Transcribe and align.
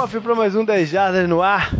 kickoff 0.00 0.20
para 0.20 0.34
mais 0.34 0.56
um 0.56 0.64
10 0.64 0.88
Jardas 0.88 1.28
no 1.28 1.42
ar. 1.42 1.74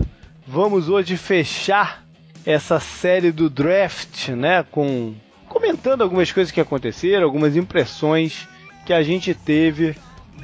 Vamos 0.47 0.91
hoje 0.91 1.17
fechar 1.17 2.05
essa 2.45 2.79
série 2.79 3.33
do 3.33 3.49
draft, 3.49 4.29
né, 4.29 4.63
com 4.71 5.15
comentando 5.49 6.03
algumas 6.03 6.31
coisas 6.31 6.53
que 6.53 6.61
aconteceram, 6.61 7.25
algumas 7.25 7.57
impressões 7.57 8.47
que 8.85 8.93
a 8.93 9.03
gente 9.03 9.33
teve 9.33 9.97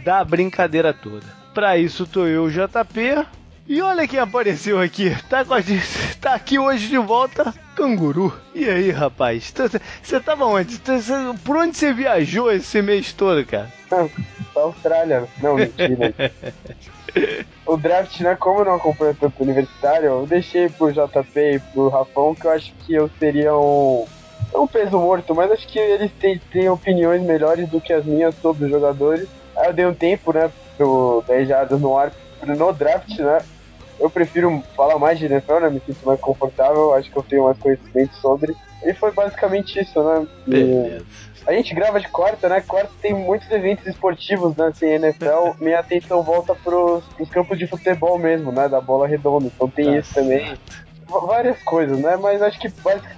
da 0.05 0.25
brincadeira 0.25 0.95
toda. 0.95 1.27
Para 1.53 1.77
isso 1.77 2.07
tô 2.07 2.25
eu, 2.25 2.49
JP, 2.49 3.27
e 3.69 3.83
olha 3.83 4.09
quem 4.09 4.21
apareceu 4.21 4.81
aqui. 4.81 5.15
Tá 5.29 5.45
com 5.45 5.53
a 5.53 5.61
gente, 5.61 6.17
tá 6.19 6.35
aqui 6.35 6.59
hoje 6.59 6.89
de 6.89 6.99
volta, 6.99 7.53
Canguru. 7.75 8.33
E 8.55 8.67
aí, 8.71 8.91
rapaz? 8.91 9.53
Você 10.03 10.19
tava 10.21 10.47
onde? 10.47 10.81
Por 11.45 11.57
onde 11.57 11.77
você 11.77 11.93
viajou 11.93 12.51
esse 12.51 12.81
mês 12.81 13.13
todo, 13.13 13.45
cara? 13.45 13.71
Pra 13.91 14.09
Austrália. 14.63 15.29
Não, 15.43 15.57
mentira. 15.57 16.15
o 17.67 17.77
draft, 17.77 18.21
né? 18.21 18.37
Como 18.37 18.61
eu 18.61 18.65
não 18.65 18.75
acompanho 18.75 19.17
tanto 19.19 19.43
universitário, 19.43 20.07
eu 20.07 20.27
deixei 20.27 20.69
pro 20.69 20.93
JP 20.93 21.39
e 21.41 21.59
pro 21.59 21.89
Rafão 21.89 22.35
que 22.35 22.47
eu 22.47 22.51
acho 22.51 22.73
que 22.85 22.95
eu 22.95 23.11
seria 23.19 23.55
um. 23.55 24.07
um 24.55 24.67
peso 24.67 24.99
morto, 24.99 25.35
mas 25.35 25.51
acho 25.51 25.67
que 25.69 25.79
eles 25.79 26.13
têm, 26.13 26.39
têm 26.51 26.69
opiniões 26.69 27.23
melhores 27.23 27.69
do 27.69 27.81
que 27.81 27.93
as 27.93 28.05
minhas 28.05 28.35
sobre 28.37 28.67
os 28.67 28.71
jogadores. 28.71 29.29
Aí 29.57 29.69
eu 29.69 29.73
dei 29.73 29.87
um 29.87 29.95
tempo, 29.95 30.33
né, 30.33 30.51
pro 30.77 31.25
10 31.27 31.49
jardas 31.49 31.81
no 31.81 31.97
ar 31.97 32.13
no 32.47 32.73
draft, 32.73 33.19
né? 33.19 33.39
Eu 33.99 34.11
prefiro 34.11 34.63
falar 34.77 34.99
mais 34.99 35.19
de 35.19 35.25
NFL, 35.25 35.61
né? 35.61 35.71
Me 35.71 35.81
sinto 35.81 36.05
mais 36.07 36.21
confortável, 36.21 36.93
acho 36.95 37.11
que 37.11 37.17
eu 37.17 37.23
tenho 37.23 37.45
mais 37.45 37.59
conhecimento 37.59 38.15
sobre. 38.17 38.55
E 38.87 38.95
foi 38.95 39.11
basicamente 39.11 39.81
isso, 39.81 40.03
né? 40.03 40.27
Beleza. 40.47 41.05
A 41.47 41.53
gente 41.53 41.75
grava 41.75 42.01
de 42.01 42.09
quarta, 42.09 42.49
né? 42.49 42.61
Quarta 42.61 42.91
tem 43.01 43.15
muitos 43.15 43.51
eventos 43.51 43.87
esportivos, 43.87 44.57
né? 44.57 44.73
Sem 44.75 44.93
NFL, 44.95 45.55
minha 45.61 45.81
atenção 45.81 46.23
volta 46.23 46.55
pros, 46.55 47.05
pros 47.17 47.29
campos 47.29 47.59
de 47.59 47.67
futebol 47.67 48.19
mesmo, 48.19 48.51
né? 48.51 48.69
Da 48.69 48.81
bola 48.81 49.07
redonda. 49.07 49.47
Então 49.47 49.69
tem 49.69 49.87
tá 49.87 49.97
isso 49.99 50.13
certo. 50.13 50.25
também. 50.25 50.59
Várias 51.09 51.63
coisas, 51.63 51.99
né? 51.99 52.17
Mas 52.17 52.43
acho 52.43 52.59
que 52.59 52.69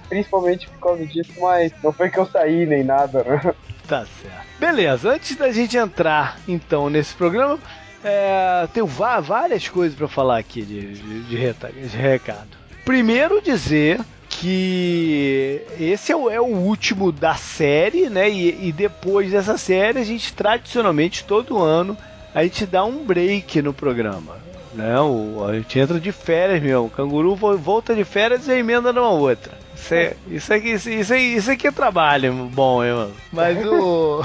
principalmente 0.07 0.67
por 0.69 0.79
causa 0.79 1.05
disso, 1.05 1.31
mas 1.39 1.71
não 1.83 1.91
foi 1.91 2.09
que 2.09 2.19
eu 2.19 2.25
saí 2.25 2.65
nem 2.65 2.83
nada, 2.83 3.23
né? 3.23 3.53
Tá 3.87 4.05
certo. 4.21 4.45
Beleza, 4.59 5.09
antes 5.09 5.35
da 5.35 5.51
gente 5.51 5.75
entrar 5.75 6.37
então 6.47 6.91
nesse 6.91 7.15
programa, 7.15 7.57
é, 8.03 8.67
tenho 8.71 8.85
várias 8.85 9.67
coisas 9.67 9.97
para 9.97 10.07
falar 10.07 10.37
aqui 10.37 10.61
de, 10.61 10.93
de, 10.93 11.23
de, 11.23 11.87
de 11.87 11.97
recado. 11.97 12.49
Primeiro 12.85 13.41
dizer 13.41 13.99
que 14.39 15.61
esse 15.77 16.13
é 16.13 16.15
o, 16.15 16.29
é 16.29 16.39
o, 16.39 16.45
último 16.45 17.11
da 17.11 17.35
série, 17.35 18.09
né? 18.09 18.29
E, 18.29 18.69
e, 18.69 18.71
depois 18.71 19.31
dessa 19.31 19.57
série, 19.57 19.99
a 19.99 20.03
gente 20.03 20.33
tradicionalmente 20.33 21.25
todo 21.25 21.61
ano 21.61 21.97
a 22.33 22.43
gente 22.43 22.65
dá 22.65 22.85
um 22.85 23.03
break 23.03 23.61
no 23.61 23.73
programa. 23.73 24.37
Né? 24.73 24.97
O, 25.01 25.45
a 25.45 25.53
gente 25.55 25.77
entra 25.77 25.99
de 25.99 26.11
férias 26.11 26.61
mesmo. 26.61 26.85
O 26.85 26.89
canguru 26.89 27.35
volta 27.35 27.93
de 27.93 28.05
férias 28.05 28.47
e 28.47 28.53
emenda 28.53 28.93
numa 28.93 29.09
outra. 29.09 29.51
Isso, 29.75 29.93
é, 29.93 30.13
isso, 30.29 30.53
aqui, 30.53 30.71
isso, 30.71 30.89
isso, 30.89 31.15
isso 31.15 31.51
aqui 31.51 31.67
é 31.67 31.71
trabalho 31.71 32.33
bom, 32.53 32.83
hein, 32.83 33.11
Mas 33.31 33.65
o. 33.65 34.21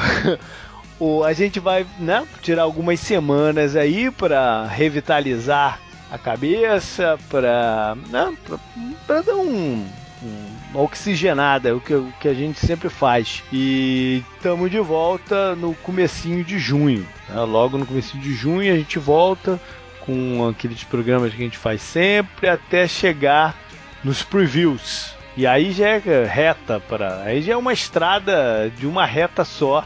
o, 1.00 1.24
a 1.24 1.32
gente 1.32 1.58
vai 1.58 1.84
né, 1.98 2.24
tirar 2.40 2.62
algumas 2.62 3.00
semanas 3.00 3.74
aí 3.74 4.10
para 4.12 4.66
revitalizar 4.66 5.80
a 6.10 6.18
cabeça, 6.18 7.18
para 7.28 7.96
né, 8.10 8.32
dar 9.08 9.34
um, 9.34 9.84
oxigenada, 10.74 11.74
o 11.74 11.80
que, 11.80 11.94
o 11.94 12.12
que 12.20 12.28
a 12.28 12.34
gente 12.34 12.58
sempre 12.58 12.88
faz. 12.88 13.42
E 13.52 14.22
estamos 14.36 14.70
de 14.70 14.80
volta 14.80 15.54
no 15.54 15.74
comecinho 15.74 16.44
de 16.44 16.58
junho. 16.58 17.06
Né? 17.28 17.40
Logo 17.40 17.78
no 17.78 17.86
comecinho 17.86 18.22
de 18.22 18.34
junho 18.34 18.72
a 18.72 18.76
gente 18.76 18.98
volta 18.98 19.60
com 20.00 20.48
aqueles 20.48 20.84
programas 20.84 21.32
que 21.32 21.40
a 21.40 21.44
gente 21.44 21.58
faz 21.58 21.80
sempre 21.80 22.48
até 22.48 22.86
chegar 22.86 23.56
nos 24.02 24.22
previews. 24.22 25.14
E 25.36 25.46
aí 25.46 25.72
já 25.72 25.88
é 25.88 26.24
reta 26.24 26.78
para, 26.78 27.22
aí 27.22 27.42
já 27.42 27.54
é 27.54 27.56
uma 27.56 27.72
estrada 27.72 28.70
de 28.76 28.86
uma 28.86 29.04
reta 29.04 29.44
só 29.44 29.84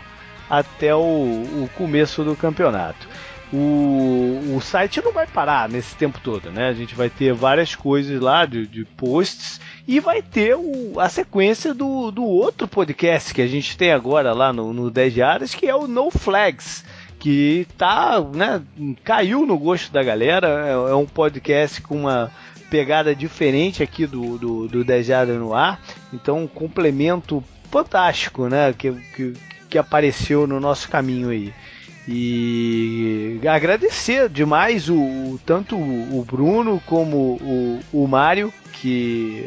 até 0.50 0.94
o, 0.94 0.98
o 0.98 1.70
começo 1.74 2.24
do 2.24 2.36
campeonato. 2.36 3.08
O, 3.52 4.56
o 4.56 4.60
site 4.60 5.00
não 5.02 5.12
vai 5.12 5.26
parar 5.26 5.68
nesse 5.68 5.96
tempo 5.96 6.20
todo, 6.22 6.50
né? 6.50 6.68
A 6.68 6.74
gente 6.74 6.94
vai 6.94 7.08
ter 7.08 7.32
várias 7.32 7.74
coisas 7.74 8.20
lá 8.20 8.44
de, 8.44 8.66
de 8.66 8.84
posts 8.84 9.58
e 9.86 10.00
vai 10.00 10.20
ter 10.20 10.54
o, 10.54 11.00
a 11.00 11.08
sequência 11.08 11.72
do, 11.72 12.10
do 12.10 12.24
outro 12.24 12.68
podcast 12.68 13.32
que 13.32 13.40
a 13.40 13.46
gente 13.46 13.76
tem 13.78 13.90
agora 13.90 14.34
lá 14.34 14.52
no, 14.52 14.74
no 14.74 14.90
10 14.90 15.14
Diárias, 15.14 15.54
que 15.54 15.66
é 15.66 15.74
o 15.74 15.86
No 15.86 16.10
Flags 16.10 16.84
que 17.18 17.66
tá, 17.76 18.20
né, 18.20 18.62
caiu 19.02 19.44
no 19.44 19.58
gosto 19.58 19.92
da 19.92 20.02
galera, 20.02 20.66
é, 20.66 20.92
é 20.92 20.94
um 20.94 21.06
podcast 21.06 21.82
com 21.82 22.02
uma 22.02 22.30
pegada 22.70 23.14
diferente 23.14 23.82
aqui 23.82 24.06
do, 24.06 24.38
do, 24.38 24.68
do 24.68 24.84
10 24.84 25.08
no 25.38 25.54
ar, 25.54 25.80
então 26.12 26.44
um 26.44 26.46
complemento 26.46 27.42
fantástico, 27.70 28.46
né, 28.48 28.72
que, 28.72 28.92
que, 29.14 29.34
que 29.68 29.78
apareceu 29.78 30.46
no 30.46 30.60
nosso 30.60 30.88
caminho 30.88 31.30
aí. 31.30 31.52
E 32.10 33.38
agradecer 33.46 34.30
demais 34.30 34.88
o, 34.88 35.38
tanto 35.44 35.76
o 35.76 36.24
Bruno 36.26 36.82
como 36.86 37.34
o, 37.34 37.80
o 37.92 38.08
Mário, 38.08 38.50
que 38.72 39.46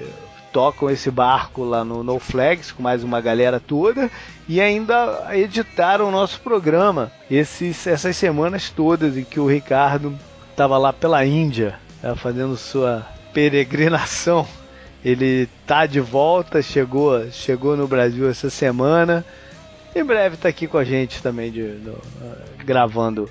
tocam 0.54 0.88
esse 0.88 1.10
barco 1.10 1.64
lá 1.64 1.84
no 1.84 2.04
No 2.04 2.20
Flags 2.20 2.72
com 2.72 2.84
mais 2.84 3.04
uma 3.04 3.20
galera 3.20 3.60
toda 3.60 4.12
e 4.48 4.62
ainda 4.62 5.30
editaram 5.32 6.10
o 6.10 6.12
nosso 6.12 6.40
programa 6.42 7.12
esses, 7.32 7.88
essas 7.88 8.16
semanas 8.16 8.70
todas 8.70 9.18
em 9.18 9.24
que 9.24 9.40
o 9.40 9.48
Ricardo 9.48 10.14
estava 10.52 10.78
lá 10.78 10.94
pela 10.94 11.26
Índia 11.26 11.80
né, 12.04 12.14
fazendo 12.16 12.56
sua 12.58 13.08
peregrinação. 13.34 14.48
Ele 15.04 15.50
tá 15.66 15.88
de 15.88 16.00
volta, 16.00 16.62
chegou, 16.62 17.32
chegou 17.32 17.76
no 17.76 17.88
Brasil 17.88 18.30
essa 18.30 18.52
semana 18.52 19.26
em 19.96 20.04
breve 20.04 20.38
tá 20.38 20.50
aqui 20.50 20.68
com 20.68 20.78
a 20.78 20.84
gente 20.84 21.22
também, 21.22 21.52
de, 21.52 21.62
no, 21.62 21.94
uh, 21.94 22.66
gravando 22.66 23.30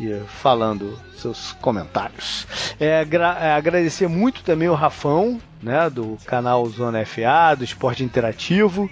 e 0.00 0.14
falando 0.26 0.98
seus 1.16 1.52
comentários. 1.54 2.46
É, 2.78 3.04
é, 3.40 3.52
agradecer 3.52 4.08
muito 4.08 4.42
também 4.42 4.68
o 4.68 4.74
Rafão, 4.74 5.40
né, 5.62 5.90
do 5.90 6.16
canal 6.24 6.64
Zona 6.66 7.04
FA, 7.04 7.56
do 7.56 7.64
Esporte 7.64 8.04
Interativo, 8.04 8.88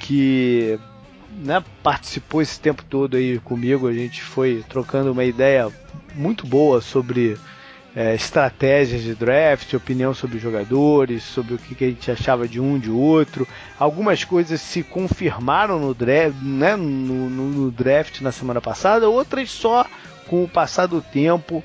que 0.00 0.78
né, 1.30 1.62
participou 1.82 2.42
esse 2.42 2.60
tempo 2.60 2.84
todo 2.84 3.16
aí 3.16 3.38
comigo. 3.38 3.86
A 3.86 3.92
gente 3.92 4.22
foi 4.22 4.64
trocando 4.68 5.12
uma 5.12 5.24
ideia 5.24 5.70
muito 6.14 6.46
boa 6.46 6.80
sobre 6.80 7.38
é, 7.98 8.14
estratégias 8.14 9.02
de 9.02 9.12
draft, 9.12 9.74
opinião 9.74 10.14
sobre 10.14 10.38
jogadores, 10.38 11.24
sobre 11.24 11.54
o 11.54 11.58
que, 11.58 11.74
que, 11.74 11.84
a 11.84 11.88
gente 11.88 12.08
achava 12.12 12.46
de 12.46 12.60
um 12.60 12.78
de 12.78 12.92
outro. 12.92 13.44
Algumas 13.76 14.22
coisas 14.22 14.60
se 14.60 14.84
confirmaram 14.84 15.80
no 15.80 15.92
draft, 15.92 16.36
né, 16.40 16.76
no, 16.76 17.28
no, 17.28 17.48
no 17.48 17.70
draft 17.72 18.20
na 18.20 18.30
semana 18.30 18.60
passada, 18.60 19.08
outras 19.08 19.50
só 19.50 19.84
com 20.28 20.44
o 20.44 20.48
passar 20.48 20.86
do 20.86 21.02
tempo 21.02 21.60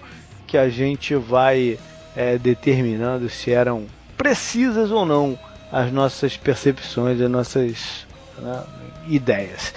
que 0.48 0.58
a 0.58 0.70
gente 0.70 1.14
vai 1.14 1.78
é, 2.16 2.40
determinando 2.40 3.30
se 3.30 3.52
eram 3.52 3.86
precisas 4.18 4.90
ou 4.90 5.06
não 5.06 5.38
as 5.72 5.92
nossas 5.92 6.36
percepções, 6.36 7.22
as 7.22 7.30
nossas 7.30 8.08
né, 8.40 8.64
ideias. 9.08 9.72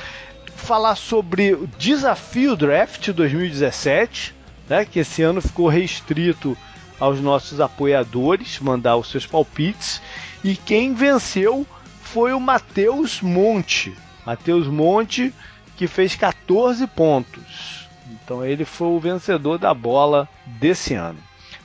Falar 0.55 0.97
sobre 0.97 1.52
o 1.52 1.69
desafio 1.76 2.56
draft 2.56 3.11
2017 3.11 4.36
né, 4.68 4.84
que 4.84 5.00
esse 5.00 5.22
ano 5.22 5.40
ficou 5.40 5.68
restrito 5.68 6.56
aos 6.98 7.20
nossos 7.20 7.60
apoiadores 7.60 8.58
mandar 8.58 8.96
os 8.96 9.10
seus 9.10 9.26
palpites 9.26 10.00
e 10.42 10.56
quem 10.56 10.94
venceu 10.94 11.66
foi 12.00 12.32
o 12.32 12.40
Matheus 12.40 13.20
Monte. 13.20 13.94
Matheus 14.24 14.66
Monte 14.66 15.32
que 15.76 15.86
fez 15.86 16.16
14 16.16 16.86
pontos. 16.86 17.86
Então 18.10 18.44
ele 18.44 18.64
foi 18.64 18.88
o 18.88 19.00
vencedor 19.00 19.58
da 19.58 19.74
bola 19.74 20.28
desse 20.46 20.94
ano. 20.94 21.18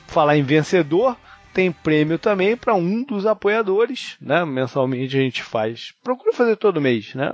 Falar 0.07 0.35
em 0.35 0.43
vencedor, 0.43 1.15
tem 1.53 1.71
prêmio 1.71 2.19
também 2.19 2.57
para 2.57 2.73
um 2.73 3.03
dos 3.03 3.25
apoiadores, 3.25 4.17
né? 4.19 4.43
Mensalmente 4.45 5.17
a 5.17 5.21
gente 5.21 5.43
faz, 5.43 5.93
procura 6.03 6.33
fazer 6.33 6.55
todo 6.57 6.81
mês, 6.81 7.13
né? 7.15 7.31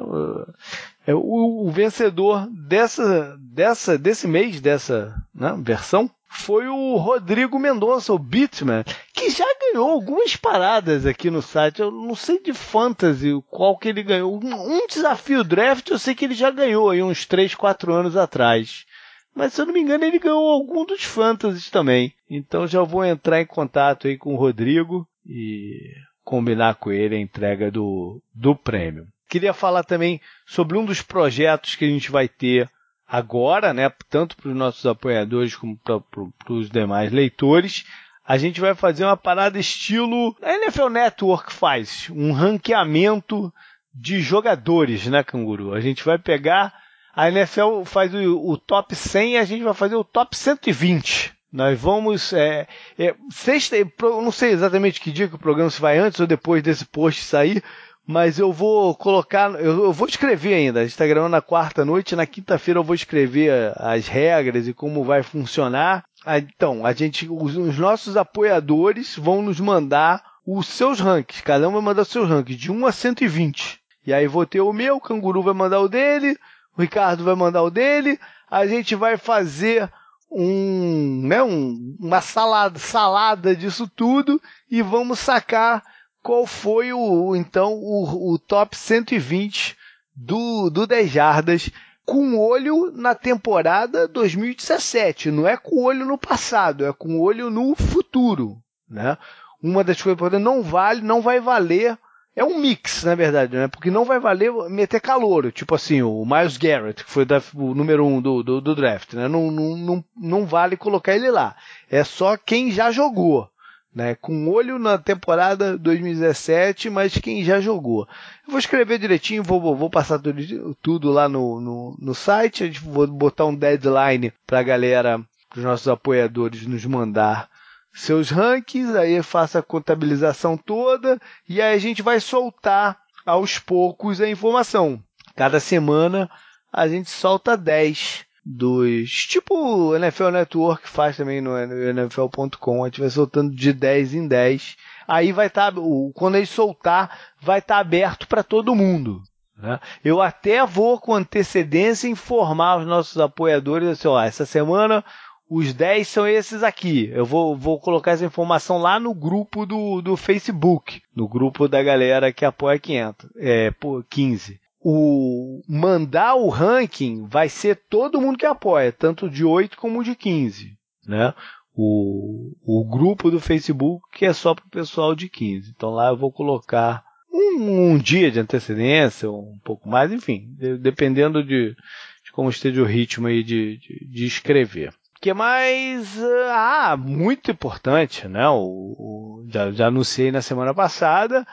É, 1.08 1.16
o, 1.16 1.66
o 1.66 1.72
vencedor 1.72 2.50
dessa, 2.52 3.38
dessa, 3.40 3.98
desse 3.98 4.28
mês, 4.28 4.60
dessa 4.60 5.16
né, 5.34 5.56
versão, 5.58 6.12
foi 6.30 6.68
o 6.68 6.98
Rodrigo 6.98 7.58
Mendonça, 7.58 8.12
o 8.12 8.20
Beatman, 8.20 8.84
que 9.14 9.30
já 9.30 9.46
ganhou 9.62 9.90
algumas 9.90 10.36
paradas 10.36 11.06
aqui 11.06 11.32
no 11.32 11.42
site. 11.42 11.82
Eu 11.82 11.92
não 11.92 12.14
sei 12.14 12.42
de 12.42 12.54
fantasy 12.54 13.32
qual 13.50 13.78
que 13.78 13.88
ele 13.88 14.04
ganhou. 14.04 14.36
Um, 14.36 14.80
um 14.80 14.86
desafio 14.86 15.46
draft 15.46 15.90
eu 15.90 15.98
sei 15.98 16.14
que 16.14 16.26
ele 16.26 16.36
já 16.36 16.52
ganhou 16.52 16.90
aí 16.90 17.02
uns 17.02 17.26
3, 17.26 17.56
4 17.56 17.94
anos 17.94 18.18
atrás. 18.18 18.86
Mas 19.34 19.54
se 19.54 19.62
eu 19.62 19.66
não 19.66 19.74
me 19.74 19.80
engano, 19.80 20.04
ele 20.04 20.20
ganhou 20.20 20.50
algum 20.50 20.86
dos 20.86 21.04
fantasies 21.04 21.70
também. 21.70 22.14
Então 22.30 22.68
já 22.68 22.82
vou 22.82 23.06
entrar 23.06 23.40
em 23.40 23.46
contato 23.46 24.08
aí 24.08 24.18
com 24.18 24.34
o 24.34 24.38
Rodrigo 24.38 25.08
e 25.26 25.94
combinar 26.22 26.76
com 26.76 26.92
ele 26.92 27.16
a 27.16 27.20
entrega 27.20 27.72
do, 27.72 28.22
do 28.36 28.54
prêmio. 28.54 29.08
Queria 29.28 29.54
falar 29.54 29.84
também 29.84 30.22
sobre 30.46 30.78
um 30.78 30.86
dos 30.86 31.02
projetos 31.02 31.76
que 31.76 31.86
a 31.86 31.90
gente 31.90 32.12
vai 32.12 32.28
ter 32.28 32.70
agora, 33.08 33.74
né, 33.74 33.90
tanto 34.10 34.36
para 34.36 34.50
os 34.50 34.56
nossos 34.56 34.86
apoiadores 34.86 35.56
como 35.56 35.78
para 35.78 36.02
os 36.50 36.70
demais 36.70 37.12
leitores, 37.12 37.86
a 38.26 38.38
gente 38.38 38.60
vai 38.60 38.76
fazer 38.76 39.06
uma 39.06 39.16
parada 39.16 39.58
estilo 39.58 40.36
a 40.42 40.54
NFL 40.54 40.90
Network 40.90 41.54
faz, 41.54 42.10
um 42.12 42.34
ranqueamento 42.34 43.54
de 43.94 44.20
jogadores, 44.20 45.08
né, 45.08 45.24
Canguru? 45.24 45.74
A 45.74 45.80
gente 45.80 46.04
vai 46.04 46.18
pegar, 46.18 46.74
a 47.16 47.30
NFL 47.30 47.84
faz 47.86 48.14
o, 48.14 48.52
o 48.52 48.58
top 48.58 48.94
100 48.94 49.34
e 49.34 49.38
a 49.38 49.46
gente 49.46 49.64
vai 49.64 49.74
fazer 49.74 49.96
o 49.96 50.04
top 50.04 50.36
120. 50.36 51.34
Nós 51.52 51.80
vamos. 51.80 52.34
É, 52.34 52.68
é, 53.00 53.16
sexta, 53.32 53.78
não 54.02 54.32
sei 54.32 54.52
exatamente 54.52 55.00
que 55.00 55.12
dia 55.12 55.30
que 55.30 55.36
o 55.36 55.40
programa 55.40 55.70
se 55.70 55.80
vai 55.80 55.98
antes 55.98 56.20
ou 56.20 56.28
depois 56.28 56.62
desse 56.62 56.86
post 56.86 57.24
sair, 57.24 57.64
mas 58.08 58.40
eu 58.40 58.54
vou 58.54 58.96
colocar, 58.96 59.52
eu, 59.60 59.92
vou 59.92 60.08
escrever 60.08 60.54
ainda. 60.54 60.80
A 60.80 60.84
gente 60.84 60.94
está 60.94 61.06
gravando 61.06 61.32
na 61.32 61.42
quarta 61.42 61.84
noite, 61.84 62.16
na 62.16 62.26
quinta-feira 62.26 62.80
eu 62.80 62.84
vou 62.84 62.96
escrever 62.96 63.74
as 63.76 64.08
regras 64.08 64.66
e 64.66 64.74
como 64.74 65.04
vai 65.04 65.22
funcionar. 65.22 66.06
Ah, 66.26 66.38
então, 66.38 66.86
a 66.86 66.94
gente, 66.94 67.28
os, 67.30 67.58
os, 67.58 67.78
nossos 67.78 68.16
apoiadores 68.16 69.18
vão 69.18 69.42
nos 69.42 69.60
mandar 69.60 70.24
os 70.46 70.68
seus 70.68 71.02
rankings. 71.02 71.44
Cada 71.44 71.68
um 71.68 71.74
vai 71.74 71.82
mandar 71.82 72.06
seus 72.06 72.30
rankings 72.30 72.58
de 72.58 72.72
1 72.72 72.86
a 72.86 72.92
120. 72.94 73.82
E 74.06 74.14
aí 74.14 74.26
vou 74.26 74.46
ter 74.46 74.62
o 74.62 74.72
meu, 74.72 74.96
o 74.96 75.02
Canguru 75.02 75.44
vai 75.44 75.54
mandar 75.54 75.82
o 75.82 75.90
dele, 75.90 76.38
o 76.78 76.82
Ricardo 76.82 77.26
vai 77.26 77.36
mandar 77.36 77.62
o 77.62 77.70
dele. 77.70 78.18
A 78.50 78.66
gente 78.66 78.96
vai 78.96 79.18
fazer 79.18 79.92
um, 80.32 81.24
né, 81.26 81.44
um, 81.44 81.98
uma 82.00 82.22
salada, 82.22 82.80
salada 82.80 83.54
disso 83.54 83.86
tudo 83.86 84.42
e 84.72 84.82
vamos 84.82 85.20
sacar 85.20 85.84
qual 86.28 86.46
foi 86.46 86.92
o 86.92 87.38
então 87.38 87.76
o, 87.76 88.34
o 88.34 88.38
top 88.38 88.78
120 88.78 89.78
do, 90.14 90.70
do 90.70 90.86
10 90.86 91.10
jardas 91.10 91.72
com 92.06 92.38
olho 92.38 92.92
na 92.92 93.16
temporada 93.16 94.10
2017, 94.10 95.32
não 95.32 95.48
é 95.48 95.56
com 95.56 95.86
olho 95.86 96.06
no 96.06 96.18
passado, 96.18 96.86
é 96.86 96.92
com 96.92 97.22
olho 97.22 97.50
no 97.50 97.74
futuro, 97.76 98.58
né? 98.90 99.18
Uma 99.64 99.86
das 99.86 100.02
coisas 100.02 100.18
importantes 100.18 100.44
não 100.44 100.62
vale, 100.62 101.02
não 101.02 101.22
vai 101.22 101.40
valer 101.40 101.98
é 102.36 102.44
um 102.44 102.60
mix, 102.60 103.06
na 103.06 103.16
verdade, 103.16 103.56
né? 103.56 103.70
Porque 103.70 103.90
não 103.90 104.04
vai 104.04 104.20
valer 104.20 104.52
meter 104.70 105.00
calor, 105.00 105.50
tipo 105.54 105.76
assim, 105.76 106.02
o 106.02 106.26
Miles 106.26 106.58
Garrett, 106.58 107.06
que 107.06 107.10
foi 107.10 107.26
o 107.56 107.74
número 107.74 108.06
um 108.06 108.22
do, 108.22 108.44
do, 108.44 108.60
do 108.60 108.76
draft, 108.76 109.14
né? 109.14 109.30
Não, 109.30 109.50
não, 109.50 109.78
não, 109.78 110.06
não 110.14 110.46
vale 110.46 110.76
colocar 110.76 111.16
ele 111.16 111.32
lá. 111.32 111.56
É 111.90 112.04
só 112.04 112.36
quem 112.36 112.70
já 112.70 112.92
jogou 112.92 113.50
né? 113.98 114.14
Com 114.14 114.48
olho 114.48 114.78
na 114.78 114.96
temporada 115.00 115.76
2017, 115.76 116.88
mas 116.88 117.18
quem 117.18 117.44
já 117.44 117.60
jogou. 117.60 118.08
Eu 118.46 118.52
vou 118.52 118.60
escrever 118.60 119.00
direitinho, 119.00 119.42
vou, 119.42 119.76
vou 119.76 119.90
passar 119.90 120.20
tudo, 120.20 120.78
tudo 120.84 121.12
lá 121.12 121.28
no, 121.28 121.60
no, 121.60 121.98
no 122.00 122.14
site, 122.14 122.70
vou 122.80 123.08
botar 123.08 123.46
um 123.46 123.56
deadline 123.56 124.32
para 124.46 124.60
a 124.60 124.64
galera, 124.64 125.20
para 125.50 125.58
os 125.58 125.66
nossos 125.66 125.88
apoiadores 125.88 126.68
nos 126.68 126.86
mandar 126.86 127.50
seus 127.92 128.30
rankings, 128.30 128.96
aí 128.96 129.24
faça 129.24 129.58
a 129.58 129.64
contabilização 129.64 130.56
toda 130.56 131.20
e 131.50 131.60
aí 131.60 131.74
a 131.74 131.80
gente 131.80 132.04
vai 132.04 132.20
soltar 132.20 133.00
aos 133.26 133.58
poucos 133.58 134.22
a 134.22 134.30
informação. 134.30 135.02
Cada 135.36 135.60
semana 135.60 136.30
a 136.72 136.88
gente 136.88 137.10
solta 137.10 137.58
10 137.58 138.27
dos. 138.48 139.12
Tipo 139.28 139.56
o 139.56 139.96
NFL 139.96 140.30
Network 140.30 140.88
faz 140.88 141.18
também 141.18 141.42
no 141.42 141.58
NFL.com. 141.58 142.84
A 142.84 142.88
gente 142.88 143.02
vai 143.02 143.10
soltando 143.10 143.54
de 143.54 143.74
10 143.74 144.14
em 144.14 144.28
10. 144.28 144.78
Aí 145.08 145.32
vai 145.32 145.48
estar. 145.48 145.74
Tá, 145.74 145.82
quando 146.14 146.36
ele 146.36 146.46
soltar, 146.46 147.20
vai 147.42 147.60
estar 147.60 147.76
tá 147.76 147.82
aberto 147.82 148.28
para 148.28 148.44
todo 148.44 148.76
mundo. 148.76 149.22
Né? 149.58 149.80
Eu 150.04 150.22
até 150.22 150.66
vou 150.66 151.00
com 151.00 151.14
antecedência 151.14 152.08
informar 152.08 152.78
os 152.78 152.86
nossos 152.86 153.18
apoiadores 153.18 153.90
assim, 153.90 154.08
ó, 154.08 154.22
essa 154.22 154.46
semana 154.46 155.04
os 155.50 155.74
10 155.74 156.08
são 156.08 156.28
esses 156.28 156.64
aqui. 156.64 157.10
Eu 157.14 157.26
vou, 157.26 157.56
vou 157.56 157.80
colocar 157.80 158.12
essa 158.12 158.26
informação 158.26 158.78
lá 158.78 159.00
no 159.00 159.14
grupo 159.14 159.66
do, 159.66 160.02
do 160.02 160.16
Facebook, 160.16 161.02
no 161.16 161.28
grupo 161.28 161.68
da 161.68 161.82
galera 161.82 162.32
que 162.32 162.46
apoia 162.46 162.78
500, 162.78 163.30
é, 163.38 163.74
15 164.10 164.60
o 164.80 165.62
mandar 165.68 166.36
o 166.36 166.50
ranking 166.50 167.26
vai 167.28 167.50
ser 167.50 167.82
todo 167.90 168.22
mundo 168.22 168.38
que 168.38 168.46
apoia, 168.46 168.92
tanto 168.92 169.30
de 169.30 169.44
8 169.44 169.78
como 169.78 170.04
de 170.04 170.16
15, 170.16 170.78
né? 171.06 171.34
O, 171.74 172.56
o 172.64 172.84
grupo 172.86 173.30
do 173.30 173.40
Facebook 173.40 174.06
que 174.12 174.26
é 174.26 174.34
só 174.34 174.56
para 174.56 174.66
o 174.66 174.70
pessoal 174.70 175.16
de 175.16 175.30
15. 175.30 175.72
Então 175.76 175.92
lá 175.92 176.10
eu 176.10 176.18
vou 176.18 176.32
colocar 176.32 177.04
um, 177.32 177.92
um, 177.92 177.98
dia 177.98 178.32
de 178.32 178.40
antecedência, 178.40 179.30
um 179.30 179.60
pouco 179.64 179.88
mais, 179.88 180.12
enfim, 180.12 180.56
dependendo 180.80 181.44
de, 181.44 181.76
de 182.24 182.32
como 182.32 182.50
esteja 182.50 182.82
o 182.82 182.86
ritmo 182.86 183.28
aí 183.28 183.44
de, 183.44 183.78
de, 183.78 184.08
de 184.10 184.26
escrever. 184.26 184.90
O 184.90 185.20
que 185.20 185.34
mais? 185.34 186.18
Ah, 186.52 186.96
muito 186.98 187.52
importante, 187.52 188.28
né? 188.28 188.48
O, 188.50 188.56
o 188.58 189.46
já, 189.50 189.72
já 189.72 189.88
anunciei 189.88 190.32
na 190.32 190.42
semana 190.42 190.74
passada, 190.74 191.46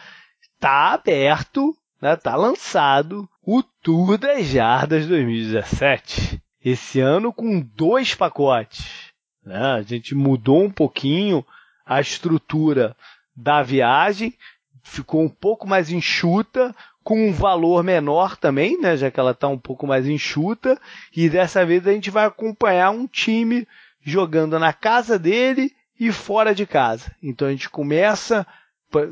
está 0.55 0.93
aberto 0.93 1.75
né, 2.00 2.17
tá 2.17 2.37
lançado 2.37 3.29
o 3.43 3.62
Tour 3.62 4.19
das 4.19 4.46
Jardas 4.46 5.06
2017. 5.06 6.43
Esse 6.64 7.00
ano 7.00 7.32
com 7.32 7.61
dois 7.61 8.14
pacotes. 8.14 9.12
Né? 9.44 9.58
A 9.58 9.82
gente 9.82 10.14
mudou 10.14 10.62
um 10.62 10.70
pouquinho 10.70 11.44
a 11.85 12.00
estrutura 12.00 12.96
da 13.37 13.62
viagem, 13.62 14.35
ficou 14.82 15.23
um 15.23 15.29
pouco 15.29 15.67
mais 15.67 15.91
enxuta, 15.91 16.75
com 17.02 17.29
um 17.29 17.32
valor 17.32 17.85
menor 17.85 18.37
também, 18.37 18.81
né, 18.81 18.97
já 18.97 19.11
que 19.11 19.20
ela 19.20 19.32
está 19.32 19.47
um 19.47 19.58
pouco 19.58 19.87
mais 19.87 20.06
enxuta, 20.08 20.81
e 21.14 21.29
dessa 21.29 21.64
vez 21.64 21.87
a 21.87 21.93
gente 21.93 22.11
vai 22.11 22.25
acompanhar 22.25 22.90
um 22.90 23.06
time 23.06 23.69
jogando 24.02 24.58
na 24.58 24.73
casa 24.73 25.19
dele 25.19 25.70
e 26.00 26.11
fora 26.11 26.55
de 26.55 26.67
casa. 26.67 27.14
Então 27.23 27.47
a 27.47 27.50
gente 27.50 27.69
começa 27.69 28.47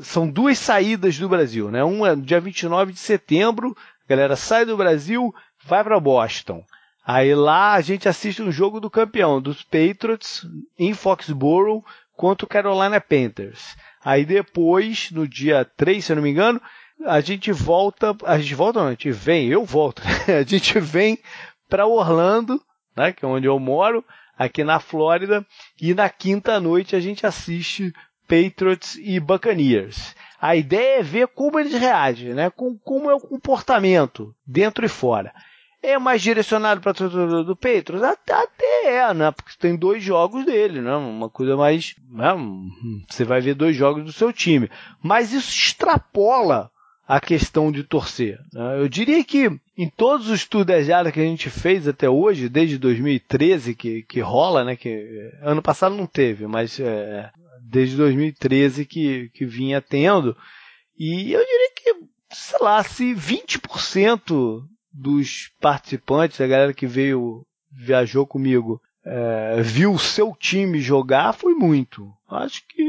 são 0.01 0.29
duas 0.29 0.57
saídas 0.57 1.17
do 1.17 1.29
Brasil, 1.29 1.69
né? 1.71 1.83
Uma 1.83 2.09
é 2.09 2.15
dia 2.15 2.39
29 2.39 2.93
de 2.93 2.99
setembro, 2.99 3.75
a 4.05 4.09
galera 4.09 4.35
sai 4.35 4.65
do 4.65 4.77
Brasil, 4.77 5.33
vai 5.65 5.83
para 5.83 5.99
Boston. 5.99 6.63
Aí 7.05 7.35
lá 7.35 7.73
a 7.73 7.81
gente 7.81 8.07
assiste 8.07 8.41
um 8.41 8.51
jogo 8.51 8.79
do 8.79 8.89
campeão, 8.89 9.41
dos 9.41 9.61
Patriots, 9.61 10.45
em 10.79 10.93
Foxborough, 10.93 11.83
contra 12.15 12.45
o 12.45 12.49
Carolina 12.49 13.01
Panthers. 13.01 13.75
Aí 14.03 14.25
depois, 14.25 15.11
no 15.11 15.27
dia 15.27 15.65
3, 15.77 16.03
se 16.03 16.11
eu 16.11 16.15
não 16.15 16.23
me 16.23 16.29
engano, 16.29 16.61
a 17.05 17.19
gente 17.19 17.51
volta, 17.51 18.15
a 18.25 18.37
gente 18.37 18.55
volta 18.55 18.79
não, 18.79 18.87
a 18.87 18.91
gente 18.91 19.11
vem, 19.11 19.47
eu 19.47 19.65
volto, 19.65 20.01
a 20.27 20.43
gente 20.43 20.79
vem 20.79 21.17
para 21.69 21.85
Orlando, 21.85 22.61
né, 22.95 23.11
que 23.11 23.25
é 23.25 23.27
onde 23.27 23.47
eu 23.47 23.59
moro, 23.59 24.03
aqui 24.37 24.63
na 24.63 24.79
Flórida, 24.79 25.45
e 25.81 25.93
na 25.93 26.09
quinta 26.09 26.59
noite 26.59 26.95
a 26.95 26.99
gente 26.99 27.25
assiste 27.25 27.93
Patriots 28.27 28.97
e 29.01 29.19
Buccaneers. 29.19 30.15
A 30.41 30.55
ideia 30.55 30.99
é 30.99 31.03
ver 31.03 31.27
como 31.27 31.59
eles 31.59 31.73
reagem, 31.73 32.33
né? 32.33 32.49
Com, 32.49 32.77
como 32.77 33.09
é 33.09 33.15
o 33.15 33.19
comportamento 33.19 34.35
dentro 34.45 34.85
e 34.85 34.89
fora. 34.89 35.33
É 35.81 35.97
mais 35.97 36.21
direcionado 36.21 36.81
para 36.81 37.05
o 37.05 37.43
do 37.43 37.55
Patriots? 37.55 38.03
Até, 38.03 38.33
até 38.33 38.85
é, 38.85 39.13
né? 39.13 39.31
Porque 39.31 39.57
tem 39.57 39.75
dois 39.75 40.03
jogos 40.03 40.45
dele, 40.45 40.81
né? 40.81 40.95
Uma 40.95 41.29
coisa 41.29 41.55
mais. 41.55 41.95
Né? 42.09 42.33
Você 43.09 43.23
vai 43.23 43.41
ver 43.41 43.53
dois 43.53 43.75
jogos 43.75 44.03
do 44.03 44.11
seu 44.11 44.31
time. 44.33 44.69
Mas 45.01 45.33
isso 45.33 45.49
extrapola 45.49 46.69
a 47.07 47.19
questão 47.19 47.71
de 47.71 47.83
torcer. 47.83 48.39
Né? 48.53 48.79
Eu 48.79 48.87
diria 48.87 49.23
que 49.23 49.51
em 49.77 49.89
todos 49.89 50.29
os 50.29 50.45
tours 50.45 50.65
que 51.13 51.19
a 51.19 51.23
gente 51.23 51.49
fez 51.49 51.87
até 51.87 52.09
hoje, 52.09 52.49
desde 52.49 52.77
2013 52.77 53.75
que, 53.75 54.03
que 54.03 54.19
rola, 54.19 54.63
né? 54.63 54.75
Que 54.75 55.31
ano 55.41 55.61
passado 55.61 55.95
não 55.95 56.05
teve, 56.05 56.47
mas 56.47 56.79
é, 56.79 57.29
desde 57.63 57.95
2013 57.95 58.85
que, 58.85 59.29
que 59.29 59.45
vinha 59.45 59.81
tendo. 59.81 60.35
E 60.97 61.31
eu 61.31 61.39
diria 61.39 61.71
que, 61.75 61.95
sei 62.31 62.59
lá, 62.59 62.83
se 62.83 63.13
20% 63.13 64.63
dos 64.91 65.51
participantes, 65.59 66.39
a 66.39 66.47
galera 66.47 66.73
que 66.73 66.85
veio, 66.85 67.45
viajou 67.71 68.27
comigo, 68.27 68.81
é, 69.05 69.61
viu 69.61 69.93
o 69.93 69.99
seu 69.99 70.35
time 70.39 70.79
jogar, 70.79 71.33
foi 71.33 71.53
muito. 71.53 72.13
Acho 72.29 72.63
que 72.67 72.83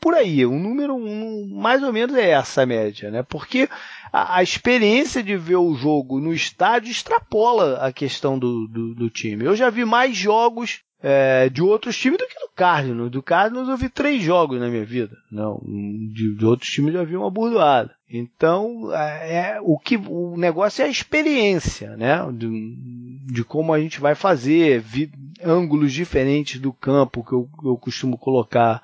por 0.00 0.14
aí, 0.14 0.44
um 0.46 0.58
número 0.58 0.94
um, 0.94 1.48
mais 1.54 1.82
ou 1.82 1.92
menos 1.92 2.16
é 2.16 2.30
essa 2.30 2.62
a 2.62 2.66
média, 2.66 3.10
né? 3.10 3.22
Porque 3.22 3.68
a, 4.12 4.38
a, 4.38 4.42
experiência 4.42 5.22
de 5.22 5.36
ver 5.36 5.56
o 5.56 5.74
jogo 5.74 6.20
no 6.20 6.32
estádio 6.32 6.90
extrapola 6.90 7.76
a 7.76 7.92
questão 7.92 8.38
do, 8.38 8.66
do, 8.66 8.94
do 8.94 9.10
time. 9.10 9.44
Eu 9.44 9.54
já 9.54 9.70
vi 9.70 9.84
mais 9.84 10.16
jogos 10.16 10.80
é, 11.02 11.48
de 11.48 11.62
outros 11.62 11.96
times 11.96 12.18
do 12.18 12.26
que 12.26 12.38
do 12.38 12.50
Cardinals. 12.54 13.10
Do 13.10 13.22
Cardinals 13.22 13.68
eu 13.68 13.76
vi 13.76 13.88
três 13.88 14.22
jogos 14.22 14.60
na 14.60 14.68
minha 14.68 14.84
vida. 14.84 15.16
Não, 15.30 15.60
de, 15.64 16.36
de 16.36 16.44
outros 16.44 16.70
times 16.70 16.94
eu 16.94 17.00
já 17.00 17.06
vi 17.06 17.16
uma 17.16 17.30
burdoada. 17.30 17.94
Então, 18.08 18.92
é, 18.92 19.34
é, 19.34 19.60
o 19.62 19.78
que 19.78 19.96
o 19.96 20.36
negócio 20.36 20.82
é 20.82 20.86
a 20.86 20.90
experiência, 20.90 21.96
né? 21.96 22.20
De, 22.32 22.76
de 23.32 23.44
como 23.44 23.72
a 23.72 23.80
gente 23.80 24.00
vai 24.00 24.14
fazer, 24.14 24.80
vi, 24.80 25.10
ângulos 25.42 25.92
diferentes 25.92 26.60
do 26.60 26.72
campo 26.72 27.24
que 27.24 27.32
eu, 27.32 27.48
eu 27.64 27.76
costumo 27.76 28.18
colocar, 28.18 28.82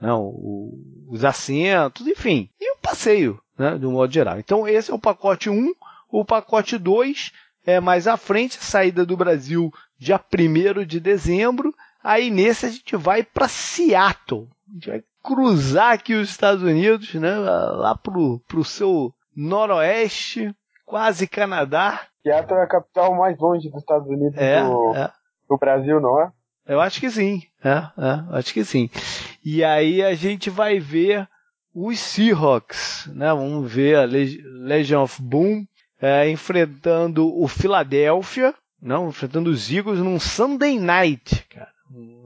não, 0.00 0.08
né? 0.08 0.30
o, 0.34 1.06
os 1.08 1.24
assentos, 1.24 2.06
enfim, 2.06 2.50
e 2.60 2.72
o 2.72 2.78
passeio, 2.78 3.40
né? 3.56 3.78
De 3.78 3.86
um 3.86 3.92
modo 3.92 4.12
geral. 4.12 4.38
Então, 4.38 4.68
esse 4.68 4.90
é 4.90 4.94
o 4.94 4.98
pacote 4.98 5.48
1. 5.48 5.72
O 6.10 6.24
pacote 6.24 6.76
2 6.76 7.32
é 7.66 7.80
mais 7.80 8.06
à 8.06 8.16
frente, 8.16 8.62
saída 8.62 9.06
do 9.06 9.16
Brasil 9.16 9.72
dia 10.04 10.20
1 10.20 10.84
de 10.84 11.00
dezembro. 11.00 11.74
Aí 12.02 12.30
nesse 12.30 12.66
a 12.66 12.68
gente 12.68 12.94
vai 12.96 13.22
para 13.22 13.48
Seattle. 13.48 14.48
A 14.68 14.72
gente 14.74 14.88
vai 14.90 15.04
cruzar 15.22 15.94
aqui 15.94 16.14
os 16.14 16.28
Estados 16.28 16.62
Unidos, 16.62 17.14
né? 17.14 17.34
Lá 17.36 17.96
pro, 17.96 18.40
pro 18.46 18.62
seu 18.62 19.12
noroeste, 19.34 20.54
quase 20.84 21.26
Canadá. 21.26 22.02
Seattle 22.22 22.60
é 22.60 22.62
a 22.62 22.68
capital 22.68 23.14
mais 23.16 23.38
longe 23.38 23.70
dos 23.70 23.80
Estados 23.80 24.06
Unidos 24.08 24.38
é, 24.38 24.62
do, 24.62 24.94
é. 24.94 25.10
do 25.48 25.56
Brasil, 25.56 26.00
não 26.00 26.20
é? 26.20 26.30
Eu 26.66 26.80
acho 26.80 27.00
que 27.00 27.10
sim. 27.10 27.42
É, 27.62 27.70
é, 27.70 28.38
acho 28.38 28.52
que 28.52 28.64
sim. 28.64 28.90
E 29.44 29.64
aí 29.64 30.02
a 30.02 30.14
gente 30.14 30.50
vai 30.50 30.78
ver 30.78 31.28
os 31.74 31.98
Seahawks, 31.98 33.10
né? 33.14 33.28
Vamos 33.28 33.70
ver 33.72 33.96
a 33.96 34.04
Legion 34.04 35.02
of 35.02 35.20
Boom 35.20 35.66
é, 36.00 36.28
enfrentando 36.28 37.26
o 37.34 37.48
Philadelphia, 37.48 38.54
não, 38.84 39.08
enfrentando 39.08 39.48
os 39.48 39.72
Eagles 39.72 39.98
num 39.98 40.20
Sunday 40.20 40.78
Night, 40.78 41.46
cara. 41.48 41.72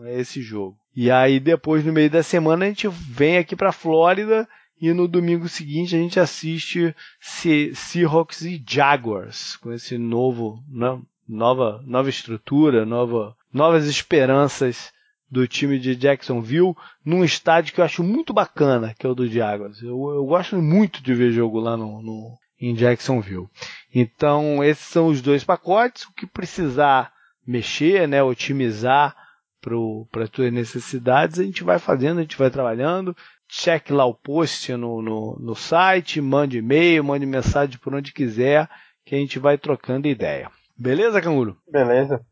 Esse 0.09 0.43
jogo. 0.43 0.77
E 0.95 1.09
aí 1.09 1.39
depois 1.39 1.85
no 1.85 1.93
meio 1.93 2.11
da 2.11 2.23
semana 2.23 2.65
a 2.65 2.69
gente 2.69 2.89
vem 2.89 3.39
aqui 3.39 3.55
para 3.55 3.71
Flórida 3.71 4.49
e 4.81 4.93
no 4.93 5.07
domingo 5.07 5.49
seguinte 5.49 5.95
a 5.95 5.99
gente 5.99 6.19
assiste 6.19 6.95
Seahawks 7.21 8.43
e 8.43 8.63
Jaguars 8.67 9.57
com 9.57 9.73
esse 9.73 9.97
novo, 9.97 10.61
né, 10.69 11.01
nova, 11.29 11.81
nova 11.87 12.09
estrutura, 12.09 12.85
nova, 12.85 13.37
novas 13.53 13.87
esperanças 13.87 14.93
do 15.31 15.47
time 15.47 15.79
de 15.79 15.95
Jacksonville 15.95 16.75
num 17.05 17.23
estádio 17.23 17.73
que 17.73 17.81
eu 17.81 17.85
acho 17.85 18.03
muito 18.03 18.33
bacana, 18.33 18.95
que 18.99 19.07
é 19.07 19.09
o 19.09 19.15
do 19.15 19.29
Jaguars. 19.29 19.81
Eu, 19.81 19.91
eu 20.11 20.25
gosto 20.25 20.61
muito 20.61 21.03
de 21.03 21.15
ver 21.15 21.31
jogo 21.31 21.61
lá 21.61 21.77
no, 21.77 22.03
no, 22.03 22.37
em 22.61 22.75
Jacksonville. 22.75 23.47
Então, 23.95 24.63
esses 24.63 24.85
são 24.85 25.07
os 25.07 25.23
dois 25.23 25.45
pacotes. 25.45 26.05
O 26.05 26.13
que 26.13 26.27
precisar 26.27 27.13
mexer, 27.47 28.07
né, 28.07 28.23
otimizar 28.23 29.17
para 29.61 30.25
as 30.25 30.31
tuas 30.31 30.53
necessidades, 30.53 31.39
a 31.39 31.45
gente 31.45 31.65
vai 31.65 31.79
fazendo, 31.79 32.19
a 32.19 32.23
gente 32.23 32.37
vai 32.37 32.51
trabalhando. 32.51 33.17
Cheque 33.49 33.93
lá 33.93 34.05
o 34.05 34.15
post 34.15 34.73
no, 34.75 35.01
no, 35.01 35.39
no 35.41 35.55
site, 35.55 36.21
mande 36.21 36.59
e-mail, 36.59 37.03
mande 37.03 37.25
mensagem 37.25 37.79
por 37.79 37.95
onde 37.95 38.13
quiser, 38.13 38.69
que 39.05 39.15
a 39.15 39.19
gente 39.19 39.39
vai 39.39 39.57
trocando 39.57 40.07
ideia. 40.07 40.51
Beleza, 40.77 41.21
Canguru? 41.21 41.57
Beleza. 41.71 42.25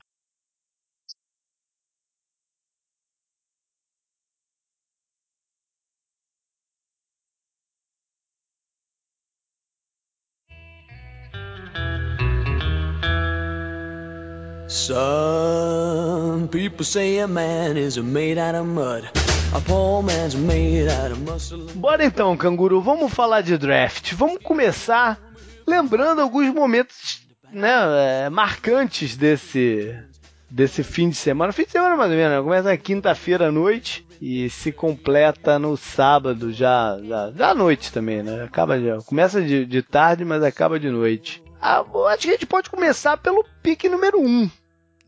Some 14.87 16.47
people 16.47 16.85
say 16.85 17.19
a 17.19 17.27
man 17.27 17.77
is 17.77 17.99
made 17.99 18.39
out 18.39 18.55
of 18.55 18.69
mud. 18.69 19.11
A 19.53 19.61
poor 19.61 20.01
man's 20.01 20.37
made 20.37 20.87
out 20.89 21.11
of 21.11 21.21
muscle. 21.23 21.67
Bora 21.75 22.05
então, 22.05 22.37
canguru, 22.37 22.81
vamos 22.81 23.13
falar 23.13 23.41
de 23.41 23.59
draft. 23.59 24.15
Vamos 24.15 24.39
começar 24.45 25.19
lembrando 25.67 26.21
alguns 26.21 26.55
momentos, 26.55 27.27
né, 27.51 28.27
é, 28.27 28.31
marcantes 28.31 29.17
desse 29.17 29.93
desse 30.49 30.85
fim 30.85 31.09
de 31.09 31.17
semana. 31.17 31.53
Fim 31.53 31.65
de 31.65 31.73
semana 31.73 31.97
mais 31.97 32.13
ou 32.13 32.17
menos, 32.17 32.37
né? 32.37 32.43
começa 32.45 32.69
na 32.69 32.77
quinta-feira 32.77 33.49
à 33.49 33.51
noite 33.51 34.07
e 34.23 34.49
se 34.49 34.71
completa 34.71 35.59
no 35.59 35.77
sábado 35.77 36.53
já, 36.53 36.97
já, 37.03 37.33
já 37.33 37.51
à 37.51 37.55
noite 37.57 37.93
também, 37.93 38.23
né? 38.23 38.45
Acaba 38.45 38.81
já, 38.81 38.99
começa 38.99 39.43
de, 39.43 39.67
de 39.67 39.83
tarde, 39.83 40.25
mas 40.25 40.45
acaba 40.45 40.79
de 40.79 40.91
noite. 40.91 41.43
Ah, 41.61 41.85
acho 42.11 42.23
que 42.23 42.29
a 42.29 42.33
gente 42.35 42.47
pode 42.47 42.71
começar 42.71 43.17
pelo 43.17 43.45
pique 43.61 43.89
número 43.89 44.21
1, 44.21 44.25
um, 44.25 44.51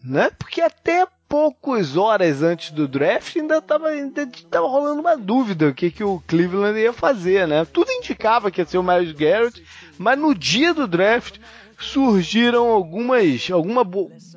né? 0.03 0.31
Porque 0.39 0.61
até 0.61 1.07
poucas 1.29 1.97
horas 1.97 2.43
antes 2.43 2.71
do 2.71 2.89
draft 2.89 3.37
ainda 3.37 3.59
estava 3.59 3.89
ainda 3.89 4.27
tava 4.51 4.67
rolando 4.67 5.01
uma 5.01 5.17
dúvida 5.17 5.69
o 5.69 5.75
que, 5.75 5.91
que 5.91 6.03
o 6.03 6.23
Cleveland 6.27 6.79
ia 6.79 6.93
fazer, 6.93 7.47
né? 7.47 7.67
Tudo 7.67 7.91
indicava 7.91 8.51
que 8.51 8.61
ia 8.61 8.67
ser 8.67 8.79
o 8.79 8.83
Miles 8.83 9.13
Garrett, 9.13 9.63
mas 9.99 10.19
no 10.19 10.35
dia 10.35 10.73
do 10.73 10.87
draft 10.87 11.39
surgiram 11.79 12.69
algumas, 12.69 13.51
alguma, 13.51 13.85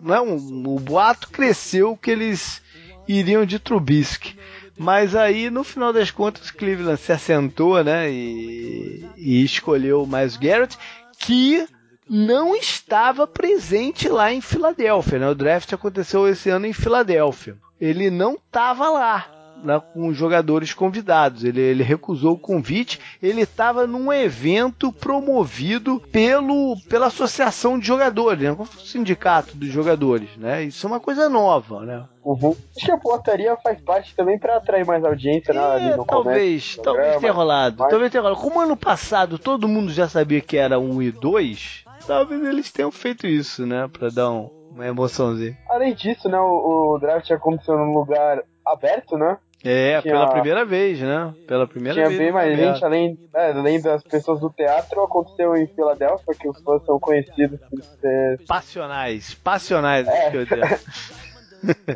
né? 0.01 0.19
Um, 0.19 0.75
o 0.75 0.79
boato 0.79 1.29
cresceu 1.29 1.97
que 1.97 2.11
eles 2.11 2.61
iriam 3.07 3.45
de 3.45 3.57
Trubisky. 3.59 4.37
Mas 4.77 5.15
aí, 5.15 5.49
no 5.49 5.63
final 5.63 5.93
das 5.93 6.11
contas, 6.11 6.49
Cleveland 6.49 6.99
se 6.99 7.11
assentou, 7.11 7.83
né? 7.83 8.11
E, 8.11 9.05
e 9.17 9.43
escolheu 9.43 10.07
Miles 10.07 10.37
Garrett, 10.37 10.77
que 11.19 11.67
não 12.13 12.53
estava 12.53 13.25
presente 13.25 14.09
lá 14.09 14.33
em 14.33 14.41
Filadélfia. 14.41 15.17
Né? 15.17 15.29
O 15.29 15.35
draft 15.35 15.71
aconteceu 15.71 16.27
esse 16.27 16.49
ano 16.49 16.65
em 16.65 16.73
Filadélfia. 16.73 17.55
Ele 17.79 18.11
não 18.11 18.33
estava 18.33 18.89
lá. 18.89 19.27
Né, 19.63 19.79
com 19.93 20.07
os 20.07 20.17
jogadores 20.17 20.73
convidados. 20.73 21.43
Ele, 21.43 21.61
ele 21.61 21.83
recusou 21.83 22.33
o 22.33 22.39
convite. 22.39 22.99
Ele 23.21 23.41
estava 23.41 23.85
num 23.85 24.11
evento 24.11 24.91
promovido 24.91 26.01
pelo, 26.11 26.75
pela 26.89 27.07
associação 27.07 27.77
de 27.77 27.85
jogadores, 27.85 28.41
né, 28.41 28.51
o 28.57 28.65
sindicato 28.65 29.55
dos 29.55 29.69
jogadores. 29.69 30.35
Né? 30.35 30.63
Isso 30.63 30.87
é 30.87 30.89
uma 30.89 30.99
coisa 30.99 31.29
nova. 31.29 31.85
Né? 31.85 32.03
Uhum. 32.25 32.55
Acho 32.75 32.85
que 32.87 32.91
a 32.91 32.97
portaria 32.97 33.55
faz 33.57 33.79
parte 33.79 34.15
também 34.15 34.39
para 34.39 34.57
atrair 34.57 34.83
mais 34.83 35.05
audiência 35.05 35.53
né, 35.53 35.91
é, 35.91 36.05
talvez, 36.07 36.79
talvez 36.83 37.17
tenha 37.17 37.31
rolado. 37.31 37.75
Mas... 37.77 37.89
Talvez 37.91 38.11
tenha 38.11 38.21
rolado. 38.23 38.41
Como 38.41 38.59
ano 38.59 38.75
passado 38.75 39.37
todo 39.37 39.67
mundo 39.67 39.93
já 39.93 40.09
sabia 40.09 40.41
que 40.41 40.57
era 40.57 40.79
1 40.79 41.03
e 41.03 41.11
2, 41.11 41.85
talvez 42.05 42.43
eles 42.43 42.71
tenham 42.71 42.91
feito 42.91 43.27
isso, 43.27 43.65
né? 43.65 43.89
Pra 43.91 44.09
dar 44.09 44.31
um, 44.31 44.49
uma 44.71 44.87
emoçãozinha. 44.87 45.57
Além 45.69 45.93
disso, 45.93 46.29
né? 46.29 46.39
O, 46.39 46.95
o 46.95 46.99
draft 46.99 47.29
aconteceu 47.31 47.77
num 47.77 47.93
lugar 47.93 48.43
aberto, 48.65 49.17
né? 49.17 49.37
É, 49.63 50.01
tinha, 50.01 50.13
pela 50.13 50.31
primeira 50.31 50.65
vez, 50.65 50.99
né? 50.99 51.33
Pela 51.47 51.67
primeira 51.67 51.93
tinha 51.93 52.07
vez. 52.07 52.19
Tinha 52.19 52.31
bem 52.31 52.33
mais 52.33 52.57
gente, 52.57 52.83
além, 52.83 53.19
é, 53.35 53.51
além 53.51 53.79
das 53.79 54.01
pessoas 54.03 54.39
do 54.39 54.49
teatro, 54.49 55.03
aconteceu 55.03 55.55
em 55.55 55.67
Filadélfia, 55.67 56.33
que 56.33 56.49
os 56.49 56.59
fãs 56.63 56.83
são 56.83 56.99
conhecidos 56.99 57.59
por 57.69 57.83
ser. 57.83 58.39
Passionais, 58.47 59.35
passionais, 59.35 60.07
é. 60.07 60.31
que 60.31 60.37
eu 60.37 60.45
dizer. 60.45 60.81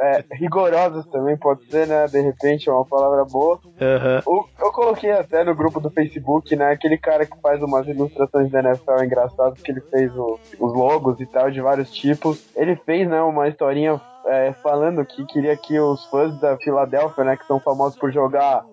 é, 0.01 0.23
rigorosos 0.31 1.05
também 1.07 1.37
pode 1.37 1.65
ser, 1.69 1.87
né? 1.87 2.05
De 2.07 2.19
repente 2.21 2.69
é 2.69 2.71
uma 2.71 2.85
palavra 2.85 3.25
boa. 3.25 3.59
Uhum. 3.65 4.45
eu 4.59 4.71
coloquei 4.71 5.11
até 5.11 5.43
no 5.43 5.55
grupo 5.55 5.79
do 5.79 5.89
Facebook, 5.89 6.55
né? 6.55 6.71
Aquele 6.71 6.97
cara 6.97 7.25
que 7.25 7.39
faz 7.41 7.61
umas 7.61 7.87
ilustrações 7.87 8.51
da 8.51 8.59
NFL 8.59 9.03
engraçadas, 9.03 9.61
que 9.61 9.71
ele 9.71 9.81
fez 9.81 10.15
o, 10.15 10.39
os 10.59 10.73
logos 10.73 11.19
e 11.19 11.25
tal, 11.25 11.49
de 11.49 11.61
vários 11.61 11.91
tipos. 11.91 12.43
Ele 12.55 12.75
fez, 12.75 13.07
né, 13.07 13.21
uma 13.21 13.47
historinha 13.47 13.99
é, 14.27 14.53
falando 14.53 15.05
que 15.05 15.25
queria 15.25 15.55
que 15.55 15.79
os 15.79 16.05
fãs 16.05 16.39
da 16.39 16.57
Filadélfia, 16.57 17.23
né, 17.23 17.37
que 17.37 17.45
são 17.45 17.59
famosos 17.59 17.97
por 17.97 18.11
jogar 18.11 18.65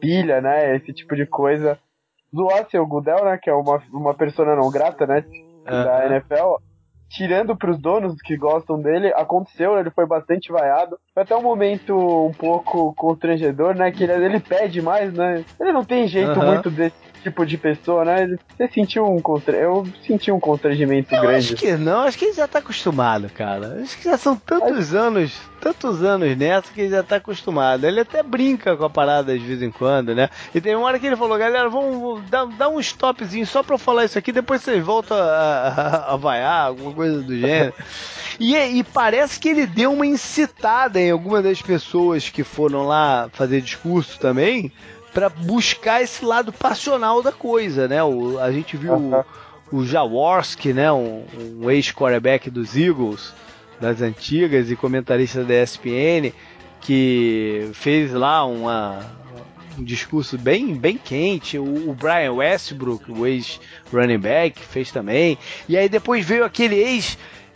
pilha, 0.00 0.40
né? 0.40 0.76
Esse 0.76 0.92
tipo 0.92 1.14
de 1.14 1.26
coisa, 1.26 1.78
zoassem 2.34 2.80
o 2.80 2.86
Gudel, 2.86 3.24
né? 3.24 3.38
Que 3.40 3.50
é 3.50 3.54
uma, 3.54 3.82
uma 3.92 4.14
persona 4.14 4.56
não 4.56 4.70
grata, 4.70 5.06
né? 5.06 5.24
Da 5.64 6.06
NFL 6.06 6.56
tirando 7.10 7.56
pros 7.56 7.78
donos 7.78 8.14
que 8.22 8.36
gostam 8.36 8.80
dele, 8.80 9.12
aconteceu, 9.14 9.78
ele 9.78 9.90
foi 9.90 10.06
bastante 10.06 10.52
vaiado. 10.52 10.96
Foi 11.12 11.24
até 11.24 11.36
um 11.36 11.42
momento 11.42 11.94
um 12.26 12.32
pouco 12.32 12.94
constrangedor, 12.94 13.74
né? 13.74 13.90
Que 13.90 14.04
ele, 14.04 14.24
ele 14.24 14.40
pede 14.40 14.80
mais, 14.80 15.12
né? 15.12 15.44
Ele 15.58 15.72
não 15.72 15.84
tem 15.84 16.06
jeito 16.06 16.38
uhum. 16.38 16.46
muito 16.46 16.70
desse 16.70 17.09
tipo 17.22 17.44
de 17.46 17.56
pessoa, 17.56 18.04
né? 18.04 18.36
Você 18.56 18.68
sentiu 18.68 19.06
um 19.06 19.20
contra... 19.20 19.56
Eu 19.56 19.86
senti 20.06 20.30
um 20.30 20.40
constrangimento 20.40 21.14
eu 21.14 21.20
grande. 21.20 21.54
Acho 21.54 21.56
que 21.56 21.72
não, 21.72 22.00
acho 22.00 22.18
que 22.18 22.26
ele 22.26 22.34
já 22.34 22.48
tá 22.48 22.58
acostumado, 22.58 23.30
cara. 23.30 23.80
Acho 23.82 23.96
que 23.98 24.04
já 24.04 24.16
são 24.16 24.36
tantos 24.36 24.94
anos, 24.94 25.32
tantos 25.60 26.02
anos 26.02 26.36
nessa 26.36 26.72
que 26.72 26.82
ele 26.82 26.90
já 26.90 27.02
tá 27.02 27.16
acostumado. 27.16 27.84
Ele 27.84 28.00
até 28.00 28.22
brinca 28.22 28.76
com 28.76 28.84
a 28.84 28.90
parada 28.90 29.38
de 29.38 29.44
vez 29.44 29.62
em 29.62 29.70
quando, 29.70 30.14
né? 30.14 30.28
E 30.54 30.60
tem 30.60 30.74
uma 30.74 30.86
hora 30.86 30.98
que 30.98 31.06
ele 31.06 31.16
falou, 31.16 31.38
galera, 31.38 31.68
vamos 31.68 32.22
dar, 32.28 32.46
dar 32.46 32.68
um 32.68 32.80
stopzinho 32.80 33.46
só 33.46 33.62
pra 33.62 33.74
eu 33.74 33.78
falar 33.78 34.04
isso 34.04 34.18
aqui, 34.18 34.32
depois 34.32 34.62
vocês 34.62 34.84
voltam 34.84 35.16
a, 35.16 35.20
a, 35.20 36.14
a 36.14 36.16
vaiar, 36.16 36.66
alguma 36.66 36.92
coisa 36.92 37.22
do 37.22 37.36
gênero. 37.36 37.74
E, 38.40 38.56
e, 38.56 38.82
parece 38.82 39.38
que 39.38 39.50
ele 39.50 39.66
deu 39.66 39.92
uma 39.92 40.06
incitada 40.06 40.98
em 40.98 41.10
alguma 41.10 41.42
das 41.42 41.60
pessoas 41.60 42.30
que 42.30 42.42
foram 42.42 42.86
lá 42.86 43.28
fazer 43.34 43.60
discurso 43.60 44.18
também, 44.18 44.72
para 45.12 45.28
buscar 45.28 46.02
esse 46.02 46.24
lado 46.24 46.52
passional 46.52 47.22
da 47.22 47.32
coisa, 47.32 47.88
né? 47.88 48.02
O, 48.02 48.38
a 48.38 48.50
gente 48.52 48.76
viu 48.76 48.94
o, 48.94 49.24
o 49.72 49.84
Jaworski, 49.84 50.72
né? 50.72 50.90
Um, 50.92 51.24
um 51.60 51.70
ex-quarterback 51.70 52.50
dos 52.50 52.76
Eagles, 52.76 53.34
das 53.80 54.00
antigas 54.02 54.70
e 54.70 54.76
comentarista 54.76 55.44
da 55.44 55.62
ESPN, 55.62 56.32
que 56.80 57.70
fez 57.74 58.12
lá 58.12 58.44
uma, 58.44 59.00
um 59.78 59.84
discurso 59.84 60.38
bem, 60.38 60.74
bem 60.74 60.98
quente. 60.98 61.58
O, 61.58 61.94
Brian 61.94 62.34
Westbrook, 62.34 63.10
o 63.10 63.26
ex-running 63.26 64.18
back, 64.18 64.60
fez 64.60 64.90
também. 64.90 65.38
E 65.68 65.76
aí 65.76 65.88
depois 65.88 66.24
veio 66.24 66.44
aquele 66.44 66.76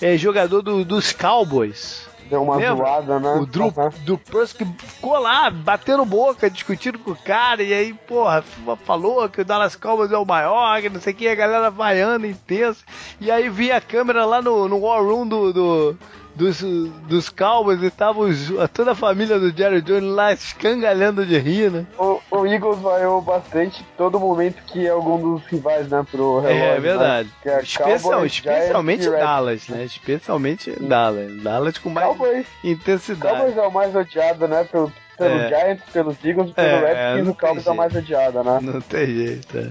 ex-jogador 0.00 0.60
é, 0.60 0.62
do, 0.62 0.84
dos 0.84 1.12
Cowboys, 1.12 2.08
Deu 2.28 2.42
uma 2.42 2.56
Lembra? 2.56 2.76
zoada, 2.76 3.20
né? 3.20 3.34
O 3.34 3.46
Drew, 3.46 3.66
Aham. 3.76 3.90
Drew 4.04 4.18
Purski 4.18 4.64
ficou 4.78 5.18
lá, 5.18 5.50
batendo 5.50 6.04
boca, 6.04 6.48
discutindo 6.48 6.98
com 6.98 7.10
o 7.10 7.16
cara, 7.16 7.62
e 7.62 7.72
aí, 7.72 7.92
porra, 7.92 8.42
falou 8.84 9.28
que 9.28 9.42
o 9.42 9.44
Dallas 9.44 9.76
Cowboys 9.76 10.10
é 10.10 10.16
o 10.16 10.24
maior, 10.24 10.80
que 10.80 10.88
não 10.88 11.00
sei 11.00 11.12
o 11.12 11.16
que, 11.16 11.28
a 11.28 11.34
galera 11.34 11.70
vaiando 11.70 12.26
intenso. 12.26 12.82
E 13.20 13.30
aí 13.30 13.48
via 13.50 13.76
a 13.76 13.80
câmera 13.80 14.24
lá 14.24 14.40
no, 14.40 14.66
no 14.68 14.78
War 14.78 15.02
Room 15.04 15.26
do, 15.28 15.52
do- 15.52 15.98
dos, 16.34 16.60
dos 17.08 17.28
Cowboys 17.28 17.82
e 17.82 17.90
tava 17.90 18.20
os- 18.20 18.50
toda 18.72 18.92
a 18.92 18.94
família 18.94 19.38
do 19.38 19.50
Jerry 19.56 19.80
Jones 19.80 20.12
lá 20.14 20.32
escangalhando 20.32 21.24
de 21.24 21.38
rir, 21.38 21.70
né? 21.70 21.86
O, 21.98 22.20
o 22.30 22.46
Eagles 22.46 22.78
vaiou 22.80 23.20
bastante 23.22 23.84
todo 23.96 24.18
momento 24.18 24.62
que 24.66 24.88
algum 24.88 25.18
dos 25.20 25.46
rivais, 25.46 25.88
né, 25.88 26.04
pro 26.10 26.40
relógio. 26.40 26.64
É 26.64 26.80
verdade. 26.80 27.28
Né? 27.28 27.34
Que 27.42 27.48
é 27.48 27.62
Especial- 27.62 28.00
Cowboys, 28.00 28.32
especialmente 28.32 29.02
Giants 29.04 29.20
Dallas, 29.20 29.68
né? 29.68 29.84
Especialmente 29.84 30.70
Dallas. 30.80 31.42
Dallas 31.42 31.78
com 31.78 31.90
mais 31.90 32.06
Cowboys, 32.08 32.46
intensidade. 32.64 33.36
Cowboys 33.36 33.56
é 33.56 33.62
o 33.62 33.70
mais 33.72 33.94
odiado, 33.94 34.48
né? 34.48 34.64
Pelo, 34.64 34.92
pelo 35.16 35.34
É. 35.40 35.48
Giants, 35.48 35.84
pelos 35.92 36.16
Eagles, 36.24 36.50
pelo 36.50 36.66
É, 36.68 37.14
Redskins, 37.14 37.28
o 37.28 37.34
Cowboys 37.38 37.62
tem 37.64 37.70
é 37.70 37.74
o 37.74 37.76
mais 37.76 37.94
odiado, 37.94 38.42
né? 38.44 38.58
Não 38.60 38.80
tem 38.80 39.06
jeito, 39.06 39.58
é. 39.58 39.68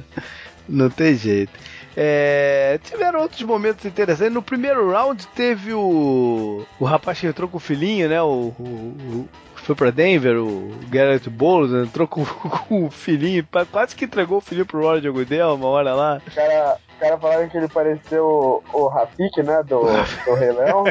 Não 0.69 0.89
tem 0.89 1.15
jeito. 1.15 1.51
É, 1.95 2.79
tiveram 2.83 3.21
outros 3.21 3.41
momentos 3.43 3.85
interessantes. 3.85 4.33
No 4.33 4.41
primeiro 4.41 4.91
round 4.91 5.25
teve 5.35 5.73
o. 5.73 6.65
O 6.79 6.85
rapaz 6.85 7.19
que 7.19 7.27
entrou 7.27 7.47
com 7.49 7.57
o 7.57 7.59
filhinho, 7.59 8.09
né? 8.09 8.21
O. 8.21 8.53
o- 8.59 8.63
o- 8.63 9.29
foi 9.63 9.75
pra 9.75 9.91
Denver, 9.91 10.39
o 10.43 10.73
Garrett 10.89 11.29
Bowles, 11.29 11.71
né, 11.71 11.83
entrou 11.83 12.05
com, 12.05 12.25
com 12.67 12.85
o 12.85 12.91
filhinho, 12.91 13.47
quase 13.71 13.95
que 13.95 14.03
entregou 14.03 14.39
o 14.39 14.41
filhinho 14.41 14.65
pro 14.65 14.81
Roger 14.81 15.09
Goodell 15.13 15.55
uma 15.55 15.67
hora 15.67 15.93
lá. 15.93 16.21
Cara, 16.35 16.75
o 16.95 16.99
cara 16.99 17.17
falaram 17.17 17.49
que 17.49 17.57
ele 17.57 17.67
pareceu 17.67 18.25
o, 18.25 18.63
o 18.73 18.87
Rafik, 18.87 19.41
né? 19.43 19.61
Do, 19.63 19.81
do 20.25 20.33
Rei 20.35 20.51
Leão. 20.51 20.83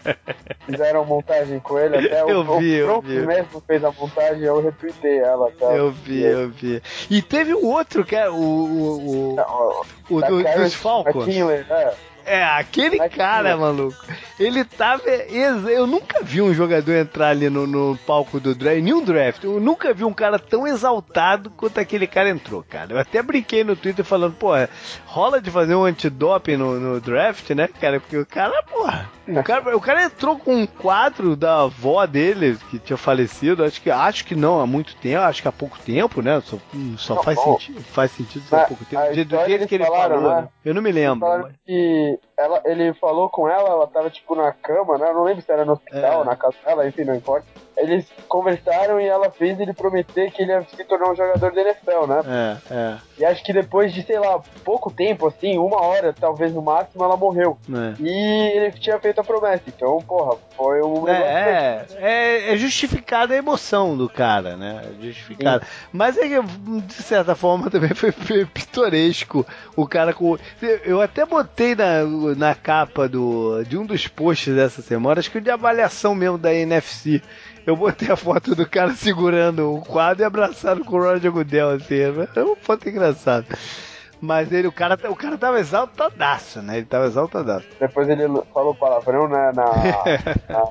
Fizeram 0.66 1.04
montagem 1.04 1.58
com 1.60 1.78
ele 1.78 1.96
até. 2.06 2.22
Eu 2.22 2.40
o, 2.40 2.58
vi, 2.58 2.82
o 2.82 2.86
eu 2.86 3.00
vi. 3.00 3.26
mesmo 3.26 3.62
fez 3.66 3.82
a 3.84 3.90
montagem 3.90 4.42
eu 4.44 4.60
retuitei 4.62 5.18
ela. 5.18 5.50
Tá? 5.58 5.66
Eu 5.74 5.90
vi, 5.90 6.22
eu 6.22 6.48
vi. 6.50 6.82
E 7.10 7.20
teve 7.22 7.54
o 7.54 7.66
outro, 7.66 8.04
que 8.04 8.14
é 8.14 8.28
o. 8.28 8.34
O, 8.34 9.32
o, 9.32 9.34
Não, 9.36 9.82
o 10.10 10.20
da 10.20 10.28
do- 10.28 10.42
Karen 10.42 10.62
dos 10.62 10.74
Falcons. 10.74 11.26
Né? 11.26 11.92
É, 12.24 12.44
aquele 12.44 12.98
que 12.98 13.16
cara, 13.16 13.50
é? 13.50 13.54
maluco. 13.54 13.96
Ele 14.38 14.64
tava. 14.64 15.02
Eu 15.06 15.86
nunca 15.86 16.22
vi 16.22 16.40
um 16.40 16.54
jogador 16.54 16.92
entrar 16.92 17.28
ali 17.28 17.50
no, 17.50 17.66
no 17.66 17.96
palco 18.06 18.40
do 18.40 18.54
draft, 18.54 18.80
nenhum 18.82 19.04
draft. 19.04 19.44
Eu 19.44 19.60
nunca 19.60 19.92
vi 19.92 20.04
um 20.04 20.12
cara 20.12 20.38
tão 20.38 20.66
exaltado 20.66 21.50
quanto 21.50 21.78
aquele 21.78 22.06
cara 22.06 22.30
entrou, 22.30 22.62
cara. 22.68 22.92
Eu 22.94 22.98
até 22.98 23.22
brinquei 23.22 23.62
no 23.64 23.76
Twitter 23.76 24.04
falando, 24.04 24.34
pô, 24.34 24.52
rola 25.04 25.40
de 25.40 25.50
fazer 25.50 25.74
um 25.74 25.84
antidoping 25.84 26.56
no, 26.56 26.80
no 26.80 27.00
draft, 27.00 27.50
né, 27.50 27.68
cara? 27.68 28.00
Porque 28.00 28.16
o 28.16 28.26
cara, 28.26 28.62
porra. 28.62 29.10
O 29.28 29.42
cara, 29.44 29.76
o 29.76 29.80
cara 29.80 30.04
entrou 30.04 30.36
com 30.38 30.56
um 30.56 30.66
quadro 30.66 31.36
da 31.36 31.62
avó 31.62 32.04
dele, 32.04 32.58
que 32.70 32.78
tinha 32.78 32.96
falecido. 32.96 33.62
Acho 33.62 33.80
que, 33.80 33.90
acho 33.90 34.24
que 34.24 34.34
não 34.34 34.60
há 34.60 34.66
muito 34.66 34.96
tempo, 34.96 35.20
acho 35.22 35.42
que 35.42 35.46
há 35.48 35.52
pouco 35.52 35.78
tempo, 35.78 36.20
né? 36.20 36.40
Só, 36.44 36.58
só 36.96 37.14
Não, 37.16 37.22
faz, 37.22 37.36
bom. 37.36 37.58
sentido, 37.58 37.80
faz 37.92 38.10
sentido 38.10 38.44
ser 38.48 38.56
há 38.56 38.64
pouco 38.64 38.84
tempo. 38.84 39.24
Do 39.24 39.46
jeito 39.46 39.68
que 39.68 39.74
ele 39.76 39.84
falaram, 39.84 40.16
falou, 40.16 40.36
né? 40.42 40.48
Eu 40.64 40.74
não 40.74 40.82
me 40.82 40.90
lembro. 40.90 41.28
Mas- 41.28 41.52
que 41.64 42.09
ela, 42.36 42.62
ele 42.64 42.92
falou 42.94 43.28
com 43.28 43.48
ela, 43.48 43.68
ela 43.70 43.86
tava 43.86 44.10
tipo 44.10 44.34
na 44.34 44.52
cama, 44.52 44.96
né? 44.98 45.08
Eu 45.10 45.14
não 45.14 45.24
lembro 45.24 45.42
se 45.42 45.52
era 45.52 45.64
no 45.64 45.72
hospital, 45.72 46.22
É. 46.22 46.24
na 46.24 46.36
casa 46.36 46.56
dela, 46.64 46.86
enfim, 46.88 47.04
não 47.04 47.14
importa. 47.14 47.46
Eles 47.76 48.06
conversaram 48.28 49.00
e 49.00 49.06
ela 49.06 49.30
fez 49.30 49.58
ele 49.60 49.72
prometer 49.72 50.30
que 50.30 50.42
ele 50.42 50.52
ia 50.52 50.62
se 50.62 50.84
tornar 50.84 51.10
um 51.10 51.14
jogador 51.16 51.52
da 51.52 51.60
NFL, 51.60 52.06
né? 52.06 52.20
É, 52.70 52.74
é. 52.74 52.98
E 53.20 53.24
acho 53.24 53.44
que 53.44 53.52
depois 53.52 53.92
de, 53.92 54.02
sei 54.02 54.18
lá, 54.18 54.40
pouco 54.64 54.90
tempo, 54.90 55.26
assim, 55.26 55.58
uma 55.58 55.78
hora, 55.82 56.10
talvez 56.18 56.54
no 56.54 56.62
máximo, 56.62 57.04
ela 57.04 57.18
morreu. 57.18 57.58
É. 57.68 58.02
E 58.02 58.56
ele 58.56 58.72
tinha 58.72 58.98
feito 58.98 59.20
a 59.20 59.24
promessa. 59.24 59.64
Então, 59.66 59.98
porra, 59.98 60.38
foi 60.56 60.80
um 60.80 61.04
negócio. 61.04 61.26
É, 61.26 61.86
é, 61.98 62.54
é 62.54 62.56
justificada 62.56 63.34
a 63.34 63.36
emoção 63.36 63.94
do 63.94 64.08
cara, 64.08 64.56
né? 64.56 64.82
É 64.86 65.04
Justificada. 65.04 65.66
Mas 65.92 66.16
é 66.16 66.28
que, 66.28 66.42
de 66.86 66.94
certa 66.94 67.34
forma, 67.34 67.68
também 67.70 67.90
foi 67.94 68.10
pitoresco 68.46 69.46
o 69.76 69.86
cara 69.86 70.14
com. 70.14 70.38
Eu 70.84 71.02
até 71.02 71.26
botei 71.26 71.74
na, 71.74 72.04
na 72.34 72.54
capa 72.54 73.06
do, 73.06 73.62
de 73.64 73.76
um 73.76 73.84
dos 73.84 74.08
posts 74.08 74.54
dessa 74.54 74.80
semana, 74.80 75.20
acho 75.20 75.30
que 75.30 75.42
de 75.42 75.50
avaliação 75.50 76.14
mesmo 76.14 76.38
da 76.38 76.54
NFC. 76.54 77.22
Eu 77.70 77.76
botei 77.76 78.10
a 78.10 78.16
foto 78.16 78.52
do 78.56 78.68
cara 78.68 78.90
segurando 78.94 79.74
o 79.76 79.80
quadro 79.80 80.24
e 80.24 80.26
abraçado 80.26 80.84
com 80.84 80.96
o 80.96 81.02
Roger 81.02 81.30
Goodell, 81.30 81.70
assim. 81.70 82.00
É 82.34 82.42
uma 82.42 82.56
foto 82.56 82.88
engraçada. 82.88 83.46
Mas 84.20 84.50
ele, 84.52 84.66
o 84.66 84.72
cara, 84.72 84.98
o 85.08 85.14
cara 85.14 85.38
tava 85.38 85.60
exaltadaço, 85.60 86.60
né? 86.60 86.78
Ele 86.78 86.86
tava 86.86 87.06
exaltadaço. 87.06 87.66
Depois 87.78 88.08
ele 88.08 88.24
falou 88.52 88.74
palavrão, 88.74 89.28
né, 89.28 89.52
na, 89.54 89.64
na, 90.52 90.64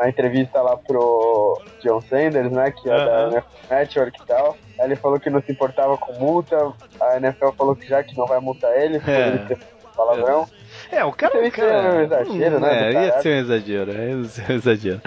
na 0.00 0.08
entrevista 0.08 0.60
lá 0.60 0.76
pro 0.76 1.62
John 1.80 2.00
Sanders, 2.00 2.50
né, 2.50 2.72
que 2.72 2.90
é 2.90 2.92
Aham. 2.92 3.04
da 3.06 3.22
NFL 3.36 3.46
Network 3.70 4.20
e 4.20 4.26
tal. 4.26 4.56
Aí 4.80 4.84
ele 4.86 4.96
falou 4.96 5.20
que 5.20 5.30
não 5.30 5.40
se 5.40 5.52
importava 5.52 5.96
com 5.96 6.12
multa, 6.14 6.56
a 7.00 7.16
NFL 7.18 7.52
falou 7.56 7.76
que 7.76 7.86
já 7.86 8.02
que 8.02 8.18
não 8.18 8.26
vai 8.26 8.40
multar 8.40 8.76
ele, 8.76 9.00
É. 9.06 9.28
ele 9.28 9.38
ter 9.46 9.58
palavrão. 9.96 10.48
É, 10.90 11.04
o 11.04 11.12
cara. 11.12 11.32
Isso 11.34 11.42
aí 11.44 11.48
o 11.48 11.52
cara 11.52 11.82
foi 11.82 11.98
um 11.98 12.02
exagero, 12.02 12.60
né, 12.60 12.88
É, 12.88 12.92
ia 13.06 13.20
ser 13.22 13.28
um 13.28 13.38
exagero, 13.40 13.92
é, 13.92 14.10
ia 14.10 14.24
ser 14.24 14.50
um 14.50 14.54
exagero. 14.56 15.00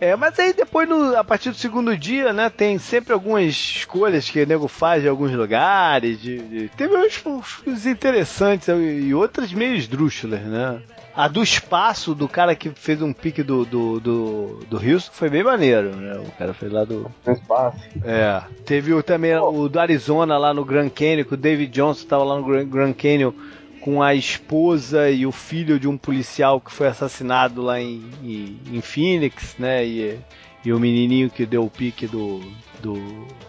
É, 0.00 0.14
mas 0.14 0.38
aí 0.38 0.52
depois, 0.52 0.86
no- 0.88 1.16
a 1.16 1.24
partir 1.24 1.50
do 1.50 1.56
segundo 1.56 1.96
dia, 1.96 2.32
né, 2.32 2.50
tem 2.50 2.78
sempre 2.78 3.12
algumas 3.14 3.44
escolhas 3.46 4.28
que 4.28 4.42
o 4.42 4.46
nego 4.46 4.68
faz 4.68 5.04
em 5.04 5.08
alguns 5.08 5.32
lugares. 5.32 6.20
de- 6.20 6.38
de- 6.38 6.68
teve 6.76 6.94
uns, 6.96 7.22
uns 7.66 7.86
interessantes 7.86 8.68
e 8.68 9.14
outras 9.14 9.52
meio 9.52 9.74
esdrúxulas, 9.74 10.40
né? 10.42 10.80
A 11.14 11.28
do 11.28 11.42
espaço 11.42 12.14
do 12.14 12.28
cara 12.28 12.54
que 12.54 12.68
fez 12.70 13.00
um 13.00 13.10
pique 13.10 13.42
do, 13.42 13.64
do, 13.64 13.98
do, 14.00 14.60
do 14.68 14.76
Houston 14.76 15.12
foi 15.14 15.30
bem 15.30 15.42
maneiro, 15.42 15.96
né? 15.96 16.18
O 16.18 16.30
cara 16.38 16.52
fez 16.52 16.70
lá 16.70 16.84
do. 16.84 17.10
No 17.26 17.32
espaço. 17.32 17.78
É. 18.04 18.42
Teve 18.66 18.92
o, 18.92 19.02
também 19.02 19.34
o 19.34 19.66
do 19.66 19.80
Arizona 19.80 20.36
lá 20.36 20.52
no 20.52 20.62
Grand 20.62 20.90
Canyon, 20.90 21.24
que 21.24 21.32
o 21.32 21.36
David 21.38 21.72
Johnson 21.72 22.02
estava 22.02 22.22
lá 22.22 22.36
no 22.36 22.44
Grand, 22.44 22.66
Grand 22.66 22.92
Canyon 22.92 23.32
com 23.86 24.02
a 24.02 24.16
esposa 24.16 25.08
e 25.08 25.24
o 25.24 25.30
filho 25.30 25.78
de 25.78 25.86
um 25.86 25.96
policial 25.96 26.60
que 26.60 26.72
foi 26.72 26.88
assassinado 26.88 27.62
lá 27.62 27.80
em, 27.80 28.02
em, 28.20 28.58
em 28.72 28.80
Phoenix, 28.80 29.54
né? 29.56 29.86
E, 29.86 30.18
e 30.64 30.72
o 30.72 30.80
menininho 30.80 31.30
que 31.30 31.46
deu 31.46 31.64
o 31.64 31.70
pique 31.70 32.04
do, 32.04 32.40
do, 32.82 32.96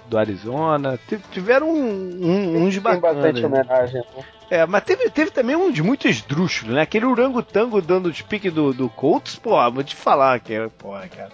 do 0.08 0.16
Arizona. 0.16 1.00
Tive- 1.08 1.24
Tiveram 1.32 1.68
um- 1.68 2.20
um- 2.22 2.64
uns 2.66 2.74
Tem 2.76 2.82
bacanas. 2.84 3.16
bastante 3.16 3.44
homenagem. 3.46 3.96
Né? 4.16 4.24
É, 4.52 4.66
mas 4.68 4.84
teve, 4.84 5.10
teve 5.10 5.32
também 5.32 5.56
um 5.56 5.72
de 5.72 5.82
muito 5.82 6.08
esdrúxulo, 6.08 6.74
né? 6.74 6.82
Aquele 6.82 7.06
orangotango 7.08 7.82
dando 7.82 8.06
os 8.06 8.22
piques 8.22 8.54
do, 8.54 8.72
do 8.72 8.88
Colts, 8.90 9.38
pô, 9.38 9.56
vou 9.72 9.84
te 9.84 9.96
falar 9.96 10.40
que 10.40 10.54
é, 10.54 10.68
porra, 10.78 11.08
cara. 11.08 11.32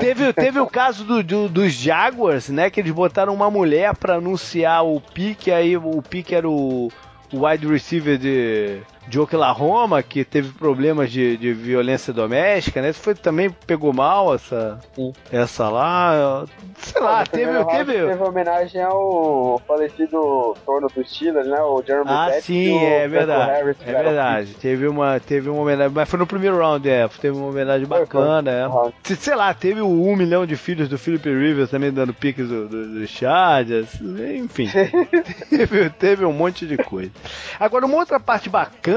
Teve, 0.00 0.32
teve 0.32 0.58
o 0.58 0.66
caso 0.66 1.04
do, 1.04 1.22
do- 1.22 1.48
dos 1.48 1.72
Jaguars, 1.72 2.48
né? 2.48 2.70
Que 2.70 2.80
eles 2.80 2.92
botaram 2.92 3.32
uma 3.32 3.48
mulher 3.50 3.94
pra 3.96 4.16
anunciar 4.16 4.84
o 4.84 5.00
pique, 5.00 5.52
aí 5.52 5.76
o 5.76 6.02
pique 6.02 6.34
era 6.34 6.48
o, 6.48 6.90
o 7.32 7.38
wide 7.38 7.66
receiver 7.66 8.18
de, 8.18 8.82
de 9.08 9.18
Oklahoma, 9.18 10.02
que 10.02 10.24
teve 10.24 10.50
problemas 10.52 11.10
de, 11.10 11.36
de 11.36 11.52
violência 11.52 12.12
doméstica, 12.12 12.80
né? 12.80 12.90
Isso 12.90 13.00
foi, 13.00 13.14
também 13.14 13.50
pegou 13.66 13.92
mal 13.92 14.34
essa, 14.34 14.78
Sim. 14.94 15.12
essa 15.32 15.68
lá. 15.68 16.44
Sei 16.78 17.00
lá, 17.00 17.24
teve. 17.26 17.64
teve... 17.64 17.92
teve 18.06 18.22
homenagem 18.22 18.82
ao 18.82 19.60
falecido 19.66 20.54
dono 20.66 20.88
do 20.94 21.04
Steelers, 21.04 21.46
né? 21.48 21.60
O 21.60 21.82
Jeremy 21.84 22.04
Ah, 22.08 22.30
sim, 22.40 22.76
é 22.84 23.08
verdade. 23.08 23.50
Harris, 23.50 23.76
É 23.86 23.92
verdade. 24.02 24.54
Teve 24.54 24.86
uma, 24.86 25.18
teve 25.18 25.48
uma 25.48 25.60
homenagem, 25.62 25.92
mas 25.94 26.08
foi 26.08 26.18
no 26.18 26.26
primeiro 26.26 26.58
round, 26.58 26.88
é. 26.88 27.08
Teve 27.08 27.36
uma 27.36 27.48
homenagem 27.48 27.86
Foi, 27.86 28.00
bacana, 28.00 28.70
foi. 28.70 28.88
é. 28.90 28.92
Se- 29.02 29.16
Sei 29.16 29.34
lá, 29.34 29.52
teve 29.54 29.80
o 29.80 29.86
um 29.88 30.14
milhão 30.16 30.46
de 30.46 30.56
filhos 30.56 30.88
do 30.88 30.98
Philip 30.98 31.28
Rivers 31.28 31.70
também 31.70 31.90
dando 31.92 32.14
piques 32.14 32.48
do, 32.48 32.68
do, 32.68 33.00
do 33.00 33.06
Chargers. 33.06 34.00
Enfim, 34.36 34.68
teve, 35.50 35.90
teve 35.90 36.24
um 36.24 36.32
monte 36.32 36.66
de 36.66 36.76
coisa. 36.76 37.10
Agora, 37.58 37.86
uma 37.86 37.96
outra 37.96 38.18
parte 38.20 38.48
bacana, 38.48 38.89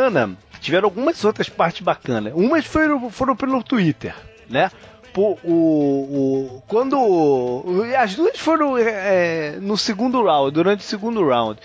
tiveram 0.60 0.88
algumas 0.88 1.23
outras 1.23 1.49
partes 1.49 1.82
bacanas. 1.82 2.34
Umas 2.34 2.65
foram, 2.65 3.10
foram 3.10 3.36
pelo 3.36 3.62
Twitter, 3.63 4.15
né? 4.49 4.71
Pô, 5.13 5.38
o, 5.43 5.53
o, 5.53 6.63
quando. 6.67 7.63
As 7.97 8.15
duas 8.15 8.39
foram 8.39 8.77
é, 8.77 9.58
no 9.62 9.77
segundo 9.77 10.23
round, 10.23 10.51
durante 10.51 10.79
o 10.79 10.84
segundo 10.84 11.27
round. 11.27 11.60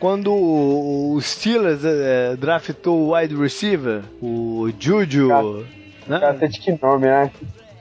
Quando 0.00 0.32
o 0.32 1.18
Steelers 1.20 1.84
é, 1.84 2.34
draftou 2.36 3.00
o 3.00 3.14
wide 3.14 3.34
receiver, 3.36 4.02
o 4.22 4.70
Juju. 4.78 5.28
né? 6.06 6.18
Cacete, 6.18 6.60
que 6.60 6.78
nome, 6.82 7.06
né? 7.06 7.30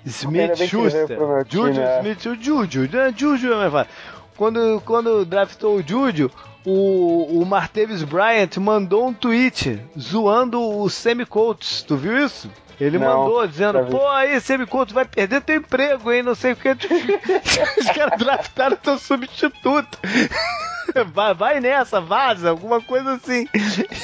Smith 0.06 0.58
Schuster. 0.68 1.08
meu 1.08 1.46
time, 1.46 1.62
Juju 1.68 1.82
é. 1.82 2.00
Smith, 2.00 2.26
o 2.26 2.36
Juju, 2.36 2.82
né? 2.92 3.14
Juju 3.16 3.54
é. 3.54 3.88
Quando, 4.36 4.82
quando 4.86 5.26
draftou 5.26 5.78
o 5.78 5.82
Juju, 5.82 6.30
o, 6.66 7.42
o 7.42 7.46
Martavis 7.46 8.04
Bryant 8.04 8.58
mandou 8.58 9.08
um 9.08 9.14
tweet 9.14 9.82
zoando 10.00 10.62
o 10.62 10.90
Sammy 10.90 11.26
Coates. 11.26 11.82
Tu 11.84 11.98
viu 11.98 12.26
isso? 12.26 12.50
Ele 12.80 12.98
Não, 12.98 13.24
mandou 13.24 13.48
dizendo, 13.48 13.86
pô, 13.86 14.08
aí, 14.10 14.40
Coates 14.68 14.94
vai 14.94 15.06
perder 15.06 15.42
teu 15.42 15.58
emprego, 15.58 16.12
hein? 16.12 16.24
Não 16.24 16.36
sei 16.36 16.54
o 16.54 16.56
que. 16.56 16.70
Os 17.80 17.90
caras 17.92 18.20
draftaram 18.20 18.76
teu 18.78 18.98
substituto. 18.98 19.98
vai, 21.14 21.34
vai 21.34 21.60
nessa, 21.60 22.02
vaza, 22.02 22.50
alguma 22.50 22.82
coisa 22.82 23.14
assim. 23.14 23.48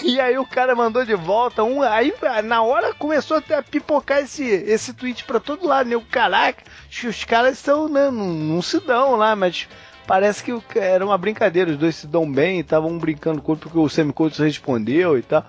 E 0.04 0.20
aí 0.20 0.38
o 0.38 0.46
cara 0.46 0.76
mandou 0.76 1.06
de 1.06 1.16
volta 1.16 1.64
um. 1.64 1.82
Aí 1.82 2.14
na 2.44 2.62
hora 2.62 2.94
começou 2.94 3.38
até 3.38 3.56
a 3.56 3.64
pipocar 3.64 4.20
esse, 4.20 4.44
esse 4.44 4.94
tweet 4.94 5.24
pra 5.24 5.40
todo 5.40 5.68
lado, 5.68 5.90
né? 5.90 5.96
O 5.96 6.02
caraca, 6.02 6.64
os 7.04 7.24
caras 7.24 7.58
estão, 7.58 7.90
né? 7.90 8.10
Não, 8.12 8.28
não 8.28 8.62
se 8.62 8.80
dão 8.80 9.16
lá, 9.16 9.36
mas 9.36 9.68
parece 10.10 10.44
que 10.44 10.80
era 10.80 11.06
uma 11.06 11.20
brincadeira, 11.20 11.70
os 11.70 11.78
dois 11.78 11.96
se 11.96 12.08
dão 12.08 12.30
bem 12.30 12.58
e 12.58 12.62
estavam 12.62 12.98
brincando 12.98 13.44
com 13.44 13.56
porque 13.56 13.78
o 13.78 13.88
Semicotos 13.88 14.40
respondeu 14.40 15.20
e 15.20 15.22
tal 15.22 15.46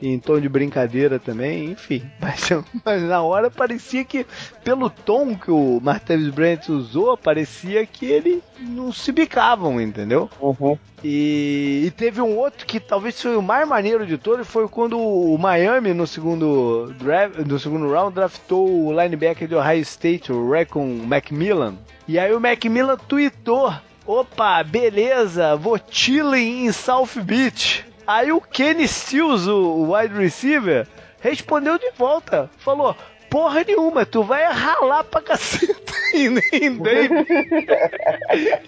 em 0.00 0.18
tom 0.18 0.40
de 0.40 0.48
brincadeira 0.48 1.18
também, 1.18 1.70
enfim. 1.70 2.02
Mas, 2.20 2.48
mas, 2.84 3.02
na 3.02 3.22
hora 3.22 3.50
parecia 3.50 4.04
que, 4.04 4.26
pelo 4.62 4.90
tom 4.90 5.34
que 5.34 5.50
o 5.50 5.80
Martavis 5.80 6.28
Brent 6.28 6.68
usou, 6.68 7.16
parecia 7.16 7.86
que 7.86 8.06
eles 8.06 8.42
não 8.60 8.92
se 8.92 9.12
bicavam, 9.12 9.80
entendeu? 9.80 10.28
Uhum. 10.40 10.78
E, 11.02 11.84
e, 11.86 11.90
teve 11.90 12.20
um 12.20 12.36
outro 12.36 12.66
que 12.66 12.80
talvez 12.80 13.20
foi 13.20 13.36
o 13.36 13.42
mais 13.42 13.68
maneiro 13.68 14.06
de 14.06 14.16
todos, 14.16 14.46
foi 14.46 14.66
quando 14.68 14.98
o 14.98 15.36
Miami, 15.38 15.92
no 15.92 16.06
segundo, 16.06 16.92
draft, 16.98 17.38
no 17.38 17.58
segundo 17.58 17.90
round, 17.90 18.14
draftou 18.14 18.86
o 18.86 18.92
linebacker 18.92 19.46
de 19.46 19.54
Ohio 19.54 19.82
State, 19.82 20.32
o 20.32 20.50
Recon 20.50 20.86
Macmillan. 21.06 21.76
E 22.08 22.18
aí 22.18 22.34
o 22.34 22.40
Macmillan 22.40 22.96
tweetou 22.96 23.72
Opa, 24.06 24.62
beleza, 24.62 25.58
chilling 25.90 26.66
em 26.66 26.72
South 26.72 27.20
Beach. 27.22 27.84
Aí 28.06 28.30
o 28.32 28.40
Kenny 28.40 28.86
Stills, 28.86 29.48
o 29.48 29.92
wide 29.92 30.14
receiver, 30.14 30.86
respondeu 31.20 31.78
de 31.78 31.90
volta. 31.96 32.50
Falou: 32.58 32.94
Porra 33.30 33.64
nenhuma, 33.64 34.06
tu 34.06 34.22
vai 34.22 34.44
ralar 34.44 35.02
pra 35.02 35.20
caceta 35.20 35.92
em, 36.14 36.38
em 36.52 36.76
Dave. 36.78 37.26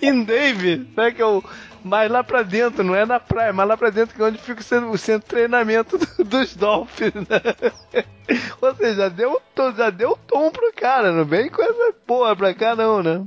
em 0.03 0.25
Dave, 0.25 0.89
né? 0.97 1.13
Que 1.13 1.23
é 1.23 1.27
o. 1.27 1.43
Mais 1.85 2.11
lá 2.11 2.25
pra 2.25 2.43
dentro, 2.43 2.83
não 2.83 2.97
é 2.97 3.07
na 3.07 3.21
praia, 3.21 3.53
mas 3.53 3.69
lá 3.69 3.77
pra 3.77 3.91
dentro 3.91 4.17
que 4.17 4.21
é 4.21 4.25
onde 4.25 4.39
fica 4.39 4.61
o 4.61 4.99
centro, 4.99 5.21
de 5.21 5.25
treinamento 5.25 5.97
do, 5.97 6.25
dos 6.25 6.57
Dolphins, 6.57 7.15
né? 7.15 8.03
Ou 8.61 8.75
seja, 8.75 9.03
já 9.03 9.09
deu, 9.09 9.41
já 9.77 9.91
deu 9.91 10.19
tom 10.27 10.51
pro 10.51 10.73
cara, 10.73 11.13
não 11.13 11.25
vem 11.25 11.49
com 11.49 11.63
essa 11.63 11.93
porra 12.05 12.35
pra 12.35 12.53
cá 12.55 12.75
não, 12.75 13.05
né? 13.05 13.25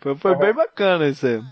Foi, 0.00 0.16
foi 0.16 0.34
bem 0.36 0.54
bacana 0.54 1.08
isso 1.08 1.26
aí. 1.26 1.42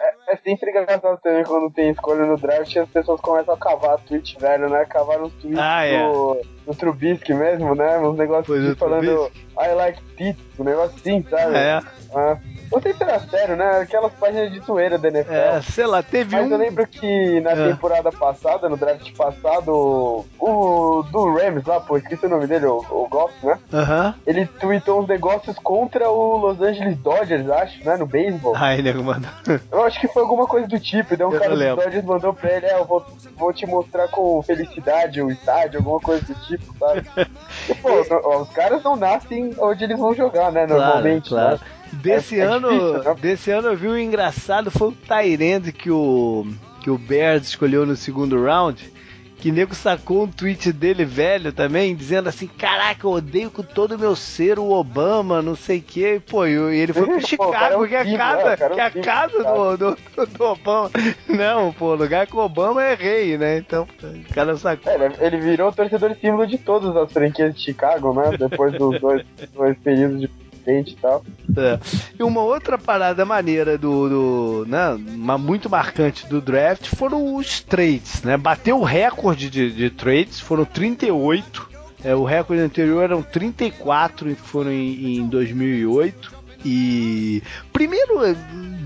É, 0.00 0.17
é 0.28 0.36
sempre 0.36 0.70
engraçado 0.70 1.18
também 1.22 1.44
quando 1.44 1.72
tem 1.72 1.90
escolha 1.90 2.26
no 2.26 2.36
draft 2.36 2.74
e 2.74 2.78
as 2.78 2.88
pessoas 2.88 3.20
começam 3.20 3.54
a 3.54 3.58
cavar 3.58 3.98
tweet 4.00 4.36
velho, 4.38 4.68
né? 4.68 4.84
Cavar 4.84 5.20
uns 5.22 5.32
tweets 5.34 5.58
ah, 5.58 5.84
é. 5.84 6.02
do, 6.02 6.40
do 6.66 6.74
Trubisky 6.74 7.32
mesmo, 7.32 7.74
né? 7.74 7.98
Uns 7.98 8.16
negócios 8.16 8.62
de 8.62 8.74
falando. 8.74 9.30
I 9.58 9.74
like 9.74 10.02
pizza, 10.16 10.40
um 10.58 10.64
negócio 10.64 10.96
assim, 10.96 11.24
sabe? 11.28 11.56
É. 11.56 11.80
Ah. 12.14 12.38
Não 12.70 12.82
sei 12.82 12.92
se 12.92 13.02
era 13.02 13.18
sério, 13.20 13.56
né? 13.56 13.80
Aquelas 13.80 14.12
páginas 14.12 14.52
de 14.52 14.60
zoeira 14.60 14.98
da 14.98 15.08
NFL. 15.08 15.32
É, 15.32 15.62
sei 15.62 15.86
lá, 15.86 16.02
teve 16.02 16.36
Mas 16.36 16.46
um... 16.46 16.52
eu 16.52 16.58
lembro 16.58 16.86
que 16.86 17.40
na 17.40 17.52
é. 17.52 17.68
temporada 17.70 18.12
passada, 18.12 18.68
no 18.68 18.76
draft 18.76 19.10
passado, 19.16 20.24
o 20.38 21.02
do 21.10 21.34
Rams 21.34 21.64
lá, 21.66 21.80
pô, 21.80 21.96
esqueci 21.96 22.26
o 22.26 22.28
nome 22.28 22.46
dele, 22.46 22.66
o, 22.66 22.78
o 22.90 23.08
Goff, 23.08 23.34
né? 23.44 23.58
Aham. 23.72 24.14
Ele 24.26 24.46
tweetou 24.46 25.00
uns 25.00 25.08
negócios 25.08 25.56
contra 25.58 26.10
o 26.10 26.36
Los 26.36 26.60
Angeles 26.60 26.98
Dodgers, 26.98 27.48
acho, 27.48 27.84
né? 27.84 27.96
No 27.96 28.06
beisebol. 28.06 28.54
Ah, 28.54 28.74
ele 28.74 28.92
mandou. 28.92 29.30
Eu 29.72 29.84
acho 29.84 29.98
que 30.00 30.08
foi 30.08 30.17
alguma 30.20 30.46
coisa 30.46 30.66
do 30.66 30.78
tipo. 30.78 31.16
Daí 31.16 31.26
um 31.26 31.32
eu 31.32 31.40
cara 31.40 31.56
do 31.56 31.76
Dodgers 31.76 32.04
mandou 32.04 32.34
pra 32.34 32.52
ele, 32.52 32.66
é, 32.66 32.78
eu 32.78 32.84
vou, 32.84 33.04
vou 33.36 33.52
te 33.52 33.66
mostrar 33.66 34.08
com 34.08 34.42
felicidade 34.42 35.20
o 35.22 35.30
estádio, 35.30 35.78
alguma 35.80 36.00
coisa 36.00 36.24
do 36.24 36.34
tipo, 36.46 36.74
sabe? 36.78 37.06
e, 37.68 37.74
pô, 37.74 38.40
os 38.40 38.48
caras 38.50 38.82
não 38.82 38.96
nascem 38.96 39.54
onde 39.58 39.84
eles 39.84 39.98
vão 39.98 40.14
jogar, 40.14 40.52
né? 40.52 40.66
Normalmente, 40.66 41.30
claro, 41.30 41.58
claro. 41.58 41.72
Né? 41.92 42.00
Desse, 42.02 42.38
é, 42.38 42.40
é 42.40 42.44
ano, 42.44 42.68
difícil, 42.68 43.02
né? 43.02 43.14
desse 43.20 43.50
ano 43.50 43.68
eu 43.68 43.76
vi 43.76 43.88
um 43.88 43.96
engraçado, 43.96 44.70
foi 44.70 44.88
o 44.88 44.92
Tyrande 44.92 45.72
que 45.72 45.90
o, 45.90 46.46
que 46.80 46.90
o 46.90 46.98
Bears 46.98 47.48
escolheu 47.48 47.86
no 47.86 47.96
segundo 47.96 48.42
round. 48.42 48.92
Que 49.38 49.52
nego 49.52 49.74
sacou 49.74 50.24
um 50.24 50.28
tweet 50.28 50.72
dele 50.72 51.04
velho 51.04 51.52
também, 51.52 51.94
dizendo 51.94 52.28
assim: 52.28 52.46
Caraca, 52.46 53.06
eu 53.06 53.12
odeio 53.12 53.50
com 53.50 53.62
todo 53.62 53.94
o 53.94 53.98
meu 53.98 54.16
ser 54.16 54.58
o 54.58 54.70
Obama, 54.70 55.40
não 55.40 55.54
sei 55.54 55.78
o 55.78 55.82
que. 55.82 56.04
E, 56.04 56.20
pô, 56.20 56.46
e 56.46 56.54
ele 56.54 56.92
foi 56.92 57.06
pro 57.06 57.26
Chicago, 57.26 57.86
que 57.86 57.94
é 57.94 58.00
a 58.00 58.16
casa, 58.16 58.56
que 58.56 58.80
é 58.80 58.84
a 58.84 58.90
casa 58.90 59.44
do, 59.44 59.76
do, 59.76 59.96
do, 60.26 60.44
Obama. 60.44 60.90
Não, 61.28 61.72
pô, 61.72 61.92
o 61.92 61.94
lugar 61.94 62.26
que 62.26 62.34
o 62.34 62.40
Obama 62.40 62.82
é 62.82 62.94
rei, 62.94 63.38
né? 63.38 63.58
Então, 63.58 63.86
o 64.02 64.34
cara 64.34 64.56
sacou. 64.56 64.92
É, 64.92 65.12
ele 65.20 65.38
virou 65.38 65.72
torcedor 65.72 66.16
símbolo 66.20 66.46
de 66.46 66.58
todas 66.58 66.96
as 66.96 67.12
franquias 67.12 67.54
de 67.54 67.60
Chicago, 67.60 68.12
né? 68.14 68.36
Depois 68.36 68.72
dos 68.72 69.00
dois, 69.00 69.24
dois 69.54 69.78
períodos 69.78 70.20
de 70.20 70.28
e 70.68 70.96
tal. 70.96 71.24
É. 71.56 71.78
E 72.18 72.22
uma 72.22 72.42
outra 72.42 72.76
parada 72.76 73.24
maneira 73.24 73.78
do, 73.78 74.08
do 74.08 74.66
né, 74.68 74.96
muito 75.38 75.70
marcante 75.70 76.26
do 76.26 76.40
draft 76.40 76.86
foram 76.86 77.34
os 77.34 77.60
trades, 77.60 78.22
né? 78.22 78.36
Bateu 78.36 78.78
o 78.78 78.84
recorde 78.84 79.48
de, 79.48 79.72
de 79.72 79.90
trades, 79.90 80.40
foram 80.40 80.64
38. 80.64 81.68
É, 82.04 82.14
o 82.14 82.24
recorde 82.24 82.62
anterior 82.62 83.02
eram 83.02 83.22
34 83.22 84.30
e 84.30 84.34
foram 84.34 84.70
em, 84.70 85.18
em 85.18 85.26
2008. 85.26 86.38
E 86.64 87.42
primeiro 87.72 88.24
é, 88.24 88.34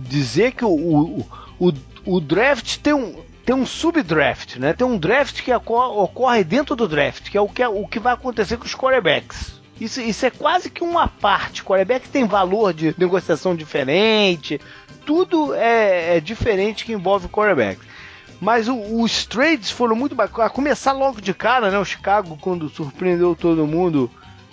dizer 0.08 0.52
que 0.52 0.64
o, 0.64 0.70
o, 0.70 1.26
o, 1.58 1.72
o 2.04 2.20
draft 2.20 2.78
tem 2.78 2.92
um, 2.92 3.16
tem 3.44 3.54
um 3.54 3.66
subdraft, 3.66 4.58
né? 4.58 4.72
Tem 4.72 4.86
um 4.86 4.98
draft 4.98 5.42
que 5.42 5.52
ocorre 5.52 6.44
dentro 6.44 6.76
do 6.76 6.86
draft, 6.86 7.30
que 7.30 7.36
é 7.36 7.40
o 7.40 7.48
que, 7.48 7.62
é, 7.62 7.68
o 7.68 7.86
que 7.86 7.98
vai 7.98 8.14
acontecer 8.14 8.56
com 8.56 8.64
os 8.64 8.74
quarterbacks. 8.74 9.61
Isso, 9.82 10.00
isso 10.00 10.24
é 10.24 10.30
quase 10.30 10.70
que 10.70 10.84
uma 10.84 11.08
parte. 11.08 11.64
Quarterback 11.64 12.08
tem 12.08 12.24
valor 12.24 12.72
de 12.72 12.94
negociação 12.96 13.56
diferente. 13.56 14.60
Tudo 15.04 15.52
é, 15.54 16.18
é 16.18 16.20
diferente 16.20 16.84
que 16.84 16.92
envolve 16.92 17.26
quarterback. 17.26 17.80
Mas 18.40 18.68
o, 18.68 18.76
os 18.76 19.26
trades 19.26 19.72
foram 19.72 19.96
muito 19.96 20.14
bacanas. 20.14 20.46
A 20.46 20.54
começar 20.54 20.92
logo 20.92 21.20
de 21.20 21.34
cara, 21.34 21.68
né? 21.68 21.80
O 21.80 21.84
Chicago, 21.84 22.38
quando 22.40 22.68
surpreendeu 22.68 23.34
todo 23.34 23.66
mundo 23.66 24.08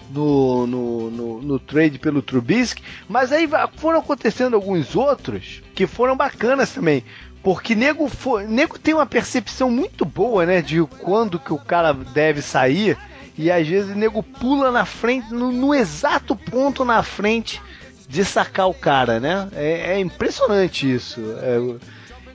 no, 0.10 0.65
no, 0.65 1.12
no, 1.12 1.42
no, 1.44 1.60
trade 1.60 2.00
pelo 2.00 2.24
Trubisky, 2.24 2.82
mas 3.08 3.32
aí 3.32 3.48
foram 3.76 4.00
acontecendo 4.00 4.56
alguns 4.56 4.96
outros 4.96 5.62
que 5.76 5.86
foram 5.86 6.18
bacanas 6.18 6.72
também. 6.74 7.04
Porque 7.44 7.76
nego, 7.76 8.10
nego 8.48 8.80
tem 8.80 8.96
uma 8.96 9.06
percepção 9.06 9.70
muito 9.70 10.04
boa, 10.06 10.44
né, 10.44 10.60
de 10.60 10.84
quando 11.00 11.38
que 11.38 11.54
o 11.54 11.60
cara 11.60 11.94
deve 11.94 12.42
sair 12.42 12.98
e 13.39 13.49
às 13.49 13.65
vezes 13.65 13.95
o 13.95 13.97
nego 13.97 14.21
pula 14.21 14.69
na 14.69 14.84
frente, 14.84 15.34
no, 15.34 15.49
no 15.49 15.73
exato 15.73 16.36
ponto 16.36 16.84
na 16.84 17.02
frente 17.02 17.62
de 18.06 18.25
sacar 18.25 18.67
o 18.67 18.73
cara, 18.73 19.17
né? 19.17 19.47
É, 19.56 19.93
é 19.93 19.99
impressionante 19.99 20.93
isso. 20.93 21.21
É, 21.41 21.56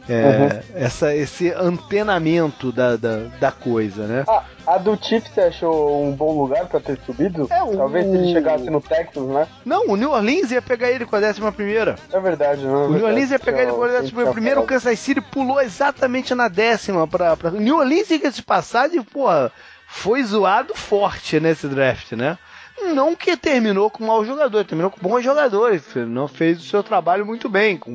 é, 0.09 0.23
uhum. 0.23 0.61
essa, 0.75 1.15
esse 1.15 1.53
antenamento 1.53 2.73
da, 2.73 2.97
da, 2.97 3.17
da 3.39 3.53
coisa, 3.53 4.07
né? 4.07 4.25
Ah, 4.27 4.45
a 4.67 4.79
do 4.79 4.97
Chiefs 4.97 5.31
você 5.35 5.43
achou 5.43 6.03
um 6.03 6.13
bom 6.13 6.39
lugar 6.39 6.65
para 6.69 6.81
ter 6.81 6.99
subido? 7.05 7.49
É, 7.51 7.63
o... 7.63 7.77
Talvez 7.77 8.07
se 8.07 8.17
ele 8.17 8.33
chegasse 8.33 8.71
no 8.71 8.81
Texas, 8.81 9.25
né? 9.25 9.47
Não, 9.63 9.89
o 9.89 9.97
New 9.97 10.11
Orleans 10.11 10.51
ia 10.53 10.63
pegar 10.63 10.91
ele 10.91 11.05
com 11.05 11.17
a 11.17 11.21
décima 11.21 11.53
primeira. 11.53 11.97
É 12.11 12.19
verdade, 12.19 12.65
não. 12.65 12.85
É 12.85 12.87
o 12.87 12.93
New 12.93 13.05
Orleans 13.05 13.31
ia 13.31 13.39
pegar 13.39 13.63
ele 13.63 13.73
com 13.73 13.85
a 13.85 13.89
décima 13.89 14.33
primeira. 14.33 14.59
O 14.59 14.67
Kansas 14.67 14.99
City 14.99 15.21
pulou 15.21 15.61
exatamente 15.61 16.35
na 16.35 16.49
décima 16.49 17.07
pra. 17.07 17.37
pra... 17.37 17.51
New 17.51 17.77
Orleans, 17.77 18.09
diga-se 18.09 18.37
de 18.37 18.43
passagem, 18.43 19.03
porra 19.03 19.53
foi 19.87 20.23
zoado 20.23 20.75
forte 20.75 21.39
nesse 21.41 21.69
draft, 21.69 22.13
né? 22.13 22.39
Não 22.93 23.15
que 23.15 23.37
terminou 23.37 23.89
com 23.89 24.05
mau 24.05 24.25
jogador, 24.25 24.65
terminou 24.65 24.91
com 24.91 25.01
bons 25.01 25.23
jogadores. 25.23 25.83
Não 25.95 26.27
fez 26.27 26.59
o 26.59 26.65
seu 26.65 26.83
trabalho 26.83 27.25
muito 27.25 27.49
bem. 27.49 27.77
Com 27.77 27.93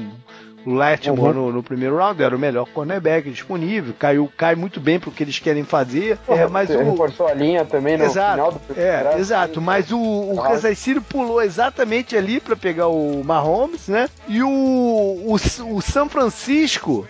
o 0.65 0.73
Latimore 0.73 1.37
uhum. 1.37 1.47
no, 1.47 1.51
no, 1.53 1.63
primeiro 1.63 1.97
round 1.97 2.21
era 2.21 2.35
o 2.35 2.39
melhor 2.39 2.65
cornerback 2.65 3.29
disponível. 3.29 3.93
Caiu, 3.97 4.31
cai 4.37 4.55
muito 4.55 4.79
bem 4.79 4.99
pro 4.99 5.11
que 5.11 5.23
eles 5.23 5.39
querem 5.39 5.63
fazer. 5.63 6.17
é, 6.27 6.47
mas 6.47 6.69
o... 6.69 6.77
reforçou 6.77 7.27
a 7.27 7.33
linha 7.33 7.65
também 7.65 7.97
no 7.97 8.05
exato, 8.05 8.31
final 8.31 8.51
do 8.51 8.79
É, 8.79 9.19
exato. 9.19 9.61
Mas 9.61 9.91
o, 9.91 9.99
o 9.99 10.41
Kansas 10.41 10.77
City 10.77 10.99
pulou 11.01 11.41
exatamente 11.41 12.15
ali 12.15 12.39
para 12.39 12.55
pegar 12.55 12.87
o 12.87 13.23
Mahomes, 13.23 13.87
né? 13.87 14.09
E 14.27 14.41
o, 14.41 14.49
o, 14.49 15.33
o 15.35 15.81
São 15.81 16.09
Francisco 16.09 17.07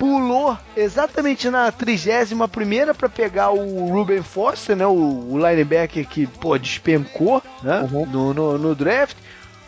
pulou 0.00 0.56
exatamente 0.74 1.50
na 1.50 1.70
31 1.70 2.48
primeira 2.48 2.94
para 2.94 3.06
pegar 3.06 3.50
o 3.50 3.90
Ruben 3.90 4.22
Foster, 4.22 4.74
né? 4.74 4.86
O, 4.86 4.92
o, 5.30 5.36
linebacker 5.36 6.08
que, 6.08 6.26
pô, 6.26 6.56
despencou, 6.56 7.42
né? 7.62 7.86
Uhum. 7.92 8.06
No, 8.06 8.34
no, 8.34 8.58
no, 8.58 8.74
draft. 8.74 9.18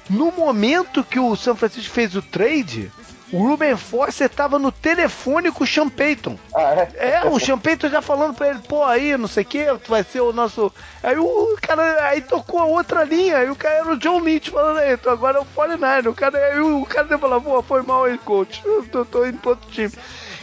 No 0.09 0.33
momento 0.33 1.05
que 1.05 1.21
o 1.21 1.37
São 1.37 1.55
Francisco 1.55 1.93
fez 1.93 2.17
o 2.17 2.23
trade, 2.23 2.91
o 3.31 3.47
Ruben 3.47 3.77
Foster 3.77 4.29
tava 4.31 4.59
no 4.59 4.73
telefone 4.73 5.53
com 5.53 5.65
o 5.65 5.67
Sean 5.67 5.91
Payton. 5.91 6.39
Ah, 6.55 6.89
é? 6.95 7.15
é, 7.17 7.25
o 7.27 7.39
Sean 7.39 7.59
Payton 7.59 7.91
já 7.91 8.01
falando 8.01 8.35
pra 8.35 8.49
ele, 8.49 8.61
pô, 8.67 8.85
aí, 8.85 9.15
não 9.19 9.29
sei 9.29 9.43
o 9.43 9.47
que, 9.47 9.65
tu 9.85 9.91
vai 9.91 10.03
ser 10.03 10.23
o 10.23 10.33
nosso. 10.33 10.73
Aí 11.03 11.19
o 11.19 11.59
cara 11.61 12.09
aí 12.09 12.23
tocou 12.23 12.59
a 12.59 12.65
outra 12.65 13.05
linha, 13.05 13.37
aí 13.37 13.51
o 13.51 13.57
cara 13.57 13.75
era 13.75 13.93
o 13.93 13.99
John 13.99 14.19
Lynch 14.19 14.51
falando 14.51 14.79
aí, 14.79 14.95
então 14.95 15.13
agora 15.13 15.37
é 15.37 15.41
o 15.43 15.45
49. 15.45 16.09
O 16.09 16.15
cara, 16.15 16.39
aí 16.39 16.61
o 16.61 16.87
cara 16.87 17.07
deu 17.07 17.19
falar, 17.19 17.39
pô, 17.39 17.63
foi 17.63 17.83
mal 17.83 18.05
aí, 18.05 18.17
coach. 18.17 18.63
Eu 18.65 18.87
tô, 18.87 19.05
tô 19.05 19.27
indo 19.27 19.39
pro 19.39 19.51
outro 19.51 19.71
time 19.71 19.93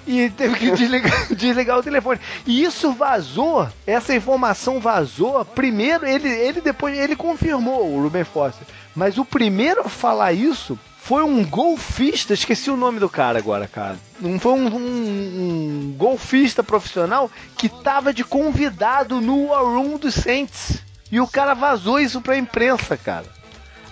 e 0.09 0.27
teve 0.31 0.55
que 0.55 0.71
desligar, 0.71 1.27
desligar 1.35 1.77
o 1.77 1.83
telefone. 1.83 2.19
E 2.43 2.63
isso 2.63 2.91
vazou, 2.93 3.69
essa 3.85 4.15
informação 4.15 4.79
vazou. 4.79 5.45
Primeiro, 5.45 6.03
ele, 6.07 6.27
ele 6.27 6.61
depois 6.61 6.97
ele 6.97 7.15
confirmou 7.15 7.93
o 7.93 8.01
Ruben 8.01 8.23
Foster. 8.23 8.65
Mas 8.95 9.19
o 9.19 9.23
primeiro 9.23 9.81
a 9.81 9.89
falar 9.89 10.33
isso 10.33 10.79
foi 10.97 11.23
um 11.23 11.45
golfista, 11.45 12.33
esqueci 12.33 12.71
o 12.71 12.77
nome 12.77 12.99
do 12.99 13.07
cara 13.07 13.37
agora, 13.37 13.67
cara. 13.67 13.99
Não 14.19 14.39
foi 14.39 14.53
um, 14.53 14.67
um, 14.67 14.79
um 14.79 15.95
golfista 15.95 16.63
profissional 16.63 17.29
que 17.55 17.69
tava 17.69 18.11
de 18.11 18.23
convidado 18.23 19.21
no 19.21 19.49
War 19.49 19.63
Room 19.63 19.97
dos 19.97 20.15
Saints. 20.15 20.83
E 21.11 21.19
o 21.19 21.27
cara 21.27 21.53
vazou 21.53 21.99
isso 21.99 22.19
pra 22.19 22.35
imprensa, 22.35 22.97
cara. 22.97 23.25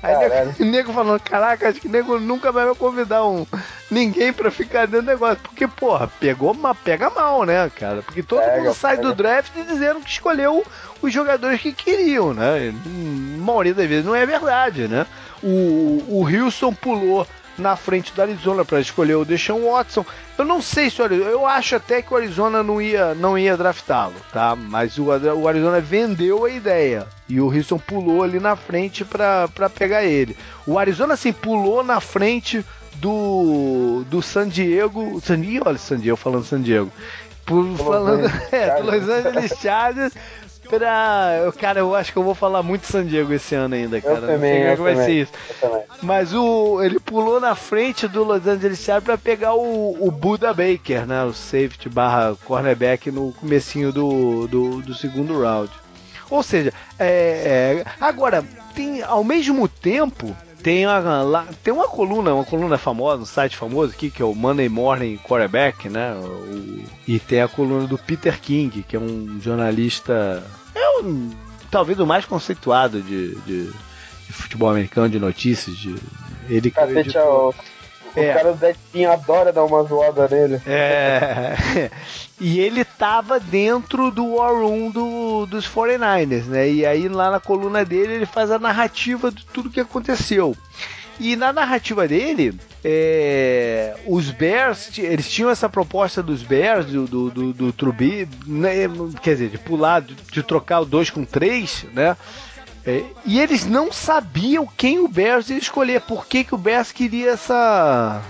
Aí 0.01 0.15
nego, 0.17 0.53
nego 0.65 0.93
falando, 0.93 1.19
caraca, 1.19 1.69
acho 1.69 1.81
que 1.81 1.87
nego 1.87 2.19
nunca 2.19 2.51
vai 2.51 2.67
me 2.67 2.75
convidar 2.75 3.25
um, 3.25 3.45
ninguém 3.89 4.31
pra 4.31 4.51
ficar 4.51 4.85
dentro 4.85 5.05
do 5.05 5.11
negócio. 5.11 5.37
Porque, 5.43 5.67
porra, 5.67 6.07
pegou, 6.19 6.55
pega 6.83 7.09
mal, 7.09 7.43
né, 7.43 7.69
cara? 7.75 8.01
Porque 8.01 8.23
todo 8.23 8.41
pega, 8.41 8.61
mundo 8.61 8.73
sai 8.73 8.97
pega. 8.97 9.07
do 9.07 9.15
draft 9.15 9.51
dizendo 9.53 9.99
que 10.01 10.09
escolheu 10.09 10.65
os 11.01 11.13
jogadores 11.13 11.61
que 11.61 11.71
queriam, 11.71 12.33
né? 12.33 12.73
A 12.85 13.39
maioria 13.39 13.73
das 13.73 13.87
vezes 13.87 14.05
não 14.05 14.15
é 14.15 14.25
verdade, 14.25 14.87
né? 14.87 15.05
O, 15.43 16.03
o 16.07 16.21
Wilson 16.23 16.73
pulou 16.73 17.27
na 17.57 17.75
frente 17.75 18.13
do 18.13 18.21
Arizona 18.21 18.63
para 18.63 18.79
escolher 18.79 19.15
o 19.15 19.25
Deshaun 19.25 19.71
Watson. 19.71 20.05
Eu 20.37 20.45
não 20.45 20.61
sei 20.61 20.89
se 20.89 21.01
o 21.01 21.05
Arizona, 21.05 21.29
eu 21.29 21.45
acho 21.45 21.75
até 21.75 22.01
que 22.01 22.13
o 22.13 22.17
Arizona 22.17 22.61
não 22.61 22.81
ia, 22.81 23.15
não 23.15 23.37
ia 23.37 23.57
draftá-lo, 23.57 24.15
tá? 24.31 24.55
Mas 24.55 24.97
o, 24.97 25.05
o 25.05 25.47
Arizona 25.47 25.81
vendeu 25.81 26.45
a 26.45 26.49
ideia 26.49 27.07
e 27.27 27.39
o 27.39 27.53
Houston 27.53 27.79
pulou 27.79 28.23
ali 28.23 28.39
na 28.39 28.55
frente 28.55 29.03
para 29.03 29.69
pegar 29.73 30.03
ele. 30.03 30.37
O 30.65 30.77
Arizona 30.77 31.15
assim 31.15 31.33
pulou 31.33 31.83
na 31.83 31.99
frente 31.99 32.63
do 32.95 34.03
do 34.09 34.21
San 34.21 34.47
Diego, 34.47 35.19
San 35.21 35.41
Diego, 35.41 35.67
olha 35.67 35.77
San 35.77 35.99
Diego 35.99 36.17
falando 36.17 36.45
San 36.45 36.61
Diego. 36.61 36.91
Por, 37.45 37.77
falando, 37.77 38.29
é, 38.51 38.81
do 38.81 38.91
Los 38.91 39.07
Angeles 39.07 39.53
Chargers 39.61 40.13
pra. 40.67 41.51
Cara, 41.59 41.79
eu 41.79 41.95
acho 41.95 42.11
que 42.11 42.17
eu 42.17 42.23
vou 42.23 42.35
falar 42.35 42.61
muito 42.63 42.85
San 42.85 43.05
Diego 43.05 43.33
esse 43.33 43.55
ano 43.55 43.75
ainda, 43.75 44.01
cara. 44.01 44.15
Eu 44.15 44.21
também, 44.21 44.59
não 44.59 44.67
sei 44.67 44.75
como 44.75 44.87
é 44.89 44.91
que 44.91 44.97
vai 44.97 45.05
ser 45.05 45.11
isso. 45.11 45.31
Mas 46.01 46.33
o, 46.33 46.81
ele 46.83 46.99
pulou 46.99 47.39
na 47.39 47.55
frente 47.55 48.07
do 48.07 48.23
Los 48.23 48.45
Angeles 48.45 48.79
Chargers 48.79 49.05
pra 49.05 49.17
pegar 49.17 49.53
o, 49.53 49.97
o 49.99 50.11
Buda 50.11 50.53
Baker, 50.53 51.05
né? 51.05 51.23
O 51.23 51.33
safety 51.33 51.89
barra 51.89 52.35
cornerback 52.45 53.11
no 53.11 53.31
comecinho 53.33 53.91
do, 53.91 54.47
do, 54.47 54.81
do 54.81 54.93
segundo 54.93 55.41
round. 55.41 55.71
Ou 56.29 56.43
seja, 56.43 56.73
é, 56.99 57.83
é, 57.83 57.85
agora, 58.01 58.43
tem, 58.75 59.01
ao 59.01 59.23
mesmo 59.23 59.67
tempo, 59.67 60.35
tem 60.67 60.85
uma, 60.85 61.23
lá, 61.23 61.47
tem 61.63 61.73
uma 61.73 61.87
coluna, 61.87 62.33
uma 62.33 62.43
coluna 62.43 62.77
famosa, 62.77 63.21
um 63.21 63.25
site 63.25 63.55
famoso 63.55 63.93
aqui, 63.93 64.11
que 64.11 64.21
é 64.21 64.25
o 64.25 64.35
Monday 64.35 64.67
Morning 64.67 65.15
Quarterback, 65.15 65.87
né? 65.87 66.13
O, 66.15 66.83
e 67.07 67.19
tem 67.19 67.41
a 67.41 67.47
coluna 67.47 67.87
do 67.87 67.97
Peter 67.97 68.37
King, 68.37 68.83
que 68.83 68.97
é 68.97 68.99
um 68.99 69.39
jornalista. 69.39 70.43
É 70.75 70.99
um, 70.99 71.31
talvez 71.71 71.97
o 72.01 72.05
mais 72.05 72.25
conceituado 72.25 73.01
de, 73.01 73.35
de, 73.45 73.71
de 73.71 74.33
futebol 74.33 74.69
americano, 74.69 75.07
de 75.07 75.17
notícias. 75.17 75.77
De, 75.77 75.95
ele 76.49 76.69
que 76.69 76.77
editou, 78.17 78.23
o 78.23 78.29
é. 78.29 78.33
cara 78.33 78.53
do 78.53 79.07
adora 79.11 79.53
dar 79.53 79.63
uma 79.63 79.83
zoada 79.83 80.27
nele. 80.27 80.61
É. 80.65 81.89
e 82.39 82.59
ele 82.59 82.83
tava 82.83 83.39
dentro 83.39 84.11
do 84.11 84.35
War 84.35 84.53
Room 84.53 84.91
do, 84.91 85.45
dos 85.45 85.67
49ers, 85.67 86.45
né? 86.45 86.69
E 86.69 86.85
aí 86.85 87.07
lá 87.07 87.31
na 87.31 87.39
coluna 87.39 87.85
dele 87.85 88.13
ele 88.13 88.25
faz 88.25 88.51
a 88.51 88.59
narrativa 88.59 89.31
de 89.31 89.45
tudo 89.45 89.69
que 89.69 89.79
aconteceu. 89.79 90.55
E 91.19 91.35
na 91.35 91.51
narrativa 91.51 92.07
dele, 92.07 92.53
é, 92.85 93.95
os 94.05 94.29
Bears, 94.29 94.97
eles 94.99 95.29
tinham 95.29 95.49
essa 95.49 95.67
proposta 95.67 96.21
dos 96.21 96.43
Bears, 96.43 96.85
do, 96.85 97.07
do, 97.07 97.31
do, 97.31 97.53
do 97.53 97.73
Trubi, 97.73 98.29
né, 98.45 98.87
quer 99.23 99.31
dizer, 99.31 99.49
de 99.49 99.57
pular, 99.57 100.01
de, 100.01 100.13
de 100.13 100.43
trocar 100.43 100.81
o 100.81 100.85
2 100.85 101.09
com 101.09 101.25
3, 101.25 101.87
né? 101.91 102.15
É, 102.87 103.03
e 103.25 103.41
eles 103.41 103.65
não 103.65 103.91
sabiam 103.91 104.65
quem 104.77 104.97
o 104.99 105.09
Bears 105.09 105.49
ia 105.49 105.57
escolher, 105.57 105.99
por 105.99 106.25
que, 106.25 106.45
que 106.45 106.55
o 106.55 106.57
Bears 106.57 106.93
queria 106.93 107.31
essa. 107.31 108.21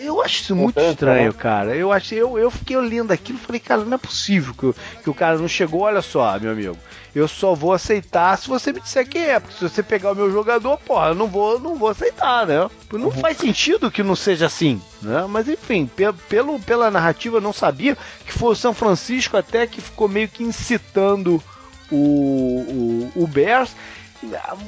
Eu 0.00 0.20
acho 0.22 0.40
isso 0.40 0.56
muito 0.56 0.80
estranho, 0.80 1.32
cara. 1.34 1.76
Eu 1.76 1.92
achei, 1.92 2.20
eu, 2.20 2.36
eu 2.38 2.50
fiquei 2.50 2.76
olhando 2.76 3.12
aquilo 3.12 3.38
e 3.38 3.46
falei, 3.46 3.60
cara, 3.60 3.84
não 3.84 3.94
é 3.94 3.98
possível 3.98 4.54
que, 4.54 5.02
que 5.04 5.10
o 5.10 5.14
cara 5.14 5.38
não 5.38 5.46
chegou. 5.46 5.82
Olha 5.82 6.00
só, 6.00 6.36
meu 6.40 6.50
amigo, 6.50 6.76
eu 7.14 7.28
só 7.28 7.54
vou 7.54 7.72
aceitar 7.72 8.36
se 8.38 8.48
você 8.48 8.72
me 8.72 8.80
disser 8.80 9.06
quem 9.06 9.22
é, 9.22 9.38
porque 9.38 9.56
se 9.56 9.68
você 9.68 9.82
pegar 9.82 10.12
o 10.12 10.16
meu 10.16 10.32
jogador, 10.32 10.78
porra, 10.78 11.08
eu 11.08 11.14
não 11.14 11.28
vou, 11.28 11.60
não 11.60 11.76
vou 11.76 11.90
aceitar, 11.90 12.46
né? 12.46 12.68
Não 12.90 13.04
uhum. 13.04 13.10
faz 13.12 13.36
sentido 13.36 13.90
que 13.90 14.02
não 14.02 14.16
seja 14.16 14.46
assim, 14.46 14.80
né? 15.02 15.26
Mas 15.28 15.48
enfim, 15.48 15.86
pelo, 15.86 16.14
pelo, 16.14 16.58
pela 16.60 16.90
narrativa 16.90 17.36
eu 17.36 17.42
não 17.42 17.52
sabia 17.52 17.96
que 18.24 18.32
foi 18.32 18.52
o 18.52 18.56
São 18.56 18.72
Francisco 18.72 19.36
até 19.36 19.66
que 19.66 19.82
ficou 19.82 20.08
meio 20.08 20.28
que 20.28 20.42
incitando 20.42 21.42
o, 21.90 23.10
o, 23.14 23.22
o 23.22 23.26
Bears 23.26 23.70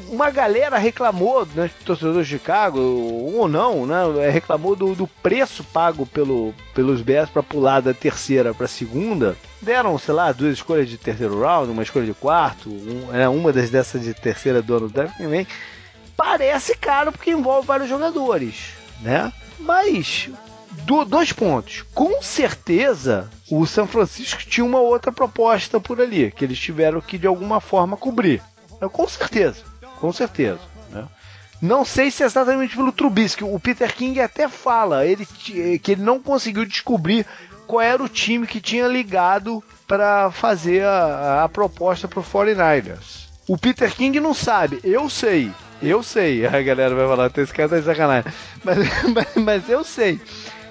uma 0.09 0.31
galera 0.31 0.79
reclamou, 0.79 1.47
né, 1.55 1.71
torcedores 1.85 2.27
de 2.27 2.35
Chicago, 2.35 2.79
ou 2.81 3.49
não, 3.49 3.87
né, 3.87 4.29
reclamou 4.31 4.77
do, 4.77 4.95
do 4.95 5.07
preço 5.07 5.65
pago 5.65 6.07
pelo, 6.07 6.55
pelos 6.75 7.03
Bears 7.03 7.29
para 7.29 7.43
pular 7.43 7.81
da 7.81 7.93
terceira 7.93 8.55
para 8.55 8.69
segunda. 8.69 9.37
Deram, 9.61 9.99
sei 9.99 10.15
lá, 10.15 10.33
duas 10.33 10.55
escolhas 10.55 10.89
de 10.89 10.97
terceiro 10.97 11.41
round, 11.41 11.71
uma 11.71 11.83
escolha 11.83 12.07
de 12.07 12.15
quarto, 12.15 12.71
um, 12.71 13.15
é, 13.15 13.29
uma 13.29 13.53
das 13.53 13.71
dessas 13.71 14.03
de 14.03 14.15
terceira 14.15 14.63
do 14.63 14.77
ano 14.77 14.91
também. 14.91 15.47
Parece 16.17 16.77
caro 16.77 17.13
porque 17.13 17.31
envolve 17.31 17.67
vários 17.67 17.89
jogadores, 17.89 18.75
né? 19.01 19.33
Mas 19.59 20.31
do, 20.85 21.05
dois 21.05 21.33
pontos. 21.33 21.85
Com 21.95 22.23
certeza, 22.23 23.29
o 23.51 23.67
São 23.67 23.87
Francisco 23.87 24.43
tinha 24.45 24.65
uma 24.65 24.81
outra 24.81 25.11
proposta 25.11 25.81
por 25.81 26.01
ali, 26.01 26.31
que 26.31 26.45
eles 26.45 26.59
tiveram 26.59 27.01
que 27.01 27.19
de 27.19 27.27
alguma 27.27 27.61
forma 27.61 27.97
cobrir. 27.97 28.43
Com 28.89 29.09
certeza, 29.09 29.63
com 29.99 30.13
certeza. 30.13 30.61
Né? 30.91 31.05
Não 31.61 31.85
sei 31.85 32.11
se 32.11 32.23
é 32.23 32.27
exatamente 32.27 32.75
pelo 32.75 32.93
Trubisky. 32.93 33.45
O 33.45 33.61
Peter 33.61 33.95
King 33.95 34.21
até 34.21 34.49
fala 34.49 35.05
ele, 35.05 35.27
que 35.27 35.93
ele 35.93 36.03
não 36.03 36.19
conseguiu 36.21 36.65
descobrir 36.65 37.27
qual 37.67 37.81
era 37.81 38.03
o 38.03 38.09
time 38.09 38.47
que 38.47 38.61
tinha 38.61 38.89
ligado 38.89 39.63
para 39.87 40.31
fazer 40.31 40.85
a, 40.85 41.45
a 41.45 41.49
proposta 41.49 42.09
para 42.09 42.21
o 42.21 42.25
49ers. 42.25 43.29
O 43.47 43.59
Peter 43.59 43.93
King 43.95 44.19
não 44.21 44.33
sabe, 44.33 44.81
eu 44.83 45.11
sei. 45.11 45.53
Eu 45.83 46.03
sei. 46.03 46.47
A 46.47 46.63
galera 46.63 46.95
vai 46.95 47.07
falar, 47.07 47.31
esse 47.37 47.53
cara 47.53 47.69
tá 47.69 47.79
de 47.79 47.85
sacanagem. 47.85 48.33
Mas, 48.63 48.79
mas, 49.15 49.27
mas 49.37 49.69
eu 49.71 49.83
sei. 49.83 50.21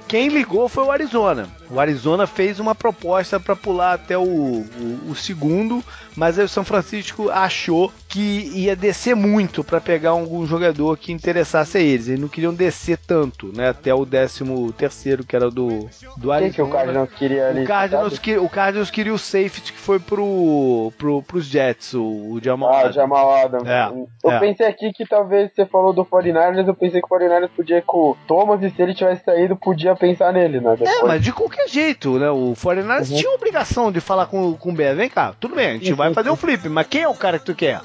Quem 0.07 0.27
ligou 0.27 0.69
foi 0.69 0.83
o 0.83 0.91
Arizona. 0.91 1.49
O 1.69 1.79
Arizona 1.79 2.25
fez 2.25 2.59
uma 2.59 2.73
proposta 2.73 3.39
para 3.39 3.55
pular 3.55 3.93
até 3.93 4.17
o, 4.17 4.23
o, 4.23 5.11
o, 5.11 5.15
segundo, 5.15 5.83
mas 6.15 6.39
aí 6.39 6.45
o 6.45 6.49
São 6.49 6.63
Francisco 6.63 7.29
achou 7.29 7.91
que 8.07 8.51
ia 8.55 8.75
descer 8.75 9.15
muito 9.15 9.63
para 9.63 9.79
pegar 9.79 10.11
algum 10.11 10.45
jogador 10.47 10.97
que 10.97 11.11
interessasse 11.11 11.77
a 11.77 11.81
eles. 11.81 12.07
Eles 12.07 12.19
não 12.19 12.27
queriam 12.27 12.53
descer 12.53 12.97
tanto, 12.97 13.55
né? 13.55 13.69
Até 13.69 13.93
o 13.93 14.03
décimo 14.03 14.73
terceiro, 14.73 15.23
que 15.23 15.35
era 15.35 15.51
do, 15.51 15.87
do 16.17 16.31
Arizona. 16.31 16.53
Que 16.53 16.61
o 16.61 16.69
Cardinals 16.69 17.09
queria 17.11 17.49
ali? 17.49 17.63
O 17.63 17.67
Cardinals, 17.67 18.19
que, 18.19 18.37
o 18.37 18.49
Cardinals 18.49 18.89
queria 18.89 19.13
o 19.13 19.19
safety 19.19 19.71
que 19.71 19.79
foi 19.79 19.99
pro, 19.99 20.91
pro, 20.97 21.21
pros 21.21 21.45
Jets, 21.45 21.93
o, 21.93 22.01
o 22.01 22.39
Jamal 22.43 22.73
Ah, 22.73 22.89
o 22.89 22.91
Jamal 22.91 23.45
Adams. 23.45 23.67
É, 23.67 23.91
eu 24.23 24.31
é. 24.31 24.39
pensei 24.39 24.65
aqui 24.65 24.91
que 24.91 25.05
talvez 25.05 25.51
você 25.53 25.67
falou 25.67 25.93
do 25.93 26.03
49ers, 26.03 26.67
eu 26.67 26.73
pensei 26.73 26.99
que 26.99 27.07
o 27.07 27.17
49ers 27.17 27.49
podia 27.55 27.77
ir 27.77 27.83
com 27.83 28.11
o 28.11 28.17
Thomas 28.27 28.63
e 28.63 28.71
se 28.71 28.81
ele 28.81 28.95
tivesse 28.95 29.23
saído, 29.23 29.55
podia 29.55 29.95
pensar 29.95 30.33
nele, 30.33 30.59
né? 30.59 30.71
Depois. 30.71 30.97
É, 30.97 31.03
mas 31.03 31.21
de 31.21 31.31
qualquer 31.31 31.58
jeito, 31.67 32.17
né? 32.17 32.29
O 32.29 32.55
Foreigners 32.55 33.09
uhum. 33.09 33.17
tinha 33.17 33.31
obrigação 33.31 33.91
de 33.91 33.99
falar 33.99 34.27
com, 34.27 34.55
com 34.55 34.69
o 34.69 34.73
BR, 34.73 34.95
vem 34.95 35.09
cá, 35.09 35.33
tudo 35.39 35.55
bem, 35.55 35.69
a 35.69 35.73
gente 35.73 35.93
vai 35.93 36.13
fazer 36.13 36.29
o 36.29 36.33
um 36.33 36.37
flip, 36.37 36.67
mas 36.69 36.87
quem 36.87 37.01
é 37.01 37.07
o 37.07 37.13
cara 37.13 37.39
que 37.39 37.45
tu 37.45 37.55
quer? 37.55 37.81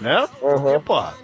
Né? 0.00 0.28
Uhum. 0.40 0.60
Porque, 0.60 0.78
porra, 0.80 1.14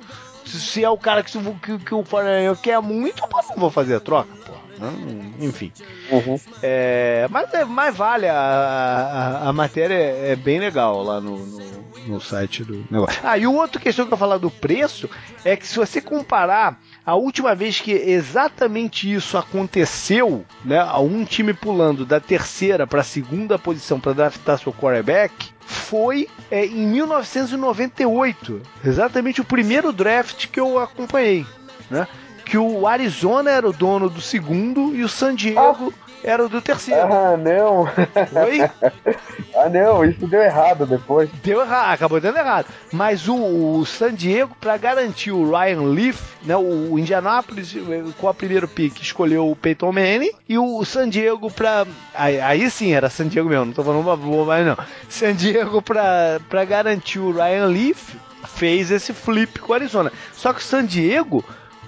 se, 0.45 0.85
é 0.85 0.91
o 0.91 0.99
cara 0.99 1.23
que, 1.23 1.39
que, 1.39 1.79
que 1.79 1.95
o 1.95 2.05
Foreigner 2.05 2.57
quer 2.57 2.81
muito, 2.81 3.23
eu 3.23 3.29
não 3.51 3.57
vou 3.57 3.71
fazer 3.71 3.97
a 3.97 4.01
troca, 4.01 4.35
porra. 4.45 4.65
Né? 4.79 5.35
Enfim. 5.41 5.73
Uhum. 6.11 6.39
É, 6.63 7.27
mas, 7.31 7.53
é, 7.55 7.65
mas 7.65 7.97
vale, 7.97 8.29
a, 8.29 8.37
a, 8.37 9.49
a 9.49 9.53
matéria 9.53 9.95
é, 9.95 10.33
é 10.33 10.37
bem 10.37 10.59
legal 10.59 11.03
lá 11.03 11.21
no, 11.21 11.39
no, 11.39 11.61
no 12.07 12.21
site 12.21 12.65
do 12.65 12.85
negócio. 12.91 13.21
Ah, 13.23 13.39
e 13.39 13.47
o 13.47 13.55
outro 13.55 13.81
questão 13.81 14.07
que 14.07 14.13
eu 14.13 14.19
falar 14.19 14.39
do 14.39 14.51
preço 14.51 15.09
é 15.45 15.57
que 15.57 15.67
se 15.67 15.77
você 15.77 16.01
comparar 16.01 16.81
a 17.07 17.15
última 17.15 17.55
vez 17.55 17.81
que 17.81 17.93
exatamente 17.93 19.13
isso 19.13 19.37
aconteceu, 19.37 20.45
né, 20.65 20.83
um 20.95 21.25
time 21.25 21.53
pulando 21.53 22.07
da 22.07 22.19
terceira 22.19 22.87
para 22.87 23.01
a 23.01 23.05
segunda 23.05 23.59
posição 23.59 24.01
para 24.01 24.15
draftar 24.15 24.59
seu 24.59 24.73
quarterback, 24.73 25.53
foi 25.67 26.29
é, 26.51 26.65
em 26.65 26.87
1998, 26.87 28.63
exatamente 28.85 29.41
o 29.41 29.45
primeiro 29.45 29.93
draft 29.93 30.49
que 30.49 30.61
eu 30.61 30.79
acompanhei, 30.79 31.47
né? 31.91 32.07
Que 32.45 32.59
o 32.59 32.87
Arizona 32.87 33.51
era 33.51 33.67
o 33.67 33.73
dono 33.73 34.11
do 34.11 34.21
segundo 34.21 34.95
e 34.95 35.03
o 35.03 35.09
San 35.09 35.35
Diego 35.35 35.93
era 36.25 36.45
o 36.45 36.49
do 36.49 36.61
terceiro. 36.63 37.03
Ah, 37.03 37.37
não. 37.37 37.83
Oi? 37.83 38.61
ah, 39.55 39.69
não, 39.69 40.05
isso 40.05 40.27
deu 40.27 40.41
errado 40.41 40.87
depois. 40.87 41.29
Deu 41.43 41.61
errado, 41.61 41.93
acabou 41.93 42.19
dando 42.19 42.39
errado. 42.39 42.67
Mas 42.91 43.29
o, 43.29 43.37
o 43.37 43.85
San 43.85 44.15
Diego, 44.15 44.57
para 44.59 44.77
garantir 44.79 45.31
o 45.31 45.51
Ryan 45.51 45.83
Leaf, 45.83 46.19
né, 46.43 46.57
o, 46.57 46.99
Indianapolis, 46.99 47.77
com 48.19 48.29
a 48.29 48.33
primeiro 48.33 48.67
pick, 48.67 49.01
escolheu 49.01 49.51
o 49.51 49.55
Peyton 49.55 49.93
Manning, 49.93 50.31
e 50.49 50.59
o 50.59 50.83
San 50.85 51.11
Diego 51.11 51.51
pra... 51.51 51.87
Aí, 52.15 52.41
aí 52.41 52.71
sim, 52.71 52.93
era 52.93 53.11
San 53.11 53.29
Diego 53.29 53.49
mesmo, 53.49 53.67
não 53.67 53.73
tô 53.75 53.85
falando 53.85 54.17
bobagem 54.17 54.65
não. 54.65 54.79
San 55.09 55.35
Diego 55.35 55.83
pra, 55.83 56.41
pra 56.49 56.65
garantir 56.65 57.19
o 57.19 57.33
Ryan 57.33 57.67
Leaf, 57.67 58.15
fez 58.47 58.91
esse 58.91 59.13
flip 59.13 59.59
com 59.59 59.73
o 59.73 59.75
Arizona. 59.75 60.11
Só 60.33 60.55
que 60.55 60.61
o 60.61 60.65
San 60.65 60.87
Diego 60.87 61.45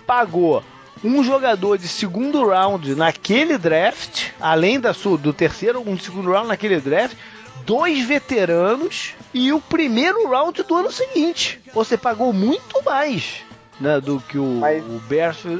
pagou 0.07 0.62
um 1.07 1.23
jogador 1.23 1.79
de 1.79 1.87
segundo 1.87 2.47
round 2.47 2.95
naquele 2.95 3.57
draft, 3.57 4.31
além 4.40 4.81
da 4.81 4.92
sua, 4.92 5.16
do 5.16 5.33
terceiro, 5.33 5.83
um 5.87 5.99
segundo 5.99 6.31
round 6.31 6.49
naquele 6.49 6.81
draft, 6.81 7.16
dois 7.64 8.05
veteranos 8.05 9.14
e 9.33 9.53
o 9.53 9.61
primeiro 9.61 10.29
round 10.29 10.62
do 10.62 10.75
ano 10.75 10.90
seguinte. 10.90 11.61
Você 11.73 11.97
pagou 11.97 12.33
muito 12.33 12.83
mais 12.85 13.45
né, 13.81 14.01
do 14.01 14.21
que 14.21 14.38
o, 14.38 14.59
Mas, 14.61 14.85
o 14.85 15.01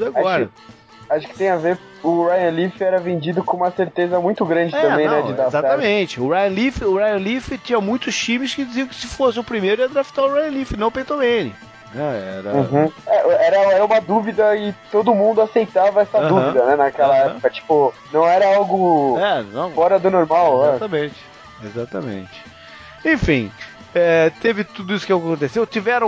agora. 0.07 0.49
Acho, 1.09 1.17
acho, 1.17 1.27
que 1.27 1.37
tem 1.37 1.49
a 1.49 1.55
ver. 1.55 1.77
O 2.03 2.27
Ryan 2.27 2.51
Leaf 2.51 2.81
era 2.81 2.99
vendido 2.99 3.43
com 3.43 3.57
uma 3.57 3.71
certeza 3.71 4.19
muito 4.19 4.45
grande 4.45 4.75
é, 4.75 4.81
também, 4.81 5.07
né, 5.07 5.19
não, 5.19 5.27
né? 5.27 5.33
De 5.33 5.41
exatamente. 5.41 6.15
Certo. 6.15 6.25
O 6.25 6.29
Ryan, 6.29 6.49
Leaf, 6.49 6.81
o 6.81 6.97
Ryan 6.97 7.17
Leaf 7.17 7.51
tinha 7.63 7.81
muitos 7.81 8.17
times 8.17 8.53
que 8.53 8.63
diziam 8.63 8.87
que 8.87 8.95
se 8.95 9.07
fosse 9.07 9.39
o 9.39 9.43
primeiro 9.43 9.81
ia 9.81 9.89
draftar 9.89 10.25
o 10.25 10.33
Ryan 10.33 10.51
Leaf, 10.51 10.71
não 10.77 10.87
o 10.87 10.91
Peyton 10.91 11.17
Manning. 11.17 11.55
É, 11.97 12.37
era... 12.39 12.53
Uhum. 12.53 12.91
É, 13.07 13.45
era, 13.47 13.57
era 13.73 13.85
uma 13.85 13.99
dúvida 13.99 14.55
e 14.55 14.73
todo 14.91 15.15
mundo 15.15 15.41
aceitava 15.41 16.01
essa 16.01 16.19
uhum. 16.19 16.27
dúvida, 16.27 16.65
né? 16.65 16.75
Naquela 16.75 17.13
uhum. 17.13 17.29
época. 17.31 17.49
Tipo, 17.49 17.93
não 18.13 18.27
era 18.27 18.55
algo 18.55 19.17
é, 19.19 19.43
não, 19.51 19.71
fora 19.71 19.97
do 19.97 20.09
normal. 20.11 20.65
É. 20.65 20.69
Exatamente. 20.69 21.25
Exatamente. 21.63 22.45
Enfim, 23.05 23.51
é, 23.97 24.29
teve 24.29 24.63
tudo 24.63 24.93
isso 24.93 25.05
que 25.05 25.11
aconteceu. 25.11 25.65
Tiveram 25.65 26.07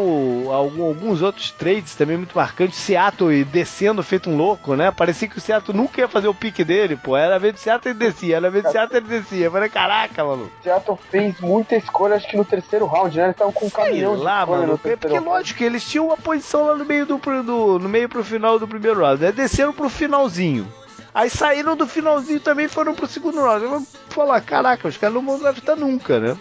alguns 0.51 1.21
outros 1.21 1.51
trades 1.51 1.95
também 1.95 2.17
muito 2.17 2.35
marcantes. 2.35 2.77
Seattle 2.77 3.43
descendo 3.43 4.03
feito 4.03 4.29
um 4.29 4.37
louco, 4.37 4.75
né? 4.75 4.91
Parecia 4.91 5.27
que 5.27 5.37
o 5.37 5.41
Seattle 5.41 5.75
nunca 5.75 5.99
ia 5.99 6.07
fazer 6.07 6.27
o 6.27 6.33
pique 6.33 6.63
dele, 6.63 6.95
pô. 6.95 7.17
Era 7.17 7.39
vez 7.39 7.55
de 7.55 7.59
Seattle 7.61 7.91
ele 7.91 7.99
descia, 7.99 8.37
era 8.37 8.49
vez 8.49 8.63
de 8.63 8.71
Seattle 8.71 8.99
ele 8.99 9.19
descia. 9.19 9.45
Eu 9.45 9.51
falei, 9.51 9.69
caraca, 9.69 10.23
mano. 10.23 10.51
Seattle 10.63 10.97
fez 11.09 11.39
muita 11.39 11.75
escolha, 11.75 12.15
acho 12.15 12.27
que 12.27 12.37
no 12.37 12.45
terceiro 12.45 12.85
round, 12.85 13.17
né? 13.17 13.23
Eles 13.23 13.35
estavam 13.35 13.53
com 13.53 13.65
um 13.65 13.69
caminhão 13.69 14.15
lá, 14.15 14.45
mano. 14.45 14.77
Porque, 14.77 14.97
porque 14.97 15.19
lógico, 15.19 15.63
eles 15.63 15.83
tinham 15.83 16.07
uma 16.07 16.17
posição 16.17 16.65
lá 16.65 16.75
no 16.75 16.85
meio 16.85 17.05
do, 17.05 17.17
do 17.17 17.79
no 17.79 17.89
meio 17.89 18.07
pro 18.07 18.23
final 18.23 18.59
do 18.59 18.67
primeiro 18.67 19.01
round. 19.01 19.21
Né? 19.21 19.31
Desceram 19.31 19.73
pro 19.73 19.89
finalzinho. 19.89 20.67
Aí 21.13 21.29
saíram 21.29 21.75
do 21.75 21.87
finalzinho 21.87 22.39
também 22.39 22.65
e 22.65 22.69
foram 22.69 22.93
pro 22.93 23.07
segundo 23.07 23.41
round. 23.41 23.63
Eu 23.63 23.69
vou 23.71 23.87
falar, 24.09 24.41
caraca, 24.41 24.87
os 24.87 24.97
caras 24.97 25.15
não 25.15 25.25
vão 25.25 25.39
draftar 25.39 25.75
nunca, 25.75 26.19
né? 26.19 26.37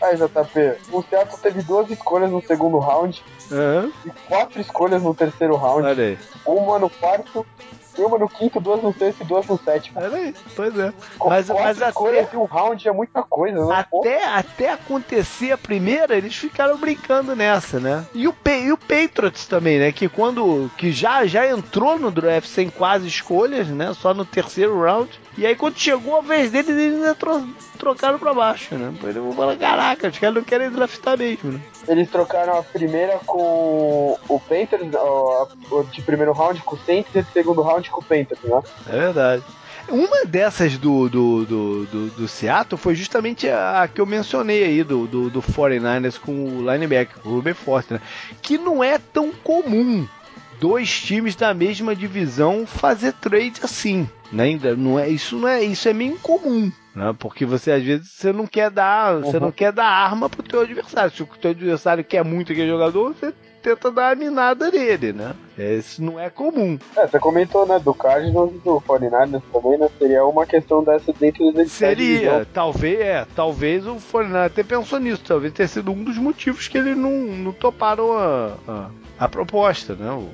Aí, 0.00 0.16
JP, 0.16 0.92
o 0.92 1.02
Seattle 1.02 1.38
teve 1.42 1.62
duas 1.62 1.90
escolhas 1.90 2.30
no 2.30 2.42
segundo 2.42 2.78
round 2.78 3.22
uhum. 3.50 3.92
e 4.04 4.10
quatro 4.28 4.60
escolhas 4.60 5.02
no 5.02 5.14
terceiro 5.14 5.56
round. 5.56 5.86
Olha 5.86 6.04
aí. 6.04 6.18
Uma 6.44 6.78
no 6.78 6.90
quarto 6.90 7.46
uma 8.04 8.18
no 8.18 8.28
quinto, 8.28 8.60
duas 8.60 8.82
no 8.82 8.92
sexto 8.92 9.22
e 9.22 9.24
duas 9.24 9.46
no 9.46 9.58
sétimo. 9.58 10.00
Olha 10.00 10.16
aí, 10.16 10.34
pois 10.54 10.78
é. 10.78 10.92
Com 11.18 11.28
mas, 11.28 11.48
mas 11.48 11.82
até, 11.82 12.36
um 12.36 12.44
round 12.44 12.88
é 12.88 12.92
muita 12.92 13.22
coisa, 13.22 13.64
né? 13.64 13.74
Até, 13.74 14.24
até 14.24 14.72
acontecer 14.72 15.52
a 15.52 15.58
primeira, 15.58 16.16
eles 16.16 16.34
ficaram 16.34 16.76
brincando 16.76 17.34
nessa, 17.34 17.80
né? 17.80 18.04
E 18.14 18.26
o, 18.28 18.34
e 18.46 18.72
o 18.72 18.78
Patriots 18.78 19.46
também, 19.46 19.78
né? 19.78 19.92
Que 19.92 20.08
quando. 20.08 20.70
que 20.76 20.92
já, 20.92 21.26
já 21.26 21.48
entrou 21.48 21.98
no 21.98 22.10
draft 22.10 22.48
sem 22.48 22.68
quase 22.68 23.06
escolhas, 23.06 23.68
né? 23.68 23.92
Só 23.94 24.12
no 24.12 24.24
terceiro 24.24 24.80
round. 24.80 25.20
E 25.36 25.46
aí 25.46 25.54
quando 25.54 25.78
chegou 25.78 26.16
a 26.16 26.20
vez 26.20 26.50
deles, 26.50 26.70
eles 26.70 26.94
ainda 26.94 27.14
tro 27.14 27.46
trocaram 27.76 28.18
pra 28.18 28.34
baixo, 28.34 28.74
né? 28.74 28.92
Eles 29.02 29.16
vão 29.16 29.32
falar, 29.32 29.56
caraca, 29.56 30.08
os 30.08 30.18
caras 30.18 30.34
não 30.34 30.42
querem 30.42 30.70
draftar 30.70 31.16
mesmo, 31.16 31.52
né? 31.52 31.60
Eles 31.86 32.10
trocaram 32.10 32.58
a 32.58 32.62
primeira 32.62 33.20
com 33.24 34.18
o 34.28 34.40
Panthers, 34.40 34.90
de 35.92 36.02
primeiro 36.02 36.32
round 36.32 36.60
com 36.62 36.74
o 36.74 36.78
Saints 36.78 37.14
e 37.14 37.22
de 37.22 37.30
segundo 37.32 37.62
round 37.62 37.85
com 37.90 38.00
o 38.00 38.04
Panthers, 38.04 38.40
né? 38.42 38.62
É 38.88 38.98
verdade. 38.98 39.42
Uma 39.88 40.24
dessas 40.24 40.76
do, 40.76 41.08
do, 41.08 41.44
do, 41.44 41.86
do, 41.86 42.06
do 42.08 42.28
Seattle 42.28 42.78
foi 42.78 42.94
justamente 42.94 43.48
a 43.48 43.88
que 43.92 44.00
eu 44.00 44.06
mencionei 44.06 44.64
aí, 44.64 44.82
do, 44.82 45.06
do, 45.06 45.30
do 45.30 45.40
49ers 45.40 46.18
com 46.18 46.32
o 46.32 46.72
linebacker, 46.72 47.16
o 47.24 47.30
Ruben 47.30 47.54
Foster, 47.54 47.98
né? 47.98 48.06
que 48.42 48.58
não 48.58 48.82
é 48.82 48.98
tão 48.98 49.30
comum 49.30 50.06
dois 50.58 50.90
times 51.00 51.36
da 51.36 51.54
mesma 51.54 51.94
divisão 51.94 52.66
fazer 52.66 53.12
trade 53.12 53.60
assim. 53.62 54.08
Né? 54.32 54.44
Ainda 54.44 54.74
não 54.74 54.98
é 54.98 55.08
isso 55.08 55.36
não 55.36 55.46
é 55.46 55.62
isso 55.62 55.88
é 55.88 55.92
meio 55.92 56.14
incomum, 56.14 56.72
né? 56.94 57.14
Porque 57.16 57.44
você 57.44 57.70
às 57.70 57.82
vezes 57.82 58.10
você 58.10 58.32
não 58.32 58.46
quer 58.46 58.70
dar 58.70 59.14
uhum. 59.14 59.22
você 59.22 59.38
não 59.38 59.52
quer 59.52 59.70
dar 59.70 59.86
arma 59.86 60.28
pro 60.28 60.42
teu 60.42 60.62
adversário. 60.62 61.12
Se 61.12 61.22
o 61.22 61.26
teu 61.26 61.52
adversário 61.52 62.02
quer 62.02 62.24
muito 62.24 62.50
aquele 62.50 62.68
jogador, 62.68 63.14
você 63.14 63.32
tenta 63.66 63.90
dar 63.90 64.12
a 64.12 64.14
minada 64.14 64.70
nele, 64.70 65.12
né? 65.12 65.34
Isso 65.58 66.00
não 66.00 66.20
é 66.20 66.30
comum. 66.30 66.78
É, 66.96 67.04
você 67.04 67.18
comentou, 67.18 67.66
né, 67.66 67.80
do 67.80 67.92
Cardinals 67.92 68.54
e 68.54 68.58
do 68.58 68.80
49ers 68.80 69.42
também, 69.52 69.76
né? 69.76 69.88
Seria 69.98 70.24
uma 70.24 70.46
questão 70.46 70.84
dessa 70.84 71.12
dentro 71.12 71.50
do 71.50 71.68
Seria, 71.68 72.46
talvez, 72.52 73.00
é, 73.00 73.26
talvez 73.34 73.84
o 73.84 73.96
49 73.96 74.46
até 74.46 74.62
pensou 74.62 75.00
nisso, 75.00 75.22
talvez 75.26 75.52
tenha 75.52 75.66
sido 75.66 75.90
um 75.90 76.04
dos 76.04 76.16
motivos 76.16 76.68
que 76.68 76.78
ele 76.78 76.94
não, 76.94 77.10
não 77.10 77.52
toparam 77.52 78.16
a, 78.16 78.52
a, 78.68 78.90
a 79.18 79.28
proposta, 79.28 79.96
né? 79.96 80.12
O, 80.12 80.28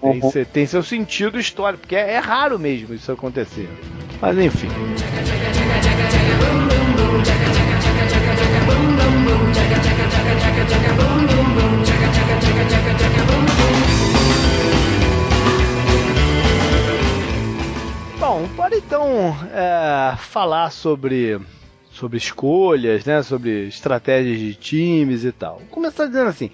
tem, 0.00 0.20
uhum. 0.20 0.44
tem 0.52 0.66
seu 0.66 0.82
sentido 0.82 1.38
histórico, 1.38 1.82
porque 1.82 1.94
é, 1.94 2.14
é 2.14 2.18
raro 2.18 2.58
mesmo 2.58 2.92
isso 2.92 3.12
acontecer. 3.12 3.68
Mas 4.20 4.36
enfim. 4.36 4.68
Bom, 18.18 18.46
bora 18.56 18.76
então 18.76 19.36
é, 19.52 20.16
falar 20.16 20.70
sobre 20.70 21.38
sobre 21.92 22.18
escolhas, 22.18 23.04
né, 23.04 23.22
sobre 23.22 23.68
estratégias 23.68 24.38
de 24.38 24.54
times 24.54 25.24
e 25.24 25.30
tal. 25.30 25.58
Vou 25.58 25.68
começar 25.68 26.06
dizendo 26.06 26.28
assim, 26.28 26.50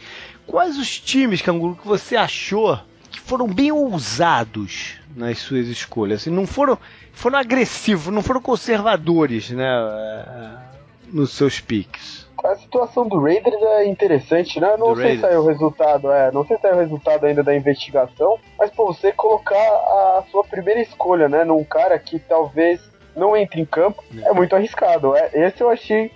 quais 0.46 0.76
os 0.78 1.00
times, 1.00 1.40
Canguru, 1.40 1.76
que 1.76 1.86
você 1.86 2.16
achou 2.16 2.78
que 3.10 3.18
foram 3.18 3.46
bem 3.46 3.72
ousados 3.72 4.96
nas 5.16 5.38
suas 5.38 5.66
escolhas. 5.68 6.20
Assim, 6.20 6.30
não 6.30 6.46
foram, 6.46 6.78
foram 7.12 7.38
agressivos, 7.38 8.12
não 8.12 8.22
foram 8.22 8.42
conservadores 8.42 9.50
né, 9.50 9.64
eh, 9.64 10.69
nos 11.12 11.32
seus 11.32 11.60
picks. 11.60 12.28
A 12.42 12.56
situação 12.56 13.06
do 13.06 13.20
Raiders 13.20 13.60
é 13.62 13.86
interessante, 13.86 14.58
né? 14.58 14.74
Não 14.78 14.94
do 14.94 14.96
sei 14.96 15.04
Raiders. 15.04 15.20
se 15.20 15.26
saiu 15.26 15.40
o 15.40 15.46
resultado, 15.46 16.10
é, 16.10 16.32
não 16.32 16.46
sei 16.46 16.56
se 16.56 16.62
saiu 16.62 16.76
o 16.76 16.80
resultado 16.80 17.26
ainda 17.26 17.42
da 17.42 17.54
investigação, 17.54 18.38
mas 18.58 18.70
pô, 18.70 18.86
você 18.86 19.12
colocar 19.12 19.56
a 19.56 20.24
sua 20.30 20.42
primeira 20.44 20.80
escolha, 20.80 21.28
né, 21.28 21.44
num 21.44 21.62
cara 21.64 21.98
que 21.98 22.18
talvez 22.18 22.80
não 23.14 23.36
entre 23.36 23.60
em 23.60 23.66
campo, 23.66 24.02
é, 24.16 24.30
é 24.30 24.32
muito 24.32 24.56
arriscado. 24.56 25.14
É, 25.14 25.30
esse 25.34 25.60
eu 25.60 25.68
achei 25.68 26.10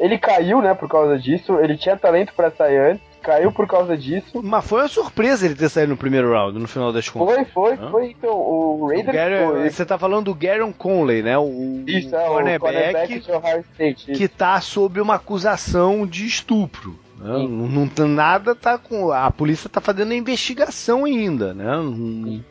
ele 0.00 0.18
caiu, 0.18 0.62
né, 0.62 0.74
por 0.74 0.88
causa 0.88 1.18
disso. 1.18 1.60
Ele 1.60 1.76
tinha 1.76 1.96
talento 1.96 2.32
para 2.34 2.50
sair 2.50 2.78
antes 2.78 3.09
caiu 3.20 3.52
por 3.52 3.66
causa 3.66 3.96
disso. 3.96 4.40
Mas 4.42 4.64
foi 4.66 4.82
uma 4.82 4.88
surpresa 4.88 5.46
ele 5.46 5.54
ter 5.54 5.68
saído 5.68 5.90
no 5.90 5.96
primeiro 5.96 6.32
round, 6.32 6.58
no 6.58 6.68
final 6.68 6.92
das 6.92 7.08
contas. 7.08 7.34
Foi, 7.34 7.44
foi, 7.44 7.72
ah. 7.74 7.90
foi. 7.90 8.10
Então, 8.10 8.32
o 8.32 8.88
Raiders. 8.88 9.08
O 9.08 9.12
Gary, 9.12 9.70
você 9.70 9.84
tá 9.84 9.98
falando 9.98 10.26
do 10.26 10.34
Garon 10.34 10.72
Conley, 10.72 11.22
né? 11.22 11.38
O, 11.38 11.84
isso, 11.86 12.14
é, 12.14 12.28
o 12.28 12.32
cornerback 12.32 13.22
Ohio 13.30 13.64
State. 13.72 14.12
Que 14.12 14.28
tá 14.28 14.60
sob 14.60 15.00
uma 15.00 15.14
acusação 15.16 16.06
de 16.06 16.26
estupro. 16.26 16.98
Não, 17.20 17.46
não, 17.46 18.08
nada 18.08 18.54
tá 18.54 18.78
com. 18.78 19.12
A 19.12 19.30
polícia 19.30 19.68
tá 19.68 19.80
fazendo 19.80 20.12
a 20.12 20.16
investigação 20.16 21.04
ainda, 21.04 21.52
né? 21.52 21.66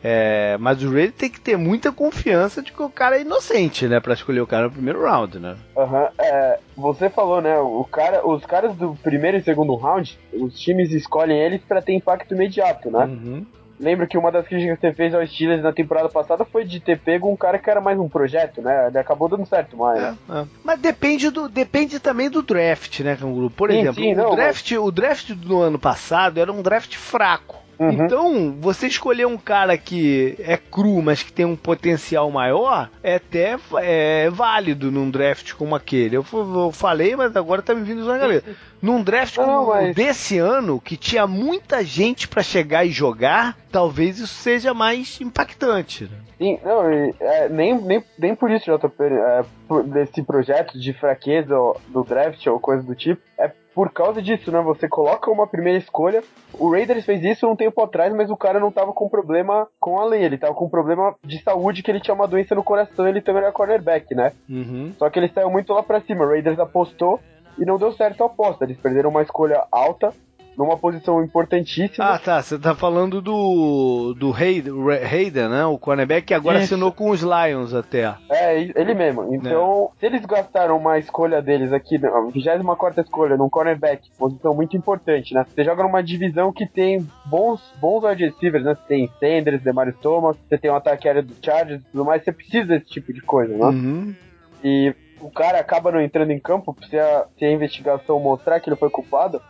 É, 0.02 0.56
mas 0.58 0.82
o 0.82 0.90
Raiders 0.90 1.14
tem 1.16 1.28
que 1.28 1.40
ter 1.40 1.56
muita 1.56 1.90
confiança 1.90 2.62
de 2.62 2.72
que 2.72 2.82
o 2.82 2.88
cara 2.88 3.18
é 3.18 3.22
inocente, 3.22 3.88
né? 3.88 3.98
Pra 3.98 4.14
escolher 4.14 4.40
o 4.40 4.46
cara 4.46 4.64
no 4.64 4.72
primeiro 4.72 5.02
round, 5.02 5.38
né? 5.38 5.56
Aham. 5.76 6.02
Uhum. 6.02 6.08
É, 6.18 6.58
você 6.76 7.10
falou, 7.10 7.40
né? 7.40 7.58
O 7.58 7.84
cara, 7.84 8.26
os 8.26 8.44
caras 8.46 8.74
do 8.76 8.94
primeiro 9.02 9.36
e 9.36 9.42
segundo 9.42 9.74
round, 9.74 10.18
os 10.32 10.58
times 10.58 10.92
escolhem 10.92 11.38
eles 11.38 11.62
para 11.62 11.82
ter 11.82 11.94
impacto 11.94 12.34
imediato, 12.34 12.90
né? 12.90 13.04
Uhum. 13.04 13.46
Lembra 13.80 14.06
que 14.06 14.18
uma 14.18 14.30
das 14.30 14.46
críticas 14.46 14.78
que 14.78 14.86
você 14.88 14.92
fez 14.92 15.14
ao 15.14 15.26
Steelers 15.26 15.62
na 15.62 15.72
temporada 15.72 16.08
passada 16.10 16.44
foi 16.44 16.64
de 16.64 16.78
ter 16.80 16.98
pego 16.98 17.30
um 17.30 17.36
cara 17.36 17.58
que 17.58 17.70
era 17.70 17.80
mais 17.80 17.98
um 17.98 18.10
projeto, 18.10 18.60
né? 18.60 18.88
Ele 18.88 18.98
acabou 18.98 19.26
dando 19.26 19.46
certo, 19.46 19.74
mas. 19.74 19.98
É, 20.02 20.08
é. 20.08 20.46
Mas 20.62 20.78
depende, 20.78 21.30
do, 21.30 21.48
depende 21.48 21.98
também 21.98 22.28
do 22.28 22.42
draft, 22.42 23.00
né, 23.00 23.16
Canguru? 23.16 23.48
Por 23.48 23.70
sim, 23.70 23.78
exemplo, 23.78 24.02
sim, 24.02 24.14
não, 24.14 24.32
o, 24.32 24.36
draft, 24.36 24.70
mas... 24.70 24.80
o 24.80 24.90
draft 24.90 25.30
do 25.32 25.62
ano 25.62 25.78
passado 25.78 26.38
era 26.38 26.52
um 26.52 26.60
draft 26.60 26.94
fraco. 26.94 27.56
Uhum. 27.80 28.04
Então, 28.04 28.56
você 28.60 28.86
escolher 28.86 29.26
um 29.26 29.38
cara 29.38 29.78
que 29.78 30.36
é 30.38 30.58
cru, 30.58 31.00
mas 31.00 31.22
que 31.22 31.32
tem 31.32 31.46
um 31.46 31.56
potencial 31.56 32.30
maior, 32.30 32.90
é 33.02 33.14
até 33.14 33.56
é, 33.78 34.28
válido 34.28 34.92
num 34.92 35.10
draft 35.10 35.54
como 35.54 35.74
aquele. 35.74 36.14
Eu, 36.14 36.24
eu 36.30 36.70
falei, 36.72 37.16
mas 37.16 37.34
agora 37.34 37.62
tá 37.62 37.74
me 37.74 37.82
vindo 37.82 38.04
na 38.04 38.18
cabeça. 38.18 38.44
Num 38.82 39.02
draft 39.02 39.36
não, 39.36 39.66
mas... 39.66 39.94
desse 39.94 40.38
ano, 40.38 40.80
que 40.80 40.96
tinha 40.96 41.26
muita 41.26 41.84
gente 41.84 42.26
para 42.26 42.42
chegar 42.42 42.82
e 42.86 42.90
jogar, 42.90 43.54
talvez 43.70 44.18
isso 44.18 44.34
seja 44.34 44.72
mais 44.72 45.20
impactante. 45.20 46.04
Né? 46.04 46.16
Sim, 46.38 46.58
não, 46.64 46.88
é, 46.88 47.48
nem, 47.50 47.78
nem, 47.78 48.02
nem 48.18 48.34
por 48.34 48.50
isso, 48.50 48.64
JP, 48.64 49.04
é, 49.04 49.44
desse 49.84 50.22
projeto 50.22 50.78
de 50.78 50.94
fraqueza 50.94 51.54
do 51.88 52.02
draft 52.02 52.46
ou 52.46 52.58
coisa 52.58 52.82
do 52.82 52.94
tipo, 52.94 53.20
é 53.38 53.52
por 53.74 53.92
causa 53.92 54.20
disso, 54.20 54.50
né? 54.50 54.60
Você 54.62 54.88
coloca 54.88 55.30
uma 55.30 55.46
primeira 55.46 55.78
escolha. 55.78 56.22
O 56.54 56.70
Raiders 56.70 57.04
fez 57.04 57.22
isso 57.24 57.48
um 57.48 57.56
tempo 57.56 57.82
atrás, 57.82 58.12
mas 58.14 58.30
o 58.30 58.36
cara 58.36 58.58
não 58.58 58.70
tava 58.70 58.92
com 58.92 59.08
problema 59.08 59.68
com 59.78 59.98
a 59.98 60.04
lei. 60.04 60.24
Ele 60.24 60.38
tava 60.38 60.54
com 60.54 60.68
problema 60.68 61.14
de 61.24 61.42
saúde, 61.42 61.82
que 61.82 61.90
ele 61.90 62.00
tinha 62.00 62.14
uma 62.14 62.28
doença 62.28 62.54
no 62.54 62.64
coração 62.64 63.08
ele 63.08 63.20
também 63.20 63.42
era 63.42 63.52
cornerback, 63.52 64.14
né? 64.14 64.32
Uhum. 64.48 64.92
Só 64.98 65.08
que 65.08 65.18
ele 65.18 65.28
saiu 65.28 65.50
muito 65.50 65.72
lá 65.72 65.82
pra 65.82 66.00
cima. 66.00 66.24
O 66.24 66.28
Raiders 66.28 66.58
apostou 66.58 67.20
e 67.58 67.64
não 67.64 67.78
deu 67.78 67.92
certo 67.92 68.22
a 68.22 68.26
aposta. 68.26 68.64
Eles 68.64 68.78
perderam 68.78 69.10
uma 69.10 69.22
escolha 69.22 69.64
alta 69.70 70.12
numa 70.56 70.76
posição 70.76 71.22
importantíssima. 71.22 72.04
Ah, 72.04 72.18
tá. 72.18 72.42
Você 72.42 72.58
tá 72.58 72.74
falando 72.74 73.20
do. 73.20 74.14
do 74.14 74.32
Hayden, 74.32 75.48
né? 75.48 75.64
O 75.64 75.78
cornerback 75.78 76.26
que 76.26 76.34
agora 76.34 76.58
Isso. 76.58 76.74
assinou 76.74 76.92
com 76.92 77.10
os 77.10 77.22
Lions 77.22 77.74
até. 77.74 78.14
É, 78.30 78.60
ele 78.60 78.94
mesmo. 78.94 79.34
Então, 79.34 79.90
é. 79.96 80.00
se 80.00 80.06
eles 80.06 80.24
gastaram 80.24 80.76
uma 80.76 80.98
escolha 80.98 81.40
deles 81.40 81.72
aqui, 81.72 81.96
a 82.04 82.20
24 82.32 83.00
escolha, 83.00 83.36
num 83.36 83.48
cornerback, 83.48 84.10
posição 84.18 84.54
muito 84.54 84.76
importante, 84.76 85.34
né? 85.34 85.44
Você 85.48 85.64
joga 85.64 85.82
numa 85.82 86.02
divisão 86.02 86.52
que 86.52 86.66
tem 86.66 87.06
bons, 87.26 87.60
bons 87.80 88.04
wide 88.04 88.24
receivers, 88.24 88.64
né? 88.64 88.74
Você 88.74 88.82
tem 88.86 89.10
Sanders, 89.18 89.62
Demarius 89.62 89.96
Thomas, 90.00 90.36
você 90.48 90.58
tem 90.58 90.70
um 90.70 90.76
ataque 90.76 91.08
aéreo 91.08 91.22
do 91.22 91.34
Chargers 91.42 91.80
e 91.80 91.84
tudo 91.90 92.04
mais, 92.04 92.22
você 92.22 92.32
precisa 92.32 92.66
desse 92.66 92.86
tipo 92.86 93.12
de 93.12 93.20
coisa, 93.20 93.56
né? 93.56 93.66
Uhum. 93.66 94.14
E 94.62 94.94
o 95.20 95.30
cara 95.30 95.58
acaba 95.60 95.92
não 95.92 96.00
entrando 96.00 96.30
em 96.30 96.38
campo 96.38 96.74
se 96.88 96.98
a, 96.98 97.26
se 97.38 97.44
a 97.44 97.52
investigação 97.52 98.18
mostrar 98.18 98.60
que 98.60 98.68
ele 98.68 98.76
foi 98.76 98.90
culpado. 98.90 99.40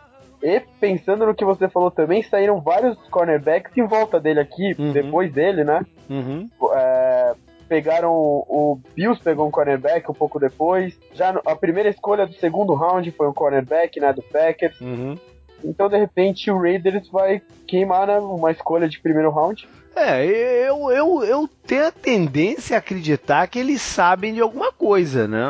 E 0.43 0.59
pensando 0.79 1.25
no 1.25 1.35
que 1.35 1.45
você 1.45 1.69
falou 1.69 1.91
também, 1.91 2.23
saíram 2.23 2.59
vários 2.59 2.97
cornerbacks 3.09 3.77
em 3.77 3.85
volta 3.85 4.19
dele 4.19 4.39
aqui, 4.39 4.75
uhum. 4.77 4.91
depois 4.91 5.31
dele, 5.31 5.63
né? 5.63 5.85
Uhum. 6.09 6.49
É, 6.73 7.33
pegaram 7.71 8.11
o 8.11 8.77
Bills 8.95 9.23
pegou 9.23 9.47
um 9.47 9.51
cornerback 9.51 10.09
um 10.11 10.13
pouco 10.13 10.39
depois. 10.39 10.99
Já 11.13 11.29
a 11.45 11.55
primeira 11.55 11.89
escolha 11.89 12.25
do 12.25 12.33
segundo 12.33 12.73
round 12.73 13.09
foi 13.11 13.29
um 13.29 13.33
cornerback, 13.33 13.99
né, 13.99 14.11
do 14.11 14.21
Packers. 14.21 14.79
Uhum. 14.81 15.15
Então, 15.63 15.89
de 15.89 15.97
repente, 15.97 16.49
o 16.49 16.59
Raiders 16.59 17.07
vai 17.09 17.41
queimar 17.67 18.07
né, 18.07 18.19
uma 18.19 18.51
escolha 18.51 18.87
de 18.87 18.99
primeiro 18.99 19.29
round. 19.29 19.67
É, 19.95 20.25
eu, 20.25 20.89
eu, 20.89 21.23
eu 21.23 21.49
tenho 21.67 21.87
a 21.87 21.91
tendência 21.91 22.77
a 22.77 22.79
acreditar 22.79 23.45
que 23.47 23.59
eles 23.59 23.81
sabem 23.81 24.33
de 24.33 24.39
alguma 24.39 24.71
coisa, 24.71 25.27
né? 25.27 25.45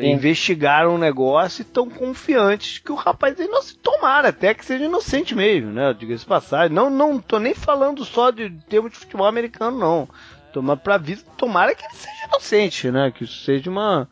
Sim. 0.00 0.12
Investigaram 0.12 0.94
um 0.94 0.98
negócio 0.98 1.62
e 1.62 1.66
estão 1.66 1.90
confiantes 1.90 2.78
que 2.78 2.92
o 2.92 2.96
rapaz 2.96 3.36
não 3.38 3.60
se 3.60 3.76
tomara, 3.76 4.28
até 4.28 4.54
que 4.54 4.64
seja 4.64 4.84
inocente 4.84 5.34
mesmo, 5.34 5.72
né? 5.72 5.92
Diga-se 5.98 6.24
passagem. 6.24 6.74
Não, 6.74 6.88
não 6.88 7.18
tô 7.18 7.40
nem 7.40 7.54
falando 7.54 8.04
só 8.04 8.30
de 8.30 8.50
termos 8.68 8.92
de 8.92 8.98
futebol 8.98 9.26
americano, 9.26 9.76
não. 9.76 10.08
Tomar 10.52 10.76
pra 10.76 10.96
vida, 10.96 11.22
tomara 11.36 11.74
que 11.74 11.84
ele 11.84 11.94
seja 11.94 12.26
inocente, 12.28 12.90
né? 12.90 13.10
Que 13.10 13.24
isso 13.24 13.44
seja 13.44 13.68
uma. 13.68 14.08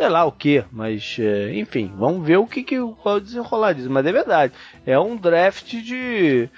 Sei 0.00 0.08
lá 0.08 0.24
o 0.24 0.32
que, 0.32 0.64
mas 0.72 1.18
é, 1.20 1.54
enfim, 1.58 1.92
vamos 1.94 2.26
ver 2.26 2.38
o 2.38 2.46
que, 2.46 2.62
que 2.62 2.78
pode 3.02 3.26
desenrolar 3.26 3.74
disso. 3.74 3.90
Mas 3.90 4.06
é 4.06 4.10
verdade, 4.10 4.54
é 4.86 4.98
um 4.98 5.14
draft 5.14 5.74
de 5.74 6.48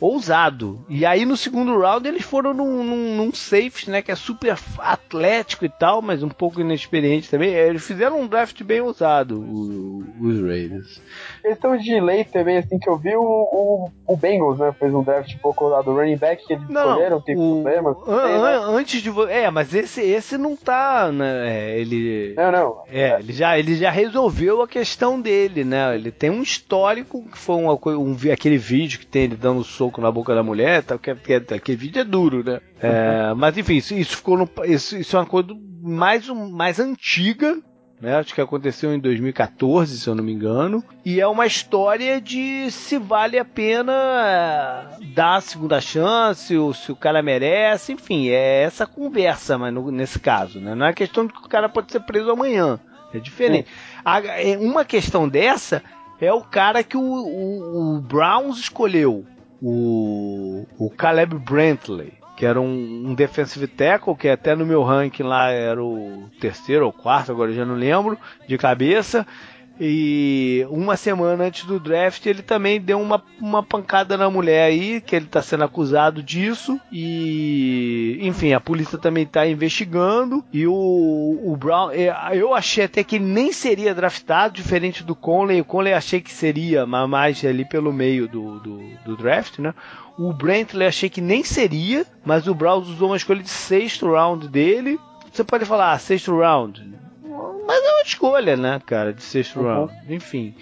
ousado. 0.00 0.84
E 0.88 1.06
aí 1.06 1.24
no 1.24 1.36
segundo 1.36 1.78
round 1.78 2.06
eles 2.06 2.22
foram 2.22 2.52
num, 2.52 2.84
num, 2.84 3.16
num 3.16 3.32
safe, 3.32 3.90
né, 3.90 4.02
que 4.02 4.12
é 4.12 4.14
super 4.14 4.56
atlético 4.78 5.64
e 5.64 5.68
tal, 5.68 6.02
mas 6.02 6.22
um 6.22 6.28
pouco 6.28 6.60
inexperiente 6.60 7.30
também. 7.30 7.54
Eles 7.54 7.86
fizeram 7.86 8.20
um 8.20 8.26
draft 8.26 8.62
bem 8.62 8.80
ousado, 8.80 9.40
o, 9.40 10.04
os 10.20 10.40
Raiders. 10.42 11.00
Questão 11.42 11.76
de 11.76 12.00
lei 12.00 12.24
também, 12.24 12.58
assim, 12.58 12.78
que 12.78 12.88
eu 12.88 12.96
vi, 12.96 13.16
o, 13.16 13.22
o, 13.22 13.90
o 14.06 14.16
Bengals, 14.16 14.58
né, 14.58 14.74
fez 14.78 14.92
um 14.92 15.02
draft 15.02 15.34
um 15.34 15.38
pouco 15.38 15.64
ousado. 15.64 15.90
O 15.90 15.94
running 15.94 16.16
back 16.16 16.46
que 16.46 16.52
eles 16.52 16.68
não, 16.68 16.90
escolheram, 16.90 17.20
tem 17.20 17.36
o, 17.36 17.62
problemas. 17.62 17.96
An, 18.06 18.42
né? 18.42 18.78
Antes 18.78 19.00
de... 19.00 19.10
É, 19.30 19.50
mas 19.50 19.74
esse, 19.74 20.02
esse 20.02 20.36
não 20.36 20.54
tá, 20.54 21.10
né, 21.10 21.48
é, 21.48 21.80
ele... 21.80 22.34
Não, 22.36 22.52
não. 22.52 22.82
É, 22.90 23.06
é, 23.06 23.20
Ele, 23.20 23.32
já, 23.32 23.58
ele 23.58 23.76
já 23.76 23.90
resolveu 23.90 24.62
a 24.62 24.68
questão 24.68 25.20
dele, 25.20 25.64
né, 25.64 25.94
ele 25.94 26.10
tem 26.10 26.28
um 26.28 26.42
histórico, 26.42 27.22
que 27.30 27.38
foi 27.38 27.54
um, 27.54 27.70
um, 27.70 28.16
aquele 28.32 28.58
vídeo 28.58 28.98
que 28.98 29.06
tem 29.06 29.22
ele 29.22 29.36
dando 29.36 29.62
soco 29.62 29.85
soco 29.86 30.00
na 30.00 30.10
boca 30.10 30.34
da 30.34 30.42
mulher, 30.42 30.82
tá, 30.82 30.98
que, 30.98 31.14
que, 31.14 31.34
aquele 31.34 31.76
vídeo 31.76 32.00
é 32.00 32.04
duro, 32.04 32.42
né? 32.44 32.60
É, 32.80 33.32
mas 33.34 33.56
enfim, 33.56 33.76
isso, 33.76 33.94
isso 33.94 34.16
ficou 34.16 34.36
no, 34.36 34.48
isso, 34.64 34.96
isso, 34.96 35.16
é 35.16 35.20
uma 35.20 35.26
coisa 35.26 35.50
mais, 35.82 36.28
mais 36.28 36.80
antiga, 36.80 37.58
né? 38.00 38.16
Acho 38.16 38.34
que 38.34 38.40
aconteceu 38.40 38.92
em 38.92 38.98
2014, 38.98 39.98
se 39.98 40.08
eu 40.08 40.14
não 40.14 40.24
me 40.24 40.32
engano. 40.32 40.84
E 41.04 41.20
é 41.20 41.26
uma 41.26 41.46
história 41.46 42.20
de 42.20 42.70
se 42.70 42.98
vale 42.98 43.38
a 43.38 43.44
pena 43.44 43.92
é, 43.92 45.04
dar 45.14 45.36
a 45.36 45.40
segunda 45.40 45.80
chance, 45.80 46.56
ou 46.56 46.74
se 46.74 46.92
o 46.92 46.96
cara 46.96 47.22
merece, 47.22 47.92
enfim, 47.92 48.28
é 48.28 48.62
essa 48.62 48.86
conversa, 48.86 49.56
mas 49.56 49.72
no, 49.72 49.90
nesse 49.90 50.18
caso, 50.18 50.60
né? 50.60 50.74
Não 50.74 50.86
é 50.86 50.92
questão 50.92 51.26
de 51.26 51.32
que 51.32 51.40
o 51.40 51.48
cara 51.48 51.68
pode 51.68 51.92
ser 51.92 52.00
preso 52.00 52.30
amanhã. 52.30 52.78
É 53.14 53.18
diferente. 53.18 53.68
É, 54.04 54.58
uma 54.58 54.84
questão 54.84 55.28
dessa 55.28 55.82
é 56.20 56.32
o 56.32 56.42
cara 56.42 56.82
que 56.82 56.96
o, 56.96 57.00
o, 57.00 57.96
o 57.96 58.00
Browns 58.00 58.58
escolheu 58.58 59.24
o, 59.62 60.66
o 60.78 60.90
Caleb 60.90 61.34
Brantley, 61.38 62.12
que 62.36 62.44
era 62.44 62.60
um, 62.60 63.08
um 63.08 63.14
defensive 63.14 63.66
tackle, 63.66 64.14
que 64.14 64.28
até 64.28 64.54
no 64.54 64.66
meu 64.66 64.82
ranking 64.82 65.22
lá 65.22 65.50
era 65.50 65.82
o 65.82 66.28
terceiro 66.40 66.84
ou 66.84 66.92
quarto, 66.92 67.32
agora 67.32 67.52
já 67.52 67.64
não 67.64 67.74
lembro, 67.74 68.18
de 68.46 68.58
cabeça. 68.58 69.26
E 69.78 70.66
uma 70.70 70.96
semana 70.96 71.44
antes 71.44 71.64
do 71.64 71.78
draft 71.78 72.24
ele 72.24 72.42
também 72.42 72.80
deu 72.80 73.00
uma, 73.00 73.22
uma 73.38 73.62
pancada 73.62 74.16
na 74.16 74.30
mulher 74.30 74.64
aí, 74.64 75.00
que 75.00 75.14
ele 75.14 75.26
está 75.26 75.42
sendo 75.42 75.64
acusado 75.64 76.22
disso. 76.22 76.80
E 76.90 78.18
enfim, 78.22 78.52
a 78.52 78.60
polícia 78.60 78.96
também 78.96 79.24
está 79.24 79.46
investigando. 79.46 80.42
E 80.52 80.66
o, 80.66 80.72
o 80.72 81.56
Brown, 81.56 81.90
é, 81.90 82.10
eu 82.32 82.54
achei 82.54 82.84
até 82.84 83.04
que 83.04 83.16
ele 83.16 83.26
nem 83.26 83.52
seria 83.52 83.94
draftado, 83.94 84.54
diferente 84.54 85.04
do 85.04 85.14
Conley. 85.14 85.60
O 85.60 85.64
Conley 85.64 85.92
achei 85.92 86.20
que 86.20 86.32
seria, 86.32 86.86
mas 86.86 87.08
mais 87.08 87.44
ali 87.44 87.64
pelo 87.64 87.92
meio 87.92 88.26
do, 88.26 88.58
do, 88.60 88.80
do 89.04 89.16
draft, 89.16 89.58
né? 89.58 89.74
O 90.18 90.32
Brantley 90.32 90.86
achei 90.86 91.10
que 91.10 91.20
nem 91.20 91.44
seria, 91.44 92.06
mas 92.24 92.46
o 92.46 92.54
Browns 92.54 92.88
usou 92.88 93.10
uma 93.10 93.16
escolha 93.18 93.42
de 93.42 93.50
sexto 93.50 94.10
round 94.10 94.48
dele. 94.48 94.98
Você 95.30 95.44
pode 95.44 95.66
falar, 95.66 95.92
ah, 95.92 95.98
sexto 95.98 96.34
round 96.38 96.96
mas 97.66 97.84
é 97.84 97.92
uma 97.92 98.02
escolha, 98.02 98.56
né, 98.56 98.80
cara, 98.84 99.12
de 99.12 99.22
sexto 99.22 99.60
uhum. 99.60 99.66
round. 99.66 99.94
Enfim. 100.08 100.54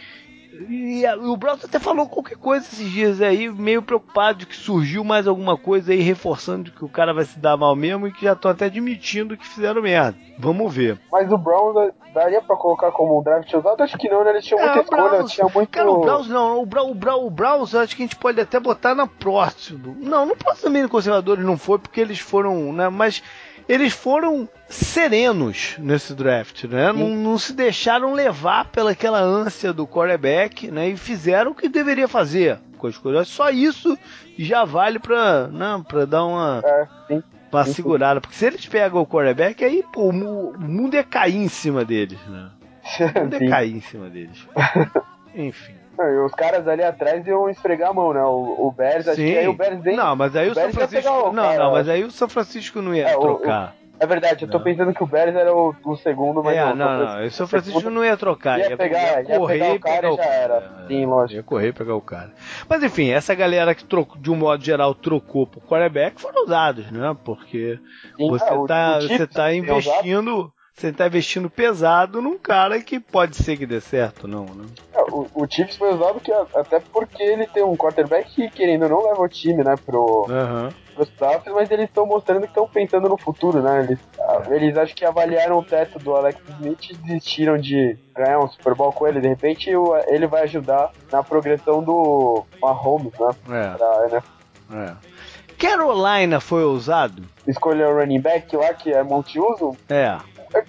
E, 0.68 1.04
o 1.18 1.36
Browns 1.36 1.64
até 1.64 1.78
falou 1.80 2.08
qualquer 2.08 2.36
coisa 2.36 2.64
esses 2.64 2.88
dias 2.90 3.20
aí, 3.20 3.48
meio 3.48 3.82
preocupado 3.82 4.40
de 4.40 4.46
que 4.46 4.56
surgiu 4.56 5.02
mais 5.02 5.26
alguma 5.26 5.56
coisa 5.56 5.92
aí, 5.92 6.00
reforçando 6.00 6.70
que 6.70 6.84
o 6.84 6.88
cara 6.88 7.12
vai 7.12 7.24
se 7.24 7.38
dar 7.38 7.56
mal 7.56 7.74
mesmo 7.74 8.06
e 8.06 8.12
que 8.12 8.24
já 8.24 8.34
estão 8.34 8.50
até 8.50 8.66
admitindo 8.66 9.36
que 9.36 9.46
fizeram 9.46 9.82
merda. 9.82 10.16
Vamos 10.38 10.72
ver. 10.72 11.00
Mas 11.10 11.30
o 11.32 11.36
Browns 11.36 11.92
daria 12.12 12.40
pra 12.40 12.56
colocar 12.56 12.92
como 12.92 13.18
um 13.18 13.22
draft 13.22 13.52
usado? 13.52 13.82
Acho 13.82 13.98
que 13.98 14.08
não, 14.08 14.22
né? 14.22 14.30
Eles 14.30 14.44
tinham 14.44 14.60
é, 14.60 14.64
muita 14.66 14.80
escolha, 14.80 15.08
Browns, 15.08 15.32
tinha 15.32 15.48
muito... 15.52 15.70
Cara, 15.70 15.90
o 15.90 16.00
Browns 16.00 16.28
não, 16.28 16.62
o, 16.62 16.66
Bra 16.66 16.84
o, 16.84 16.94
Bra 16.94 17.16
o 17.16 17.30
Browns 17.30 17.74
acho 17.74 17.96
que 17.96 18.02
a 18.02 18.06
gente 18.06 18.16
pode 18.16 18.40
até 18.40 18.60
botar 18.60 18.94
na 18.94 19.06
próxima. 19.06 19.94
Não, 19.98 20.24
no 20.24 20.36
próximo 20.36 20.88
conservadores 20.88 21.44
não 21.44 21.58
foi, 21.58 21.78
porque 21.78 22.00
eles 22.00 22.20
foram, 22.20 22.72
né, 22.72 22.88
mas 22.88 23.22
eles 23.68 23.92
foram 23.92 24.48
serenos 24.68 25.76
nesse 25.78 26.14
draft, 26.14 26.64
né? 26.64 26.92
Não, 26.92 27.10
não, 27.10 27.38
se 27.38 27.52
deixaram 27.52 28.12
levar 28.12 28.66
pelaquela 28.66 29.20
ânsia 29.20 29.72
do 29.72 29.86
quarterback, 29.86 30.70
né? 30.70 30.88
E 30.90 30.96
fizeram 30.96 31.52
o 31.52 31.54
que 31.54 31.68
deveria 31.68 32.08
fazer 32.08 32.58
com 32.76 32.86
as 32.86 32.98
coisas. 32.98 33.28
Só 33.28 33.50
isso 33.50 33.98
já 34.38 34.64
vale 34.64 34.98
para, 34.98 35.48
né, 35.48 35.82
para 35.88 36.04
dar 36.04 36.24
uma 36.24 36.62
é, 36.64 37.22
uma 37.52 37.64
segurada, 37.64 38.20
porque 38.20 38.36
se 38.36 38.46
eles 38.46 38.66
pegam 38.66 39.00
o 39.00 39.06
quarterback, 39.06 39.64
aí 39.64 39.84
pô, 39.92 40.08
o 40.08 40.12
mundo 40.12 40.94
ia 40.94 41.04
cair 41.04 41.36
em 41.36 41.48
cima 41.48 41.84
deles, 41.84 42.18
né? 42.26 42.50
O 43.16 43.20
mundo 43.20 43.42
ia 43.42 43.48
cair 43.48 43.76
em 43.76 43.80
cima 43.80 44.10
deles. 44.10 44.46
Enfim. 45.34 45.83
Não, 45.96 46.26
os 46.26 46.32
caras 46.32 46.66
ali 46.66 46.82
atrás 46.82 47.26
iam 47.26 47.48
esfregar 47.48 47.90
a 47.90 47.94
mão, 47.94 48.12
né? 48.12 48.22
O, 48.22 48.66
o 48.66 48.72
Bears, 48.72 49.06
acho 49.08 49.16
que 49.16 49.38
aí 49.38 49.48
o 49.48 49.54
Bears 49.54 49.82
nem. 49.82 49.96
Não, 49.96 50.16
mas 50.16 50.34
aí 50.34 50.48
o, 50.48 50.52
o 50.52 50.54
São 50.54 50.72
Francisco. 50.72 51.10
O 51.10 51.32
não, 51.32 51.42
cara, 51.42 51.58
não, 51.58 51.72
mas 51.72 51.88
aí 51.88 52.04
o 52.04 52.10
São 52.10 52.28
Francisco 52.28 52.82
não 52.82 52.94
ia 52.94 53.08
é, 53.08 53.16
trocar. 53.16 53.74
O, 53.80 53.84
é 54.00 54.06
verdade, 54.06 54.44
eu 54.44 54.50
tô 54.50 54.58
não. 54.58 54.64
pensando 54.64 54.92
que 54.92 55.02
o 55.02 55.06
Bears 55.06 55.34
era 55.34 55.54
o, 55.54 55.74
o 55.84 55.96
segundo, 55.96 56.42
mas 56.42 56.56
é, 56.56 56.64
não. 56.64 56.74
Não, 56.74 56.98
não, 56.98 57.26
o 57.26 57.30
São 57.30 57.46
Francisco 57.46 57.88
não 57.90 58.04
ia 58.04 58.16
trocar. 58.16 58.58
Ia, 58.58 58.70
ia 58.70 58.76
pegar, 58.76 59.22
ia 59.22 59.38
correr 59.38 59.58
ia 59.58 59.64
pegar 59.64 59.74
o 59.74 59.80
cara 59.80 60.00
pegar 60.00 60.12
o 60.12 60.16
já 60.16 60.24
era. 60.24 60.86
Sim, 60.88 61.06
lógico. 61.06 61.38
Ia 61.38 61.42
correr 61.42 61.68
e 61.68 61.72
pegar 61.72 61.94
o 61.94 62.00
cara. 62.00 62.32
Mas 62.68 62.82
enfim, 62.82 63.10
essa 63.10 63.34
galera 63.34 63.74
que 63.74 63.84
trocou, 63.84 64.20
de 64.20 64.30
um 64.30 64.36
modo 64.36 64.64
geral 64.64 64.94
trocou 64.94 65.46
pro 65.46 65.60
quarterback 65.60 66.20
foram 66.20 66.44
usados, 66.44 66.90
né? 66.90 67.16
Porque 67.24 67.78
Sim, 68.16 68.28
você, 68.28 68.44
é, 68.44 68.66
tá, 68.66 69.00
você 69.00 69.26
tá 69.26 69.54
investindo 69.54 70.52
você 70.74 70.88
está 70.88 71.06
investindo 71.06 71.48
pesado 71.48 72.20
num 72.20 72.36
cara 72.36 72.80
que 72.80 72.98
pode 72.98 73.36
ser 73.36 73.56
que 73.56 73.64
dê 73.64 73.80
certo, 73.80 74.26
não, 74.26 74.44
né? 74.44 74.64
O, 75.10 75.26
o 75.34 75.46
Chiefs 75.48 75.76
foi 75.76 75.94
usado 75.94 76.20
que, 76.20 76.32
até 76.32 76.80
porque 76.80 77.22
ele 77.22 77.46
tem 77.46 77.62
um 77.62 77.76
quarterback 77.76 78.30
que, 78.30 78.50
querendo 78.50 78.84
ou 78.84 78.88
não, 78.88 79.04
leva 79.04 79.22
o 79.22 79.28
time, 79.28 79.62
né, 79.62 79.74
pro, 79.84 80.26
uhum. 80.28 80.68
pros 80.94 81.10
playoffs, 81.10 81.52
mas 81.52 81.70
eles 81.70 81.86
estão 81.86 82.06
mostrando 82.06 82.42
que 82.42 82.48
estão 82.48 82.68
pensando 82.68 83.08
no 83.08 83.16
futuro, 83.16 83.62
né? 83.62 83.84
Eles, 83.84 83.98
é. 84.18 84.54
eles 84.54 84.76
acho 84.76 84.94
que 84.94 85.04
avaliaram 85.04 85.58
o 85.58 85.64
teto 85.64 85.98
do 85.98 86.14
Alex 86.14 86.40
Smith 86.48 86.90
e 86.90 86.96
desistiram 86.96 87.56
de 87.58 87.96
ganhar 88.14 88.40
um 88.40 88.48
Super 88.48 88.74
Bowl 88.74 88.92
com 88.92 89.06
ele. 89.06 89.20
De 89.20 89.28
repente, 89.28 89.70
ele 90.06 90.26
vai 90.26 90.42
ajudar 90.42 90.90
na 91.10 91.22
progressão 91.22 91.82
do 91.82 92.44
Mahomes, 92.60 93.12
né? 93.18 93.30
É. 93.50 93.76
Pra 93.76 94.08
NFL. 94.10 94.34
É. 94.72 95.14
Carolina 95.58 96.40
foi 96.40 96.64
ousado? 96.64 97.22
Escolheu 97.46 97.90
o 97.90 97.98
running 97.98 98.20
back 98.20 98.54
lá, 98.56 98.74
que 98.74 98.92
é 98.92 99.02
multiuso? 99.02 99.76
É 99.88 100.18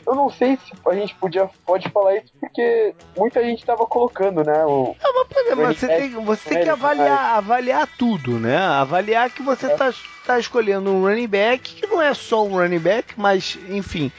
eu 0.06 0.16
não 0.16 0.30
sei 0.30 0.58
se 0.58 0.74
a 0.88 0.94
gente 0.96 1.14
podia 1.16 1.50
pode 1.66 1.90
falar 1.90 2.18
isso 2.18 2.32
porque 2.40 2.96
muita 3.16 3.44
gente 3.44 3.60
estava 3.60 3.86
colocando, 3.86 4.44
né? 4.44 4.66
O, 4.66 4.96
não, 5.02 5.14
mas, 5.14 5.58
mas 5.58 5.78
você 5.78 5.88
tem, 5.88 6.10
você 6.10 6.50
tem 6.50 6.64
que 6.64 6.70
avaliar, 6.70 7.38
avaliar 7.38 7.88
tudo, 7.98 8.40
né? 8.40 8.58
Avaliar 8.58 9.30
que 9.30 9.44
você 9.44 9.68
está 9.68 9.90
é. 9.90 9.94
tá 10.26 10.40
escolhendo 10.40 10.92
um 10.92 11.02
running 11.02 11.28
back 11.28 11.76
que 11.76 11.88
não 11.88 12.02
é 12.02 12.14
só 12.14 12.46
um 12.46 12.58
running 12.58 12.80
back, 12.80 13.14
mas 13.18 13.58
enfim. 13.70 14.12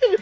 Ele, 0.00 0.18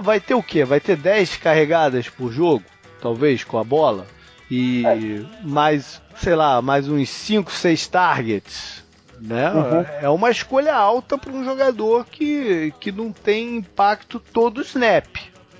vai 0.00 0.20
ter 0.20 0.34
o 0.34 0.42
quê? 0.42 0.64
Vai 0.64 0.80
ter 0.80 0.96
10 0.96 1.36
carregadas 1.36 2.08
por 2.08 2.32
jogo, 2.32 2.64
talvez, 3.00 3.44
com 3.44 3.58
a 3.58 3.64
bola. 3.64 4.06
e 4.50 4.84
é. 4.84 5.46
mais, 5.46 6.02
sei 6.16 6.34
lá, 6.34 6.60
mais 6.60 6.88
uns 6.88 7.08
5, 7.08 7.50
6 7.50 7.86
targets. 7.86 8.81
Né? 9.22 9.52
Uhum. 9.52 9.84
É 10.00 10.08
uma 10.08 10.30
escolha 10.32 10.74
alta 10.74 11.16
para 11.16 11.30
um 11.30 11.44
jogador 11.44 12.04
que, 12.06 12.74
que 12.80 12.90
não 12.90 13.12
tem 13.12 13.58
impacto 13.58 14.18
todo 14.18 14.58
o 14.58 14.62
snap. 14.62 15.06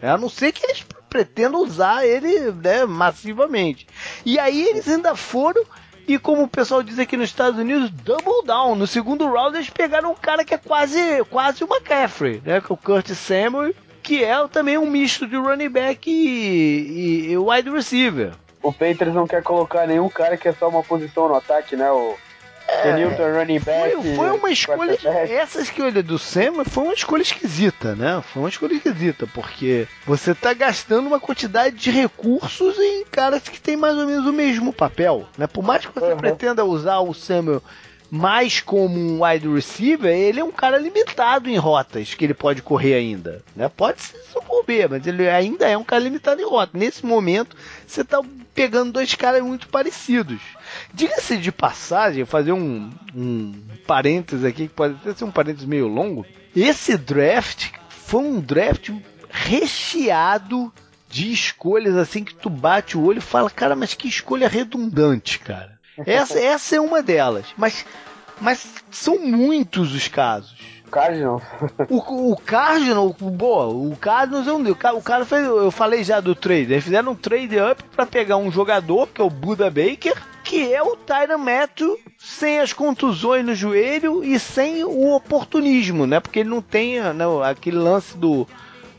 A 0.03 0.19
não 0.19 0.29
ser 0.29 0.51
que 0.51 0.67
eles 0.67 0.85
pretendam 1.09 1.63
usar 1.63 2.05
ele 2.05 2.51
né, 2.51 2.85
massivamente. 2.85 3.87
E 4.27 4.37
aí 4.37 4.67
eles 4.67 4.89
ainda 4.89 5.15
foram 5.15 5.63
e 6.09 6.19
como 6.19 6.43
o 6.43 6.49
pessoal 6.49 6.83
diz 6.83 6.99
aqui 6.99 7.17
nos 7.17 7.29
Estados 7.29 7.61
Unidos, 7.61 7.89
double 7.89 8.45
down. 8.45 8.75
No 8.75 8.89
segundo 8.89 9.31
round 9.31 9.57
eles 9.57 9.71
pegaram 9.71 10.11
um 10.11 10.15
cara 10.17 10.45
que 10.45 10.55
é 10.55 10.59
quase, 10.59 11.23
quase 11.31 11.63
o 11.63 11.69
McCaffrey, 11.69 12.43
né? 12.45 12.61
Que 12.61 12.73
é 12.73 12.75
o 12.75 12.77
Curtis 12.77 13.19
Samuel, 13.19 13.73
que 14.03 14.25
é 14.25 14.49
também 14.49 14.77
um 14.77 14.91
misto 14.91 15.25
de 15.25 15.37
running 15.37 15.69
back 15.69 16.11
e, 16.11 17.29
e, 17.29 17.31
e 17.31 17.39
wide 17.39 17.71
receiver. 17.71 18.33
O 18.61 18.73
Patriots 18.73 19.15
não 19.15 19.29
quer 19.29 19.43
colocar 19.45 19.87
nenhum 19.87 20.09
cara 20.09 20.37
que 20.37 20.49
é 20.49 20.53
só 20.53 20.69
uma 20.69 20.83
posição 20.83 21.29
no 21.29 21.37
ataque, 21.37 21.77
né? 21.77 21.91
O 21.93 22.17
é, 22.73 22.97
Newton 22.97 23.33
running 23.39 23.61
back. 23.61 23.95
Foi, 23.95 24.15
foi 24.15 24.31
uma 24.31 24.51
escolha. 24.51 24.99
Essa 25.29 25.61
escolha 25.61 26.03
do 26.03 26.19
Sam 26.19 26.65
foi 26.65 26.85
uma 26.85 26.95
escolha 26.95 27.23
esquisita, 27.23 27.95
né? 27.95 28.23
Foi 28.33 28.43
uma 28.43 28.49
escolha 28.49 28.75
esquisita, 28.75 29.27
porque 29.27 29.87
você 30.07 30.35
tá 30.35 30.53
gastando 30.55 31.07
uma 31.07 31.21
quantidade 31.21 31.77
de 31.77 31.91
recursos 31.91 32.79
em 32.79 33.05
caras 33.05 33.43
que 33.43 33.61
tem 33.61 33.77
mais 33.77 33.97
ou 33.97 34.07
menos 34.07 34.27
o 34.27 34.33
mesmo 34.33 34.73
papel, 34.73 35.27
né? 35.37 35.47
Por 35.47 35.63
mais 35.63 35.85
que 35.85 35.95
você 35.95 36.13
uhum. 36.13 36.19
pretenda 36.19 36.65
usar 36.65 37.01
o 37.01 37.13
Samuel 37.13 37.63
mais 38.15 38.61
como 38.61 39.01
um 39.01 39.25
wide 39.25 39.49
receiver, 39.49 40.15
ele 40.15 40.39
é 40.39 40.45
um 40.45 40.53
cara 40.53 40.77
limitado 40.77 41.49
em 41.49 41.57
rotas 41.57 42.13
que 42.13 42.23
ele 42.23 42.35
pode 42.35 42.61
correr 42.61 42.93
ainda. 42.93 43.43
Né? 43.57 43.71
Pode 43.71 44.03
se 44.03 44.15
sucumbir, 44.31 44.87
mas 44.87 45.07
ele 45.07 45.27
ainda 45.31 45.67
é 45.67 45.79
um 45.79 45.83
cara 45.83 46.05
limitado 46.05 46.39
em 46.39 46.45
rota. 46.45 46.77
Nesse 46.77 47.07
momento, 47.07 47.57
você 47.87 48.03
está 48.03 48.21
pegando 48.55 48.93
dois 48.93 49.15
caras 49.15 49.43
muito 49.43 49.67
parecidos. 49.69 50.43
Diga-se 50.93 51.39
de 51.39 51.51
passagem, 51.51 52.27
fazer 52.27 52.53
um, 52.53 52.91
um 53.17 53.55
parênteses 53.87 54.45
aqui, 54.45 54.69
que 54.69 54.75
pode 54.75 54.93
até 54.97 55.15
ser 55.15 55.25
um 55.25 55.31
parênteses 55.31 55.67
meio 55.67 55.89
longo. 55.89 56.27
Esse 56.55 56.99
draft 56.99 57.71
foi 57.89 58.21
um 58.21 58.41
draft 58.41 58.91
recheado 59.31 60.71
de 61.09 61.33
escolhas 61.33 61.97
assim 61.97 62.23
que 62.23 62.35
tu 62.35 62.51
bate 62.51 62.95
o 62.95 63.05
olho 63.05 63.21
e 63.21 63.23
fala, 63.23 63.49
cara, 63.49 63.75
mas 63.75 63.95
que 63.95 64.07
escolha 64.07 64.49
redundante, 64.49 65.39
cara. 65.39 65.81
Essa, 65.99 66.39
essa 66.41 66.77
é 66.77 66.81
uma 66.81 67.03
delas. 67.03 67.47
Mas, 67.57 67.85
mas 68.41 68.83
são 68.91 69.19
muitos 69.19 69.95
os 69.95 70.09
casos. 70.09 70.55
Cardinals. 70.93 71.43
O, 71.89 72.33
o 72.33 72.37
Cardinals, 72.37 73.17
boa, 73.17 73.67
o 73.67 73.97
Cardinals 73.97 74.47
é 74.47 74.53
um 74.53 74.71
O 74.71 74.77
cara, 74.77 74.95
o 74.95 75.03
cara 75.03 75.25
fez, 75.25 75.47
eu 75.47 75.71
falei 75.71 76.05
já 76.05 76.21
do 76.21 76.35
trade. 76.35 76.71
Eles 76.71 76.85
fizeram 76.85 77.13
um 77.13 77.17
trade 77.17 77.59
up 77.59 77.83
para 77.97 78.05
pegar 78.05 78.37
um 78.37 78.53
jogador, 78.53 79.09
que 79.09 79.21
é 79.21 79.25
o 79.25 79.31
Buda 79.31 79.71
Baker, 79.71 80.15
que 80.45 80.73
é 80.73 80.83
o 80.83 80.95
Tyron 80.95 81.39
Matthew 81.39 81.99
sem 82.19 82.61
as 82.61 82.75
contusões 82.75 83.45
no 83.45 83.55
joelho 83.55 84.23
e 84.23 84.39
sem 84.39 84.85
o 84.85 85.15
oportunismo, 85.15 86.07
né? 86.07 86.21
Porque 86.21 86.41
ele 86.41 86.51
não 86.51 86.61
tem 86.61 87.01
né, 87.01 87.25
aquele 87.45 87.79
lance 87.79 88.17
do, 88.17 88.47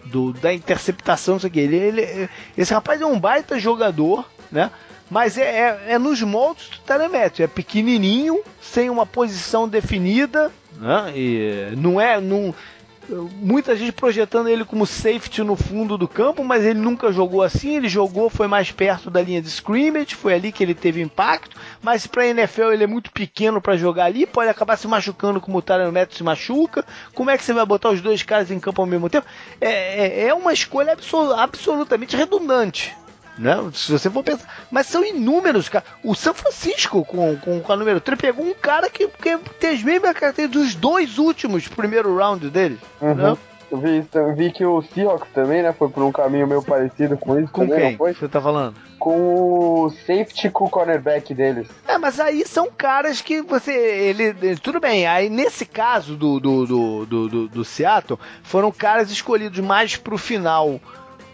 do 0.05 0.33
da 0.33 0.51
interceptação, 0.51 1.37
isso 1.37 1.45
aqui. 1.45 1.59
Ele, 1.59 1.75
ele, 1.75 2.29
esse 2.57 2.73
rapaz 2.73 2.99
é 2.99 3.05
um 3.05 3.19
baita 3.19 3.59
jogador, 3.59 4.27
né? 4.51 4.71
Mas 5.09 5.37
é, 5.37 5.43
é, 5.43 5.93
é 5.93 5.99
nos 5.99 6.21
moldes 6.21 6.69
do 6.69 6.79
telemétrico. 6.79 7.43
É 7.43 7.47
pequenininho, 7.47 8.41
sem 8.61 8.89
uma 8.89 9.05
posição 9.05 9.67
definida, 9.67 10.51
né? 10.79 11.11
E 11.15 11.73
não 11.77 11.99
é. 11.99 12.19
Não, 12.19 12.53
muita 13.09 13.75
gente 13.75 13.91
projetando 13.91 14.47
ele 14.47 14.63
como 14.63 14.85
safety 14.85 15.43
no 15.43 15.55
fundo 15.55 15.97
do 15.97 16.07
campo, 16.07 16.43
mas 16.43 16.63
ele 16.63 16.79
nunca 16.79 17.11
jogou 17.11 17.41
assim. 17.41 17.75
Ele 17.75 17.89
jogou, 17.89 18.29
foi 18.29 18.47
mais 18.47 18.71
perto 18.71 19.09
da 19.09 19.21
linha 19.21 19.41
de 19.41 19.47
scrimmage, 19.47 20.15
foi 20.15 20.33
ali 20.33 20.51
que 20.51 20.63
ele 20.63 20.73
teve 20.73 21.01
impacto. 21.01 21.55
Mas 21.81 22.07
para 22.07 22.27
NFL 22.27 22.71
ele 22.71 22.83
é 22.83 22.87
muito 22.87 23.11
pequeno 23.11 23.61
para 23.61 23.77
jogar 23.77 24.05
ali, 24.05 24.25
pode 24.25 24.49
acabar 24.49 24.77
se 24.77 24.87
machucando 24.87 25.41
como 25.41 25.59
o 25.59 25.91
Neto 25.91 26.15
se 26.15 26.23
machuca. 26.23 26.85
Como 27.13 27.29
é 27.29 27.37
que 27.37 27.43
você 27.43 27.53
vai 27.53 27.65
botar 27.65 27.89
os 27.89 28.01
dois 28.01 28.23
caras 28.23 28.51
em 28.51 28.59
campo 28.59 28.81
ao 28.81 28.87
mesmo 28.87 29.09
tempo? 29.09 29.27
É, 29.59 30.23
é, 30.23 30.27
é 30.27 30.33
uma 30.33 30.53
escolha 30.53 30.93
absol 30.93 31.33
absolutamente 31.33 32.15
redundante. 32.15 32.95
Né? 33.37 33.55
Se 33.73 33.91
você 33.91 34.09
for 34.09 34.23
pensar. 34.23 34.47
Mas 34.69 34.87
são 34.87 35.03
inúmeros, 35.03 35.67
cara. 35.67 35.83
O 36.03 36.13
São 36.13 36.33
Francisco, 36.33 37.03
com, 37.03 37.35
com, 37.37 37.59
com 37.61 37.73
a 37.73 37.75
número 37.75 37.99
3, 37.99 38.19
pegou 38.19 38.45
um 38.45 38.53
cara 38.53 38.89
que, 38.89 39.07
que 39.07 39.37
tem 39.59 39.71
as 39.71 39.83
mesmas 39.83 40.13
características 40.13 40.49
dos 40.49 40.75
dois 40.75 41.17
últimos 41.17 41.67
primeiro 41.67 42.15
round 42.15 42.49
dele. 42.49 42.79
Uhum. 43.01 43.15
Né? 43.15 43.37
Eu 43.73 43.79
vi, 43.79 44.07
eu 44.13 44.35
vi 44.35 44.51
que 44.51 44.63
o 44.63 44.83
Seahawks 44.83 45.31
também, 45.33 45.63
né? 45.63 45.73
Foi 45.73 45.89
por 45.89 46.03
um 46.03 46.11
caminho 46.11 46.45
meio 46.45 46.61
parecido 46.61 47.17
com 47.17 47.39
isso. 47.39 47.51
Com 47.51 47.67
também, 47.67 47.97
quem? 47.97 48.13
Você 48.13 48.27
tá 48.27 48.39
falando? 48.39 48.75
Com 48.99 49.85
o 49.85 49.89
safety 49.89 50.51
com 50.51 50.65
o 50.65 50.69
cornerback 50.69 51.33
deles. 51.33 51.67
É, 51.87 51.97
mas 51.97 52.19
aí 52.19 52.45
são 52.45 52.69
caras 52.69 53.19
que 53.19 53.41
você. 53.41 53.73
Ele. 53.73 54.55
Tudo 54.57 54.79
bem, 54.79 55.07
aí 55.07 55.27
nesse 55.27 55.65
caso 55.65 56.15
do, 56.15 56.39
do, 56.39 56.65
do, 56.67 57.05
do, 57.07 57.27
do, 57.29 57.47
do 57.47 57.65
Seattle, 57.65 58.19
foram 58.43 58.71
caras 58.71 59.09
escolhidos 59.09 59.59
mais 59.59 59.97
pro 59.97 60.19
final 60.19 60.79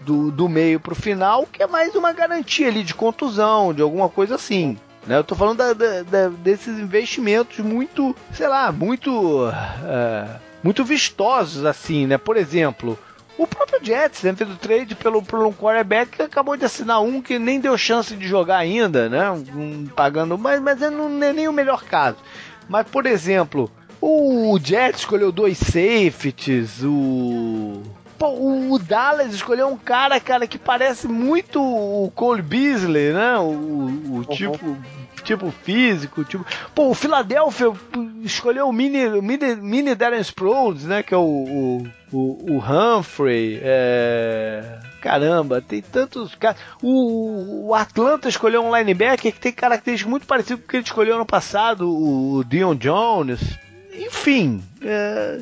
do, 0.10 0.32
do 0.32 0.50
meio 0.50 0.80
pro 0.80 0.96
final, 0.96 1.46
que 1.46 1.62
é 1.62 1.68
mais 1.68 1.94
uma 1.94 2.12
garantia 2.12 2.68
ali 2.68 2.84
de 2.84 2.96
contusão, 2.96 3.72
de 3.72 3.84
alguma 3.84 4.10
coisa 4.10 4.34
assim. 4.34 4.76
Né? 5.06 5.18
Eu 5.18 5.24
tô 5.24 5.36
falando 5.36 5.58
da, 5.60 5.74
da, 5.74 6.02
da, 6.02 6.30
desses 6.30 6.80
investimentos 6.80 7.60
muito, 7.60 8.16
sei 8.34 8.48
lá, 8.48 8.72
muito. 8.72 9.48
Uh, 9.48 10.50
muito 10.64 10.84
vistosos 10.84 11.64
assim, 11.64 12.06
né? 12.06 12.18
Por 12.18 12.36
exemplo, 12.36 13.00
o 13.38 13.48
próprio 13.48 13.80
Jets 13.82 14.24
né, 14.24 14.36
fez 14.36 14.50
o 14.50 14.58
trade 14.58 14.94
pelo, 14.94 15.22
pelo 15.22 15.48
um 15.48 15.54
quarterback 15.54 16.18
que 16.18 16.22
acabou 16.22 16.58
de 16.58 16.66
assinar 16.66 17.02
um 17.02 17.22
que 17.22 17.40
nem 17.40 17.62
deu 17.62 17.78
chance 17.78 18.14
de 18.14 18.28
jogar 18.28 18.58
ainda, 18.58 19.08
né? 19.08 19.32
Um, 19.32 19.86
pagando, 19.96 20.38
mas, 20.38 20.60
mas 20.60 20.82
é 20.82 20.90
não 20.90 21.24
é 21.24 21.32
nem 21.32 21.48
o 21.48 21.54
melhor 21.54 21.84
caso. 21.86 22.18
Mas, 22.68 22.86
por 22.88 23.06
exemplo, 23.06 23.72
o 24.02 24.60
Jets 24.62 25.02
escolheu 25.02 25.32
dois 25.32 25.58
safeties, 25.58 26.84
o 26.84 27.82
Pô, 28.20 28.74
o 28.74 28.78
Dallas 28.78 29.34
escolheu 29.34 29.70
um 29.70 29.78
cara, 29.78 30.20
cara, 30.20 30.46
que 30.46 30.58
parece 30.58 31.08
muito 31.08 31.62
o 31.62 32.12
Cole 32.14 32.42
Beasley, 32.42 33.14
né? 33.14 33.38
O, 33.38 33.44
o 33.44 34.16
uhum. 34.18 34.24
tipo, 34.26 34.78
tipo 35.24 35.50
físico, 35.64 36.26
tipo. 36.26 36.46
Pô, 36.76 36.90
o 36.90 36.94
Philadelphia 36.94 37.72
escolheu 38.22 38.68
o 38.68 38.74
mini, 38.74 39.22
mini, 39.22 39.56
mini 39.56 39.96
Darren 39.96 40.20
Sproles, 40.20 40.84
né? 40.84 41.02
Que 41.02 41.14
é 41.14 41.18
o, 41.18 41.22
o, 41.22 41.88
o, 42.12 42.56
o 42.56 42.60
Humphrey. 42.60 43.62
É... 43.64 44.80
Caramba, 45.00 45.62
tem 45.62 45.82
tantos 45.82 46.36
caras. 46.36 46.60
O, 46.84 47.70
o, 47.70 47.74
Atlanta 47.74 48.28
escolheu 48.28 48.62
um 48.62 48.76
linebacker 48.76 49.32
que 49.32 49.40
tem 49.40 49.54
características 49.54 50.10
muito 50.10 50.28
parecidas 50.28 50.60
com 50.60 50.66
o 50.66 50.70
que 50.70 50.76
ele 50.76 50.84
escolheu 50.84 51.16
ano 51.16 51.26
passado, 51.26 51.90
o 51.90 52.44
Dion 52.44 52.76
Jones. 52.76 53.58
Enfim. 53.94 54.62
É 54.84 55.40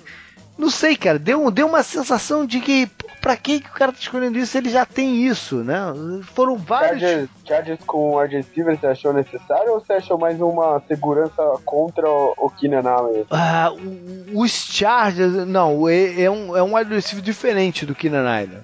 não 0.58 0.72
sei, 0.72 0.96
cara, 0.96 1.20
deu, 1.20 1.52
deu 1.52 1.68
uma 1.68 1.84
sensação 1.84 2.46
de 2.46 2.60
que, 2.60 2.90
pra 3.22 3.38
que, 3.38 3.60
que 3.60 3.70
o 3.70 3.74
cara 3.74 3.92
tá 3.92 4.00
escolhendo 4.00 4.40
isso? 4.40 4.58
Ele 4.58 4.70
já 4.70 4.86
tem 4.86 5.24
isso, 5.26 5.58
né? 5.58 5.78
Foram 6.34 6.58
vários. 6.58 7.00
Chargers, 7.00 7.30
Chargers 7.46 7.80
com 7.86 8.16
Silver 8.54 8.78
você 8.78 8.88
achou 8.88 9.14
necessário 9.14 9.74
ou 9.74 9.80
você 9.80 9.94
achou 9.94 10.18
mais 10.18 10.42
uma 10.42 10.82
segurança 10.88 11.44
contra 11.64 12.10
o 12.10 12.50
Keenan 12.50 12.90
Allen? 12.90 13.26
Ah, 13.30 13.72
os 14.34 14.52
Chargers, 14.52 15.48
não, 15.48 15.88
é, 15.88 16.24
é 16.24 16.32
um, 16.32 16.58
é 16.58 16.64
um 16.64 16.76
wide 16.76 17.22
diferente 17.22 17.86
do 17.86 17.94
Keenan 17.94 18.28
Allen. 18.28 18.60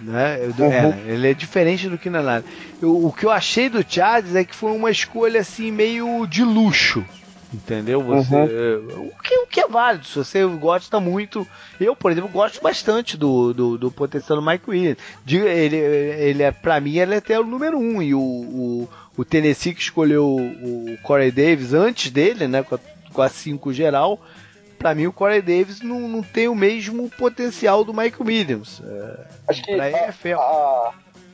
Né? 0.00 0.38
Uhum. 0.58 0.66
É, 0.66 1.12
ele 1.12 1.30
é 1.30 1.34
diferente 1.34 1.88
do 1.88 1.96
Keenan 1.96 2.20
Allen. 2.20 2.44
Eu, 2.80 3.06
o 3.06 3.12
que 3.12 3.24
eu 3.24 3.30
achei 3.30 3.70
do 3.70 3.82
Chargers 3.86 4.36
é 4.36 4.44
que 4.44 4.54
foi 4.54 4.72
uma 4.72 4.90
escolha 4.90 5.40
assim 5.40 5.72
meio 5.72 6.26
de 6.26 6.44
luxo. 6.44 7.04
Entendeu? 7.52 8.02
Você, 8.02 8.34
uhum. 8.34 9.06
o, 9.06 9.22
que, 9.22 9.38
o 9.38 9.46
que 9.46 9.60
é 9.60 9.68
válido, 9.68 10.04
se 10.04 10.16
você 10.16 10.44
gosta 10.44 11.00
muito. 11.00 11.46
Eu, 11.80 11.96
por 11.96 12.12
exemplo, 12.12 12.28
gosto 12.28 12.60
bastante 12.60 13.16
do, 13.16 13.54
do, 13.54 13.78
do 13.78 13.90
potencial 13.90 14.38
do 14.38 14.46
Mike 14.46 14.68
Williams. 14.68 14.98
Ele, 15.26 15.76
ele 15.76 16.42
é, 16.42 16.50
pra 16.50 16.78
mim, 16.78 16.98
ele 16.98 17.14
é 17.14 17.18
até 17.18 17.40
o 17.40 17.44
número 17.44 17.78
um. 17.78 18.02
E 18.02 18.14
o, 18.14 18.20
o, 18.20 18.88
o 19.16 19.24
Tennessee 19.24 19.74
que 19.74 19.80
escolheu 19.80 20.26
o 20.26 20.98
Corey 21.02 21.30
Davis 21.30 21.72
antes 21.72 22.10
dele, 22.10 22.46
né? 22.46 22.62
Com 22.62 22.74
a, 22.74 22.78
com 23.14 23.22
a 23.22 23.28
cinco 23.30 23.72
geral. 23.72 24.20
Pra 24.78 24.94
mim, 24.94 25.06
o 25.06 25.12
Corey 25.12 25.40
Davis 25.40 25.80
não, 25.80 26.00
não 26.06 26.22
tem 26.22 26.48
o 26.48 26.54
mesmo 26.54 27.10
potencial 27.10 27.82
do 27.82 27.94
Mike 27.94 28.22
Williams. 28.22 28.82
É, 28.84 29.26
Acho 29.48 29.62
que 29.64 29.72
a, 29.72 30.10
a, 30.38 30.92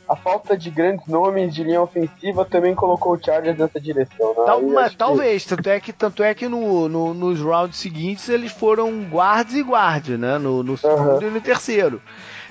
a 0.09 0.17
falta 0.17 0.57
de 0.57 0.71
grandes 0.71 1.07
nomes 1.07 1.55
de 1.55 1.65
linha 1.65 1.81
ofensiva 1.81 2.45
também 2.45 2.75
colocou 2.75 3.15
o 3.15 3.23
Chargers 3.23 3.57
nessa 3.57 3.81
direção. 3.81 4.29
Né? 4.29 4.45
Tal, 4.45 4.63
mas, 4.63 4.95
talvez, 4.95 5.43
que... 5.43 5.49
tanto 5.49 5.69
é 5.69 5.81
que, 5.81 5.93
tanto 5.93 6.23
é 6.23 6.35
que 6.35 6.49
no, 6.49 6.89
no, 6.89 7.15
nos 7.15 7.41
rounds 7.41 7.79
seguintes 7.79 8.29
eles 8.29 8.53
foram 8.53 9.05
guards 9.05 9.55
e 9.55 9.63
guards, 9.63 10.19
né? 10.19 10.39
No, 10.39 10.63
no 10.63 10.77
segundo 10.77 11.23
uhum. 11.23 11.29
e 11.29 11.31
no 11.31 11.41
terceiro. 11.41 12.03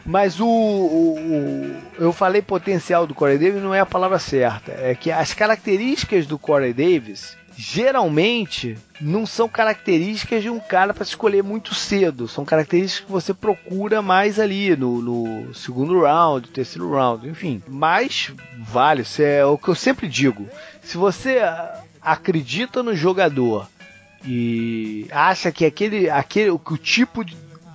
Mas 0.05 0.39
o, 0.39 0.45
o, 0.45 1.15
o, 1.17 1.75
Eu 1.97 2.11
falei 2.11 2.41
potencial 2.41 3.07
do 3.07 3.15
Corey 3.15 3.37
Davis, 3.37 3.61
não 3.61 3.73
é 3.73 3.79
a 3.79 3.85
palavra 3.85 4.19
certa. 4.19 4.71
É 4.71 4.95
que 4.95 5.11
as 5.11 5.33
características 5.33 6.25
do 6.25 6.37
Corey 6.37 6.73
Davis 6.73 7.37
geralmente 7.55 8.77
não 8.99 9.25
são 9.25 9.47
características 9.47 10.41
de 10.41 10.49
um 10.49 10.59
cara 10.59 10.93
para 10.93 11.03
escolher 11.03 11.43
muito 11.43 11.73
cedo. 11.73 12.27
São 12.27 12.45
características 12.45 13.05
que 13.05 13.11
você 13.11 13.33
procura 13.33 14.01
mais 14.01 14.39
ali 14.39 14.75
no, 14.75 15.01
no, 15.01 15.53
segundo 15.53 16.01
round, 16.01 16.49
terceiro 16.49 16.91
round, 16.91 17.27
enfim. 17.27 17.61
Mas 17.67 18.31
vale, 18.59 19.01
isso 19.01 19.21
é 19.21 19.45
o 19.45 19.57
que 19.57 19.69
eu 19.69 19.75
sempre 19.75 20.07
digo. 20.07 20.47
Se 20.81 20.97
você 20.97 21.39
acredita 22.01 22.81
no 22.81 22.95
jogador 22.95 23.67
e 24.25 25.07
acha 25.11 25.51
que 25.51 25.65
aquele, 25.65 26.09
aquele 26.09 26.57
que 26.57 26.73
o 26.73 26.77
tipo 26.77 27.23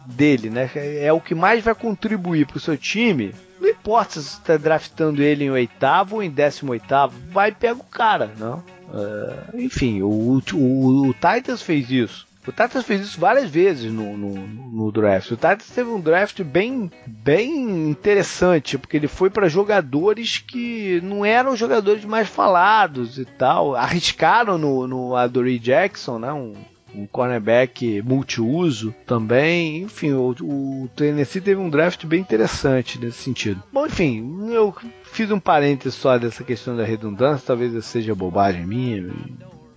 dele, 0.06 0.48
né, 0.48 0.70
é 0.74 1.12
o 1.12 1.20
que 1.20 1.34
mais 1.34 1.62
vai 1.62 1.74
contribuir 1.74 2.46
para 2.46 2.56
o 2.56 2.60
seu 2.60 2.76
time, 2.76 3.34
não 3.60 3.68
importa 3.68 4.20
se 4.20 4.30
você 4.30 4.38
está 4.38 4.56
draftando 4.56 5.22
ele 5.22 5.44
em 5.44 5.50
oitavo 5.50 6.16
ou 6.16 6.22
em 6.22 6.30
décimo 6.30 6.72
oitavo, 6.72 7.14
vai 7.30 7.50
e 7.50 7.54
pega 7.54 7.78
o 7.80 7.84
cara, 7.84 8.32
não? 8.38 8.62
Uh, 8.88 9.58
enfim, 9.58 10.02
o, 10.02 10.40
o, 10.54 11.08
o, 11.08 11.14
Titans 11.14 11.62
fez 11.62 11.90
isso. 11.90 12.26
O 12.46 12.50
Titans 12.50 12.84
fez 12.84 13.02
isso 13.02 13.20
várias 13.20 13.50
vezes 13.50 13.92
no, 13.92 14.16
no, 14.16 14.34
no, 14.34 14.90
draft. 14.90 15.30
O 15.30 15.36
Titans 15.36 15.68
teve 15.68 15.90
um 15.90 16.00
draft 16.00 16.42
bem, 16.42 16.90
bem 17.06 17.90
interessante, 17.90 18.78
porque 18.78 18.96
ele 18.96 19.08
foi 19.08 19.28
para 19.28 19.48
jogadores 19.48 20.38
que 20.38 20.98
não 21.02 21.24
eram 21.26 21.54
jogadores 21.54 22.06
mais 22.06 22.26
falados 22.26 23.18
e 23.18 23.26
tal. 23.26 23.74
Arriscaram 23.76 24.56
no, 24.56 24.86
no 24.86 25.14
Adoree 25.14 25.58
Jackson, 25.58 26.18
né? 26.18 26.32
Um, 26.32 26.54
um 26.94 27.06
cornerback 27.06 28.02
multiuso 28.02 28.94
também. 29.06 29.82
Enfim, 29.82 30.12
o, 30.12 30.34
o, 30.40 30.90
Tennessee 30.96 31.40
teve 31.40 31.60
um 31.60 31.70
draft 31.70 32.04
bem 32.06 32.20
interessante 32.20 32.98
nesse 32.98 33.18
sentido. 33.18 33.62
Bom, 33.72 33.86
enfim, 33.86 34.50
eu 34.50 34.74
fiz 35.08 35.30
um 35.30 35.40
parênteses 35.40 35.94
só 35.94 36.18
dessa 36.18 36.44
questão 36.44 36.76
da 36.76 36.84
redundância, 36.84 37.46
talvez 37.46 37.84
seja 37.84 38.14
bobagem 38.14 38.66
minha. 38.66 39.12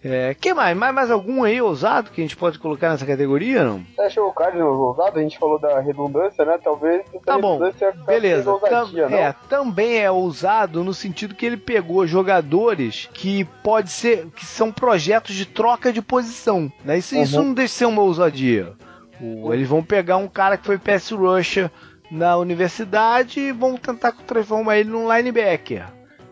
É, 0.03 0.33
que 0.33 0.51
mais? 0.51 0.75
mais? 0.75 0.93
Mais 0.95 1.11
algum 1.11 1.43
aí 1.43 1.61
ousado 1.61 2.09
que 2.09 2.21
a 2.21 2.23
gente 2.23 2.35
pode 2.35 2.57
colocar 2.57 2.89
nessa 2.89 3.05
categoria, 3.05 3.63
não? 3.63 3.83
Você 3.95 4.01
achou 4.01 4.27
o 4.27 4.33
Cardinals 4.33 4.79
ousado? 4.79 5.19
A 5.19 5.21
gente 5.21 5.37
falou 5.37 5.59
da 5.59 5.79
redundância, 5.79 6.43
né? 6.43 6.57
Talvez 6.63 7.03
tá 7.23 7.37
bom. 7.37 7.59
Beleza. 8.07 8.51
Ousadia, 8.51 9.07
Tam, 9.07 9.15
é, 9.15 9.35
também 9.47 9.99
é 9.99 10.09
ousado 10.09 10.83
no 10.83 10.93
sentido 10.93 11.35
que 11.35 11.45
ele 11.45 11.57
pegou 11.57 12.07
jogadores 12.07 13.07
que 13.13 13.45
pode 13.63 13.91
ser 13.91 14.27
que 14.35 14.43
são 14.43 14.71
projetos 14.71 15.35
de 15.35 15.45
troca 15.45 15.93
de 15.93 16.01
posição. 16.01 16.71
Né? 16.83 16.97
Isso, 16.97 17.15
uhum. 17.15 17.21
isso 17.21 17.43
não 17.43 17.53
deixa 17.53 17.73
de 17.73 17.77
ser 17.77 17.85
uma 17.85 18.01
ousadia. 18.01 18.73
O, 19.21 19.53
eles 19.53 19.69
vão 19.69 19.83
pegar 19.83 20.17
um 20.17 20.27
cara 20.27 20.57
que 20.57 20.65
foi 20.65 20.79
pass 20.79 21.11
rusher 21.11 21.69
na 22.11 22.35
universidade 22.37 23.39
e 23.39 23.51
vão 23.51 23.77
tentar 23.77 24.11
transformar 24.11 24.77
ele 24.77 24.89
num 24.89 25.11
linebacker. 25.11 25.85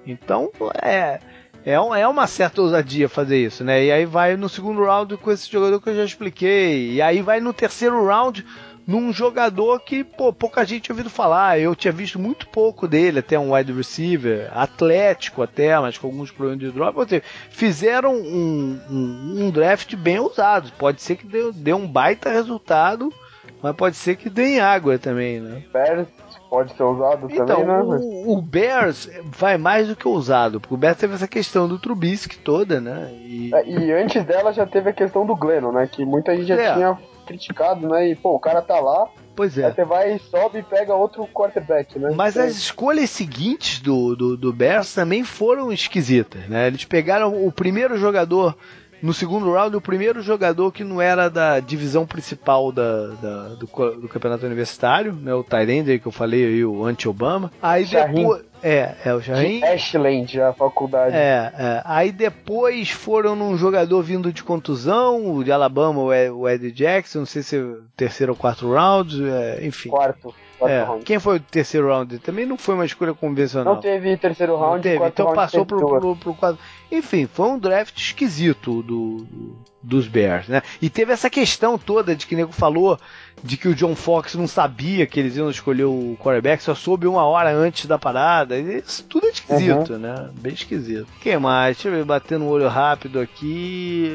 Então, 0.05 0.51
é 0.81 1.19
é, 1.65 1.73
é 1.73 2.07
uma 2.07 2.25
certa 2.25 2.61
ousadia 2.61 3.09
fazer 3.09 3.37
isso, 3.37 3.63
né? 3.63 3.83
E 3.83 3.91
aí 3.91 4.05
vai 4.05 4.37
no 4.37 4.47
segundo 4.47 4.83
round 4.83 5.17
com 5.17 5.31
esse 5.31 5.49
jogador 5.51 5.81
que 5.81 5.89
eu 5.89 5.95
já 5.95 6.05
expliquei. 6.05 6.93
E 6.93 7.01
aí 7.01 7.21
vai 7.21 7.39
no 7.39 7.53
terceiro 7.53 8.05
round 8.05 8.45
num 8.87 9.13
jogador 9.13 9.79
que, 9.81 10.03
pô, 10.03 10.33
pouca 10.33 10.65
gente 10.65 10.83
tinha 10.83 10.93
ouvido 10.93 11.09
falar. 11.09 11.59
Eu 11.59 11.75
tinha 11.75 11.91
visto 11.91 12.17
muito 12.17 12.47
pouco 12.47 12.87
dele, 12.87 13.19
até 13.19 13.37
um 13.37 13.53
wide 13.53 13.73
receiver, 13.73 14.49
atlético 14.51 15.43
até, 15.43 15.77
mas 15.79 15.97
com 15.97 16.07
alguns 16.07 16.31
problemas 16.31 16.59
de 16.59 16.71
drop. 16.71 17.07
Seja, 17.07 17.23
fizeram 17.49 18.15
um, 18.15 18.79
um, 18.89 19.45
um, 19.45 19.51
draft 19.51 19.95
bem 19.95 20.17
ousado. 20.17 20.71
Pode 20.77 21.01
ser 21.01 21.17
que 21.17 21.27
dê, 21.27 21.51
dê 21.51 21.73
um 21.73 21.87
baita 21.87 22.31
resultado, 22.31 23.13
mas 23.61 23.75
pode 23.75 23.95
ser 23.95 24.15
que 24.15 24.29
dê 24.29 24.55
em 24.55 24.59
água 24.59 24.97
também, 24.97 25.39
né? 25.39 25.63
Bears 25.71 26.07
pode 26.49 26.73
ser 26.73 26.83
usado 26.83 27.27
então, 27.29 27.45
também, 27.45 27.65
né? 27.65 27.81
O, 27.81 28.37
o, 28.37 28.41
Bears 28.41 29.09
vai 29.25 29.57
mais 29.57 29.87
do 29.87 29.95
que 29.95 30.07
usado, 30.07 30.59
porque 30.59 30.73
o 30.73 30.77
Bears 30.77 30.97
teve 30.97 31.13
essa 31.13 31.27
questão 31.27 31.67
do 31.67 31.77
Trubisky 31.77 32.37
toda, 32.39 32.81
né? 32.81 33.11
E... 33.13 33.51
É, 33.53 33.67
e 33.67 33.93
antes 33.93 34.23
dela 34.25 34.51
já 34.51 34.65
teve 34.65 34.89
a 34.89 34.93
questão 34.93 35.25
do 35.25 35.35
Glennon, 35.35 35.71
né? 35.71 35.87
Que 35.87 36.03
muita 36.03 36.35
gente 36.35 36.47
já 36.47 36.55
é. 36.55 36.73
tinha 36.73 36.97
criticado, 37.27 37.87
né? 37.87 38.09
E, 38.09 38.15
pô, 38.15 38.33
o 38.33 38.39
cara 38.39 38.61
tá 38.61 38.79
lá. 38.79 39.07
Pois 39.35 39.57
é. 39.57 39.67
Aí 39.67 39.73
você 39.73 39.85
vai, 39.85 40.19
sobe 40.19 40.59
e 40.59 40.63
pega 40.63 40.95
outro 40.95 41.25
quarterback, 41.27 41.99
né? 41.99 42.11
Mas 42.15 42.35
as 42.35 42.57
escolhas 42.57 43.09
seguintes 43.09 43.79
do, 43.79 44.15
do, 44.15 44.35
do 44.35 44.51
Bears 44.51 44.93
também 44.93 45.23
foram 45.23 45.71
esquisitas, 45.71 46.47
né? 46.49 46.67
Eles 46.67 46.83
pegaram 46.83 47.45
o 47.45 47.51
primeiro 47.51 47.97
jogador 47.97 48.57
no 49.01 49.13
segundo 49.13 49.51
round, 49.51 49.75
o 49.75 49.81
primeiro 49.81 50.21
jogador 50.21 50.71
que 50.71 50.83
não 50.83 51.01
era 51.01 51.29
da 51.29 51.59
divisão 51.59 52.05
principal 52.05 52.71
da, 52.71 53.07
da 53.07 53.47
do, 53.49 53.65
do, 53.65 54.07
campeonato 54.07 54.45
universitário, 54.45 55.13
né, 55.13 55.33
o 55.33 55.43
Tyrande 55.43 55.99
que 55.99 56.07
eu 56.07 56.11
falei 56.11 56.45
aí, 56.45 56.65
o 56.65 56.83
anti-Obama. 56.85 57.51
Aí 57.61 57.85
depois. 57.85 58.49
É, 58.61 58.95
é 59.05 59.13
o 59.13 59.21
Jarim. 59.21 59.63
Ashland, 59.63 60.41
a 60.41 60.51
faculdade. 60.51 61.15
É, 61.15 61.51
é. 61.57 61.81
Aí 61.85 62.11
depois 62.11 62.89
foram 62.89 63.35
num 63.35 63.57
jogador 63.57 64.01
vindo 64.01 64.33
de 64.33 64.43
contusão, 64.43 65.33
o 65.33 65.43
de 65.43 65.51
Alabama, 65.51 66.01
o 66.01 66.49
Ed 66.49 66.71
Jackson, 66.71 67.19
não 67.19 67.25
sei 67.25 67.41
se 67.41 67.57
é 67.57 67.63
terceiro 67.95 68.33
ou 68.33 68.37
quarto 68.37 68.69
round, 68.69 69.23
é, 69.25 69.65
enfim. 69.65 69.89
Quarto. 69.89 70.35
É. 70.61 70.85
Quem 71.05 71.19
foi 71.19 71.37
o 71.37 71.39
terceiro 71.39 71.87
round? 71.87 72.19
Também 72.19 72.45
não 72.45 72.57
foi 72.57 72.75
uma 72.75 72.85
escolha 72.85 73.13
convencional. 73.13 73.75
Não 73.75 73.81
teve 73.81 74.17
terceiro 74.17 74.57
round, 74.57 74.75
não 74.75 74.81
teve. 74.81 75.05
Então 75.05 75.33
passou 75.33 75.65
pro, 75.65 75.77
pro, 75.77 76.15
pro, 76.15 76.33
pro, 76.33 76.57
Enfim, 76.91 77.27
foi 77.27 77.47
um 77.47 77.59
draft 77.59 77.97
esquisito 77.97 78.81
do, 78.83 79.17
do, 79.17 79.55
dos 79.81 80.07
Bears, 80.07 80.47
né? 80.47 80.61
E 80.81 80.89
teve 80.89 81.13
essa 81.13 81.29
questão 81.29 81.77
toda 81.77 82.15
de 82.15 82.27
que 82.27 82.35
o 82.35 82.37
nego 82.37 82.51
falou 82.51 82.99
de 83.43 83.57
que 83.57 83.67
o 83.67 83.75
John 83.75 83.95
Fox 83.95 84.35
não 84.35 84.47
sabia 84.47 85.05
que 85.05 85.19
eles 85.19 85.37
iam 85.37 85.49
escolher 85.49 85.85
o 85.85 86.17
quarterback, 86.19 86.61
só 86.61 86.75
soube 86.75 87.07
uma 87.07 87.23
hora 87.25 87.51
antes 87.51 87.85
da 87.85 87.97
parada. 87.97 88.57
Isso 88.57 89.03
tudo 89.05 89.27
é 89.27 89.29
esquisito, 89.29 89.93
uhum. 89.93 89.99
né? 89.99 90.29
Bem 90.33 90.53
esquisito. 90.53 91.07
Quem 91.21 91.37
mais? 91.39 91.77
Deixa 91.77 91.87
eu 91.87 91.93
ver, 91.93 92.03
bater 92.05 92.37
no 92.37 92.47
olho 92.47 92.67
rápido 92.67 93.19
aqui. 93.19 94.13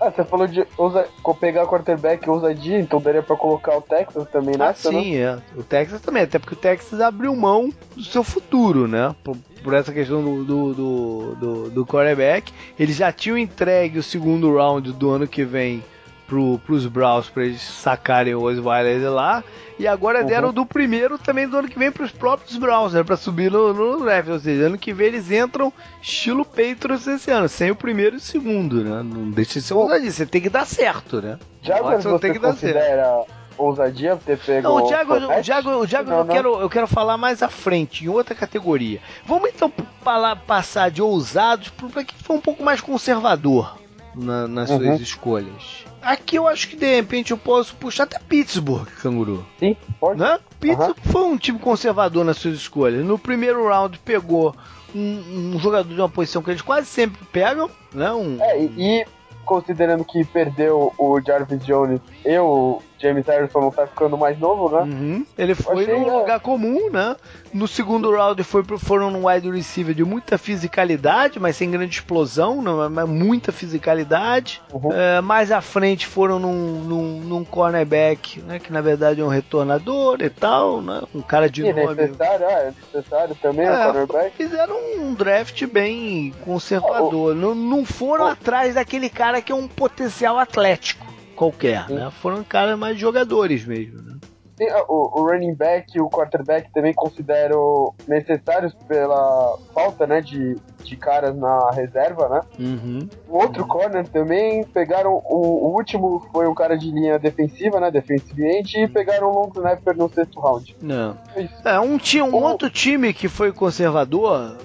Ah, 0.00 0.10
você 0.10 0.24
falou 0.24 0.46
de 0.46 0.66
usa, 0.78 1.06
pegar 1.40 1.66
quarterback 1.66 2.28
ousadia, 2.28 2.78
então 2.78 3.00
daria 3.00 3.22
pra 3.22 3.36
colocar 3.36 3.76
o 3.76 3.82
Texas 3.82 4.28
também 4.30 4.56
nessa, 4.56 4.88
ah, 4.88 4.92
sim, 4.92 5.16
né? 5.16 5.22
é. 5.22 5.58
O 5.58 5.62
Texas 5.62 6.00
também, 6.00 6.22
até 6.22 6.38
porque 6.38 6.54
o 6.54 6.58
Texas 6.58 7.00
abriu 7.00 7.34
mão 7.36 7.72
do 7.94 8.04
seu 8.04 8.24
futuro, 8.24 8.88
né? 8.88 9.14
Por, 9.22 9.36
por 9.66 9.74
essa 9.74 9.92
questão 9.92 10.22
do, 10.22 10.44
do, 10.44 10.74
do, 10.74 11.34
do, 11.34 11.70
do 11.70 11.84
quarterback. 11.84 12.52
Eles 12.78 12.94
já 12.94 13.10
tinham 13.10 13.36
entregue 13.36 13.98
o 13.98 14.02
segundo 14.02 14.54
round 14.54 14.92
do 14.92 15.10
ano 15.10 15.26
que 15.26 15.44
vem 15.44 15.82
pro, 16.24 16.60
pros 16.60 16.86
Browns 16.86 17.28
para 17.28 17.46
eles 17.46 17.62
sacarem 17.62 18.32
o 18.32 18.42
Osweiler 18.42 19.10
lá. 19.10 19.42
E 19.76 19.88
agora 19.88 20.20
uhum. 20.20 20.26
deram 20.26 20.52
do 20.52 20.64
primeiro 20.64 21.18
também 21.18 21.48
do 21.48 21.56
ano 21.56 21.66
que 21.66 21.76
vem 21.76 21.90
pros 21.90 22.12
próprios 22.12 22.56
Browns, 22.56 22.92
né? 22.92 23.02
Pra 23.02 23.16
subir 23.16 23.50
no, 23.50 23.74
no 23.74 24.04
draft. 24.04 24.28
Ou 24.28 24.38
seja, 24.38 24.66
ano 24.66 24.78
que 24.78 24.92
vem 24.92 25.08
eles 25.08 25.32
entram 25.32 25.72
estilo 26.00 26.44
Patriots 26.44 27.08
esse 27.08 27.32
ano, 27.32 27.48
sem 27.48 27.72
o 27.72 27.76
primeiro 27.76 28.14
e 28.14 28.18
o 28.18 28.20
segundo, 28.20 28.84
né? 28.84 29.02
Não 29.02 29.32
deixa 29.32 29.54
de 29.54 29.62
ser 29.62 29.74
ousadia, 29.74 30.12
você 30.12 30.24
tem 30.24 30.40
que 30.40 30.48
dar 30.48 30.64
certo, 30.64 31.20
né? 31.20 31.40
Já 31.60 31.82
você 31.82 32.18
tem 32.20 32.32
que 32.32 32.38
dar 32.38 32.54
certo 32.54 33.26
ousadia 33.58 34.16
ter 34.16 34.38
pego. 34.38 34.68
Não, 34.68 34.76
o 34.76 34.88
Thiago, 34.88 35.14
o 35.14 35.42
Thiago, 35.42 35.70
o 35.70 35.86
Thiago 35.86 36.10
não, 36.10 36.18
eu, 36.18 36.24
não. 36.24 36.34
Quero, 36.34 36.60
eu 36.60 36.70
quero 36.70 36.86
falar 36.86 37.16
mais 37.16 37.42
à 37.42 37.48
frente, 37.48 38.04
em 38.04 38.08
outra 38.08 38.34
categoria. 38.34 39.00
Vamos 39.24 39.50
então 39.50 39.72
falar, 40.02 40.36
passar 40.36 40.90
de 40.90 41.02
ousados 41.02 41.68
para 41.70 42.04
quem 42.04 42.18
foi 42.18 42.36
um 42.36 42.40
pouco 42.40 42.62
mais 42.62 42.80
conservador 42.80 43.76
na, 44.14 44.46
nas 44.48 44.70
uhum. 44.70 44.78
suas 44.78 45.00
escolhas. 45.00 45.84
Aqui 46.02 46.36
eu 46.36 46.46
acho 46.46 46.68
que 46.68 46.76
de 46.76 46.94
repente 46.94 47.32
eu 47.32 47.38
posso 47.38 47.74
puxar 47.74 48.04
até 48.04 48.18
Pittsburgh, 48.18 48.86
canguru. 49.02 49.44
Sim, 49.58 49.76
pode. 49.98 50.20
Né? 50.20 50.38
Pittsburgh 50.60 50.96
uhum. 51.04 51.12
foi 51.12 51.22
um 51.24 51.36
time 51.36 51.58
conservador 51.58 52.24
nas 52.24 52.36
suas 52.36 52.56
escolhas. 52.56 53.04
No 53.04 53.18
primeiro 53.18 53.68
round 53.68 53.98
pegou 53.98 54.54
um, 54.94 55.54
um, 55.54 55.58
jogador 55.58 55.92
de 55.92 56.00
uma 56.00 56.08
posição 56.08 56.42
que 56.42 56.50
eles 56.50 56.62
quase 56.62 56.86
sempre 56.86 57.24
pegam, 57.32 57.68
né? 57.92 58.12
Um, 58.12 58.38
é, 58.40 58.62
e, 58.62 58.72
e 58.78 59.06
considerando 59.44 60.04
que 60.04 60.24
perdeu 60.24 60.92
o 60.98 61.20
Jarvis 61.20 61.64
Jones 61.64 62.00
e 62.24 62.38
o 62.38 62.80
James 62.98 63.26
Harrison 63.26 63.60
não 63.60 63.70
tá 63.70 63.86
ficando 63.86 64.16
mais 64.16 64.38
novo, 64.38 64.74
né? 64.74 64.82
Uhum. 64.82 65.26
Ele 65.36 65.54
foi 65.54 65.84
achei, 65.84 65.98
num 65.98 66.08
é. 66.08 66.18
lugar 66.20 66.40
comum, 66.40 66.90
né? 66.90 67.16
No 67.52 67.68
segundo 67.68 68.10
round 68.10 68.42
foi, 68.42 68.62
foram 68.78 69.10
num 69.10 69.26
wide 69.26 69.50
receiver 69.50 69.94
de 69.94 70.04
muita 70.04 70.38
fisicalidade, 70.38 71.38
mas 71.38 71.56
sem 71.56 71.70
grande 71.70 71.94
explosão, 71.94 72.62
não, 72.62 72.88
mas 72.88 73.08
muita 73.08 73.52
fisicalidade. 73.52 74.62
Uhum. 74.72 74.92
É, 74.92 75.20
mais 75.20 75.52
à 75.52 75.60
frente 75.60 76.06
foram 76.06 76.38
num, 76.38 76.82
num, 76.82 77.20
num, 77.20 77.44
cornerback, 77.44 78.40
né? 78.42 78.58
Que 78.58 78.72
na 78.72 78.80
verdade 78.80 79.20
é 79.20 79.24
um 79.24 79.28
retornador 79.28 80.22
e 80.22 80.30
tal, 80.30 80.80
né? 80.80 81.02
Um 81.14 81.22
cara 81.22 81.50
de 81.50 81.64
e 81.64 81.72
nome. 81.72 81.94
Necessário, 81.94 82.46
é 82.46 82.72
necessário 82.92 83.36
também, 83.40 83.66
é, 83.66 83.84
cornerback. 83.84 84.36
Fizeram 84.36 84.76
um 84.98 85.14
draft 85.14 85.66
bem 85.66 86.32
conservador. 86.42 87.34
Não, 87.34 87.54
não 87.54 87.84
foram 87.84 88.26
atrás 88.26 88.74
daquele 88.74 89.10
cara 89.10 89.42
que 89.42 89.52
é 89.52 89.54
um 89.54 89.68
potencial 89.68 90.38
atlético 90.38 91.15
qualquer, 91.36 91.88
né? 91.88 92.10
Foram 92.10 92.42
caras 92.42 92.78
mais 92.78 92.98
jogadores 92.98 93.64
mesmo, 93.64 94.02
né? 94.02 94.16
Sim, 94.56 94.68
o, 94.88 95.20
o, 95.20 95.30
running 95.30 95.54
back 95.54 95.92
e 95.94 96.00
o 96.00 96.08
quarterback 96.08 96.72
também 96.72 96.94
considero 96.94 97.94
necessários 98.08 98.72
pela 98.88 99.58
falta, 99.74 100.06
né, 100.06 100.22
de, 100.22 100.56
de 100.82 100.96
caras 100.96 101.36
na 101.36 101.70
reserva, 101.72 102.26
né? 102.30 102.40
Uhum. 102.58 103.08
O 103.28 103.36
outro 103.36 103.62
uhum. 103.62 103.68
corner 103.68 104.08
também 104.08 104.64
pegaram 104.64 105.12
o, 105.12 105.66
o, 105.66 105.74
último 105.74 106.26
foi 106.32 106.48
um 106.48 106.54
cara 106.54 106.74
de 106.78 106.90
linha 106.90 107.18
defensiva, 107.18 107.78
né, 107.78 107.90
defensive 107.90 108.42
end 108.46 108.80
e 108.80 108.88
pegaram 108.88 109.30
o 109.30 109.34
long 109.34 109.52
snapper 109.54 109.94
no 109.94 110.08
sexto 110.08 110.40
round. 110.40 110.74
Não. 110.80 111.18
É, 111.34 111.74
é 111.74 111.80
um, 111.80 111.98
um 112.24 112.42
outro 112.42 112.70
time 112.70 113.12
que 113.12 113.28
foi 113.28 113.52
conservador 113.52 114.56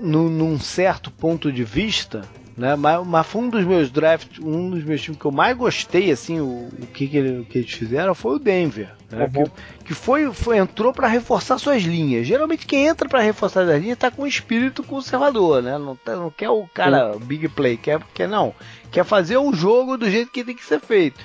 no, 0.00 0.30
num 0.30 0.58
certo 0.58 1.10
ponto 1.10 1.52
de 1.52 1.64
vista 1.64 2.22
né? 2.56 2.76
Mas, 2.76 3.06
mas 3.06 3.26
foi 3.26 3.42
um 3.42 3.48
dos 3.48 3.64
meus 3.64 3.90
drafts, 3.90 4.38
um 4.38 4.70
dos 4.70 4.84
meus 4.84 5.00
times 5.02 5.18
que 5.18 5.24
eu 5.24 5.32
mais 5.32 5.56
gostei, 5.56 6.10
assim, 6.10 6.40
o, 6.40 6.68
o 6.68 6.86
que, 6.86 7.08
que, 7.08 7.16
ele, 7.16 7.44
que, 7.44 7.58
eles 7.58 7.72
fizeram 7.72 8.14
foi 8.14 8.36
o 8.36 8.38
Denver. 8.38 8.90
Né? 9.10 9.24
Uhum. 9.34 9.44
Que, 9.44 9.84
que, 9.86 9.94
foi, 9.94 10.32
foi 10.32 10.58
entrou 10.58 10.92
para 10.92 11.08
reforçar 11.08 11.58
suas 11.58 11.82
linhas. 11.82 12.26
Geralmente 12.26 12.66
quem 12.66 12.86
entra 12.86 13.08
para 13.08 13.20
reforçar 13.20 13.62
as 13.62 13.82
linhas 13.82 13.98
tá 13.98 14.10
com 14.10 14.22
um 14.22 14.26
espírito 14.26 14.82
conservador, 14.82 15.62
né? 15.62 15.76
Não, 15.78 15.96
tá, 15.96 16.14
não 16.14 16.30
quer 16.30 16.50
o 16.50 16.66
cara 16.72 17.16
big 17.18 17.48
play, 17.48 17.76
quer, 17.76 18.00
quer 18.14 18.28
não. 18.28 18.54
Quer 18.90 19.04
fazer 19.04 19.36
o 19.36 19.52
jogo 19.52 19.96
do 19.96 20.08
jeito 20.08 20.30
que 20.30 20.44
tem 20.44 20.54
que 20.54 20.64
ser 20.64 20.80
feito. 20.80 21.20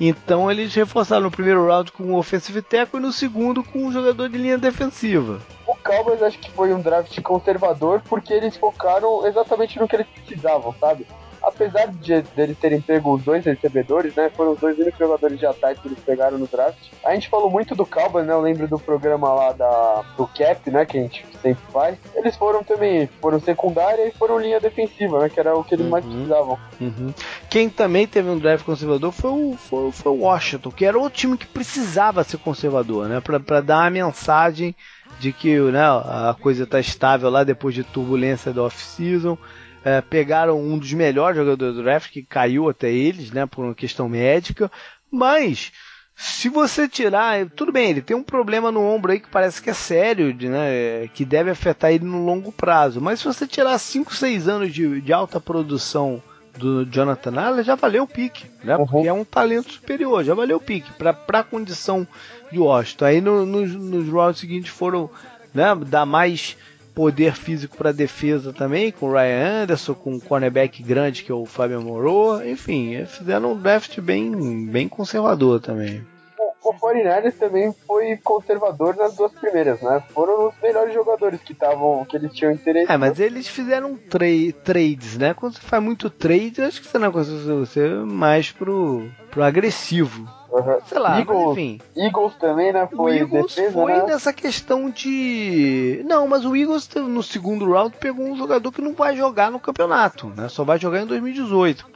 Então 0.00 0.50
eles 0.50 0.74
reforçaram 0.74 1.22
no 1.22 1.30
primeiro 1.30 1.66
round 1.66 1.92
com 1.92 2.04
o 2.04 2.18
offensive 2.18 2.60
tackle 2.62 2.98
e 2.98 3.02
no 3.02 3.12
segundo 3.12 3.62
com 3.62 3.86
um 3.86 3.92
jogador 3.92 4.28
de 4.28 4.38
linha 4.38 4.58
defensiva. 4.58 5.40
O 5.66 5.74
Cowboys 5.76 6.22
acho 6.22 6.38
que 6.38 6.50
foi 6.50 6.72
um 6.72 6.80
draft 6.80 7.20
conservador 7.22 8.02
porque 8.08 8.32
eles 8.32 8.56
focaram 8.56 9.26
exatamente 9.26 9.78
no 9.78 9.86
que 9.86 9.96
eles 9.96 10.06
precisavam, 10.08 10.74
sabe? 10.80 11.06
Apesar 11.46 11.88
de, 11.88 12.22
de 12.22 12.40
eles 12.40 12.58
terem 12.58 12.80
pego 12.80 13.14
os 13.14 13.22
dois 13.22 13.44
recebedores, 13.44 14.14
né? 14.14 14.30
Foram 14.36 14.52
os 14.52 14.60
dois 14.60 14.78
únicos 14.78 14.98
jogadores 14.98 15.38
de 15.38 15.46
ataque 15.46 15.80
que 15.80 15.88
eles 15.88 15.98
pegaram 16.00 16.38
no 16.38 16.46
draft. 16.46 16.78
A 17.04 17.14
gente 17.14 17.28
falou 17.28 17.50
muito 17.50 17.74
do 17.74 17.86
Cowboys, 17.86 18.26
né? 18.26 18.32
Eu 18.32 18.40
lembro 18.40 18.66
do 18.66 18.78
programa 18.78 19.32
lá 19.32 19.52
da, 19.52 20.04
do 20.16 20.26
Cap, 20.26 20.70
né? 20.70 20.84
Que 20.84 20.98
a 20.98 21.02
gente 21.02 21.26
sempre 21.40 21.62
faz. 21.72 21.96
Eles 22.14 22.36
foram 22.36 22.64
também, 22.64 23.08
foram 23.20 23.40
secundária 23.40 24.06
e 24.06 24.12
foram 24.12 24.38
linha 24.38 24.60
defensiva, 24.60 25.20
né? 25.20 25.28
Que 25.28 25.40
era 25.40 25.54
o 25.54 25.62
que 25.62 25.74
eles 25.74 25.84
uhum. 25.84 25.92
mais 25.92 26.04
precisavam. 26.04 26.58
Uhum. 26.80 27.14
Quem 27.50 27.68
também 27.68 28.06
teve 28.06 28.28
um 28.28 28.38
draft 28.38 28.64
conservador 28.64 29.12
foi 29.12 29.30
o, 29.30 29.56
foi, 29.56 29.92
foi 29.92 30.12
o 30.12 30.20
Washington, 30.20 30.70
que 30.70 30.84
era 30.84 30.98
o 30.98 31.10
time 31.10 31.36
que 31.36 31.46
precisava 31.46 32.24
ser 32.24 32.38
conservador, 32.38 33.08
né? 33.08 33.20
Pra, 33.20 33.38
pra 33.38 33.60
dar 33.60 33.82
uma 33.84 33.90
mensagem 33.90 34.74
de 35.20 35.32
que 35.32 35.58
né, 35.58 35.80
a 35.80 36.34
coisa 36.40 36.64
está 36.64 36.80
estável 36.80 37.30
lá 37.30 37.44
depois 37.44 37.74
de 37.74 37.84
turbulência 37.84 38.52
da 38.52 38.62
off-season 38.62 39.38
é, 39.84 40.00
pegaram 40.00 40.60
um 40.60 40.78
dos 40.78 40.92
melhores 40.92 41.36
jogadores 41.36 41.76
do 41.76 41.82
draft, 41.82 42.10
que 42.10 42.22
caiu 42.22 42.68
até 42.68 42.90
eles, 42.90 43.30
né, 43.30 43.46
por 43.46 43.64
uma 43.64 43.74
questão 43.74 44.08
médica, 44.08 44.70
mas 45.10 45.72
se 46.16 46.48
você 46.48 46.88
tirar, 46.88 47.50
tudo 47.50 47.72
bem, 47.72 47.90
ele 47.90 48.00
tem 48.00 48.16
um 48.16 48.22
problema 48.22 48.70
no 48.70 48.82
ombro 48.82 49.12
aí 49.12 49.20
que 49.20 49.28
parece 49.28 49.60
que 49.60 49.70
é 49.70 49.74
sério, 49.74 50.34
né, 50.48 51.08
que 51.12 51.24
deve 51.24 51.50
afetar 51.50 51.92
ele 51.92 52.04
no 52.04 52.24
longo 52.24 52.50
prazo, 52.50 53.00
mas 53.00 53.18
se 53.18 53.26
você 53.26 53.46
tirar 53.46 53.76
5, 53.78 54.14
6 54.14 54.48
anos 54.48 54.72
de, 54.72 55.00
de 55.00 55.12
alta 55.12 55.40
produção 55.40 56.22
do 56.56 56.84
Jonathan 56.86 57.36
Allen, 57.36 57.64
já 57.64 57.74
valeu 57.74 58.04
o 58.04 58.08
pique, 58.08 58.46
né? 58.62 58.76
Uhum. 58.76 58.86
Porque 58.86 59.08
é 59.08 59.12
um 59.12 59.24
talento 59.24 59.72
superior, 59.72 60.22
já 60.22 60.34
valeu 60.34 60.58
o 60.58 60.60
pique 60.60 60.92
para 60.92 61.40
a 61.40 61.42
condição 61.42 62.06
de 62.50 62.58
Washington. 62.58 63.04
Aí 63.04 63.20
no, 63.20 63.44
no, 63.44 63.66
nos 63.66 64.08
rounds 64.08 64.40
seguintes 64.40 64.70
foram 64.70 65.10
né, 65.52 65.74
dar 65.86 66.06
mais 66.06 66.56
poder 66.94 67.34
físico 67.34 67.76
para 67.76 67.92
defesa 67.92 68.52
também, 68.52 68.92
com 68.92 69.06
o 69.06 69.12
Ryan 69.12 69.62
Anderson, 69.62 69.94
com 69.94 70.12
um 70.12 70.20
cornerback 70.20 70.82
grande 70.82 71.24
que 71.24 71.32
é 71.32 71.34
o 71.34 71.44
Fábio 71.44 71.82
Moreau, 71.82 72.44
enfim, 72.46 73.04
fizeram 73.06 73.52
um 73.52 73.60
draft 73.60 74.00
bem, 74.00 74.66
bem 74.66 74.88
conservador 74.88 75.60
também. 75.60 76.04
O, 76.64 76.70
o 76.70 76.74
49 76.74 77.32
também 77.32 77.74
foi 77.86 78.16
conservador 78.16 78.96
nas 78.96 79.14
duas 79.14 79.32
primeiras, 79.32 79.80
né? 79.80 80.02
Foram 80.12 80.48
os 80.48 80.54
melhores 80.62 80.94
jogadores 80.94 81.40
que 81.42 81.52
estavam, 81.52 82.04
que 82.04 82.16
eles 82.16 82.32
tinham 82.32 82.52
interesse. 82.52 82.90
É, 82.90 82.96
mas 82.96 83.20
eles 83.20 83.46
fizeram 83.46 83.96
tra 83.96 84.26
trades, 84.64 85.18
né? 85.18 85.34
Quando 85.34 85.54
você 85.54 85.60
faz 85.60 85.82
muito 85.82 86.08
trade, 86.10 86.62
acho 86.62 86.80
que 86.80 86.88
você 86.88 86.98
não 86.98 87.12
consegue 87.12 87.38
você 87.42 87.88
mais 87.88 88.50
pro, 88.50 89.08
pro 89.30 89.44
agressivo. 89.44 90.28
Uhum. 90.54 90.78
Sei 90.86 90.98
lá, 91.00 91.18
Eagles, 91.18 91.50
enfim. 91.50 91.80
Eagles 91.96 92.34
também, 92.36 92.72
né? 92.72 92.86
Foi 92.86 93.12
o 93.12 93.18
Eagles 93.18 93.56
defesa, 93.56 93.72
foi 93.72 93.92
né? 93.92 94.06
nessa 94.06 94.32
questão 94.32 94.88
de. 94.88 96.00
Não, 96.04 96.28
mas 96.28 96.44
o 96.44 96.54
Eagles 96.54 96.88
no 96.94 97.24
segundo 97.24 97.68
round 97.68 97.96
pegou 97.98 98.24
um 98.24 98.36
jogador 98.36 98.70
que 98.70 98.80
não 98.80 98.94
vai 98.94 99.16
jogar 99.16 99.50
no 99.50 99.58
campeonato, 99.58 100.32
né? 100.36 100.48
Só 100.48 100.62
vai 100.62 100.78
jogar 100.78 101.02
em 101.02 101.06
2018, 101.06 101.86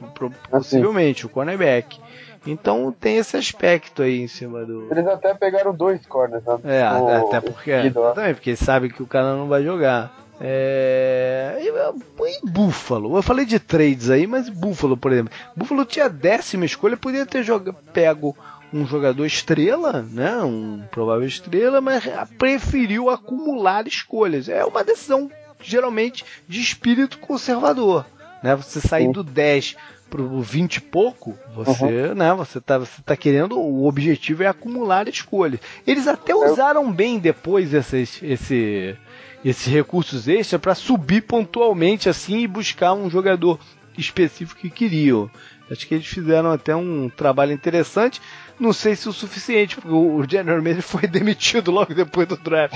possivelmente, 0.51 1.21
assim. 1.21 1.27
o 1.27 1.33
cornerback. 1.33 2.01
Então 2.45 2.93
tem 2.97 3.17
esse 3.17 3.35
aspecto 3.37 4.01
aí 4.01 4.21
em 4.21 4.27
cima 4.27 4.65
do. 4.65 4.87
Eles 4.91 5.07
até 5.07 5.33
pegaram 5.33 5.73
dois 5.73 6.05
corners, 6.05 6.43
né? 6.43 6.59
É, 6.63 6.83
o... 6.91 7.27
até 7.27 7.41
porque. 7.41 7.71
Também, 7.91 8.33
porque 8.33 8.55
sabem 8.55 8.89
que 8.89 9.03
o 9.03 9.07
cara 9.07 9.35
não 9.35 9.47
vai 9.47 9.63
jogar. 9.63 10.15
É... 10.41 11.57
E, 11.61 12.47
Buffalo. 12.47 13.17
Eu 13.17 13.21
falei 13.21 13.45
de 13.45 13.59
trades 13.59 14.09
aí, 14.09 14.25
mas 14.25 14.47
Buffalo, 14.47 14.95
por 14.95 15.11
exemplo. 15.11 15.33
Buffalo 15.55 15.83
tinha 15.83 16.07
décima 16.07 16.65
escolha, 16.65 16.95
podia 16.95 17.25
ter 17.25 17.43
joga... 17.43 17.73
pego 17.91 18.35
um 18.73 18.85
jogador 18.85 19.25
estrela, 19.25 20.05
né? 20.09 20.37
Um 20.37 20.83
provável 20.91 21.27
estrela, 21.27 21.81
mas 21.81 22.03
preferiu 22.37 23.09
acumular 23.09 23.87
escolhas. 23.87 24.47
É 24.47 24.63
uma 24.63 24.83
decisão 24.83 25.29
geralmente 25.61 26.23
de 26.47 26.61
espírito 26.61 27.19
conservador, 27.19 28.05
né? 28.41 28.55
Você 28.55 28.79
sair 28.79 29.11
do 29.11 29.23
10 29.23 29.75
pro 30.09 30.41
20 30.41 30.75
e 30.77 30.81
pouco, 30.81 31.37
você, 31.53 31.83
uhum. 31.83 32.15
né, 32.15 32.33
você 32.33 32.59
tá, 32.59 32.77
você 32.77 33.01
tá 33.03 33.15
querendo, 33.15 33.59
o 33.59 33.87
objetivo 33.87 34.43
é 34.43 34.47
acumular 34.47 35.07
escolhas. 35.07 35.59
Eles 35.85 36.07
até 36.07 36.33
usaram 36.33 36.91
bem 36.91 37.19
depois 37.19 37.73
esses, 37.73 38.21
esse, 38.23 38.97
esses 39.43 39.71
recursos 39.71 40.27
extras 40.27 40.61
para 40.61 40.75
subir 40.75 41.21
pontualmente 41.21 42.09
assim 42.09 42.39
e 42.39 42.47
buscar 42.47 42.93
um 42.93 43.09
jogador 43.09 43.59
específico 43.97 44.61
que 44.61 44.69
queriam. 44.69 45.29
Acho 45.71 45.87
que 45.87 45.93
eles 45.93 46.07
fizeram 46.07 46.51
até 46.51 46.75
um 46.75 47.09
trabalho 47.09 47.51
interessante. 47.51 48.19
Não 48.59 48.73
sei 48.73 48.95
se 48.95 49.07
o 49.07 49.13
suficiente, 49.13 49.75
porque 49.75 49.89
o 49.89 50.23
General 50.29 50.61
Manager 50.61 50.83
foi 50.83 51.07
demitido 51.07 51.71
logo 51.71 51.93
depois 51.93 52.27
do 52.27 52.37
draft. 52.37 52.75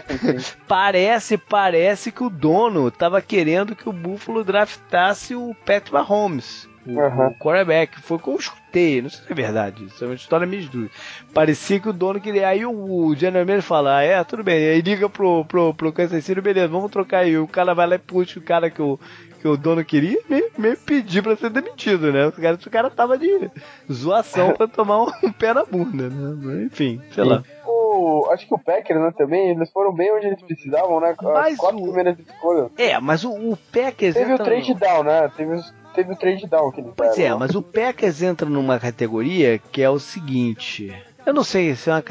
parece, 0.68 1.38
parece 1.38 2.12
que 2.12 2.22
o 2.22 2.30
dono 2.30 2.88
estava 2.88 3.22
querendo 3.22 3.74
que 3.74 3.88
o 3.88 3.92
Buffalo 3.92 4.44
draftasse 4.44 5.34
o 5.34 5.54
Pat 5.64 5.90
Mahomes 5.90 6.68
o, 6.86 7.00
uhum. 7.00 7.34
quarterback. 7.34 8.00
Foi 8.00 8.16
o 8.16 8.20
que 8.20 8.28
eu 8.28 8.36
escutei, 8.36 9.02
não 9.02 9.10
sei 9.10 9.24
se 9.24 9.32
é 9.32 9.34
verdade, 9.34 9.84
isso 9.84 10.04
é 10.04 10.06
uma 10.06 10.14
história 10.14 10.46
meio 10.46 10.68
dúvida. 10.68 10.90
Parecia 11.34 11.80
que 11.80 11.88
o 11.88 11.92
dono 11.92 12.20
queria. 12.20 12.48
Aí 12.48 12.64
o, 12.64 12.70
o 12.72 13.16
general 13.16 13.44
manager 13.44 13.62
fala: 13.62 13.98
ah, 13.98 14.02
é, 14.02 14.22
tudo 14.24 14.44
bem. 14.44 14.68
Aí 14.68 14.80
liga 14.80 15.08
pro, 15.08 15.44
pro, 15.44 15.74
pro 15.74 15.92
Kansas 15.92 16.24
City, 16.24 16.40
beleza, 16.40 16.68
vamos 16.68 16.90
trocar 16.90 17.18
aí. 17.18 17.36
O 17.36 17.48
cara 17.48 17.74
vai 17.74 17.86
lá 17.86 17.96
e 17.96 17.98
puxa 17.98 18.38
o 18.38 18.42
cara 18.42 18.70
que 18.70 18.80
o, 18.80 18.98
que 19.36 19.48
o 19.48 19.56
dono 19.56 19.84
queria 19.84 20.18
meio, 20.28 20.50
meio 20.58 20.76
pedir 20.76 21.22
pra 21.22 21.36
ser 21.36 21.50
demitido, 21.50 22.12
né? 22.12 22.26
O 22.26 22.32
cara, 22.32 22.54
o 22.54 22.70
cara 22.70 22.90
tava 22.90 23.18
de 23.18 23.50
zoação 23.90 24.52
pra 24.52 24.66
tomar 24.66 25.02
um, 25.02 25.10
um 25.22 25.32
pé 25.32 25.54
na 25.54 25.64
bunda, 25.64 26.08
né? 26.08 26.64
Enfim, 26.64 27.00
sei 27.12 27.24
Sim. 27.24 27.30
lá. 27.30 27.42
O, 27.64 28.28
acho 28.30 28.46
que 28.46 28.54
o 28.54 28.58
Packers, 28.58 29.00
né, 29.00 29.12
também, 29.16 29.50
eles 29.50 29.70
foram 29.70 29.92
bem 29.92 30.12
onde 30.12 30.26
eles 30.26 30.42
precisavam, 30.42 31.00
né? 31.00 31.14
As 31.18 31.56
quatro 31.56 31.78
o... 31.78 31.82
primeiras 31.84 32.18
escolhas. 32.18 32.70
É, 32.76 32.98
mas 33.00 33.24
o, 33.24 33.32
o 33.32 33.56
Packers. 33.72 34.14
Teve 34.14 34.34
o 34.34 34.38
trade 34.38 34.74
down, 34.74 35.04
né? 35.04 35.30
Teve 35.36 35.54
os 35.54 35.74
teve 35.96 36.12
o 36.12 36.16
trade 36.16 36.46
down 36.46 36.70
que 36.70 36.80
eles 36.82 36.92
Pois 36.94 37.16
deram, 37.16 37.36
é, 37.36 37.38
mas 37.38 37.54
o 37.54 37.62
Packers 37.62 38.20
entra 38.20 38.48
numa 38.50 38.78
categoria 38.78 39.58
que 39.58 39.82
é 39.82 39.88
o 39.88 39.98
seguinte. 39.98 40.94
Eu 41.24 41.34
não 41.34 41.42
sei 41.42 41.74
se 41.74 41.90
é 41.90 41.94
uma 41.94 42.04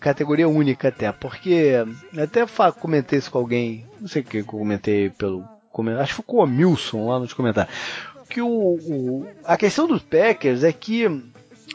categoria 0.00 0.48
única 0.48 0.88
até, 0.88 1.12
porque 1.12 1.74
até 2.16 2.46
comentei 2.80 3.18
isso 3.18 3.30
com 3.30 3.36
alguém, 3.36 3.84
não 4.00 4.08
sei 4.08 4.22
o 4.22 4.24
que 4.24 4.38
eu 4.38 4.44
comentei 4.46 5.10
pelo. 5.10 5.44
Acho 6.00 6.10
que 6.10 6.16
foi 6.16 6.24
com 6.24 6.42
o 6.42 6.46
Milson 6.46 7.08
lá 7.08 7.18
nos 7.18 7.32
comentários. 7.32 7.74
Que 8.28 8.42
o, 8.42 8.48
o 8.48 9.26
a 9.44 9.56
questão 9.56 9.86
dos 9.86 10.02
Packers 10.02 10.62
é 10.62 10.72
que 10.72 11.06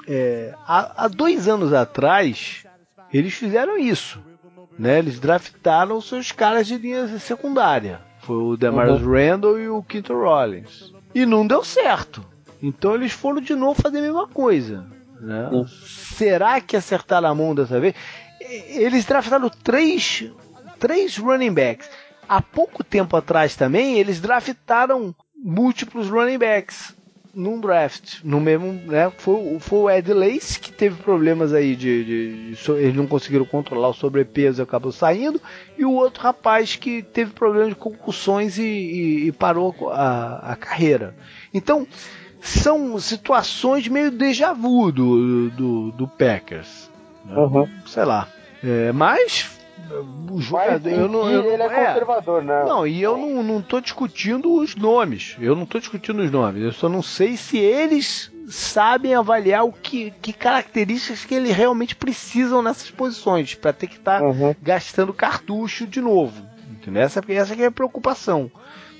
é, 0.08 0.54
há, 0.68 1.06
há 1.06 1.08
dois 1.08 1.48
anos 1.48 1.74
atrás 1.74 2.66
eles 3.14 3.34
fizeram 3.34 3.78
isso. 3.78 4.20
Né? 4.78 5.00
Eles 5.00 5.20
draftaram 5.20 6.02
seus 6.02 6.32
caras 6.32 6.68
de 6.68 6.78
linha 6.78 7.08
secundária. 7.20 8.02
Foi 8.20 8.38
o 8.38 8.58
Demarius 8.58 9.02
uhum. 9.02 9.12
Randall 9.12 9.60
e 9.60 9.70
o 9.70 9.84
Quinton 9.84 10.16
Rollins. 10.16 10.92
E 11.14 11.26
não 11.26 11.46
deu 11.46 11.64
certo. 11.64 12.26
Então 12.62 12.96
eles 12.96 13.12
foram 13.12 13.42
de 13.42 13.54
novo 13.54 13.82
fazer 13.82 14.00
a 14.00 14.02
mesma 14.02 14.28
coisa. 14.28 14.86
Né? 15.20 15.50
Uhum. 15.52 15.68
Será 15.68 16.60
que 16.60 16.76
acertaram 16.76 17.30
a 17.30 17.36
mão 17.36 17.54
dessa 17.54 17.80
vez? 17.80 17.94
Eles 18.40 19.06
draftaram 19.06 19.50
três, 19.50 20.26
três 20.80 21.18
running 21.18 21.54
backs. 21.54 21.90
Há 22.28 22.42
pouco 22.42 22.84
tempo 22.84 23.16
atrás 23.16 23.56
também, 23.56 23.98
eles 23.98 24.20
draftaram 24.20 25.14
múltiplos 25.36 26.10
running 26.10 26.38
backs 26.38 26.96
num 27.34 27.60
draft, 27.60 28.20
no 28.24 28.40
mesmo, 28.40 28.74
né? 28.86 29.12
Foi, 29.18 29.58
foi 29.60 29.80
o 29.80 29.90
Ed 29.90 30.14
Lace 30.14 30.60
que 30.60 30.72
teve 30.72 31.02
problemas 31.02 31.52
aí 31.52 31.76
de, 31.76 32.04
de, 32.04 32.56
de, 32.56 32.72
eles 32.74 32.96
não 32.96 33.08
conseguiram 33.08 33.44
controlar 33.44 33.90
o 33.90 33.94
sobrepeso 33.94 34.62
e 34.62 34.64
acabou 34.64 34.92
saindo, 34.92 35.42
e 35.78 35.84
o 35.84 35.92
outro 35.92 36.22
rapaz 36.22 36.76
que 36.76 37.02
teve 37.02 37.32
problemas 37.32 37.70
de 37.70 37.76
concussões 37.76 38.60
e, 38.60 38.64
e, 38.64 39.28
e 39.28 39.32
parou 39.32 39.74
a, 39.90 40.52
a, 40.52 40.56
carreira. 40.56 41.16
Então 41.52 41.88
são 42.40 43.00
situações 43.00 43.88
meio 43.88 44.12
déjà 44.12 44.54
vu 44.54 44.92
do, 44.92 45.50
do, 45.50 45.92
do 45.92 46.08
Packers. 46.08 46.90
Né? 47.26 47.36
Uhum. 47.36 47.68
Sei 47.88 48.06
lá. 48.06 48.28
É, 48.64 48.92
mas 48.92 49.53
o 50.32 50.42
jogador. 50.42 50.90
eu 50.90 51.08
não, 51.08 51.30
eu 51.30 51.52
ele 51.52 51.62
é, 51.62 51.66
é 51.66 51.88
conservador, 51.88 52.44
né? 52.44 52.64
Não, 52.66 52.88
e 52.88 53.02
eu 53.02 53.18
não, 53.18 53.44
não 53.44 53.62
tô 53.62 53.80
discutindo 53.80 54.54
os 54.54 54.76
nomes. 54.76 55.36
Eu 55.40 55.56
não 55.56 55.66
tô 55.66 55.80
discutindo 55.80 56.22
os 56.22 56.32
nomes. 56.32 56.64
Eu 56.64 56.72
só 56.72 56.90
não 56.90 57.02
sei 57.02 57.38
se 57.38 57.58
eles 57.58 58.32
sabem 58.48 59.14
avaliar 59.16 59.66
o 59.66 59.72
que, 59.72 60.12
que 60.22 60.34
características 60.34 61.26
que 61.26 61.36
eles 61.36 61.56
realmente 61.56 61.96
precisam 61.96 62.62
nessas 62.62 62.90
posições 62.92 63.56
para 63.56 63.74
ter 63.74 63.88
que 63.88 63.98
estar 63.98 64.20
tá 64.20 64.26
uhum. 64.26 64.56
gastando 64.62 65.14
cartucho 65.14 65.86
de 65.86 66.02
novo. 66.02 66.46
Que 66.82 66.98
essa, 66.98 67.22
essa 67.30 67.56
que 67.56 67.64
é 67.64 67.68
a 67.68 67.72
preocupação. 67.72 68.52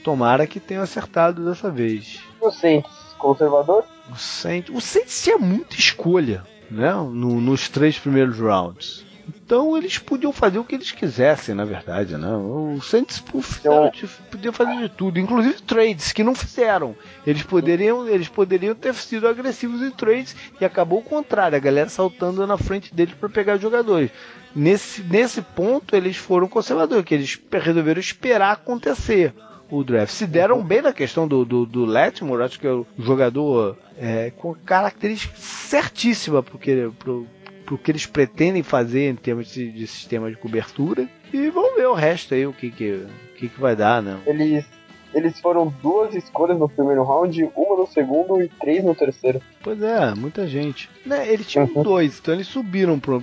Tomara 0.04 0.48
que 0.48 0.60
tenham 0.60 0.84
acertado 0.84 1.44
dessa 1.46 1.70
vez. 1.70 2.22
O 2.40 2.52
Saints, 2.52 2.92
conservador? 3.18 3.84
O 4.12 4.16
Saints, 4.16 4.74
o 4.74 4.82
Saints 4.82 5.24
tinha 5.24 5.38
muita 5.38 5.76
escolha, 5.76 6.44
né? 6.70 6.94
No, 6.94 7.42
nos 7.42 7.70
três 7.70 7.98
primeiros 7.98 8.40
rounds. 8.40 9.06
Então 9.28 9.78
eles 9.78 9.98
podiam 9.98 10.34
fazer 10.34 10.60
o 10.60 10.64
que 10.64 10.76
eles 10.76 10.92
quisessem, 10.92 11.56
na 11.56 11.64
verdade, 11.66 12.18
né? 12.18 12.28
O 12.28 12.80
Saints 12.82 13.24
fizeram, 13.42 13.92
podiam 14.30 14.54
fazer 14.54 14.78
de 14.78 14.90
tudo, 14.90 15.20
inclusive 15.20 15.62
trades 15.62 16.12
que 16.12 16.24
não 16.24 16.36
fizeram. 16.36 16.96
Eles 17.26 17.44
poderiam, 17.44 18.08
eles 18.08 18.28
poderiam 18.28 18.76
ter 18.76 18.94
sido 18.96 19.28
agressivos 19.28 19.82
em 19.82 19.92
trades 19.92 20.36
e 20.60 20.66
acabou 20.66 21.00
o 21.00 21.04
contrário, 21.04 21.56
a 21.56 21.60
galera 21.60 21.90
saltando 21.90 22.46
na 22.46 22.58
frente 22.58 22.94
deles 22.94 23.16
para 23.16 23.30
pegar 23.30 23.58
jogadores. 23.58 24.12
Nesse, 24.56 25.02
nesse 25.04 25.42
ponto 25.42 25.96
eles 25.96 26.18
foram 26.18 26.48
conservadores, 26.48 27.06
que 27.06 27.16
eles 27.16 27.40
resolveram 27.52 28.00
esperar 28.00 28.52
acontecer 28.52 29.34
o 29.70 29.84
draft. 29.84 30.14
Se 30.14 30.28
deram 30.28 30.64
bem 30.64 30.82
na 30.82 30.94
questão 30.94 31.28
do, 31.28 31.44
do, 31.44 31.66
do 31.66 31.86
Letmore, 31.86 32.44
acho 32.44 32.60
que 32.60 32.68
é 32.68 32.72
o 32.72 32.86
jogador 33.00 33.78
é, 33.98 34.32
com 34.38 34.54
característica 34.54 35.36
certíssima 35.36 36.44
porque 36.44 36.92
pro, 37.00 37.28
pro 37.66 37.78
que 37.78 37.92
eles 37.92 38.06
pretendem 38.06 38.64
fazer 38.64 39.10
em 39.10 39.16
termos 39.16 39.48
de, 39.48 39.72
de, 39.72 39.88
sistema 39.88 40.30
de 40.30 40.38
cobertura. 40.38 41.08
E 41.32 41.50
vamos 41.50 41.76
ver 41.76 41.88
o 41.88 41.94
resto 41.94 42.34
aí, 42.34 42.46
o 42.46 42.54
que 42.54 42.70
que, 42.70 42.92
o 42.92 43.38
que, 43.38 43.50
que 43.50 43.60
vai 43.60 43.76
dar, 43.76 44.02
né? 44.02 44.20
Eles, 44.26 44.66
eles 45.14 45.40
foram 45.40 45.74
duas 45.82 46.16
escolhas 46.16 46.58
no 46.58 46.68
primeiro 46.68 47.04
round, 47.04 47.50
uma 47.56 47.78
no 47.78 47.88
segundo 47.88 48.42
e 48.42 48.50
três 48.50 48.84
no 48.84 48.96
terceiro. 48.96 49.42
Pois 49.62 49.82
é, 49.82 50.14
muita 50.16 50.48
gente. 50.48 50.90
Né, 51.06 51.32
eles 51.32 51.48
tinham 51.48 51.70
uhum. 51.74 51.84
dois, 51.84 52.20
então 52.20 52.34
eles 52.34 52.48
subiram 52.48 53.00
pra, 53.00 53.18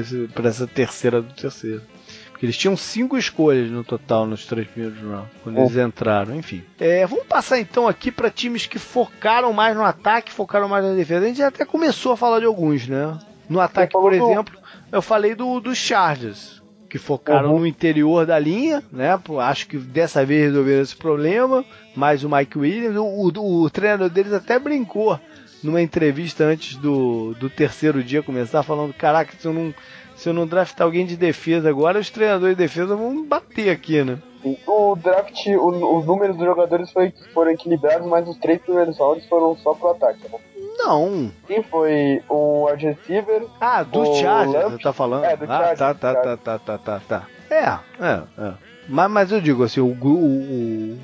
esse, 0.00 0.28
pra 0.28 0.48
essa 0.48 0.66
terceira 0.66 1.20
do 1.20 1.34
terceiro. 1.34 1.82
Porque 2.30 2.46
eles 2.46 2.56
tinham 2.56 2.76
cinco 2.76 3.18
escolhas 3.18 3.68
no 3.68 3.82
total 3.82 4.24
nos 4.24 4.46
três 4.46 4.68
primeiros 4.68 5.00
rounds, 5.00 5.28
quando 5.42 5.58
eles 5.58 5.76
entraram, 5.76 6.36
enfim. 6.36 6.62
É, 6.78 7.04
vamos 7.04 7.26
passar 7.26 7.58
então 7.58 7.88
aqui 7.88 8.12
para 8.12 8.30
times 8.30 8.64
que 8.64 8.78
focaram 8.78 9.52
mais 9.52 9.76
no 9.76 9.82
ataque, 9.82 10.32
focaram 10.32 10.68
mais 10.68 10.84
na 10.84 10.94
defesa. 10.94 11.24
A 11.24 11.28
gente 11.28 11.42
até 11.42 11.64
começou 11.64 12.12
a 12.12 12.16
falar 12.16 12.38
de 12.38 12.44
alguns, 12.44 12.86
né? 12.86 13.18
No 13.48 13.60
ataque, 13.60 13.92
por 13.92 14.12
exemplo, 14.12 14.54
do... 14.54 14.96
eu 14.96 15.02
falei 15.02 15.34
do, 15.34 15.60
dos 15.60 15.78
Chargers, 15.78 16.62
que 16.88 16.98
focaram 16.98 17.52
uhum. 17.52 17.60
no 17.60 17.66
interior 17.66 18.26
da 18.26 18.38
linha, 18.38 18.82
né? 18.92 19.18
Acho 19.40 19.66
que 19.66 19.78
dessa 19.78 20.24
vez 20.24 20.44
resolveram 20.44 20.82
esse 20.82 20.96
problema. 20.96 21.64
Mas 21.94 22.24
o 22.24 22.30
Mike 22.30 22.58
Williams, 22.58 22.96
o, 22.96 23.04
o, 23.04 23.62
o 23.62 23.70
treinador 23.70 24.08
deles 24.08 24.32
até 24.32 24.58
brincou 24.58 25.18
numa 25.62 25.82
entrevista 25.82 26.44
antes 26.44 26.76
do, 26.76 27.34
do 27.34 27.50
terceiro 27.50 28.02
dia 28.02 28.22
começar, 28.22 28.62
falando: 28.62 28.94
Caraca, 28.94 29.34
se 29.38 29.46
eu 29.46 29.52
não 29.52 29.74
se 30.18 30.28
eu 30.28 30.32
não 30.32 30.48
draftar 30.48 30.84
alguém 30.84 31.06
de 31.06 31.16
defesa 31.16 31.68
agora, 31.68 32.00
os 32.00 32.10
treinadores 32.10 32.56
de 32.56 32.62
defesa 32.62 32.96
vão 32.96 33.24
bater 33.24 33.70
aqui, 33.70 34.02
né? 34.02 34.18
O 34.66 34.96
draft, 34.96 35.46
o, 35.46 35.98
os 35.98 36.06
números 36.06 36.36
dos 36.36 36.44
jogadores 36.44 36.90
foi, 36.90 37.12
foram 37.32 37.52
equilibrados, 37.52 38.06
mas 38.06 38.28
os 38.28 38.36
três 38.36 38.60
primeiros 38.60 38.98
rounds 38.98 39.26
foram 39.28 39.56
só 39.56 39.74
pro 39.74 39.90
ataque, 39.90 40.20
né? 40.24 40.38
Não. 40.78 41.32
Sim, 41.48 41.62
foi 41.64 42.22
o 42.28 42.66
wide 42.66 42.86
receiver. 42.86 43.42
Ah, 43.60 43.82
do 43.82 44.14
Chargers, 44.14 44.72
você 44.72 44.82
tá 44.82 44.92
falando? 44.92 45.24
É, 45.24 45.36
do 45.36 45.44
ah. 45.44 45.74
Tá, 45.76 45.92
tá, 45.92 46.14
tá, 46.14 46.36
tá, 46.36 46.58
tá, 46.58 46.78
tá, 46.78 47.00
tá. 47.00 47.26
É, 47.50 47.64
é, 48.00 48.22
é. 48.38 48.54
Mas, 48.88 49.10
mas 49.10 49.32
eu 49.32 49.40
digo 49.40 49.64
assim, 49.64 49.80
o, 49.80 49.88
o, 49.88 50.98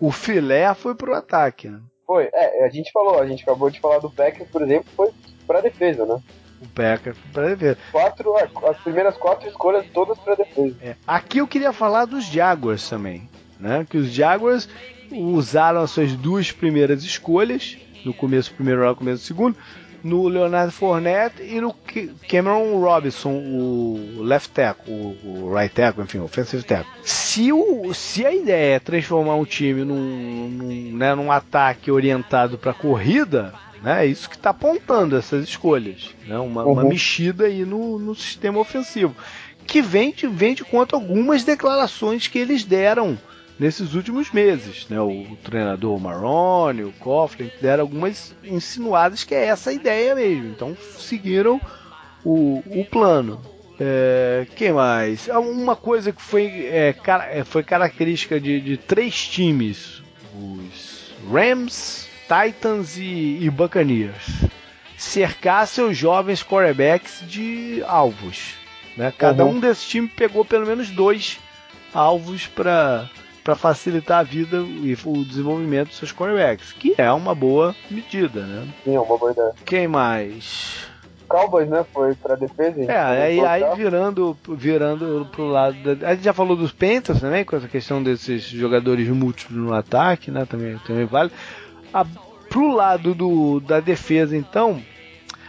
o, 0.00 0.08
o 0.08 0.12
filé 0.12 0.72
foi 0.74 0.94
pro 0.94 1.14
ataque, 1.14 1.68
né? 1.68 1.80
Foi, 2.06 2.28
é, 2.32 2.64
a 2.64 2.68
gente 2.68 2.92
falou, 2.92 3.18
a 3.18 3.26
gente 3.26 3.42
acabou 3.42 3.70
de 3.70 3.80
falar 3.80 3.98
do 3.98 4.10
Packers, 4.10 4.48
por 4.50 4.62
exemplo, 4.62 4.86
foi 4.94 5.10
pra 5.46 5.60
defesa, 5.60 6.04
né? 6.04 6.20
O 6.60 6.68
Packers 6.68 7.16
para 7.32 7.54
defesa. 7.54 7.78
Quatro, 7.90 8.34
as 8.36 8.76
primeiras 8.78 9.16
quatro 9.16 9.48
escolhas 9.48 9.86
todas 9.92 10.18
para 10.18 10.34
defesa. 10.34 10.76
É. 10.82 10.96
Aqui 11.06 11.38
eu 11.38 11.46
queria 11.46 11.72
falar 11.72 12.04
dos 12.04 12.24
Jaguars 12.24 12.88
também, 12.88 13.28
né? 13.58 13.86
Que 13.88 13.96
os 13.96 14.10
Jaguars 14.10 14.68
usaram 15.10 15.80
as 15.80 15.90
suas 15.90 16.12
duas 16.14 16.52
primeiras 16.52 17.02
escolhas 17.02 17.78
no 18.08 18.14
começo 18.14 18.50
do 18.50 18.56
primeiro 18.56 18.84
no 18.84 18.96
começo 18.96 19.22
do 19.22 19.26
segundo, 19.26 19.56
no 20.02 20.28
Leonardo 20.28 20.72
Fournette 20.72 21.42
e 21.42 21.60
no 21.60 21.74
Cameron 22.28 22.78
Robinson, 22.80 23.30
o 23.30 24.22
left 24.22 24.50
tackle, 24.50 24.92
o, 24.92 25.46
o 25.46 25.54
right 25.54 25.74
tackle, 25.74 26.04
enfim, 26.04 26.18
o 26.18 26.24
offensive 26.24 26.62
tackle. 26.62 26.90
Se, 27.02 27.52
o, 27.52 27.92
se 27.92 28.24
a 28.24 28.32
ideia 28.32 28.76
é 28.76 28.78
transformar 28.78 29.34
um 29.34 29.44
time 29.44 29.84
num, 29.84 30.48
num, 30.48 30.96
né, 30.96 31.14
num 31.14 31.30
ataque 31.30 31.90
orientado 31.90 32.56
para 32.56 32.72
corrida, 32.72 33.52
né? 33.82 34.04
É 34.04 34.06
isso 34.06 34.28
que 34.28 34.36
está 34.36 34.50
apontando 34.50 35.16
essas 35.16 35.44
escolhas. 35.44 36.14
Né? 36.26 36.38
Uma, 36.38 36.64
uhum. 36.64 36.72
uma 36.72 36.84
mexida 36.84 37.44
aí 37.44 37.64
no, 37.64 37.98
no 37.98 38.14
sistema 38.14 38.58
ofensivo. 38.58 39.14
Que 39.66 39.82
vem 39.82 40.12
de, 40.12 40.26
vem 40.26 40.54
de 40.54 40.64
conta 40.64 40.96
algumas 40.96 41.44
declarações 41.44 42.26
que 42.26 42.38
eles 42.38 42.64
deram 42.64 43.18
nesses 43.58 43.94
últimos 43.94 44.30
meses. 44.30 44.86
Né? 44.88 45.00
O, 45.00 45.36
treinador 45.42 45.98
Marrone, 45.98 46.84
o 46.84 46.92
Coughlin, 46.92 47.50
deram 47.60 47.82
algumas 47.82 48.34
insinuadas 48.44 49.24
que 49.24 49.34
é 49.34 49.46
essa 49.46 49.70
a 49.70 49.72
ideia 49.72 50.14
mesmo. 50.14 50.48
Então 50.48 50.76
seguiram 50.98 51.60
o, 52.24 52.62
o 52.66 52.84
plano. 52.84 53.40
É, 53.80 54.46
quem 54.56 54.72
mais? 54.72 55.28
Ah, 55.30 55.38
uma 55.38 55.76
coisa 55.76 56.12
que 56.12 56.20
foi, 56.20 56.46
é, 56.66 56.94
é, 57.30 57.44
foi 57.44 57.62
característica 57.62 58.40
de, 58.40 58.60
de 58.60 58.76
três 58.76 59.28
times: 59.28 60.02
os 60.34 61.12
Rams, 61.30 62.08
Titans 62.26 62.96
e, 62.96 63.38
e 63.40 63.50
Buccaneers 63.50 64.48
cercar 64.98 65.64
seus 65.68 65.96
jovens 65.96 66.42
quarterbacks 66.42 67.22
de 67.26 67.82
alvos. 67.86 68.54
Né? 68.96 69.14
Cada 69.16 69.44
uhum. 69.44 69.52
um 69.52 69.60
desses 69.60 69.88
times 69.88 70.10
pegou 70.12 70.44
pelo 70.44 70.66
menos 70.66 70.90
dois 70.90 71.38
alvos 71.94 72.48
para 72.48 73.08
para 73.48 73.56
facilitar 73.56 74.18
a 74.18 74.22
vida 74.22 74.58
e 74.58 74.94
o 75.06 75.24
desenvolvimento 75.24 75.88
dos 75.88 75.96
seus 75.96 76.12
quarterbacks, 76.12 76.70
que 76.70 76.94
é 76.98 77.10
uma 77.10 77.34
boa 77.34 77.74
medida, 77.90 78.42
né? 78.42 78.68
Sim, 78.84 78.94
é 78.94 79.00
uma 79.00 79.16
boa 79.16 79.32
ideia. 79.32 79.54
Quem 79.64 79.88
mais? 79.88 80.86
Cowboys, 81.26 81.66
né? 81.66 81.82
Foi 81.90 82.14
pra 82.14 82.34
defesa. 82.34 82.82
É, 82.82 83.00
aí, 83.00 83.40
aí 83.40 83.74
virando, 83.74 84.36
virando 84.50 85.26
pro 85.32 85.46
lado 85.46 85.78
da. 85.82 86.08
A 86.08 86.14
gente 86.14 86.24
já 86.24 86.34
falou 86.34 86.58
dos 86.58 86.72
Panthers 86.72 87.22
também, 87.22 87.42
com 87.42 87.56
essa 87.56 87.68
questão 87.68 88.02
desses 88.02 88.42
jogadores 88.42 89.08
múltiplos 89.08 89.58
no 89.58 89.72
ataque, 89.72 90.30
né? 90.30 90.44
Também, 90.44 90.76
também 90.86 91.06
vale. 91.06 91.30
A, 91.94 92.04
pro 92.50 92.70
lado 92.74 93.14
do, 93.14 93.60
da 93.60 93.80
defesa, 93.80 94.36
então. 94.36 94.82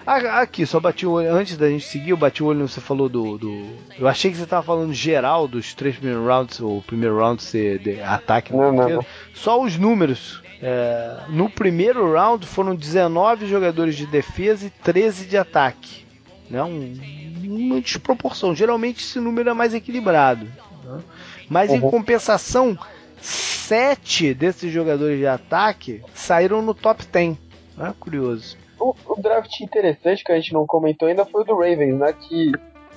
Aqui, 0.10 0.66
só 0.66 0.80
bati 0.80 1.06
o 1.06 1.12
olho. 1.12 1.32
Antes 1.32 1.56
da 1.56 1.70
gente 1.70 1.86
seguir, 1.86 2.10
eu 2.10 2.18
bati 2.18 2.42
o 2.42 2.48
olho 2.48 2.68
você 2.68 2.82
falou 2.82 3.08
do, 3.08 3.38
do. 3.38 3.64
Eu 3.98 4.08
achei 4.08 4.32
que 4.32 4.38
você 4.38 4.46
tava 4.48 4.64
falando 4.64 4.92
geral 4.92 5.48
dos 5.48 5.76
três 5.76 5.98
primeiros 5.98 6.26
rounds, 6.26 6.60
o 6.60 6.84
primeiro 6.88 7.20
round 7.20 7.44
ser 7.44 7.78
de 7.78 8.02
ataque 8.02 8.52
não, 8.52 8.72
não, 8.72 8.90
não. 8.90 9.06
Só 9.36 9.62
os 9.62 9.78
números. 9.78 10.42
É, 10.62 11.22
no 11.30 11.48
primeiro 11.48 12.12
round 12.12 12.46
foram 12.46 12.76
19 12.76 13.46
jogadores 13.46 13.96
de 13.96 14.08
defesa 14.08 14.66
e 14.66 14.70
13 14.70 15.28
de 15.28 15.38
ataque. 15.38 16.06
Né? 16.50 16.64
Um, 16.64 17.00
uma 17.44 17.80
desproporção. 17.80 18.56
Geralmente 18.56 19.04
esse 19.04 19.20
número 19.20 19.52
é 19.52 19.54
mais 19.54 19.76
equilibrado. 19.76 20.48
Né? 20.86 21.00
Mas 21.48 21.70
uhum. 21.70 21.78
em 21.78 21.82
compensação, 21.82 22.78
sete 23.22 24.34
desses 24.34 24.74
jogadores 24.74 25.20
de 25.20 25.28
ataque 25.28 26.02
saíram 26.16 26.64
no 26.64 26.74
top 26.74 27.06
10. 27.06 27.38
É 27.80 27.94
curioso. 28.00 28.58
O, 28.80 28.96
o, 29.08 29.22
draft 29.22 29.60
interessante 29.62 30.24
que 30.24 30.32
a 30.32 30.36
gente 30.36 30.54
não 30.54 30.66
comentou 30.66 31.08
ainda 31.08 31.26
foi 31.26 31.42
o 31.42 31.46
do 31.46 31.54
Ravens, 31.54 31.98
né? 31.98 32.14
Que 32.14 32.52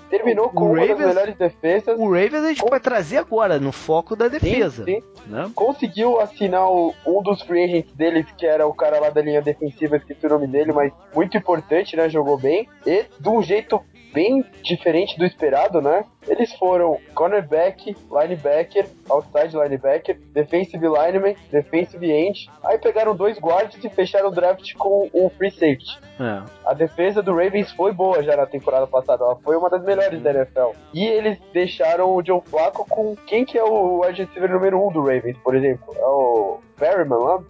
terminou 0.09 0.51
com 0.51 0.64
o 0.64 0.72
uma 0.72 0.80
Ravens, 0.80 0.99
das 0.99 1.09
melhores 1.09 1.37
defesas. 1.37 1.99
O 1.99 2.05
Ravens 2.05 2.45
a 2.45 2.49
gente 2.49 2.62
com... 2.62 2.68
vai 2.68 2.80
trazer 2.80 3.16
agora, 3.16 3.59
no 3.59 3.72
foco 3.72 4.14
da 4.14 4.28
defesa. 4.28 4.85
Sim, 4.85 5.01
sim. 5.01 5.30
Né? 5.30 5.51
Conseguiu 5.55 6.20
assinar 6.20 6.70
o, 6.70 6.95
um 7.07 7.22
dos 7.22 7.41
free 7.43 7.64
agents 7.64 7.93
deles, 7.95 8.26
que 8.37 8.47
era 8.47 8.66
o 8.66 8.74
cara 8.74 9.01
lá 9.01 9.11
da 9.11 9.22
linha 9.22 9.41
defensiva, 9.41 9.97
esqueci 9.97 10.26
o 10.26 10.28
nome 10.28 10.47
dele, 10.47 10.72
mas 10.72 10.93
muito 11.14 11.37
importante, 11.37 11.97
né? 11.97 12.09
Jogou 12.09 12.37
bem. 12.37 12.68
E 12.87 13.07
de 13.18 13.28
um 13.28 13.43
jeito 13.43 13.80
bem 14.12 14.45
diferente 14.62 15.18
do 15.18 15.24
esperado, 15.24 15.80
né? 15.80 16.05
Eles 16.28 16.53
foram 16.55 16.99
cornerback, 17.14 17.97
linebacker, 18.11 18.87
outside 19.12 19.56
linebacker, 19.56 20.18
defensive 20.32 20.86
lineman, 20.86 21.34
defensive 21.50 22.10
end. 22.10 22.50
Aí 22.64 22.78
pegaram 22.78 23.14
dois 23.14 23.38
guards 23.38 23.82
e 23.84 23.88
fecharam 23.88 24.28
o 24.28 24.32
draft 24.32 24.74
com 24.74 25.08
um 25.12 25.28
free 25.30 25.50
safety. 25.50 25.98
É. 26.18 26.42
A 26.64 26.74
defesa 26.74 27.22
do 27.22 27.34
Ravens 27.34 27.72
foi 27.72 27.92
boa 27.92 28.22
já 28.22 28.36
na 28.36 28.46
temporada 28.46 28.86
passada. 28.86 29.24
Ela 29.24 29.36
foi 29.36 29.56
uma 29.56 29.68
das 29.68 29.82
melhores 29.84 30.22
da 30.22 30.30
NFL. 30.30 30.70
E 30.92 31.04
eles 31.04 31.38
deixaram 31.52 32.14
o 32.14 32.24
Joe 32.24 32.40
Flacco 32.44 32.86
com 32.88 33.16
quem 33.26 33.44
que 33.44 33.58
é 33.58 33.64
o 33.64 34.00
wide 34.00 34.24
receiver 34.24 34.50
número 34.50 34.84
um 34.84 34.92
do 34.92 35.00
Ravens, 35.00 35.36
por 35.38 35.54
exemplo? 35.54 35.94
É 35.96 36.06
o 36.06 36.60
Perryman 36.76 37.18
lá. 37.18 37.42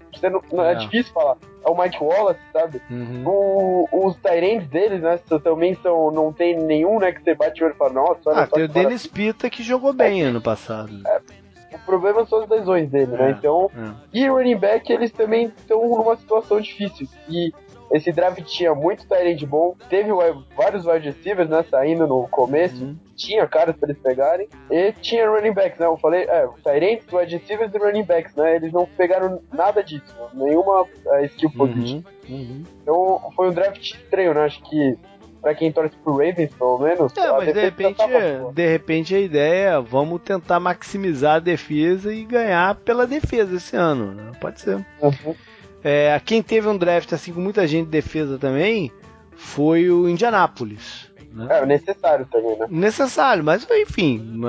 Não, 0.53 0.65
é. 0.65 0.73
é. 0.73 0.75
difícil 0.77 1.13
falar. 1.13 1.37
É 1.65 1.71
o 1.71 1.81
Mike 1.81 2.03
Wallace, 2.03 2.41
sabe? 2.53 2.83
Uhum. 2.91 3.23
O, 3.25 3.89
os 4.09 4.17
Tyrands 4.17 4.69
deles, 4.69 5.01
né? 5.01 5.19
Também 5.43 5.75
são, 5.77 6.11
não 6.11 6.33
tem 6.33 6.57
nenhum, 6.59 6.99
né? 6.99 7.13
Que 7.13 7.23
você 7.23 7.35
bate 7.35 7.63
o 7.63 7.67
olho 7.67 7.75
e 7.75 7.79
fala, 7.79 7.93
nossa, 7.93 8.21
olha 8.27 8.41
Ah, 8.41 8.47
tem 8.47 8.65
o 8.65 8.69
Dennis 8.69 9.07
Pita 9.07 9.49
que 9.49 9.63
jogou 9.63 9.93
bem 9.93 10.23
é, 10.23 10.27
ano 10.27 10.41
passado. 10.41 10.91
É, 11.07 11.21
problema 11.85 12.25
são 12.27 12.43
as 12.43 12.49
lesões 12.49 12.91
dele, 12.91 13.13
né? 13.13 13.29
É, 13.29 13.31
então. 13.31 13.71
É. 13.77 13.93
E 14.13 14.29
running 14.29 14.57
back, 14.57 14.93
eles 14.93 15.13
também 15.13 15.53
estão 15.57 15.89
numa 15.89 16.17
situação 16.17 16.61
difícil. 16.61 17.07
E 17.29 17.53
esse 17.93 18.11
draft 18.11 18.43
tinha 18.45 18.75
muito 18.75 19.07
Tyrande 19.07 19.45
bom, 19.45 19.77
teve 19.91 20.11
vários 20.57 20.87
wide 20.87 21.11
receivers, 21.11 21.51
né, 21.51 21.63
saindo 21.71 22.07
no 22.07 22.27
começo, 22.27 22.83
uhum. 22.83 22.97
tinha 23.15 23.47
caras 23.47 23.77
pra 23.77 23.91
eles 23.91 24.01
pegarem, 24.03 24.49
e 24.71 24.93
tinha 24.93 25.29
running 25.29 25.53
backs, 25.53 25.79
né, 25.79 25.85
eu 25.85 25.99
falei, 25.99 26.23
é, 26.23 26.49
Tyrande, 26.65 27.03
wide 27.13 27.37
receivers 27.37 27.75
e 27.75 27.79
running 27.79 28.05
backs, 28.05 28.35
né, 28.35 28.57
eles 28.57 28.73
não 28.73 28.87
pegaram 28.87 29.43
nada 29.53 29.85
disso, 29.85 30.15
nenhuma 30.33 30.83
uh, 30.83 31.25
skill 31.25 31.51
uhum. 31.51 31.67
position. 31.67 32.03
Uhum. 32.29 32.65
Então 32.83 33.21
foi 33.37 33.51
um 33.51 33.53
draft 33.53 33.83
estranho, 33.83 34.33
né, 34.33 34.45
acho 34.47 34.63
que 34.63 34.99
para 35.43 35.55
quem 35.55 35.73
torce 35.73 35.97
pro 35.97 36.13
Ravens, 36.13 36.55
pelo 36.55 36.79
menos. 36.79 37.13
É, 37.17 37.33
mas 37.33 37.53
de 37.53 37.61
repente, 37.61 38.03
de 38.55 38.67
repente 38.67 39.15
a 39.15 39.21
ideia 39.21 39.71
é 39.71 39.81
vamos 39.81 40.23
tentar 40.23 40.61
maximizar 40.61 41.37
a 41.37 41.41
defesa 41.41 42.15
e 42.15 42.25
ganhar 42.25 42.77
pela 42.77 43.07
defesa 43.07 43.57
esse 43.57 43.77
ano. 43.77 44.15
Né? 44.15 44.31
Pode 44.41 44.61
ser. 44.61 44.77
Uhum. 45.01 45.35
É, 45.83 46.21
quem 46.25 46.41
teve 46.41 46.69
um 46.69 46.79
draft 46.79 47.13
assim 47.13 47.33
com 47.33 47.41
muita 47.41 47.67
gente 47.67 47.87
de 47.87 47.91
defesa 47.91 48.39
também 48.39 48.93
foi 49.35 49.91
o 49.91 50.09
Indianapolis. 50.09 51.11
Né? 51.33 51.47
É, 51.51 51.67
necessário 51.67 52.27
também, 52.31 52.57
né? 52.57 52.67
Necessário, 52.71 53.43
mas 53.43 53.67
enfim. 53.69 54.41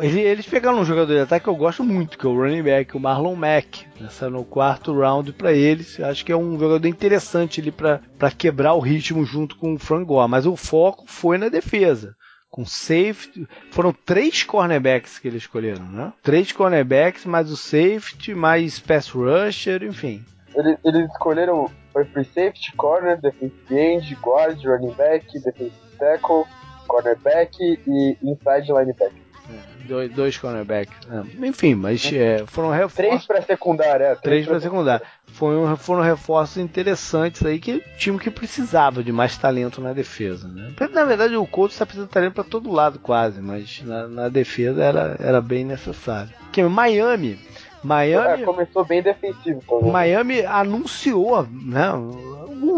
Eles 0.00 0.46
pegaram 0.46 0.80
um 0.80 0.84
jogador 0.84 1.12
de 1.14 1.20
ataque 1.20 1.44
que 1.44 1.50
eu 1.50 1.56
gosto 1.56 1.84
muito, 1.84 2.16
que 2.16 2.26
é 2.26 2.28
o 2.28 2.36
running 2.36 2.62
back, 2.62 2.96
o 2.96 3.00
Marlon 3.00 3.34
Mack. 3.34 3.86
Nessa 4.00 4.30
no 4.30 4.44
quarto 4.44 4.98
round 4.98 5.32
para 5.32 5.52
eles. 5.52 6.00
Acho 6.00 6.24
que 6.24 6.32
é 6.32 6.36
um 6.36 6.58
jogador 6.58 6.86
interessante 6.86 7.60
ali 7.60 7.70
para 7.70 8.30
quebrar 8.36 8.74
o 8.74 8.80
ritmo 8.80 9.24
junto 9.24 9.56
com 9.56 9.74
o 9.74 9.78
Frank 9.78 10.04
Gore. 10.04 10.30
Mas 10.30 10.46
o 10.46 10.56
foco 10.56 11.04
foi 11.06 11.36
na 11.38 11.48
defesa 11.48 12.14
com 12.50 12.64
safety. 12.66 13.46
Foram 13.70 13.92
três 13.92 14.42
cornerbacks 14.42 15.18
que 15.18 15.28
eles 15.28 15.42
escolheram, 15.42 15.84
né? 15.88 16.12
Três 16.22 16.52
cornerbacks, 16.52 17.24
mais 17.24 17.50
o 17.50 17.56
safety, 17.56 18.34
mais 18.34 18.78
pass 18.78 19.08
rusher, 19.08 19.82
enfim. 19.82 20.24
Eles, 20.54 20.78
eles 20.84 21.10
escolheram 21.10 21.70
foi 21.92 22.04
free 22.06 22.24
safety, 22.24 22.72
corner, 22.76 23.20
defensive 23.20 23.74
end, 23.74 24.14
guard, 24.22 24.62
running 24.64 24.94
back, 24.94 25.26
defensive 25.40 25.72
tackle, 25.98 26.44
cornerback 26.86 27.56
e 27.60 28.16
inside 28.22 28.72
linebacker. 28.72 29.21
É, 29.50 29.86
dois, 29.86 30.12
dois 30.12 30.38
cornerbacks. 30.38 30.96
É. 31.10 31.46
Enfim, 31.46 31.74
mas 31.74 32.10
é, 32.12 32.44
foram 32.46 32.70
reforços. 32.70 32.94
Três 32.94 33.26
para 33.26 33.42
secundária. 33.42 34.04
É, 34.04 34.14
três, 34.14 34.22
três 34.22 34.46
para 34.46 34.60
secundária. 34.60 35.06
Foram, 35.26 35.76
foram 35.76 36.02
reforços 36.02 36.58
interessantes 36.58 37.44
aí 37.44 37.58
que 37.58 37.80
time 37.96 38.18
que 38.18 38.30
precisava 38.30 39.02
de 39.02 39.10
mais 39.10 39.36
talento 39.36 39.80
na 39.80 39.92
defesa. 39.92 40.46
Né? 40.46 40.72
Na 40.92 41.04
verdade, 41.04 41.36
o 41.36 41.46
Colts 41.46 41.74
está 41.74 41.84
precisando 41.84 42.08
de 42.08 42.14
talento 42.14 42.34
para 42.34 42.44
todo 42.44 42.70
lado 42.70 42.98
quase, 42.98 43.40
mas 43.40 43.82
na, 43.84 44.06
na, 44.06 44.28
defesa 44.28 44.82
era, 44.82 45.16
era 45.18 45.40
bem 45.40 45.64
necessário. 45.64 46.32
Que 46.52 46.62
Miami. 46.62 47.38
Miami 47.82 48.42
é, 48.42 48.44
começou 48.44 48.84
bem 48.84 49.02
defensivo. 49.02 49.60
Também. 49.68 49.90
Miami 49.90 50.44
anunciou, 50.44 51.42
né? 51.50 51.90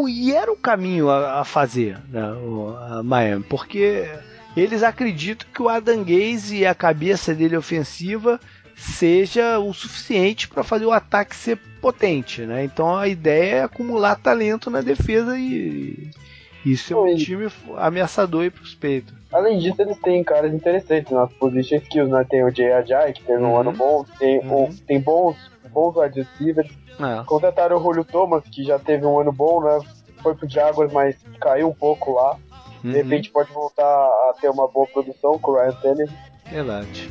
E 0.08 0.32
era 0.32 0.50
o 0.50 0.56
caminho 0.56 1.10
a, 1.10 1.40
a 1.40 1.44
fazer, 1.44 1.98
né? 2.08 2.26
O, 2.32 2.74
a 2.74 3.02
Miami, 3.02 3.44
porque 3.44 4.08
eles 4.56 4.82
acreditam 4.82 5.48
que 5.52 5.62
o 5.62 5.68
Adam 5.68 6.04
Gaze 6.04 6.56
e 6.56 6.66
a 6.66 6.74
cabeça 6.74 7.34
dele 7.34 7.56
ofensiva 7.56 8.40
seja 8.76 9.58
o 9.58 9.72
suficiente 9.72 10.48
para 10.48 10.64
fazer 10.64 10.86
o 10.86 10.92
ataque 10.92 11.34
ser 11.34 11.58
potente, 11.80 12.42
né? 12.42 12.64
Então 12.64 12.96
a 12.96 13.08
ideia 13.08 13.54
é 13.56 13.62
acumular 13.62 14.16
talento 14.16 14.70
na 14.70 14.80
defesa 14.80 15.38
e 15.38 16.10
isso 16.64 16.94
é 16.94 16.96
um 16.96 17.14
time 17.14 17.48
ameaçador 17.76 18.50
para 18.50 18.62
os 18.62 18.74
peitos. 18.74 19.14
Além 19.30 19.58
disso, 19.58 19.82
eles 19.82 19.98
têm 19.98 20.24
caras 20.24 20.54
interessantes 20.54 21.12
nas 21.12 21.30
position 21.32 21.76
skills, 21.78 22.08
né? 22.08 22.24
Tem 22.28 22.42
o 22.42 22.46
Ajay, 22.46 23.12
que 23.12 23.22
teve 23.22 23.42
um 23.42 23.50
uhum. 23.50 23.60
ano 23.60 23.72
bom, 23.72 24.04
tem, 24.18 24.38
uhum. 24.38 24.64
um, 24.64 24.76
tem 24.86 25.00
bons, 25.00 25.36
bons 25.70 25.96
wide 25.96 26.20
receivers. 26.20 26.70
É. 26.98 27.24
Contrataram 27.24 27.76
o 27.76 27.82
Julio 27.82 28.04
Thomas, 28.04 28.44
que 28.44 28.62
já 28.62 28.78
teve 28.78 29.04
um 29.04 29.18
ano 29.18 29.32
bom, 29.32 29.60
né? 29.62 29.80
Foi 30.22 30.34
pro 30.34 30.48
Jaguars, 30.48 30.92
mas 30.92 31.16
caiu 31.40 31.68
um 31.68 31.74
pouco 31.74 32.12
lá. 32.12 32.38
Uhum. 32.84 32.90
De 32.90 32.96
repente 32.98 33.30
pode 33.30 33.50
voltar 33.50 33.82
a 33.82 34.34
ter 34.38 34.50
uma 34.50 34.68
boa 34.68 34.86
produção 34.86 35.38
com 35.38 35.52
o 35.52 35.54
Ryan 35.54 35.72
Tannehill. 35.80 36.12
Verdade. 36.50 37.10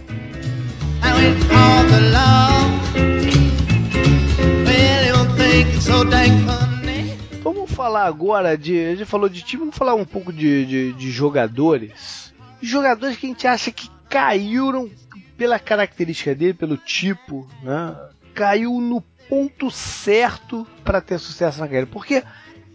Vamos 7.41 7.71
falar 7.71 8.05
agora 8.05 8.55
de. 8.57 8.79
A 8.85 8.95
gente 8.95 9.05
falou 9.05 9.27
de 9.27 9.41
time, 9.41 9.61
vamos 9.61 9.75
falar 9.75 9.95
um 9.95 10.05
pouco 10.05 10.31
de, 10.31 10.65
de, 10.65 10.93
de 10.93 11.11
jogadores. 11.11 12.33
Jogadores 12.61 13.17
que 13.17 13.25
a 13.25 13.29
gente 13.29 13.47
acha 13.47 13.71
que 13.71 13.89
caíram 14.07 14.89
pela 15.35 15.57
característica 15.59 16.35
dele, 16.35 16.53
pelo 16.53 16.77
tipo, 16.77 17.47
né? 17.63 17.97
Caiu 18.33 18.79
no 18.79 19.01
ponto 19.27 19.71
certo 19.71 20.67
para 20.83 21.01
ter 21.01 21.19
sucesso 21.19 21.59
na 21.59 21.65
carreira. 21.65 21.87
Porque 21.87 22.23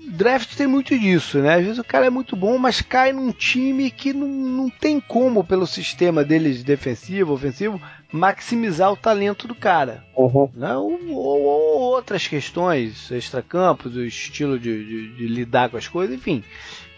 draft 0.08 0.56
tem 0.56 0.66
muito 0.66 0.98
disso, 0.98 1.38
né? 1.38 1.54
Às 1.54 1.64
vezes 1.64 1.78
o 1.78 1.84
cara 1.84 2.06
é 2.06 2.10
muito 2.10 2.34
bom, 2.34 2.58
mas 2.58 2.80
cai 2.80 3.12
num 3.12 3.30
time 3.30 3.90
que 3.90 4.12
não, 4.12 4.26
não 4.26 4.70
tem 4.70 5.00
como, 5.00 5.44
pelo 5.44 5.66
sistema 5.66 6.24
deles 6.24 6.62
defensivo, 6.62 7.34
ofensivo, 7.34 7.80
maximizar 8.12 8.92
o 8.92 8.96
talento 8.96 9.46
do 9.46 9.54
cara. 9.54 10.04
Uhum. 10.16 10.50
Né? 10.54 10.74
Ou, 10.76 10.98
ou, 11.10 11.42
ou, 11.42 11.80
outras 11.80 12.26
questões, 12.26 13.10
extracampos, 13.10 13.94
o 13.96 14.04
estilo 14.04 14.58
de, 14.58 14.84
de, 14.84 15.16
de, 15.16 15.26
lidar 15.26 15.70
com 15.70 15.76
as 15.76 15.88
coisas, 15.88 16.14
enfim. 16.16 16.42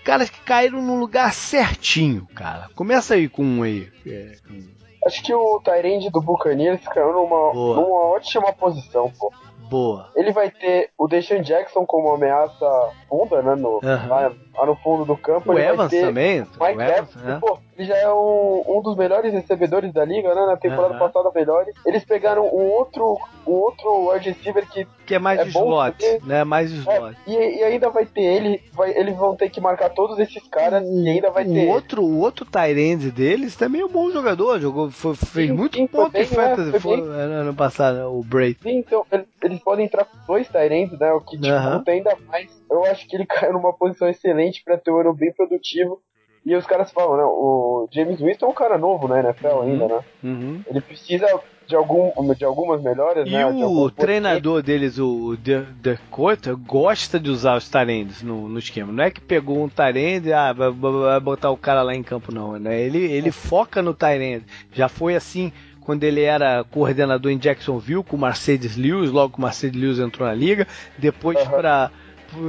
Caras 0.05 0.31
que 0.31 0.41
caíram 0.41 0.81
no 0.81 0.99
lugar 0.99 1.33
certinho, 1.35 2.27
cara. 2.35 2.71
Começa 2.75 3.15
aí 3.15 3.29
com 3.29 3.45
um 3.45 3.63
aí. 3.63 3.89
É, 4.07 4.37
com... 4.47 4.81
Acho 5.07 5.23
que 5.23 5.33
o 5.33 5.61
Tyrande 5.61 6.11
do 6.11 6.21
Buccaneers 6.21 6.83
caiu 6.89 7.13
numa, 7.13 7.53
numa 7.55 8.15
ótima 8.15 8.53
posição, 8.53 9.13
pô. 9.19 9.33
Boa. 9.71 10.11
Ele 10.17 10.33
vai 10.33 10.51
ter 10.51 10.91
o 10.99 11.07
Deshaun 11.07 11.43
Jackson 11.43 11.87
como 11.87 12.13
ameaça 12.13 12.91
funda, 13.09 13.41
né? 13.41 13.55
No, 13.55 13.75
uhum. 13.75 14.37
Lá, 14.61 14.67
no 14.67 14.77
fundo 14.77 15.05
do 15.05 15.17
campo. 15.17 15.51
O 15.51 15.59
ele 15.59 15.67
Evans 15.67 15.79
vai 15.79 15.89
ter 15.89 16.07
também. 16.07 16.41
Mike 16.41 16.83
Evans, 16.83 17.15
né? 17.17 17.39
pô, 17.41 17.59
ele 17.77 17.89
já 17.89 17.97
é 17.97 18.13
um, 18.13 18.63
um 18.67 18.83
dos 18.83 18.97
melhores 18.97 19.33
recebedores 19.33 19.93
da 19.93 20.05
liga, 20.05 20.35
né? 20.35 20.47
Na 20.47 20.57
temporada 20.57 20.95
uhum. 20.95 20.99
passada, 20.99 21.31
melhores. 21.35 21.75
Eles 21.87 22.05
pegaram 22.05 22.45
um 22.47 22.71
outro, 22.71 23.19
um 23.47 23.53
outro 23.53 24.11
wide 24.11 24.31
receiver 24.31 24.67
que. 24.69 24.87
Que 25.07 25.15
é 25.15 25.19
mais 25.19 25.41
é 25.41 25.45
slot, 25.45 25.97
né? 26.25 26.45
Mais 26.45 26.71
slot. 26.71 27.17
É, 27.27 27.31
e, 27.31 27.59
e, 27.59 27.65
ainda 27.65 27.91
vai 27.91 28.07
ter 28.07 28.23
ele, 28.23 28.63
vai, 28.73 28.97
eles 28.97 29.17
vão 29.17 29.35
ter 29.35 29.51
que 29.51 29.61
marcar 29.61 29.91
todos 29.91 30.19
esses 30.19 30.47
caras 30.49 30.85
e 30.85 31.09
ainda 31.09 31.31
vai 31.31 31.45
ter. 31.45 31.67
O 31.67 31.71
outro, 31.71 32.03
o 32.03 32.21
outro 32.21 32.45
Tyrande 32.45 33.11
deles 33.11 33.57
também 33.57 33.81
é 33.81 33.85
um 33.85 33.89
bom 33.89 34.11
jogador, 34.11 34.61
jogou, 34.61 34.91
foi, 34.91 35.15
fez 35.17 35.49
sim, 35.49 35.57
muito 35.57 35.77
sim, 35.77 35.87
ponto 35.87 36.17
em 36.17 36.25
fantasy 36.25 36.89
é, 36.89 37.23
ano 37.41 37.55
passado, 37.55 38.13
o 38.13 38.23
Bray. 38.23 38.57
Sim, 38.63 38.79
então 38.79 39.05
eles 39.43 39.59
podem 39.61 39.87
entrar 39.87 40.05
com 40.05 40.17
dois 40.27 40.49
Tyrands, 40.49 40.99
né? 40.99 41.13
O 41.13 41.21
que 41.21 41.37
tipo, 41.37 41.49
uhum. 41.49 41.83
ainda 41.87 42.17
mais. 42.29 42.51
Eu 42.71 42.85
acho 42.85 43.07
que 43.09 43.17
ele 43.17 43.27
caiu 43.27 43.53
numa 43.53 43.73
posição 43.73 44.09
excelente 44.09 44.50
para 44.59 44.79
ter 44.79 44.91
um 44.91 44.99
ano 44.99 45.15
bem 45.15 45.33
produtivo 45.33 46.01
e 46.45 46.55
os 46.57 46.65
caras 46.65 46.91
falam, 46.91 47.17
né? 47.17 47.25
O 47.25 47.89
James 47.93 48.19
Winston 48.19 48.47
é 48.47 48.49
um 48.49 48.55
cara 48.55 48.79
novo 48.79 49.07
na 49.07 49.21
NFL 49.21 49.47
uhum. 49.47 49.63
ainda, 49.63 49.89
né? 49.89 50.01
Uhum. 50.25 50.63
Ele 50.67 50.81
precisa 50.81 51.27
de, 51.67 51.77
algum, 51.77 52.11
de 52.35 52.45
algumas 52.45 52.83
melhorias, 52.83 53.29
e 53.29 53.31
né? 53.31 53.43
E 53.43 53.63
o 53.63 53.91
treinador 53.91 54.63
deles, 54.63 54.99
o 54.99 55.37
Court, 56.11 56.49
gosta 56.67 57.21
de 57.21 57.29
usar 57.29 57.57
os 57.57 57.69
tarendes 57.69 58.23
no, 58.23 58.49
no 58.49 58.59
esquema. 58.59 58.91
Não 58.91 59.05
é 59.05 59.11
que 59.11 59.21
pegou 59.21 59.63
um 59.63 59.69
tarende 59.69 60.31
e 60.31 60.33
ah, 60.33 60.53
vai, 60.53 60.71
vai, 60.71 61.21
botar 61.21 61.51
o 61.51 61.59
cara 61.59 61.83
lá 61.83 61.95
em 61.95 62.03
campo, 62.03 62.33
não. 62.33 62.59
Né? 62.59 62.81
Ele, 62.81 62.99
ele 62.99 63.31
foca 63.31 63.83
no 63.83 63.93
tarende. 63.93 64.47
Já 64.73 64.89
foi 64.89 65.15
assim 65.15 65.53
quando 65.83 66.05
ele 66.05 66.23
era 66.23 66.65
coordenador 66.65 67.31
em 67.31 67.39
Jacksonville 67.39 68.05
com 68.05 68.17
o 68.17 68.21
Mercedes 68.21 68.77
Lewis, 68.77 69.11
logo 69.11 69.35
que 69.35 69.39
o 69.39 69.43
Mercedes 69.43 69.81
Lewis 69.81 69.99
entrou 69.99 70.27
na 70.27 70.35
liga. 70.35 70.67
Depois 70.99 71.39
uhum. 71.39 71.51
para 71.51 71.91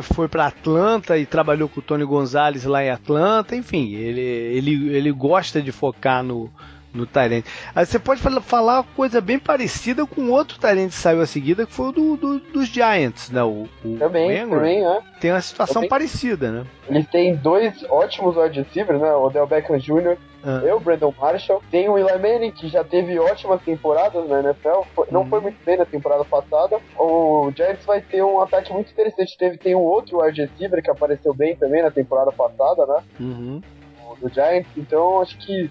foi 0.02 0.28
para 0.28 0.48
Atlanta 0.48 1.18
e 1.18 1.26
trabalhou 1.26 1.68
com 1.68 1.80
o 1.80 1.84
Tony 1.84 2.06
Gonzalez 2.06 2.64
lá 2.66 2.84
em 2.84 2.90
Atlanta. 2.90 3.56
Enfim, 3.56 3.94
ele, 3.96 4.22
ele, 4.22 4.96
ele 4.96 5.12
gosta 5.12 5.62
de 5.62 5.72
focar 5.72 6.24
no, 6.24 6.50
no 6.94 7.06
Tyrant. 7.06 7.46
Aí 7.74 7.86
você 7.86 7.98
pode 7.98 8.22
falar 8.22 8.80
uma 8.80 8.84
coisa 8.84 9.22
bem 9.22 9.40
parecida 9.40 10.06
com 10.06 10.30
outro 10.30 10.60
Tyrant 10.60 10.90
que 10.90 10.96
saiu 10.96 11.22
a 11.22 11.26
seguida, 11.26 11.66
que 11.66 11.74
foi 11.74 11.88
o 11.88 11.92
do, 11.92 12.18
do 12.18 12.40
dos 12.40 12.68
Giants, 12.68 13.30
né? 13.30 13.44
O, 13.44 13.68
o 13.84 13.98
também, 13.98 14.48
também, 14.48 14.86
é. 14.86 15.00
Tem 15.20 15.32
uma 15.32 15.42
situação 15.42 15.76
também. 15.76 15.90
parecida, 15.90 16.52
né? 16.52 16.66
Eles 16.88 17.08
têm 17.08 17.36
dois 17.36 17.84
ótimos 17.90 18.36
wide 18.38 18.62
receivers, 18.62 19.02
né? 19.02 19.12
O 19.14 19.24
Odell 19.24 19.48
Beckham 19.48 19.78
Jr. 19.78 20.18
Ah. 20.44 20.62
Eu, 20.64 20.80
Brandon 20.80 21.14
Marshall. 21.18 21.62
Tem 21.70 21.88
o 21.90 21.98
Eli 21.98 22.18
Manning, 22.18 22.52
que 22.52 22.68
já 22.68 22.84
teve 22.84 23.18
ótimas 23.20 23.62
temporadas 23.62 24.28
na 24.28 24.40
NFL. 24.40 24.82
Foi, 24.96 25.08
não 25.12 25.26
foi 25.28 25.40
uhum. 25.40 25.44
muito 25.44 25.64
bem 25.64 25.78
na 25.78 25.86
temporada 25.86 26.26
passada. 26.26 26.80
O 26.98 27.52
Giants 27.56 27.86
vai 27.86 28.02
ter 28.02 28.24
um 28.24 28.42
ataque 28.42 28.74
muito 28.74 28.92
interessante. 28.92 29.38
Teve, 29.38 29.58
tem 29.58 29.76
um 29.76 29.82
outro 29.82 30.22
wide 30.22 30.42
receiver 30.42 30.82
que 30.82 30.90
apareceu 30.90 31.34
bem 31.34 31.56
também 31.56 31.82
na 31.82 31.92
temporada 31.92 32.32
passada, 32.32 32.86
né? 32.86 33.04
Uhum. 33.20 33.62
O, 34.10 34.16
do 34.16 34.34
Giants. 34.34 34.70
Então, 34.76 35.22
acho 35.22 35.38
que 35.38 35.70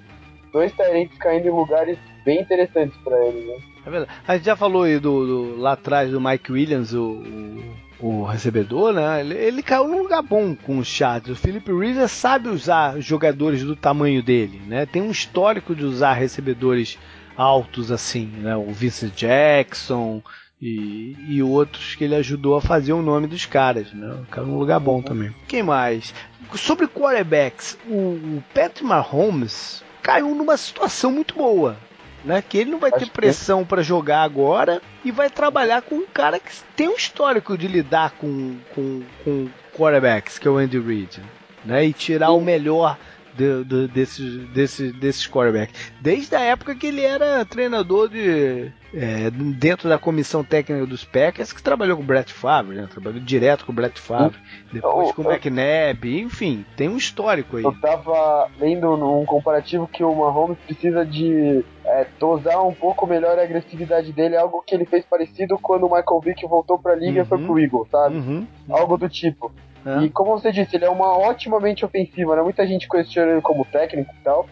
dois 0.53 0.73
Tyrants 0.73 1.17
caindo 1.19 1.47
em 1.47 1.51
lugares 1.51 1.99
bem 2.25 2.41
interessantes 2.41 2.97
para 2.99 3.25
eles, 3.27 3.47
né? 3.47 3.57
É 3.87 3.91
verdade. 3.91 4.13
A 4.27 4.37
gente 4.37 4.45
já 4.45 4.57
falou 4.57 4.83
aí 4.83 4.99
do, 4.99 5.27
do 5.27 5.61
lá 5.61 5.73
atrás 5.73 6.11
do 6.11 6.21
Mike 6.21 6.53
Williams, 6.53 6.93
o, 6.93 7.13
o, 7.13 7.77
o 8.03 8.25
recebedor, 8.25 8.93
né? 8.93 9.21
Ele, 9.21 9.35
ele, 9.35 9.63
caiu 9.63 9.87
num 9.89 10.03
lugar 10.03 10.23
bom 10.23 10.55
com 10.55 10.79
os 10.79 10.87
Chargers. 10.87 11.39
O 11.39 11.41
Philip 11.41 11.71
Rivers 11.71 12.11
sabe 12.11 12.49
usar 12.49 12.99
jogadores 13.01 13.63
do 13.63 13.77
tamanho 13.77 14.23
dele, 14.23 14.61
né? 14.67 14.87
Tem 14.87 15.03
um 15.03 15.11
histórico 15.11 15.75
de 15.75 15.85
usar 15.85 16.15
recebedores 16.15 16.99
altos 17.37 17.91
assim, 17.91 18.27
né? 18.27 18.57
O 18.57 18.73
Vince 18.73 19.09
Jackson, 19.11 20.23
E, 20.61 21.17
e 21.27 21.43
outros 21.43 21.95
que 21.95 22.05
ele 22.05 22.15
ajudou 22.15 22.55
a 22.57 22.61
fazer 22.61 22.93
o 22.93 23.01
nome 23.01 23.27
dos 23.27 23.47
caras, 23.47 23.93
né? 23.95 24.19
Caiu 24.31 24.47
num 24.47 24.59
lugar 24.59 24.79
bom 24.79 25.01
também. 25.01 25.35
Quem 25.49 25.63
mais? 25.63 26.13
Sobre 26.55 26.87
quarterbacks, 26.87 27.79
o, 27.87 28.43
Patrick 28.53 28.85
Mahomes 28.85 29.83
caiu 30.03 30.35
numa 30.35 30.57
situação 30.57 31.13
muito 31.13 31.35
boa. 31.35 31.77
Né, 32.23 32.43
que 32.47 32.59
ele 32.59 32.71
não 32.71 32.79
vai 32.79 32.91
Acho 32.91 33.07
ter 33.07 33.11
pressão 33.11 33.65
para 33.65 33.83
jogar 33.83 34.23
agora 34.23 34.83
e 35.03 35.11
vai 35.11 35.31
trabalhar 35.31 35.81
com 35.81 35.95
um 35.95 36.07
cara 36.07 36.39
que 36.39 36.51
tem 36.77 36.87
um 36.87 36.95
histórico 36.95 37.57
de 37.57 37.67
lidar 37.67 38.11
com, 38.11 38.59
com, 38.75 39.03
com 39.25 39.49
quarterbacks, 39.75 40.39
que 40.39 40.47
é 40.47 40.51
o 40.51 40.59
Andy 40.59 40.79
Reid, 40.79 41.23
né, 41.65 41.87
e 41.87 41.95
tirar 41.95 42.27
Sim. 42.27 42.33
o 42.35 42.41
melhor 42.43 42.99
de, 43.35 43.65
de, 43.65 43.89
desses, 43.89 44.49
desses, 44.51 44.93
desses 44.93 45.27
quarterbacks. 45.27 45.93
Desde 46.01 46.35
a 46.35 46.41
época 46.41 46.75
que 46.75 46.87
ele 46.87 47.03
era 47.03 47.45
treinador 47.45 48.09
de. 48.09 48.73
É, 48.93 49.31
dentro 49.31 49.89
da 49.89 49.99
comissão 49.99 50.43
técnica 50.43 50.85
dos 50.85 51.05
Packers, 51.05 51.53
que 51.53 51.63
trabalhou 51.63 51.97
com 51.97 52.03
o 52.03 52.07
Brett 52.07 52.33
Favre, 52.33 52.75
né? 52.75 52.89
trabalhou 52.91 53.21
direto 53.21 53.65
com 53.65 53.71
o 53.71 53.75
Brett 53.75 54.01
Favre, 54.01 54.37
depois 54.73 55.13
com 55.13 55.23
o 55.23 55.31
McNabb, 55.31 56.21
enfim, 56.21 56.67
tem 56.77 56.89
um 56.89 56.97
histórico 56.97 57.57
aí. 57.57 57.63
Eu 57.63 57.81
tava 57.81 58.51
lendo 58.59 58.97
num 58.97 59.25
comparativo 59.25 59.87
que 59.87 60.03
o 60.03 60.13
Mahomes 60.13 60.59
precisa 60.67 61.07
de 61.07 61.65
é, 61.85 62.07
dosar 62.19 62.67
um 62.67 62.75
pouco 62.75 63.07
melhor 63.07 63.39
a 63.39 63.43
agressividade 63.43 64.13
dele, 64.13 64.37
algo 64.37 64.61
que 64.67 64.75
ele 64.75 64.85
fez 64.85 65.05
parecido 65.05 65.57
quando 65.57 65.87
o 65.87 65.95
Michael 65.95 66.21
Vick 66.21 66.45
voltou 66.49 66.77
pra 66.77 66.97
liga 66.97 67.21
uhum, 67.21 67.27
e 67.27 67.29
foi 67.29 67.39
pro 67.39 67.59
Eagle, 67.61 67.89
sabe? 67.91 68.17
Uhum, 68.17 68.47
algo 68.69 68.97
do 68.97 69.09
tipo. 69.09 69.53
É. 69.85 70.05
E 70.05 70.11
como 70.11 70.33
você 70.33 70.53
disse, 70.53 70.77
ele 70.77 70.85
é 70.85 70.91
uma 70.91 71.17
otimamente 71.17 71.85
ofensiva, 71.85 72.37
né? 72.37 72.43
Muita 72.43 72.67
gente 72.67 72.89
questiona 72.89 73.33
ele 73.33 73.41
como 73.41 73.65
técnico 73.65 74.15
e 74.15 74.25
tal. 74.25 74.47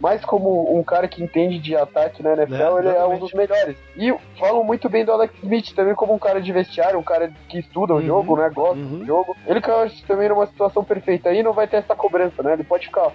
Mas 0.00 0.24
como 0.24 0.76
um 0.76 0.82
cara 0.82 1.06
que 1.06 1.22
entende 1.22 1.58
de 1.58 1.74
ataque 1.76 2.22
na 2.22 2.32
NFL, 2.32 2.78
é, 2.78 2.78
ele 2.80 2.88
é 2.88 3.06
um 3.06 3.18
dos 3.18 3.32
melhores. 3.32 3.76
E 3.96 4.14
falam 4.38 4.64
muito 4.64 4.88
bem 4.88 5.04
do 5.04 5.12
Alex 5.12 5.32
Smith 5.42 5.72
também 5.74 5.94
como 5.94 6.12
um 6.12 6.18
cara 6.18 6.42
de 6.42 6.52
vestiário, 6.52 6.98
um 6.98 7.02
cara 7.02 7.32
que 7.48 7.58
estuda 7.58 7.94
o 7.94 7.96
uhum, 7.96 8.02
jogo, 8.02 8.36
né? 8.36 8.50
Gosta 8.52 8.76
uhum. 8.76 8.98
do 8.98 9.06
jogo. 9.06 9.36
Ele 9.46 9.60
caiu 9.60 9.90
também 10.06 10.28
numa 10.28 10.46
situação 10.46 10.84
perfeita 10.84 11.30
aí, 11.30 11.42
não 11.42 11.52
vai 11.52 11.66
ter 11.68 11.76
essa 11.76 11.94
cobrança, 11.94 12.42
né? 12.42 12.54
Ele 12.54 12.64
pode 12.64 12.86
ficar 12.86 13.12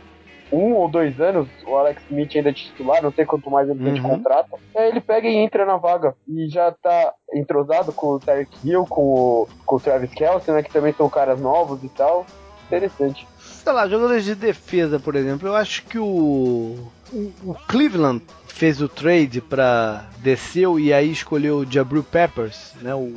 um 0.52 0.74
ou 0.74 0.89
dois 0.89 1.20
anos, 1.20 1.47
o 1.66 1.76
Alex 1.76 2.02
Smith 2.10 2.36
ainda 2.36 2.50
é 2.50 2.54
titular, 2.54 3.02
não 3.02 3.12
sei 3.12 3.26
quanto 3.26 3.50
mais 3.50 3.70
ele 3.70 3.84
tem 3.84 3.93
de 3.93 4.02
uhum. 4.02 4.10
contrato. 4.10 4.60
Aí 4.76 4.89
ele 4.89 5.02
pega 5.02 5.28
e 5.28 5.36
entra 5.36 5.66
na 5.66 5.78
vaga 5.78 6.16
e 6.28 6.47
já 6.50 6.72
tá 6.72 7.14
entrosado 7.34 7.91
com 7.93 8.08
o 8.08 8.20
Tarek 8.20 8.52
Hill, 8.64 8.86
com 8.86 9.02
o, 9.02 9.47
com 9.66 9.76
o 9.76 9.80
Travis 9.80 10.12
Kelce, 10.12 10.52
né? 10.52 10.64
Que 10.64 10.72
também 10.72 10.93
são 10.93 11.10
caras 11.10 11.39
novos 11.39 11.84
e 11.84 11.89
tal. 11.89 12.26
Interessante. 12.68 13.28
Sei 13.39 13.72
lá, 13.72 13.88
jogadores 13.88 14.24
de 14.24 14.36
defesa, 14.36 15.00
por 15.00 15.16
exemplo, 15.16 15.47
eu 15.47 15.56
acho 15.56 15.84
que 15.86 15.97
o, 15.97 16.78
o, 17.12 17.34
o 17.43 17.56
Cleveland 17.68 18.24
fez 18.47 18.82
o 18.82 18.89
trade 18.89 19.41
para 19.41 20.06
desceu 20.20 20.80
e 20.80 20.93
aí 20.93 21.12
escolheu 21.12 21.60
o 21.60 21.72
Jabril 21.72 22.04
Peppers, 22.04 22.74
né? 22.82 22.93
O 22.93 23.14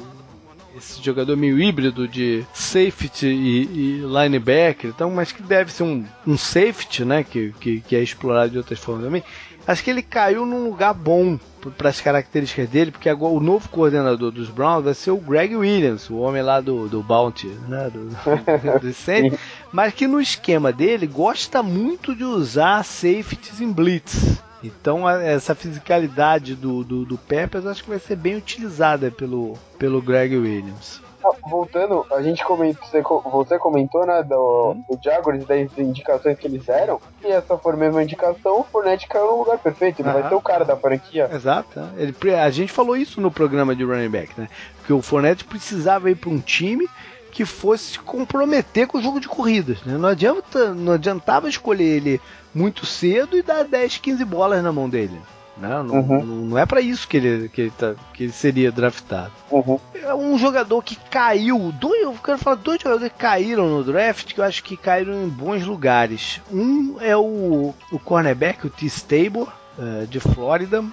esse 0.76 1.02
jogador 1.02 1.36
meio 1.36 1.60
híbrido 1.60 2.08
de 2.08 2.44
safety 2.52 3.26
e, 3.26 3.62
e 3.62 4.02
linebacker, 4.04 4.90
então, 4.90 5.10
mas 5.10 5.32
que 5.32 5.42
deve 5.42 5.72
ser 5.72 5.82
um, 5.82 6.04
um 6.26 6.36
safety, 6.36 7.04
né? 7.04 7.24
Que, 7.24 7.52
que, 7.60 7.80
que, 7.80 7.96
é 7.96 8.02
explorado 8.02 8.52
de 8.52 8.58
outras 8.58 8.78
formas 8.78 9.04
também. 9.04 9.22
Acho 9.66 9.84
que 9.84 9.90
ele 9.90 10.02
caiu 10.02 10.44
num 10.44 10.64
lugar 10.64 10.92
bom 10.92 11.38
para 11.78 11.88
as 11.88 12.00
características 12.00 12.68
dele, 12.68 12.90
porque 12.90 13.08
agora 13.08 13.32
o 13.32 13.40
novo 13.40 13.68
coordenador 13.68 14.32
dos 14.32 14.48
Browns 14.48 14.84
vai 14.84 14.94
ser 14.94 15.12
o 15.12 15.18
Greg 15.18 15.54
Williams, 15.54 16.10
o 16.10 16.16
homem 16.16 16.42
lá 16.42 16.60
do, 16.60 16.88
do 16.88 17.00
Bounty, 17.02 17.46
né? 17.68 17.88
Do, 17.88 18.08
do, 18.08 18.80
do 18.80 19.38
mas 19.70 19.94
que 19.94 20.08
no 20.08 20.20
esquema 20.20 20.72
dele 20.72 21.06
gosta 21.06 21.62
muito 21.62 22.14
de 22.14 22.24
usar 22.24 22.84
safeties 22.84 23.60
em 23.60 23.70
blitz. 23.70 24.42
Então 24.62 25.08
essa 25.08 25.54
fisicalidade 25.54 26.54
do, 26.54 26.84
do, 26.84 27.04
do 27.04 27.18
Peppers 27.18 27.66
acho 27.66 27.82
que 27.82 27.90
vai 27.90 27.98
ser 27.98 28.16
bem 28.16 28.36
utilizada 28.36 29.10
pelo, 29.10 29.54
pelo 29.78 30.00
Greg 30.00 30.36
Williams. 30.36 31.00
Ah, 31.24 31.36
voltando, 31.48 32.04
a 32.10 32.20
gente 32.20 32.44
comentou, 32.44 32.84
você, 32.84 33.00
você 33.00 33.58
comentou, 33.58 34.04
né, 34.04 34.24
do, 34.24 34.34
uhum. 34.34 34.84
do 34.90 34.98
Jaguars, 35.02 35.44
das 35.44 35.78
indicações 35.78 36.36
que 36.36 36.48
eles 36.48 36.64
deram, 36.64 37.00
e 37.22 37.28
essa 37.28 37.56
for 37.56 37.74
a 37.74 37.76
mesma 37.76 38.02
indicação, 38.02 38.58
o 38.58 38.64
Fournette 38.64 39.06
caiu 39.06 39.26
no 39.26 39.38
lugar 39.38 39.58
perfeito, 39.58 40.02
ele 40.02 40.10
vai 40.10 40.28
ser 40.28 40.34
o 40.34 40.40
cara 40.40 40.64
da 40.64 40.76
franquia. 40.76 41.30
Exato, 41.32 41.80
ele, 41.96 42.34
a 42.34 42.50
gente 42.50 42.72
falou 42.72 42.96
isso 42.96 43.20
no 43.20 43.30
programa 43.30 43.76
de 43.76 43.84
running 43.84 44.10
back, 44.10 44.32
né, 44.36 44.48
que 44.84 44.92
o 44.92 45.00
Fournette 45.00 45.44
precisava 45.44 46.10
ir 46.10 46.16
para 46.16 46.30
um 46.30 46.40
time 46.40 46.88
que 47.32 47.44
fosse 47.46 47.92
se 47.92 47.98
comprometer 47.98 48.86
com 48.86 48.98
o 48.98 49.02
jogo 49.02 49.18
de 49.18 49.26
corridas, 49.26 49.82
né, 49.82 49.96
não, 49.96 50.10
adianta, 50.10 50.72
não 50.74 50.92
adiantava 50.92 51.48
escolher 51.48 51.96
ele 51.96 52.20
muito 52.54 52.84
cedo 52.84 53.36
e 53.36 53.42
dar 53.42 53.64
10, 53.64 53.98
15 53.98 54.24
bolas 54.24 54.62
na 54.62 54.70
mão 54.70 54.88
dele. 54.88 55.18
Né? 55.56 55.68
Não, 55.68 55.94
uhum. 55.94 56.24
não, 56.24 56.36
não, 56.36 56.58
é 56.58 56.64
para 56.64 56.80
isso 56.80 57.06
que 57.06 57.16
ele, 57.16 57.48
que, 57.48 57.62
ele 57.62 57.72
tá, 57.76 57.94
que 58.12 58.24
ele 58.24 58.32
seria 58.32 58.72
draftado. 58.72 59.32
Uhum. 59.50 59.78
É 59.94 60.14
um 60.14 60.38
jogador 60.38 60.82
que 60.82 60.96
caiu. 60.96 61.72
Dois, 61.78 62.02
eu 62.02 62.14
quero 62.14 62.38
falar 62.38 62.56
dois 62.56 62.80
jogadores 62.80 63.12
que 63.12 63.18
caíram 63.18 63.68
no 63.68 63.84
draft 63.84 64.32
que 64.32 64.40
eu 64.40 64.44
acho 64.44 64.62
que 64.62 64.76
caíram 64.76 65.24
em 65.24 65.28
bons 65.28 65.64
lugares. 65.64 66.40
Um 66.50 66.96
é 67.00 67.16
o, 67.16 67.74
o 67.90 67.98
cornerback, 67.98 68.66
o 68.66 68.70
T. 68.70 68.86
Stable, 68.86 69.42
uh, 69.42 70.06
de 70.08 70.20
Flórida, 70.20 70.84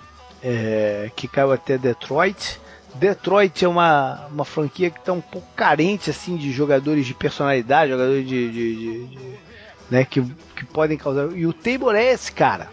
é, 0.44 1.10
que 1.16 1.28
caiu 1.28 1.52
até 1.52 1.78
Detroit. 1.78 2.60
Detroit 3.00 3.64
é 3.64 3.68
uma, 3.68 4.28
uma 4.32 4.45
franquia 4.45 4.89
que 4.89 5.00
está 5.00 5.14
um 5.14 5.22
pouco 5.22 5.47
carente 5.56 6.10
assim 6.10 6.36
de 6.36 6.52
jogadores 6.52 7.06
de 7.06 7.14
personalidade, 7.14 7.91
jogadores 7.91 8.28
de, 8.28 8.52
de, 8.52 8.76
de, 8.76 9.06
de 9.08 9.39
né, 9.89 10.04
que, 10.06 10.22
que 10.56 10.66
podem 10.66 10.97
causar. 10.97 11.32
E 11.32 11.47
o 11.47 11.54
Tabor 11.54 11.95
é 11.95 12.12
esse 12.12 12.32
cara. 12.32 12.68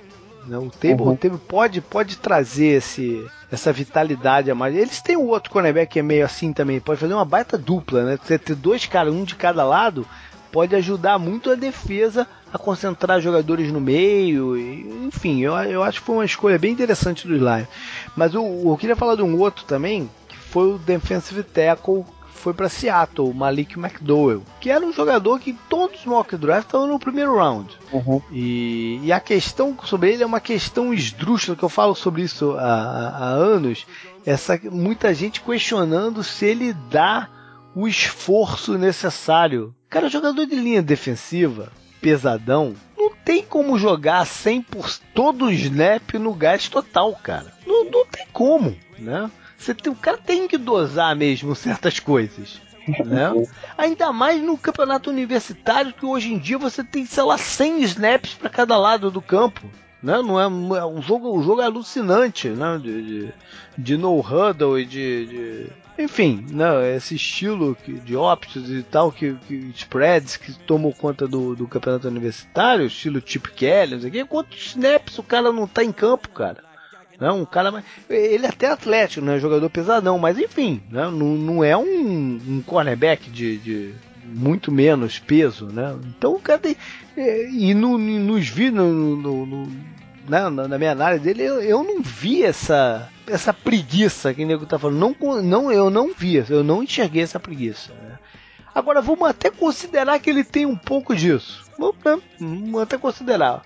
Né? 0.46 0.58
O 0.58 0.70
Tabor, 0.70 1.08
uhum. 1.08 1.34
o 1.34 1.38
pode, 1.38 1.80
pode 1.80 2.16
trazer 2.16 2.78
esse, 2.78 3.24
essa 3.50 3.72
vitalidade 3.72 4.50
a 4.50 4.54
mais. 4.54 4.74
Eles 4.74 5.00
têm 5.00 5.16
o 5.16 5.26
outro 5.26 5.50
cornerback 5.50 5.92
que 5.92 5.98
é 6.00 6.02
meio 6.02 6.24
assim 6.24 6.52
também, 6.52 6.80
pode 6.80 7.00
fazer 7.00 7.14
uma 7.14 7.24
baita 7.24 7.56
dupla, 7.56 8.04
né? 8.04 8.18
Você 8.22 8.38
ter 8.38 8.54
dois 8.54 8.86
caras, 8.86 9.12
um 9.12 9.24
de 9.24 9.34
cada 9.34 9.64
lado, 9.64 10.06
pode 10.56 10.74
ajudar 10.74 11.18
muito 11.18 11.50
a 11.50 11.54
defesa 11.54 12.26
a 12.50 12.56
concentrar 12.56 13.20
jogadores 13.20 13.70
no 13.70 13.78
meio. 13.78 14.56
Enfim, 15.06 15.42
eu, 15.42 15.52
eu 15.52 15.82
acho 15.82 16.00
que 16.00 16.06
foi 16.06 16.14
uma 16.14 16.24
escolha 16.24 16.58
bem 16.58 16.72
interessante 16.72 17.28
do 17.28 17.34
Lions. 17.34 17.68
Mas 18.16 18.32
eu, 18.32 18.62
eu 18.64 18.74
queria 18.78 18.96
falar 18.96 19.16
de 19.16 19.22
um 19.22 19.38
outro 19.38 19.66
também, 19.66 20.08
que 20.26 20.34
foi 20.34 20.72
o 20.72 20.78
defensive 20.78 21.42
tackle 21.42 22.06
foi 22.32 22.54
para 22.54 22.70
Seattle, 22.70 23.34
Malik 23.34 23.78
McDowell, 23.78 24.42
que 24.58 24.70
era 24.70 24.82
um 24.82 24.94
jogador 24.94 25.38
que 25.38 25.52
todos 25.68 26.00
os 26.00 26.06
mock 26.06 26.34
draft 26.38 26.68
estavam 26.68 26.86
no 26.86 26.98
primeiro 26.98 27.36
round. 27.36 27.76
Uhum. 27.92 28.22
E, 28.32 28.98
e, 29.02 29.12
a 29.12 29.20
questão 29.20 29.76
sobre 29.84 30.14
ele 30.14 30.22
é 30.22 30.26
uma 30.26 30.40
questão 30.40 30.94
esdrúxula, 30.94 31.54
que 31.54 31.64
eu 31.64 31.68
falo 31.68 31.94
sobre 31.94 32.22
isso 32.22 32.52
há, 32.52 33.08
há 33.10 33.26
anos. 33.26 33.86
Essa, 34.24 34.58
muita 34.70 35.12
gente 35.12 35.42
questionando 35.42 36.24
se 36.24 36.46
ele 36.46 36.72
dá 36.88 37.28
o 37.76 37.86
esforço 37.86 38.78
necessário. 38.78 39.74
Cara, 39.90 40.08
jogador 40.08 40.46
de 40.46 40.56
linha 40.56 40.82
defensiva, 40.82 41.70
pesadão, 42.00 42.74
não 42.96 43.14
tem 43.14 43.44
como 43.44 43.78
jogar 43.78 44.24
100% 44.24 44.64
por 44.64 44.90
todo 45.14 45.44
o 45.44 45.52
snap 45.52 46.14
no 46.14 46.32
gás 46.32 46.70
total, 46.70 47.14
cara. 47.22 47.52
Não, 47.66 47.84
não 47.84 48.06
tem 48.06 48.26
como, 48.32 48.74
né? 48.98 49.30
Você 49.58 49.74
tem, 49.74 49.92
o 49.92 49.96
cara 49.96 50.16
tem 50.16 50.48
que 50.48 50.56
dosar 50.56 51.14
mesmo 51.14 51.54
certas 51.54 52.00
coisas. 52.00 52.62
Né? 52.88 53.30
Ainda 53.76 54.10
mais 54.10 54.40
no 54.42 54.56
campeonato 54.56 55.10
universitário, 55.10 55.92
que 55.92 56.06
hoje 56.06 56.32
em 56.32 56.38
dia 56.38 56.56
você 56.56 56.82
tem, 56.82 57.04
sei 57.04 57.24
lá, 57.24 57.36
100 57.36 57.82
snaps 57.82 58.34
para 58.34 58.48
cada 58.48 58.78
lado 58.78 59.10
do 59.10 59.20
campo. 59.20 59.68
Né? 60.02 60.22
Não 60.22 60.40
é, 60.40 60.44
é 60.78 60.86
um 60.86 61.02
jogo, 61.02 61.38
um 61.38 61.42
jogo 61.42 61.60
alucinante, 61.60 62.48
né? 62.48 62.78
De, 62.82 63.02
de, 63.02 63.34
de 63.76 63.96
no 63.98 64.18
huddle 64.18 64.78
e 64.78 64.86
de, 64.86 65.26
de, 65.26 65.72
enfim, 65.98 66.44
né? 66.50 66.94
Esse 66.94 67.14
estilo 67.14 67.76
de 67.86 68.16
options 68.16 68.68
e 68.68 68.82
tal 68.82 69.10
que, 69.10 69.34
que 69.46 69.72
spreads 69.74 70.36
que 70.36 70.52
tomou 70.52 70.92
conta 70.92 71.26
do, 71.26 71.54
do 71.54 71.66
campeonato 71.66 72.08
universitário, 72.08 72.86
estilo 72.86 73.22
Chip 73.24 73.50
Kelly, 73.52 73.94
não 73.94 74.00
sei 74.00 74.10
o 74.10 74.12
quê. 74.12 74.24
Quantos 74.24 74.66
snaps 74.66 75.18
o 75.18 75.22
cara 75.22 75.52
não 75.52 75.66
tá 75.66 75.82
em 75.82 75.92
campo, 75.92 76.28
cara? 76.28 76.64
Né? 77.18 77.30
Um 77.30 77.44
cara. 77.44 77.82
Ele 78.08 78.46
é 78.46 78.48
até 78.48 78.68
atlético, 78.68 79.24
não 79.24 79.32
é 79.32 79.40
jogador 79.40 79.70
pesadão, 79.70 80.18
mas 80.18 80.38
enfim, 80.38 80.82
né? 80.90 81.04
não, 81.04 81.34
não 81.36 81.64
é 81.64 81.76
um, 81.76 82.40
um 82.46 82.62
cornerback 82.64 83.30
de, 83.30 83.56
de 83.58 83.94
muito 84.24 84.70
menos 84.70 85.18
peso, 85.18 85.66
né? 85.66 85.96
Então 86.16 86.34
o 86.34 86.40
cara 86.40 86.58
tem. 86.58 86.76
É, 87.16 87.50
e 87.50 87.72
no, 87.72 87.96
nos 87.96 88.48
vi 88.48 88.70
no, 88.70 89.16
no, 89.16 89.46
no 89.46 89.66
né, 90.28 90.48
na, 90.50 90.78
minha 90.78 90.92
análise 90.92 91.24
dele, 91.24 91.42
eu, 91.42 91.62
eu, 91.62 91.84
não 91.84 92.02
vi 92.02 92.42
essa 92.42 93.08
essa 93.26 93.52
preguiça 93.52 94.32
que 94.32 94.44
o 94.44 94.46
nego 94.46 94.66
tá 94.66 94.78
falando. 94.78 94.98
Não, 94.98 95.42
não, 95.42 95.72
eu 95.72 95.90
não 95.90 96.12
vi, 96.14 96.44
eu 96.48 96.62
não 96.62 96.82
enxerguei 96.82 97.22
essa 97.22 97.40
preguiça. 97.40 97.92
Né? 97.92 98.18
Agora 98.74 99.00
vamos 99.00 99.28
até 99.28 99.50
considerar 99.50 100.18
que 100.18 100.30
ele 100.30 100.44
tem 100.44 100.66
um 100.66 100.76
pouco 100.76 101.14
disso. 101.14 101.64
Vamos, 101.78 101.96
né? 102.04 102.20
vamos 102.38 102.80
até 102.80 102.96
considerar. 102.98 103.62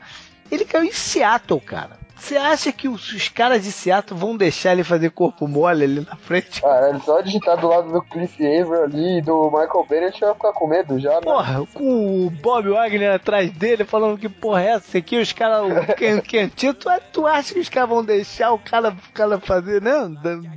Ele 0.50 0.64
caiu 0.64 0.84
em 0.84 0.92
Seattle, 0.92 1.60
cara 1.60 2.00
Você 2.20 2.36
acha 2.36 2.70
que 2.70 2.86
os, 2.86 3.12
os, 3.12 3.28
caras 3.28 3.64
de 3.64 3.72
Seattle 3.72 4.18
vão 4.18 4.36
deixar 4.36 4.72
ele 4.72 4.84
fazer 4.84 5.10
corpo 5.10 5.48
mole 5.48 5.84
ali 5.84 6.06
na 6.08 6.16
frente? 6.16 6.60
Ah, 6.64 6.90
ele 6.90 7.00
só 7.00 7.20
digitar 7.22 7.56
do 7.56 7.66
lado 7.66 7.90
do 7.90 8.02
Cliff 8.02 8.36
Avery 8.46 8.82
ali 8.82 9.18
e 9.18 9.22
do 9.22 9.50
Michael 9.50 9.86
Bennett 9.88 10.20
vai 10.20 10.34
ficar 10.34 10.52
com 10.52 10.66
medo 10.66 11.00
já, 11.00 11.14
né? 11.14 11.22
Porra, 11.22 11.66
com 11.72 12.26
o 12.26 12.30
Bob 12.30 12.68
Wagner 12.68 13.14
atrás 13.14 13.50
dele 13.50 13.84
falando 13.84 14.18
que 14.18 14.28
porra 14.28 14.62
é 14.62 14.68
essa 14.68 14.98
aqui, 14.98 15.18
os 15.18 15.32
caras, 15.32 15.72
quentinho, 16.28 16.74
tu, 16.74 16.90
tu 17.10 17.26
acha 17.26 17.54
que 17.54 17.60
os 17.60 17.70
caras 17.70 17.88
vão 17.88 18.04
deixar 18.04 18.52
o 18.52 18.58
cara, 18.58 18.90
o 18.90 19.12
cara 19.12 19.40
fazer, 19.40 19.80
né? 19.80 19.92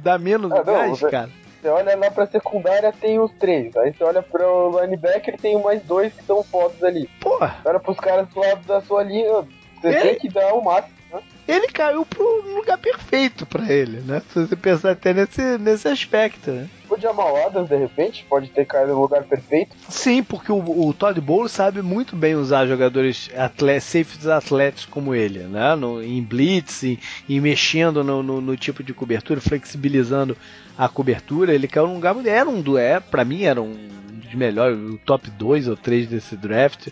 Dar 0.04 0.20
menos 0.20 0.52
ah, 0.52 0.64
gás, 0.64 1.02
não, 1.02 1.10
cara? 1.10 1.30
Você 1.62 1.70
olha 1.70 1.96
lá 1.96 2.12
pra 2.12 2.28
secundária, 2.28 2.92
tem 2.92 3.22
os 3.22 3.32
três. 3.40 3.76
Aí 3.78 3.94
você 3.94 4.04
olha 4.04 4.22
pro 4.22 4.82
linebacker, 4.82 5.40
tem 5.40 5.58
mais 5.64 5.82
dois 5.84 6.14
que 6.14 6.24
são 6.26 6.44
fotos 6.44 6.84
ali. 6.84 7.10
Porra! 7.22 7.56
Olha 7.64 7.80
pros 7.80 7.98
caras 7.98 8.28
do 8.28 8.40
lado 8.42 8.68
da 8.68 8.82
sua 8.82 9.02
linha, 9.02 9.46
você 9.82 9.88
ele... 9.88 10.00
tem 10.02 10.16
que 10.20 10.30
dar 10.30 10.54
o 10.54 10.62
máximo? 10.62 11.03
Ele 11.48 11.68
caiu 11.68 12.06
pro 12.06 12.56
lugar 12.56 12.78
perfeito 12.78 13.46
pra 13.46 13.70
ele, 13.72 14.00
né? 14.00 14.22
Se 14.32 14.40
você 14.46 14.56
pensar 14.56 14.92
até 14.92 15.14
nesse, 15.14 15.58
nesse 15.58 15.88
aspecto, 15.88 16.52
né? 16.52 16.70
O 16.90 16.98
Jamal 16.98 17.36
Adams, 17.46 17.70
de 17.70 17.76
repente, 17.76 18.26
pode 18.30 18.50
ter 18.50 18.66
caído 18.66 18.94
no 18.94 19.02
lugar 19.02 19.24
perfeito. 19.24 19.76
Sim, 19.90 20.24
porque 20.24 20.52
o, 20.52 20.88
o 20.88 20.94
Todd 20.94 21.20
Bowles 21.20 21.52
sabe 21.52 21.82
muito 21.82 22.16
bem 22.16 22.36
usar 22.36 22.68
jogadores 22.68 23.30
atletas, 23.36 23.84
safeties 23.84 24.28
atletas 24.28 24.86
como 24.86 25.14
ele, 25.14 25.40
né? 25.40 25.76
No, 25.76 26.02
em 26.02 26.22
blitz, 26.22 26.84
em, 26.84 27.00
em 27.28 27.42
mexendo 27.42 28.04
no, 28.04 28.24
no, 28.24 28.40
no, 28.40 28.56
tipo 28.56 28.84
de 28.84 28.94
cobertura, 28.94 29.42
flexibilizando 29.42 30.38
a 30.78 30.88
cobertura. 30.88 31.54
Ele 31.54 31.68
caiu 31.68 31.88
num 31.88 31.96
lugar. 31.96 32.16
Era 32.26 32.50
um 32.50 32.62
do. 32.62 32.78
É, 32.78 33.00
pra 33.00 33.26
mim, 33.26 33.44
era 33.44 33.62
um 33.62 33.76
dos 34.14 34.34
melhores, 34.36 34.78
o 34.78 34.98
top 35.00 35.30
2 35.32 35.68
ou 35.68 35.76
3 35.76 36.08
desse 36.08 36.38
draft. 36.38 36.88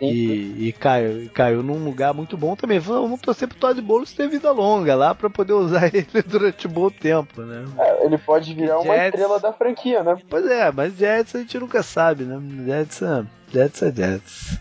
E, 0.00 0.68
e, 0.68 0.72
caiu, 0.72 1.28
caiu 1.34 1.62
num 1.62 1.84
lugar 1.84 2.14
muito 2.14 2.36
bom 2.36 2.54
também. 2.54 2.78
Vamos 2.78 3.20
torcer 3.20 3.48
pro 3.48 3.58
Todd 3.58 3.80
Bowles 3.80 4.12
ter 4.12 4.28
vida 4.28 4.52
longa 4.52 4.94
lá 4.94 5.14
para 5.14 5.28
poder 5.28 5.54
usar 5.54 5.90
ele 5.94 6.22
durante 6.24 6.68
um 6.68 6.70
bom 6.70 6.88
tempo, 6.88 7.42
né? 7.42 7.64
É, 7.78 8.06
ele 8.06 8.16
pode 8.16 8.54
virar 8.54 8.76
Jets, 8.76 8.86
uma 8.86 9.06
estrela 9.06 9.40
da 9.40 9.52
franquia, 9.52 10.02
né? 10.04 10.16
Pois 10.30 10.46
é, 10.46 10.70
mas 10.70 10.94
Jets 10.94 11.34
a 11.34 11.40
gente 11.40 11.58
nunca 11.58 11.82
sabe, 11.82 12.24
né? 12.24 12.40
Jets, 12.64 13.02
é, 13.02 13.26
Jets 13.50 13.82
é 13.82 13.92
Jets. 13.92 14.58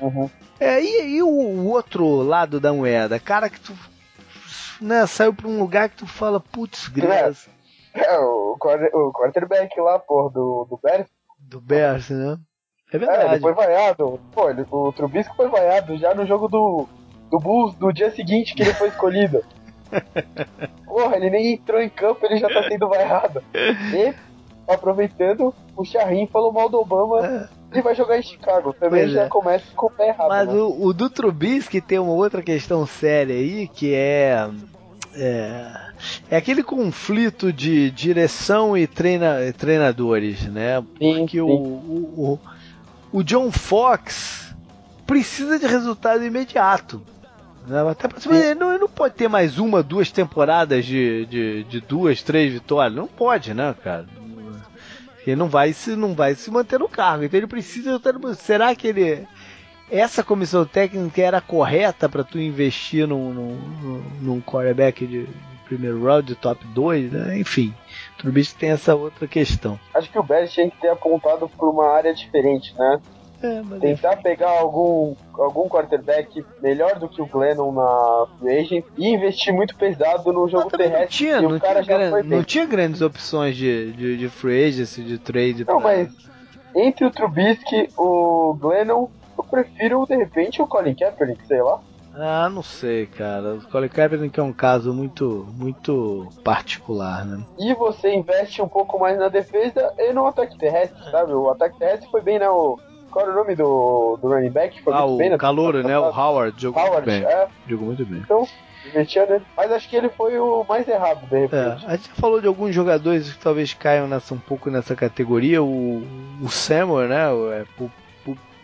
Uhum. 0.00 0.28
É, 0.60 0.82
e, 0.82 1.16
e 1.16 1.22
o, 1.22 1.28
o, 1.28 1.68
outro 1.68 2.22
lado 2.22 2.60
da 2.60 2.72
moeda? 2.72 3.18
Cara 3.18 3.48
que 3.48 3.60
tu 3.60 3.72
né, 4.80 5.06
saiu 5.06 5.32
pra 5.32 5.48
um 5.48 5.58
lugar 5.58 5.88
que 5.88 5.96
tu 5.96 6.06
fala, 6.06 6.38
putz, 6.38 6.88
graça. 6.88 7.48
É, 7.94 8.14
é 8.14 8.18
o, 8.18 8.56
o 8.58 9.12
quarterback 9.12 9.80
lá, 9.80 9.98
pô, 9.98 10.28
do, 10.28 10.66
do 10.68 10.78
Bears. 10.82 11.08
Do 11.38 11.60
Bears, 11.60 12.10
né? 12.10 12.38
É 12.96 12.98
verdade. 12.98 13.22
É, 13.22 13.32
ele 13.32 13.40
foi 13.40 13.52
vaiado. 13.52 14.20
Pô, 14.32 14.50
ele, 14.50 14.64
o 14.70 14.92
Trubisky 14.92 15.34
foi 15.36 15.48
vaiado 15.48 15.96
já 15.96 16.14
no 16.14 16.26
jogo 16.26 16.48
do, 16.48 16.86
do 17.30 17.38
Bulls 17.38 17.74
do 17.74 17.92
dia 17.92 18.10
seguinte 18.10 18.54
que 18.54 18.62
ele 18.62 18.74
foi 18.74 18.88
escolhido. 18.88 19.44
Porra, 20.86 21.16
ele 21.16 21.30
nem 21.30 21.52
entrou 21.54 21.80
em 21.80 21.88
campo, 21.88 22.24
ele 22.24 22.38
já 22.38 22.48
tá 22.48 22.62
sendo 22.68 22.88
vaiado. 22.88 23.42
E, 23.54 24.14
aproveitando, 24.66 25.54
o 25.76 25.84
Charrin 25.84 26.26
falou 26.26 26.52
mal 26.52 26.68
do 26.68 26.78
Obama. 26.78 27.26
É. 27.26 27.48
Ele 27.72 27.82
vai 27.82 27.94
jogar 27.94 28.18
em 28.18 28.22
Chicago. 28.22 28.72
Também 28.72 29.02
pois 29.02 29.12
já 29.12 29.24
é. 29.24 29.28
começa 29.28 29.64
com 29.74 29.86
o 29.86 29.90
pé 29.90 30.08
errado. 30.08 30.28
Mas 30.28 30.48
né? 30.48 30.54
o, 30.54 30.86
o 30.86 30.92
do 30.92 31.10
Trubisky 31.10 31.80
tem 31.80 31.98
uma 31.98 32.12
outra 32.12 32.42
questão 32.42 32.86
séria 32.86 33.34
aí, 33.34 33.68
que 33.68 33.94
é. 33.94 34.48
É, 35.18 35.72
é 36.30 36.36
aquele 36.36 36.62
conflito 36.62 37.50
de 37.50 37.90
direção 37.90 38.76
e 38.76 38.86
treina, 38.86 39.38
treinadores, 39.56 40.46
né? 40.46 40.82
Sim, 40.98 41.18
Porque 41.20 41.38
sim. 41.38 41.40
O, 41.40 41.48
o, 41.48 42.32
o 42.34 42.38
John 43.22 43.50
Fox 43.50 44.54
precisa 45.06 45.58
de 45.58 45.66
resultado 45.66 46.24
imediato. 46.24 47.02
Né? 47.66 47.88
Até 47.88 48.08
pra 48.08 48.36
ele 48.36 48.54
não, 48.54 48.70
ele 48.70 48.80
não 48.80 48.88
pode 48.88 49.14
ter 49.14 49.28
mais 49.28 49.58
uma, 49.58 49.82
duas 49.82 50.10
temporadas 50.10 50.84
de, 50.84 51.26
de, 51.26 51.64
de 51.64 51.80
duas, 51.80 52.22
três 52.22 52.52
vitórias. 52.52 52.94
Não 52.94 53.06
pode, 53.06 53.54
né, 53.54 53.74
cara? 53.82 54.06
Ele 55.26 55.36
não 55.36 55.48
vai 55.48 55.72
se 55.72 55.96
não 55.96 56.14
vai 56.14 56.34
se 56.36 56.50
manter 56.50 56.78
no 56.78 56.88
cargo. 56.88 57.24
Então 57.24 57.38
ele 57.38 57.48
precisa. 57.48 58.00
Será 58.36 58.74
que 58.74 58.86
ele 58.86 59.26
essa 59.90 60.22
comissão 60.22 60.64
técnica 60.64 61.22
era 61.22 61.40
correta 61.40 62.08
para 62.08 62.24
tu 62.24 62.38
investir 62.38 63.06
num, 63.06 63.32
num, 63.32 64.02
num 64.20 64.40
quarterback 64.40 65.06
de, 65.06 65.24
de 65.24 65.28
primeiro 65.64 66.02
round, 66.04 66.26
de 66.26 66.34
top 66.34 66.64
2, 66.68 67.12
né? 67.12 67.38
Enfim, 67.38 67.74
o 68.16 68.22
Trubisky 68.22 68.58
tem 68.58 68.70
essa 68.70 68.94
outra 68.94 69.26
questão. 69.28 69.78
Acho 69.94 70.10
que 70.10 70.18
o 70.18 70.22
Bears 70.22 70.52
tinha 70.52 70.70
que 70.70 70.80
ter 70.80 70.88
apontado 70.88 71.48
por 71.48 71.68
uma 71.68 71.88
área 71.88 72.14
diferente, 72.14 72.74
né? 72.76 73.00
É, 73.42 73.62
Tentar 73.78 74.14
enfim. 74.14 74.22
pegar 74.22 74.48
algum, 74.48 75.14
algum 75.34 75.68
quarterback 75.68 76.42
melhor 76.62 76.98
do 76.98 77.06
que 77.06 77.20
o 77.20 77.26
Glennon 77.26 77.70
na 77.70 78.26
free 78.38 78.58
agent 78.58 78.84
e 78.96 79.08
investir 79.08 79.52
muito 79.52 79.76
pesado 79.76 80.32
no 80.32 80.48
jogo 80.48 80.70
terrestre. 80.70 81.00
Não 81.00 81.06
tinha, 81.06 81.42
não, 81.42 81.58
tinha 81.58 81.82
gran, 81.82 82.22
não 82.22 82.42
tinha, 82.42 82.64
grandes 82.64 83.02
opções 83.02 83.54
de, 83.54 83.92
de, 83.92 84.16
de 84.16 84.28
free 84.30 84.64
agency, 84.64 85.02
de 85.02 85.18
trade. 85.18 85.66
Não, 85.66 85.80
pra... 85.80 85.90
mas 85.90 86.08
entre 86.74 87.04
o 87.04 87.10
Trubisky, 87.10 87.90
o 87.96 88.54
Glennon, 88.58 89.08
eu 89.36 89.44
prefiro 89.44 90.06
de 90.06 90.16
repente 90.16 90.62
o 90.62 90.66
Colin 90.66 90.94
Kaepernick, 90.94 91.46
sei 91.46 91.60
lá. 91.60 91.80
Ah, 92.18 92.48
não 92.48 92.62
sei, 92.62 93.06
cara. 93.06 93.54
O 93.54 93.62
Colin 93.68 93.88
Kaepernick 93.88 94.38
é 94.40 94.42
um 94.42 94.52
caso 94.52 94.92
muito, 94.92 95.46
muito 95.54 96.28
particular, 96.42 97.24
né? 97.24 97.44
E 97.58 97.74
você 97.74 98.14
investe 98.14 98.62
um 98.62 98.68
pouco 98.68 98.98
mais 98.98 99.18
na 99.18 99.28
defesa 99.28 99.92
e 99.98 100.12
no 100.12 100.26
ataque 100.26 100.56
terrestre, 100.56 101.10
sabe? 101.10 101.32
O 101.32 101.50
ataque 101.50 101.78
terrestre 101.78 102.10
foi 102.10 102.22
bem, 102.22 102.38
né? 102.38 102.48
O, 102.48 102.78
qual 103.10 103.26
era 103.26 103.34
o 103.34 103.38
nome 103.38 103.54
do, 103.54 104.18
do 104.20 104.28
running 104.28 104.50
back? 104.50 104.82
Foi 104.82 104.92
ah, 104.94 105.02
muito 105.02 105.14
o 105.14 105.16
bem, 105.18 105.30
né? 105.30 105.38
Calouro, 105.38 105.82
né? 105.82 105.98
O 105.98 106.04
Howard 106.04 106.60
jogou 106.60 106.82
Howard, 106.82 107.10
muito 107.10 107.26
bem. 107.26 107.32
É. 107.32 107.48
Jogou 107.68 107.86
muito 107.86 108.06
bem. 108.06 108.20
Então, 108.20 108.46
nele. 108.94 109.42
Mas 109.56 109.72
acho 109.72 109.88
que 109.88 109.96
ele 109.96 110.08
foi 110.08 110.38
o 110.38 110.64
mais 110.68 110.88
errado, 110.88 111.26
de 111.26 111.38
repente. 111.38 111.84
É, 111.84 111.86
a 111.86 111.96
gente 111.96 112.08
falou 112.10 112.40
de 112.40 112.46
alguns 112.46 112.74
jogadores 112.74 113.32
que 113.32 113.38
talvez 113.38 113.74
caiam 113.74 114.08
nessa, 114.08 114.34
um 114.34 114.38
pouco 114.38 114.70
nessa 114.70 114.94
categoria. 114.94 115.62
O, 115.62 116.02
o 116.42 116.48
Samuel, 116.48 117.08
né? 117.08 117.30
O, 117.30 117.52
é, 117.52 117.64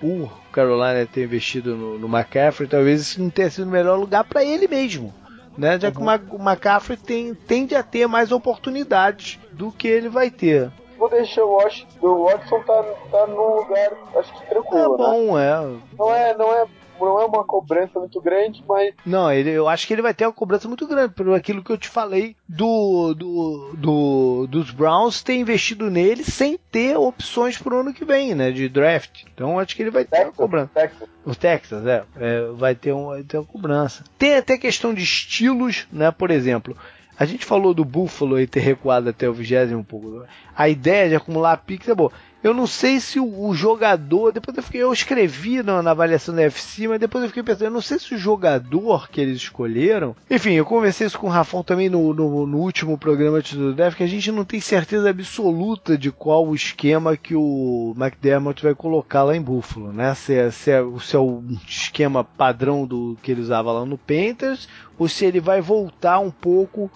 o 0.03 0.31
Carolina 0.53 1.07
ter 1.07 1.25
investido 1.25 1.75
no, 1.75 1.99
no 1.99 2.07
McCaffrey, 2.07 2.69
talvez 2.69 3.01
isso 3.01 3.23
não 3.23 3.31
tenha 3.31 3.51
sido 3.51 3.67
o 3.67 3.71
melhor 3.71 3.99
lugar 3.99 4.25
para 4.25 4.45
ele 4.45 4.69
mesmo. 4.69 5.13
Né? 5.57 5.79
Já 5.79 5.89
uhum. 5.89 6.19
que 6.19 6.35
o 6.37 6.43
McCaffrey 6.43 6.97
tem, 6.97 7.35
tende 7.35 7.75
a 7.75 7.83
ter 7.83 8.07
mais 8.07 8.33
oportunidades 8.33 9.39
do 9.53 9.71
que 9.71 9.89
ele 9.89 10.09
vai 10.09 10.31
ter. 10.31 10.71
Vou 10.99 11.11
deixar 11.11 11.45
o 11.45 11.59
Watson, 11.59 11.87
o 12.01 12.25
Watson 12.25 12.61
tá, 12.61 12.83
tá 13.11 13.27
num 13.27 13.57
lugar, 13.57 13.91
acho 14.17 14.33
que 14.33 14.47
tranquilo. 14.47 14.95
É 14.95 14.97
bom, 14.97 15.37
né? 15.37 15.51
é. 15.51 15.97
Não 15.99 16.15
é, 16.15 16.35
não 16.37 16.55
é 16.55 16.67
não 17.01 17.21
é 17.21 17.25
uma 17.25 17.45
cobrança 17.45 17.99
muito 17.99 18.21
grande, 18.21 18.63
mas. 18.69 18.95
Não, 19.05 19.33
ele, 19.33 19.51
eu 19.51 19.69
acho 19.69 19.87
que 19.87 19.93
ele 19.93 20.03
vai 20.03 20.15
ter 20.15 20.27
uma 20.27 20.33
cobrança 20.33 20.69
muito 20.69 20.87
grande, 20.87 21.15
por 21.15 21.33
aquilo 21.35 21.63
que 21.63 21.71
eu 21.71 21.79
te 21.79 21.89
falei 21.89 22.37
do, 22.49 23.15
do, 23.15 23.75
do 23.77 24.47
dos 24.49 24.71
Browns 24.71 25.23
ter 25.23 25.35
investido 25.35 25.91
nele 25.91 26.25
sem 26.25 26.59
ter 26.71 26.97
opções 26.97 27.59
pro 27.59 27.81
ano 27.81 27.93
que 27.93 28.05
vem, 28.05 28.35
né? 28.35 28.51
De 28.51 28.69
draft. 28.69 29.25
Então 29.33 29.59
acho 29.59 29.75
que 29.75 29.83
ele 29.83 29.91
vai 29.91 30.05
ter 30.05 30.11
Texas, 30.11 30.29
uma 30.29 30.33
cobrança. 30.35 30.71
Texas. 30.75 31.09
O 31.25 31.35
Texas, 31.35 31.87
é, 31.87 32.05
é, 32.21 32.47
vai, 32.53 32.75
ter 32.75 32.93
um, 32.93 33.07
vai 33.07 33.23
ter 33.23 33.39
uma 33.39 33.47
cobrança. 33.47 34.05
Tem 34.19 34.37
até 34.37 34.59
questão 34.59 34.93
de 34.93 35.03
estilos, 35.03 35.87
né? 35.93 36.11
Por 36.11 36.31
exemplo. 36.31 36.77
A 37.19 37.27
gente 37.27 37.45
falou 37.45 37.75
do 37.75 37.85
Buffalo 37.85 38.41
e 38.41 38.47
ter 38.47 38.61
recuado 38.61 39.11
até 39.11 39.29
o 39.29 39.35
vigésimo 39.35 39.81
um 39.81 39.85
pouco. 39.85 40.25
A 40.57 40.69
ideia 40.69 41.11
de 41.11 41.15
acumular 41.15 41.59
picks 41.59 41.89
é 41.89 41.95
boa. 41.95 42.11
Eu 42.43 42.53
não 42.53 42.67
sei 42.67 42.99
se 42.99 43.21
o, 43.21 43.47
o 43.47 43.55
jogador. 43.55 44.33
Depois 44.33 44.57
eu, 44.57 44.63
fiquei, 44.63 44.83
eu 44.83 44.93
escrevi 44.93 45.63
na, 45.63 45.81
na, 45.81 45.93
avaliação 45.93 46.35
da 46.35 46.43
FC, 46.43 46.89
mas 46.89 46.99
depois 46.99 47.23
eu 47.23 47.29
fiquei 47.29 47.43
pensando, 47.43 47.67
eu 47.67 47.71
não 47.71 47.81
sei 47.81 47.99
se 47.99 48.15
o 48.15 48.19
jogador 48.19 49.09
que 49.09 49.21
eles 49.21 49.37
escolheram. 49.37 50.17
Enfim, 50.29 50.53
eu 50.53 50.65
conversei 50.65 51.07
isso 51.07 51.19
com 51.19 51.29
o 51.29 51.31
Rafão 51.31 51.63
também 51.63 51.89
no, 51.89 52.13
no, 52.13 52.47
no 52.47 52.59
último 52.59 52.99
programa 52.99 53.41
do 53.41 53.73
Def, 53.73 53.95
que 53.95 54.03
a 54.03 54.09
gente 54.09 54.33
não 54.33 54.45
tem 54.45 54.61
certeza 54.61 55.11
absoluta 55.11 55.97
de 55.97 56.11
qual 56.11 56.47
o 56.47 56.55
esquema 56.55 57.17
que 57.17 57.35
o 57.37 57.95
McDermott 57.97 58.63
vai 58.63 58.75
colocar 58.75 59.23
lá 59.23 59.37
em 59.37 59.43
Buffalo, 59.43 59.93
né? 59.93 60.15
Se 60.15 60.35
é, 60.35 60.51
se 60.51 60.71
é, 60.73 60.85
se 61.01 61.15
é 61.15 61.19
o 61.19 61.43
esquema 61.69 62.25
padrão 62.25 62.87
do 62.87 63.17
que 63.23 63.31
ele 63.31 63.41
usava 63.41 63.71
lá 63.71 63.87
no 63.87 63.97
Panthers, 63.97 64.69
ou 64.99 65.09
se 65.09 65.25
ele 65.25 65.39
vai 65.39 65.61
voltar 65.61 66.19
um 66.19 66.31
pouco 66.31 66.91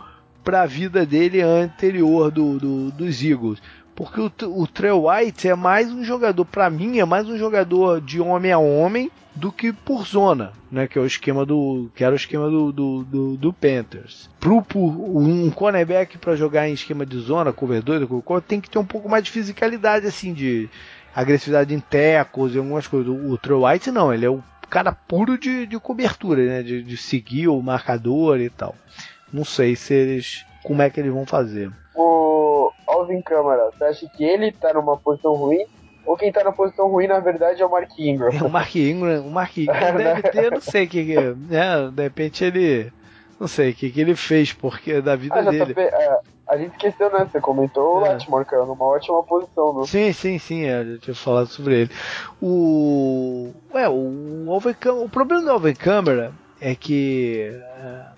para 0.47 0.62
a 0.62 0.66
vida 0.66 1.05
dele 1.05 1.40
anterior 1.40 2.31
do, 2.31 2.56
do, 2.56 2.90
dos 2.93 3.20
Eagles 3.20 3.60
porque 3.97 4.20
o, 4.20 4.31
o 4.60 4.66
Trey 4.66 4.93
White 4.93 5.48
é 5.48 5.55
mais 5.55 5.90
um 5.90 6.05
jogador, 6.05 6.44
para 6.44 6.68
mim, 6.68 6.98
é 6.98 7.05
mais 7.05 7.27
um 7.27 7.39
jogador 7.39 7.98
de 8.01 8.20
homem 8.20 8.52
a 8.52 8.59
homem 8.59 9.10
do 9.35 9.51
que 9.51 9.73
por 9.73 10.06
zona, 10.06 10.52
né? 10.70 10.86
Que 10.86 10.98
é 10.98 11.01
o 11.01 11.06
esquema 11.06 11.47
do, 11.47 11.90
que 11.94 12.05
era 12.05 12.12
o 12.12 12.16
esquema 12.16 12.48
do, 12.51 12.70
do, 12.70 13.05
do, 13.05 13.36
do 13.39 13.52
Panthers. 13.55 14.28
Pro, 14.39 14.64
um 14.74 15.51
cornerback 15.51 16.18
para 16.18 16.36
jogar 16.36 16.68
em 16.68 16.74
esquema 16.74 17.06
de 17.06 17.18
zona, 17.18 17.55
cover 17.55 17.82
2, 17.82 18.06
tem 18.47 18.60
que 18.60 18.68
ter 18.68 18.78
um 18.78 18.85
pouco 18.85 19.09
mais 19.09 19.24
de 19.24 19.31
fisicalidade, 19.31 20.06
assim, 20.06 20.35
de 20.35 20.68
agressividade 21.14 21.74
em 21.74 21.81
tecos 21.81 22.55
e 22.55 22.59
algumas 22.59 22.86
coisas. 22.86 23.09
O, 23.09 23.32
o 23.32 23.39
Trey 23.39 23.56
White 23.56 23.90
não, 23.90 24.12
ele 24.12 24.27
é 24.27 24.31
o 24.31 24.43
cara 24.68 24.93
puro 24.93 25.39
de, 25.39 25.66
de 25.66 25.78
cobertura, 25.78 26.44
né? 26.44 26.62
De, 26.62 26.82
de 26.82 26.97
seguir 26.98 27.48
o 27.48 27.62
marcador 27.62 28.40
e 28.40 28.51
tal. 28.51 28.74
Não 29.32 29.44
sei 29.44 29.74
se 29.74 29.94
eles, 29.94 30.44
como 30.62 30.82
é 30.82 30.90
que 30.90 31.01
eles 31.01 31.12
vão 31.12 31.24
fazer. 31.24 31.73
Alvin 32.86 33.20
Câmara, 33.23 33.70
você 33.77 33.85
acha 33.85 34.09
que 34.09 34.24
ele 34.24 34.52
tá 34.52 34.73
numa 34.74 34.97
posição 34.97 35.35
ruim? 35.35 35.64
Ou 36.05 36.16
quem 36.16 36.31
tá 36.31 36.44
na 36.44 36.52
posição 36.52 36.89
ruim, 36.89 37.09
na 37.09 37.18
verdade, 37.18 37.60
é 37.62 37.66
o 37.66 37.70
Mark 37.70 37.90
Ingram? 37.98 38.31
É 38.32 38.43
o 38.43 38.48
Mark 38.48 38.74
Ingram, 38.77 39.27
o 39.27 39.31
Mark 39.31 39.56
Ingram 39.56 39.74
deve 39.97 40.23
ter, 40.23 40.52
não 40.52 40.60
sei 40.60 40.85
o 40.85 40.89
que, 40.89 41.05
né? 41.48 41.90
De 41.93 42.02
repente 42.02 42.44
ele 42.44 42.93
Não 43.40 43.48
sei 43.48 43.70
o 43.70 43.74
que, 43.74 43.90
que 43.90 44.01
ele 44.01 44.14
fez 44.14 44.52
porque 44.52 45.01
da 45.01 45.16
vida 45.16 45.35
Ah, 45.35 45.43
dele. 45.43 45.66
JP, 45.74 45.81
é, 45.81 46.18
a 46.47 46.56
gente 46.56 46.70
esqueceu, 46.73 47.12
né? 47.12 47.28
Você 47.31 47.40
comentou 47.40 47.97
o 47.98 48.06
É. 48.06 48.10
Lattimore, 48.10 48.44
caiu 48.44 48.64
numa 48.66 48.85
ótima 48.85 49.20
posição, 49.24 49.81
né? 49.81 49.85
Sim, 49.86 50.12
sim, 50.12 50.39
sim, 50.39 50.64
é, 50.64 50.81
eu 50.82 50.98
tinha 51.01 51.14
falado 51.14 51.48
sobre 51.48 51.81
ele. 51.82 51.90
O. 52.40 53.51
Ué, 53.74 53.89
o 53.89 54.47
Alvin 54.48 54.73
Câmara- 54.74 55.05
O 55.05 55.09
problema 55.09 55.43
do 55.43 55.51
Alvin 55.51 55.74
Câmara 55.74 56.32
é 56.60 56.74
que. 56.77 57.51
é, 57.82 58.15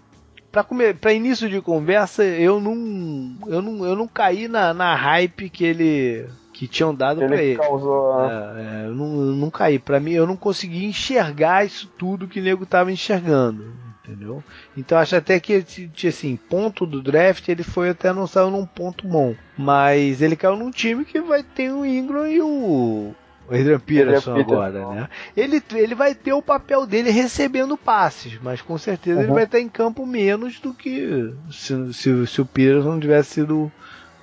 Pra 1.01 1.13
início 1.13 1.49
de 1.49 1.61
conversa, 1.61 2.25
eu 2.25 2.59
não. 2.61 3.37
Eu 3.47 3.61
não, 3.63 3.85
eu 3.85 3.95
não 3.95 4.09
caí 4.09 4.49
na, 4.49 4.73
na 4.73 4.95
hype 4.95 5.51
que 5.51 5.65
ele. 5.65 6.27
que 6.53 6.67
tinham 6.67 6.95
dado 6.95 7.21
pra 7.25 7.37
Ele 7.43 7.57
causou. 7.57 8.13
a- 8.15 8.55
É, 8.57 8.83
é, 8.85 8.87
eu, 8.87 8.95
não, 8.95 9.07
eu 9.27 9.33
não 9.37 9.51
caí. 9.51 9.79
Pra 9.79 10.01
mim, 10.01 10.13
eu 10.13 10.27
não 10.27 10.37
consegui 10.37 10.85
enxergar 10.87 11.65
isso 11.67 11.87
tudo 11.99 12.27
que 12.27 12.41
o 12.41 12.43
nego 12.43 12.65
tava 12.67 12.91
enxergando. 12.91 13.73
Entendeu? 14.05 14.43
Então 14.75 14.97
acho 14.97 15.15
até 15.17 15.39
que 15.39 15.63
assim, 16.09 16.35
ponto 16.37 16.87
do 16.87 17.03
draft, 17.03 17.47
ele 17.47 17.63
foi 17.63 17.91
até 17.91 18.11
não 18.11 18.27
saiu 18.27 18.51
num 18.51 18.65
ponto 18.65 19.07
bom. 19.07 19.35
Mas 19.57 20.23
ele 20.23 20.35
caiu 20.35 20.57
num 20.57 20.71
time 20.71 21.05
que 21.05 21.21
vai 21.21 21.43
ter 21.43 21.71
o 21.73 21.85
Ingram 21.85 22.27
e 22.27 22.41
o. 22.41 23.15
O 23.51 23.55
Adrian 23.55 23.81
Peterson 23.81 24.37
agora, 24.37 24.87
né? 24.91 25.09
Ele, 25.37 25.63
ele 25.75 25.95
vai 25.95 26.15
ter 26.15 26.33
o 26.35 26.43
papel 26.43 26.87
dele 26.87 27.11
recebendo 27.11 27.77
passes, 27.77 28.39
mas 28.43 28.61
com 28.61 28.77
certeza 28.77 29.21
ele 29.21 29.29
Uhum. 29.29 29.35
vai 29.35 29.45
estar 29.45 29.59
em 29.61 29.69
campo 29.69 30.05
menos 30.05 30.61
do 30.61 30.75
que 30.75 31.33
se, 31.51 31.93
se, 31.95 32.27
se 32.27 32.41
o 32.41 32.45
Peterson 32.47 32.91
não 32.91 33.01
tivesse 33.01 33.31
sido 33.35 33.73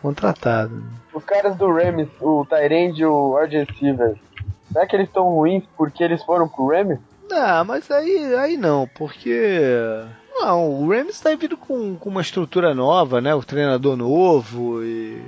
contratado. 0.02 0.84
Os 1.14 1.23
caras 1.23 1.56
do 1.56 1.72
Rams, 1.72 2.07
o 2.22 2.45
Tyrande 2.45 3.02
e 3.02 3.06
o 3.06 3.35
wide 3.39 3.57
receiver, 3.64 4.15
será 4.72 4.85
que 4.85 4.95
eles 4.95 5.07
estão 5.07 5.23
ruins 5.30 5.64
porque 5.76 6.03
eles 6.03 6.22
foram 6.23 6.47
pro 6.47 6.68
Rams? 6.68 6.99
Não, 7.27 7.65
mas 7.65 7.89
aí, 7.89 8.35
aí 8.35 8.57
não, 8.57 8.88
porque. 8.95 9.41
Não, 10.38 10.69
o 10.69 10.89
Rams 10.91 11.19
tá 11.19 11.34
vindo 11.34 11.56
com, 11.57 11.95
com 11.95 12.10
uma 12.10 12.22
estrutura 12.22 12.76
nova, 12.76 13.19
né? 13.22 13.34
O 13.34 13.41
treinador 13.43 13.95
novo 13.97 14.84
e. 14.84 15.19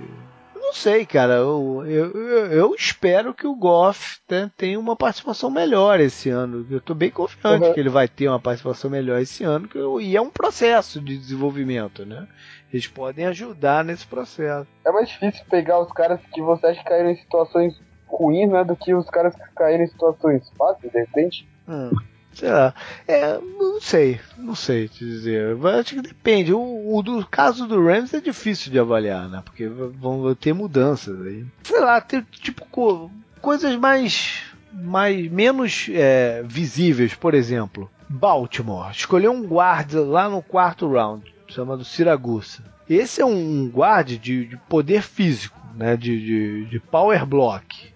Não 0.68 0.74
sei, 0.74 1.06
cara. 1.06 1.36
Eu, 1.36 1.82
eu, 1.86 2.12
eu- 2.52 2.76
espero 2.76 3.34
que 3.34 3.48
o 3.48 3.56
Goff 3.56 4.20
né, 4.30 4.52
tenha 4.58 4.78
uma 4.78 4.98
participação 4.98 5.50
melhor 5.50 5.98
esse 6.02 6.30
ano. 6.30 6.68
Eu 6.70 6.82
tô 6.82 6.94
bem 6.94 7.10
confiante 7.10 7.68
Uhum. 7.68 7.74
que 7.74 7.80
ele 7.80 7.88
vai 7.90 8.06
ter 8.08 8.28
uma 8.28 8.40
participação 8.40 8.90
melhor 8.92 9.22
esse 9.22 9.46
ano. 9.46 9.70
e 10.02 10.16
é 10.18 10.22
um 10.22 10.30
processo 10.30 11.00
de 11.00 11.18
desenvolvimento, 11.18 12.06
né? 12.06 12.28
Eles 12.72 12.86
podem 12.86 13.26
ajudar 13.28 13.84
nesse 13.86 14.06
processo. 14.06 14.68
É 14.86 14.92
mais 14.92 15.08
difícil 15.08 15.46
pegar 15.50 15.80
os 15.80 15.92
caras 15.94 16.20
que 16.34 16.42
você 16.42 16.68
acha 16.68 16.80
que 16.84 16.90
caíram 16.90 17.12
em 17.12 17.16
situações 17.16 17.74
ruins, 18.06 18.50
né? 18.52 18.64
Do 18.66 18.76
que 18.76 18.94
os 18.94 19.10
caras 19.10 19.34
que 19.36 19.42
caíram 19.56 19.86
em 19.86 19.88
situações 19.88 20.50
fáceis, 20.58 20.92
de 20.92 21.00
repente. 21.00 21.48
Hum, 21.66 21.92
sei 22.38 22.50
lá. 22.50 22.74
É, 23.08 23.38
não 23.40 23.82
sei, 23.82 24.20
não 24.38 24.56
sei 24.56 24.88
te 24.88 25.06
dizer. 25.06 25.52
Eu 25.58 25.68
Acho 25.68 25.96
que 25.96 26.02
depende. 26.02 26.54
O, 26.54 26.96
o 26.96 27.02
do 27.04 27.26
caso 27.26 27.68
do 27.68 27.84
Rams 27.86 28.14
é 28.14 28.20
difícil 28.22 28.72
de 28.72 28.80
avaliar, 28.80 29.28
né? 29.30 29.42
Porque 29.44 29.68
vão 29.68 30.34
ter 30.36 30.54
mudanças 30.54 31.20
aí. 31.26 31.46
Sei 31.64 31.80
lá, 31.80 32.00
tem 32.02 32.22
tipo 32.32 32.66
co- 32.72 33.10
coisas 33.42 33.76
mais, 33.76 34.42
mais 34.74 35.30
menos 35.32 35.88
é, 35.92 36.44
visíveis, 36.46 37.14
por 37.14 37.34
exemplo. 37.34 37.90
Baltimore 38.10 38.92
escolheu 38.92 39.32
um 39.34 39.44
guarda 39.46 40.02
lá 40.02 40.30
no 40.30 40.42
quarto 40.42 40.88
round, 40.90 41.24
chamado 41.48 41.84
Siragusa. 41.84 42.64
Esse 42.90 43.22
é 43.22 43.26
um 43.26 43.68
guarda 43.70 44.16
de, 44.18 44.46
de 44.46 44.58
poder 44.70 45.02
físico, 45.02 45.60
né? 45.76 45.98
De, 45.98 46.18
de, 46.20 46.66
de 46.66 46.80
power 46.80 47.26
block. 47.26 47.92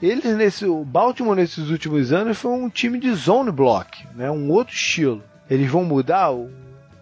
Eles 0.00 0.36
nesse, 0.36 0.66
o 0.66 0.84
Baltimore 0.84 1.34
nesses 1.36 1.70
últimos 1.70 2.12
anos 2.12 2.36
foi 2.38 2.50
um 2.52 2.68
time 2.68 2.98
de 2.98 3.12
zone 3.14 3.50
block, 3.50 4.06
né? 4.14 4.30
Um 4.30 4.50
outro 4.50 4.74
estilo. 4.74 5.22
Eles 5.48 5.70
vão 5.70 5.84
mudar 5.84 6.32
o- 6.32 6.50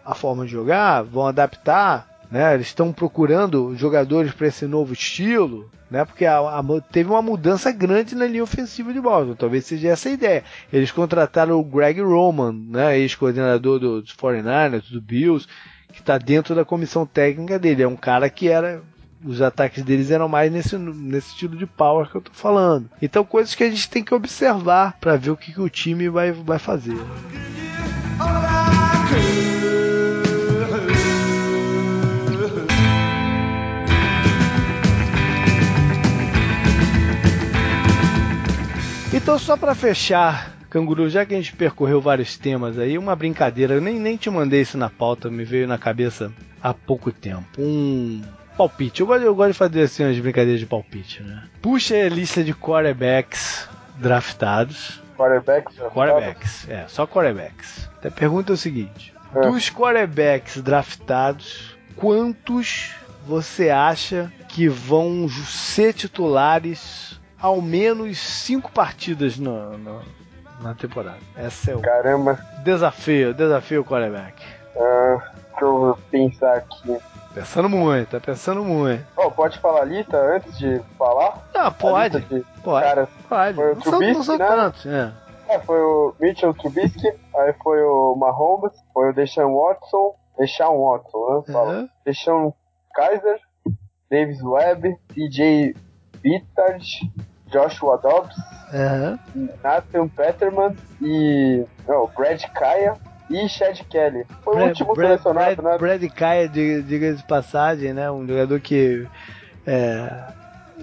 a 0.04 0.14
forma 0.14 0.44
de 0.46 0.52
jogar, 0.52 1.02
vão 1.02 1.26
adaptar, 1.26 2.06
né? 2.30 2.54
Eles 2.54 2.68
estão 2.68 2.92
procurando 2.92 3.74
jogadores 3.76 4.32
para 4.32 4.46
esse 4.46 4.66
novo 4.66 4.92
estilo, 4.92 5.68
né? 5.90 6.04
Porque 6.04 6.24
a- 6.24 6.38
a 6.38 6.62
teve 6.92 7.10
uma 7.10 7.22
mudança 7.22 7.72
grande 7.72 8.14
na 8.14 8.26
linha 8.26 8.42
ofensiva 8.44 8.92
de 8.92 9.00
Baltimore. 9.00 9.36
Talvez 9.36 9.64
seja 9.64 9.88
essa 9.88 10.08
a 10.08 10.12
ideia. 10.12 10.44
Eles 10.72 10.92
contrataram 10.92 11.58
o 11.58 11.64
Greg 11.64 12.00
Roman, 12.00 12.52
né? 12.52 12.98
Ex-coordenador 12.98 13.78
do- 13.80 14.02
dos 14.02 14.12
49ers, 14.12 14.88
do 14.90 15.00
Bills, 15.00 15.48
que 15.92 16.00
está 16.00 16.16
dentro 16.18 16.54
da 16.54 16.64
comissão 16.64 17.04
técnica 17.04 17.58
dele. 17.58 17.82
É 17.82 17.88
um 17.88 17.96
cara 17.96 18.28
que 18.30 18.48
era 18.48 18.82
os 19.24 19.40
ataques 19.40 19.82
deles 19.82 20.10
eram 20.10 20.28
mais 20.28 20.52
nesse, 20.52 20.76
nesse 20.76 21.28
estilo 21.28 21.56
de 21.56 21.66
power 21.66 22.08
que 22.08 22.16
eu 22.16 22.20
tô 22.20 22.32
falando. 22.32 22.88
Então, 23.00 23.24
coisas 23.24 23.54
que 23.54 23.64
a 23.64 23.70
gente 23.70 23.88
tem 23.88 24.04
que 24.04 24.14
observar 24.14 24.96
para 25.00 25.16
ver 25.16 25.30
o 25.30 25.36
que, 25.36 25.52
que 25.52 25.60
o 25.60 25.68
time 25.68 26.08
vai, 26.08 26.32
vai 26.32 26.58
fazer. 26.58 26.96
Então, 39.12 39.38
só 39.38 39.56
para 39.56 39.74
fechar, 39.74 40.52
Canguru, 40.68 41.08
já 41.08 41.24
que 41.24 41.34
a 41.34 41.36
gente 41.36 41.54
percorreu 41.54 42.00
vários 42.00 42.36
temas 42.36 42.78
aí, 42.78 42.98
uma 42.98 43.16
brincadeira, 43.16 43.74
eu 43.74 43.80
nem, 43.80 43.98
nem 43.98 44.16
te 44.16 44.28
mandei 44.28 44.60
isso 44.60 44.76
na 44.76 44.90
pauta, 44.90 45.30
me 45.30 45.44
veio 45.44 45.68
na 45.68 45.78
cabeça 45.78 46.32
há 46.60 46.74
pouco 46.74 47.12
tempo. 47.12 47.46
Um 47.58 48.20
palpite. 48.56 49.00
Eu 49.00 49.06
gosto, 49.06 49.22
eu 49.24 49.34
gosto 49.34 49.52
de 49.52 49.58
fazer 49.58 49.82
assim 49.82 50.04
umas 50.04 50.18
brincadeiras 50.18 50.60
de 50.60 50.66
palpite, 50.66 51.22
né? 51.22 51.44
Puxa 51.62 51.94
a 51.96 52.08
lista 52.08 52.42
de 52.42 52.54
quarterbacks 52.54 53.68
draftados. 53.96 55.02
Quarterbacks. 55.16 55.76
Quarterbacks, 55.92 56.68
é, 56.68 56.84
só 56.88 57.06
quarterbacks. 57.06 57.88
A 58.04 58.10
pergunta 58.10 58.52
é 58.52 58.54
o 58.54 58.56
seguinte: 58.56 59.14
É. 59.34 59.40
dos 59.42 59.70
quarterbacks 59.70 60.60
draftados, 60.60 61.76
quantos 61.96 62.92
você 63.26 63.70
acha 63.70 64.30
que 64.48 64.68
vão 64.68 65.28
ser 65.28 65.92
titulares 65.94 67.18
ao 67.40 67.60
menos 67.62 68.18
cinco 68.18 68.70
partidas 68.70 69.38
na, 69.38 69.70
na, 69.78 70.00
na 70.60 70.74
temporada? 70.74 71.18
Esse 71.38 71.70
é 71.70 71.76
o 71.76 71.80
Caramba. 71.80 72.38
desafio, 72.64 73.32
desafio 73.32 73.84
quarterback. 73.84 74.42
Ah, 74.76 75.30
deixa 75.50 75.64
eu 75.64 75.98
pensar 76.10 76.54
aqui. 76.56 76.96
Pensando 77.34 77.68
muito, 77.68 78.10
tá 78.10 78.20
pensando 78.20 78.62
muito. 78.64 79.04
Oh, 79.16 79.30
pode 79.30 79.58
falar 79.58 79.82
a 79.82 79.84
lista 79.84 80.16
antes 80.16 80.56
de 80.56 80.80
falar? 80.96 81.42
Ah, 81.54 81.70
pode, 81.70 82.20
de 82.20 82.40
pode, 82.62 82.86
Caras. 82.86 83.08
pode. 83.28 83.54
foi 83.56 83.64
o 83.64 83.68
Não 83.68 83.74
não 83.74 83.82
Trubisky, 83.82 84.24
são 84.24 84.38
né? 84.38 84.46
tantos, 84.46 84.86
é. 84.86 85.12
É, 85.48 85.58
foi 85.60 85.80
o 85.80 86.14
Mitchell 86.20 86.54
Trubisky, 86.54 87.08
aí 87.36 87.52
foi 87.62 87.82
o 87.82 88.14
Mahomes, 88.16 88.72
foi 88.92 89.10
o 89.10 89.12
Deshaun 89.12 89.54
Watson, 89.54 90.14
Deshaun 90.38 90.78
Watson, 90.80 91.18
né? 91.46 91.52
Fala. 91.52 91.72
Aham. 91.72 91.88
Deshaun 92.06 92.52
Kaiser, 92.94 93.40
Davis 94.10 94.40
Webb, 94.42 94.96
TJ 95.12 95.74
Bittard, 96.22 96.84
Joshua 97.48 97.98
Dobbs. 97.98 98.34
Nathan 99.62 100.08
Peterman 100.08 100.76
e. 101.00 101.64
Não, 101.86 102.06
Brad 102.16 102.42
Kaya 102.54 102.96
e 103.30 103.48
Chad 103.48 103.80
Kelly. 103.88 104.24
Foi 104.42 104.52
o 104.54 104.56
Brad- 104.56 104.68
último 104.68 104.94
Brad- 104.94 105.08
selecionado, 105.20 105.62
Brad, 105.62 105.72
né? 105.72 105.78
Brad 105.78 106.10
Kaya, 106.12 106.48
diga- 106.48 106.82
diga 106.82 107.14
de 107.14 107.22
passagem, 107.22 107.92
né? 107.92 108.10
Um 108.10 108.26
jogador 108.26 108.60
que 108.60 109.06
é, 109.66 110.24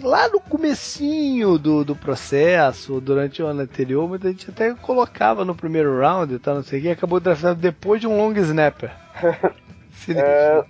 lá 0.02 0.28
no 0.30 0.40
comecinho 0.40 1.58
do, 1.58 1.84
do 1.84 1.96
processo, 1.96 3.00
durante 3.02 3.42
o 3.44 3.48
ano 3.48 3.62
anterior, 3.62 4.08
muita 4.08 4.30
gente 4.30 4.50
até 4.50 4.74
colocava 4.74 5.46
no 5.46 5.54
primeiro 5.56 6.00
round 6.00 6.34
e 6.34 6.40
tal, 6.40 6.56
não 6.56 6.64
sei 6.64 6.80
o 6.80 6.82
que, 6.82 6.90
acabou 6.90 7.20
draftado 7.20 7.60
depois 7.60 8.00
de 8.02 8.08
um 8.08 8.18
long 8.18 8.34
snapper. 8.38 8.92
É, 10.10 10.64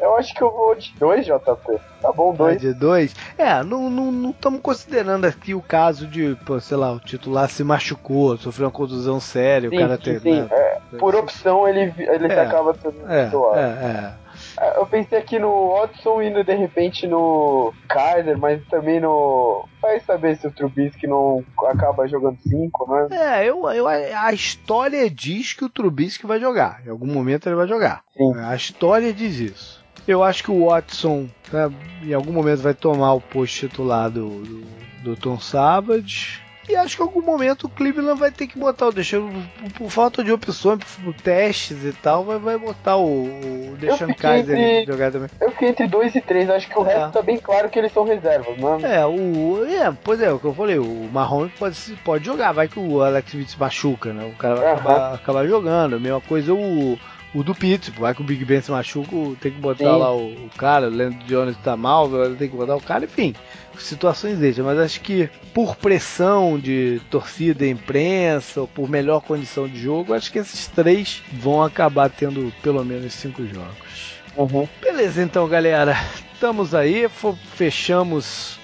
eu 0.00 0.16
acho 0.16 0.34
que 0.34 0.42
eu 0.42 0.50
vou 0.50 0.74
de 0.74 0.92
dois, 0.98 1.24
JP. 1.26 1.78
Tá 2.00 2.12
bom, 2.12 2.30
Ah, 2.32 2.36
dois. 2.36 2.60
de 2.60 2.72
dois. 2.72 3.14
É, 3.36 3.62
não 3.62 3.88
estamos 3.88 4.14
não, 4.14 4.30
estamos 4.30 4.60
considerando 4.60 5.24
aqui 5.26 5.54
o 5.54 5.60
caso 5.62 6.06
de, 6.06 6.36
pô, 6.46 6.58
sei 6.60 6.76
lá, 6.76 6.92
o 6.92 7.00
titular 7.00 7.48
se 7.48 7.62
machucou, 7.62 8.36
sofreu 8.38 8.66
uma 8.66 8.72
contusão 8.72 9.20
séria, 9.20 9.68
o 9.68 9.72
Sim, 9.72 9.78
cara 9.78 9.96
sim, 9.96 10.02
tem. 10.02 10.18
sim. 10.20 10.40
né? 10.42 10.48
É, 10.50 10.78
por 10.98 11.14
opção, 11.14 11.68
ele, 11.68 11.92
ele 11.98 12.32
É. 12.32 12.40
acaba 12.40 12.74
sendo 12.74 13.10
É, 13.10 13.24
titular. 13.26 13.58
é, 13.58 13.62
é. 13.62 14.20
É, 14.58 14.78
Eu 14.78 14.86
pensei 14.86 15.18
aqui 15.18 15.38
no 15.38 15.74
Watson 15.74 16.22
indo 16.22 16.42
de 16.42 16.54
repente 16.54 17.06
no 17.06 17.74
Kaiser, 17.88 18.38
mas 18.38 18.64
também 18.68 18.98
no. 18.98 19.66
Vai 19.82 20.00
saber 20.00 20.36
se 20.36 20.46
o 20.46 20.50
Trubisky 20.50 21.06
não 21.06 21.44
acaba 21.66 22.06
jogando 22.08 22.38
cinco, 22.40 22.90
né? 22.90 23.08
É, 23.10 23.44
eu, 23.48 23.68
eu, 23.70 23.86
a 23.86 24.32
história 24.32 25.10
diz 25.10 25.52
que 25.52 25.64
o 25.64 25.68
Trubisky 25.68 26.26
vai 26.26 26.40
jogar. 26.40 26.80
Em 26.86 26.90
algum 26.90 27.06
momento 27.06 27.48
ele 27.48 27.56
vai 27.56 27.66
jogar. 27.68 28.02
Sim. 28.16 28.32
A 28.38 28.54
história 28.56 29.12
diz 29.12 29.38
isso. 29.38 29.79
Eu 30.10 30.22
acho 30.24 30.42
que 30.42 30.50
o 30.50 30.66
Watson, 30.66 31.28
né, 31.52 31.70
em 32.02 32.12
algum 32.14 32.32
momento, 32.32 32.60
vai 32.62 32.74
tomar 32.74 33.12
o 33.14 33.20
posto 33.20 33.68
titular 33.68 34.10
do, 34.10 34.28
do, 34.42 34.62
do 35.04 35.16
Tom 35.16 35.38
Savage. 35.38 36.40
E 36.68 36.76
acho 36.76 36.94
que 36.96 37.02
em 37.02 37.06
algum 37.06 37.22
momento 37.22 37.64
o 37.64 37.68
Cleveland 37.68 38.18
vai 38.20 38.30
ter 38.30 38.46
que 38.46 38.56
botar 38.56 38.86
o 38.88 38.92
Deixando 38.92 39.28
por, 39.58 39.72
por 39.72 39.90
falta 39.90 40.22
de 40.22 40.30
opções, 40.30 40.78
por, 41.02 41.12
testes 41.14 41.84
e 41.84 41.92
tal, 41.92 42.22
vai, 42.24 42.38
vai 42.38 42.58
botar 42.58 42.96
o, 42.96 43.24
o 43.24 43.76
Kaiser 44.16 44.56
entre- 44.56 44.92
jogar 44.92 45.10
também. 45.10 45.28
Eu 45.40 45.50
fiquei 45.50 45.68
entre 45.70 45.88
dois 45.88 46.14
e 46.14 46.20
três, 46.20 46.48
acho 46.48 46.68
que 46.68 46.78
o 46.78 46.86
É. 46.86 46.94
resto 46.94 47.12
tá 47.12 47.22
bem 47.22 47.38
claro 47.38 47.68
que 47.68 47.76
eles 47.78 47.92
são 47.92 48.04
reservas, 48.04 48.56
né? 48.56 49.00
É, 49.00 49.04
o. 49.04 49.64
É, 49.66 49.92
pois 50.04 50.20
é, 50.20 50.30
o 50.32 50.38
que 50.38 50.44
eu 50.44 50.54
falei, 50.54 50.78
o 50.78 51.08
Mahomes 51.12 51.52
pode, 51.58 51.76
pode 52.04 52.24
jogar, 52.24 52.52
vai 52.52 52.68
que 52.68 52.78
o 52.78 53.02
Alex 53.02 53.28
Smith 53.30 53.48
se 53.48 53.58
machuca, 53.58 54.12
né? 54.12 54.30
O 54.32 54.36
cara 54.36 54.54
vai 54.54 54.72
acabar, 54.72 55.14
acabar 55.14 55.46
jogando. 55.48 55.96
A 55.96 55.98
mesma 55.98 56.20
coisa 56.20 56.54
o, 56.54 56.96
o 57.34 57.42
do 57.42 57.54
Pitts. 57.54 57.90
Vai 57.96 58.14
que 58.14 58.20
o 58.20 58.24
Big 58.24 58.44
Ben 58.44 58.60
se 58.60 58.70
machuca, 58.70 59.10
tem 59.40 59.52
que 59.52 59.60
botar 59.60 59.92
Sim. 59.92 59.98
lá 59.98 60.12
o, 60.14 60.46
o, 60.46 60.50
cara, 60.56 60.88
o 60.88 60.90
Leandro 60.90 61.24
Jones 61.26 61.56
tá 61.58 61.76
mal, 61.76 62.08
tem 62.36 62.48
que 62.48 62.56
botar 62.56 62.76
o 62.76 62.80
cara, 62.80 63.04
enfim. 63.04 63.34
Situações 63.78 64.38
dessas, 64.38 64.64
mas 64.64 64.78
acho 64.78 65.00
que 65.00 65.30
por 65.54 65.74
pressão 65.74 66.58
de 66.58 67.00
torcida 67.10 67.64
e 67.64 67.70
imprensa, 67.70 68.60
ou 68.60 68.68
por 68.68 68.90
melhor 68.90 69.20
condição 69.22 69.66
de 69.66 69.80
jogo, 69.80 70.12
acho 70.12 70.30
que 70.30 70.38
esses 70.38 70.66
três 70.66 71.22
vão 71.32 71.62
acabar 71.62 72.10
tendo 72.10 72.52
pelo 72.62 72.84
menos 72.84 73.14
cinco 73.14 73.46
jogos. 73.46 74.20
Uhum. 74.36 74.68
Beleza, 74.82 75.22
então, 75.22 75.48
galera. 75.48 75.96
Estamos 76.34 76.74
aí, 76.74 77.06
fechamos 77.54 78.58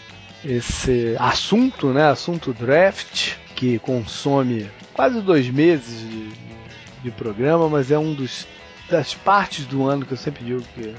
esse 0.44 1.16
assunto, 1.18 1.88
né? 1.88 2.08
Assunto 2.08 2.52
draft, 2.52 3.34
que 3.54 3.78
consome 3.78 4.70
quase 4.94 5.20
dois 5.20 5.48
meses 5.50 6.00
de, 6.08 6.30
de 7.02 7.10
programa, 7.10 7.68
mas 7.68 7.90
é 7.90 7.98
um 7.98 8.14
dos 8.14 8.46
das 8.88 9.14
partes 9.14 9.66
do 9.66 9.86
ano 9.86 10.04
que 10.04 10.12
eu 10.12 10.16
sempre 10.16 10.44
digo 10.44 10.62
que 10.74 10.94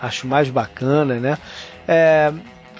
acho 0.00 0.26
mais 0.26 0.48
bacana, 0.50 1.14
né? 1.16 1.38
É, 1.86 2.32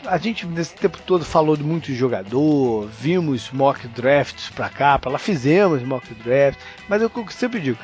a 0.06 0.18
gente 0.18 0.47
nesse 0.47 0.74
tempo 0.74 0.98
todo 1.05 1.24
falou 1.24 1.56
de 1.56 1.62
muito 1.62 1.93
jogador, 1.93 2.89
vimos 2.89 3.51
mock 3.51 3.86
drafts 3.89 4.51
pra 4.51 4.68
cá, 4.68 4.98
pra 4.98 5.10
lá 5.10 5.18
fizemos 5.18 5.82
mock 5.82 6.12
draft, 6.14 6.59
mas 6.89 7.02
eu 7.02 7.10
sempre 7.30 7.60
digo, 7.60 7.78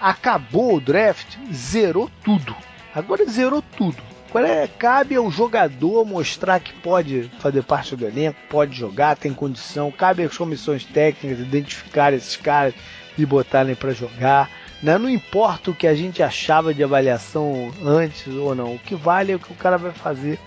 acabou 0.00 0.76
o 0.76 0.80
draft, 0.80 1.36
zerou 1.52 2.10
tudo. 2.24 2.54
Agora 2.94 3.24
zerou 3.26 3.62
tudo. 3.76 4.02
Agora 4.28 4.48
é, 4.48 4.66
cabe 4.66 5.14
ao 5.14 5.30
jogador 5.30 6.04
mostrar 6.04 6.60
que 6.60 6.72
pode 6.80 7.30
fazer 7.38 7.62
parte 7.62 7.96
do 7.96 8.06
elenco, 8.06 8.38
pode 8.50 8.76
jogar, 8.76 9.16
tem 9.16 9.32
condição. 9.32 9.90
Cabe 9.90 10.24
às 10.24 10.36
comissões 10.36 10.84
técnicas 10.84 11.40
identificar 11.40 12.12
esses 12.12 12.36
caras 12.36 12.74
e 13.16 13.24
botarem 13.24 13.74
para 13.74 13.92
jogar. 13.92 14.50
Né? 14.82 14.98
Não 14.98 15.08
importa 15.08 15.70
o 15.70 15.74
que 15.74 15.86
a 15.86 15.94
gente 15.94 16.22
achava 16.22 16.74
de 16.74 16.82
avaliação 16.82 17.72
antes 17.84 18.26
ou 18.28 18.54
não. 18.54 18.74
O 18.74 18.78
que 18.78 18.94
vale 18.94 19.32
é 19.32 19.36
o 19.36 19.38
que 19.38 19.52
o 19.52 19.56
cara 19.56 19.76
vai 19.76 19.92
fazer 19.92 20.38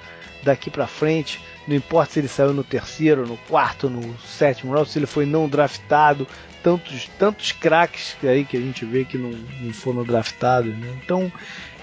daqui 0.44 0.70
para 0.70 0.88
frente. 0.88 1.42
Não 1.68 1.76
importa 1.76 2.14
se 2.14 2.20
ele 2.20 2.28
saiu 2.28 2.54
no 2.54 2.64
terceiro, 2.64 3.28
no 3.28 3.38
quarto, 3.38 3.90
no 3.90 4.18
sétimo 4.20 4.74
round, 4.74 4.90
se 4.90 5.00
ele 5.00 5.06
foi 5.06 5.26
não 5.26 5.48
draftado. 5.48 6.28
Tantos, 6.62 7.10
tantos 7.18 7.54
craques 7.54 8.18
aí 8.22 8.44
que 8.44 8.58
a 8.58 8.60
gente 8.60 8.84
vê 8.84 9.06
que 9.06 9.18
não, 9.18 9.32
não 9.62 9.74
foram 9.74 10.04
draftados. 10.04 10.76
Né? 10.78 10.94
Então 11.04 11.32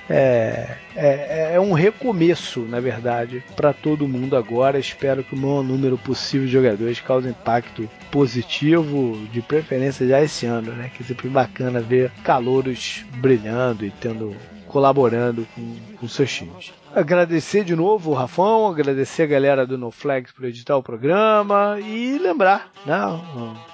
é, 0.09 0.77
é, 0.95 1.55
é 1.55 1.61
um 1.61 1.73
recomeço, 1.73 2.61
na 2.61 2.81
verdade, 2.81 3.43
para 3.57 3.73
todo 3.73 4.09
mundo 4.09 4.37
agora. 4.37 4.79
Espero 4.79 5.25
que 5.25 5.35
o 5.35 5.39
maior 5.39 5.63
número 5.63 5.99
possível 5.99 6.47
de 6.47 6.53
jogadores 6.53 7.01
cause 7.01 7.29
impacto 7.29 7.89
positivo, 8.11 9.27
de 9.33 9.43
preferência 9.43 10.07
já 10.07 10.23
esse 10.23 10.47
ano, 10.47 10.73
né? 10.73 10.91
Que 10.95 11.03
é 11.03 11.07
sempre 11.07 11.29
bacana 11.29 11.81
ver 11.81 12.11
calouros 12.23 13.05
brilhando 13.17 13.85
e 13.85 13.91
tendo 13.91 14.35
colaborando 14.67 15.47
com, 15.55 15.77
com 15.99 16.09
seus 16.09 16.33
times. 16.33 16.73
Agradecer 16.95 17.65
de 17.65 17.75
novo 17.75 18.11
o 18.11 18.15
Rafão, 18.15 18.67
agradecer 18.67 19.23
a 19.23 19.27
galera 19.27 19.67
do 19.67 19.79
NoFlex 19.79 20.33
por 20.33 20.45
editar 20.45 20.77
o 20.77 20.83
programa 20.83 21.79
e 21.81 22.19
lembrar 22.19 22.71
né, 22.85 22.97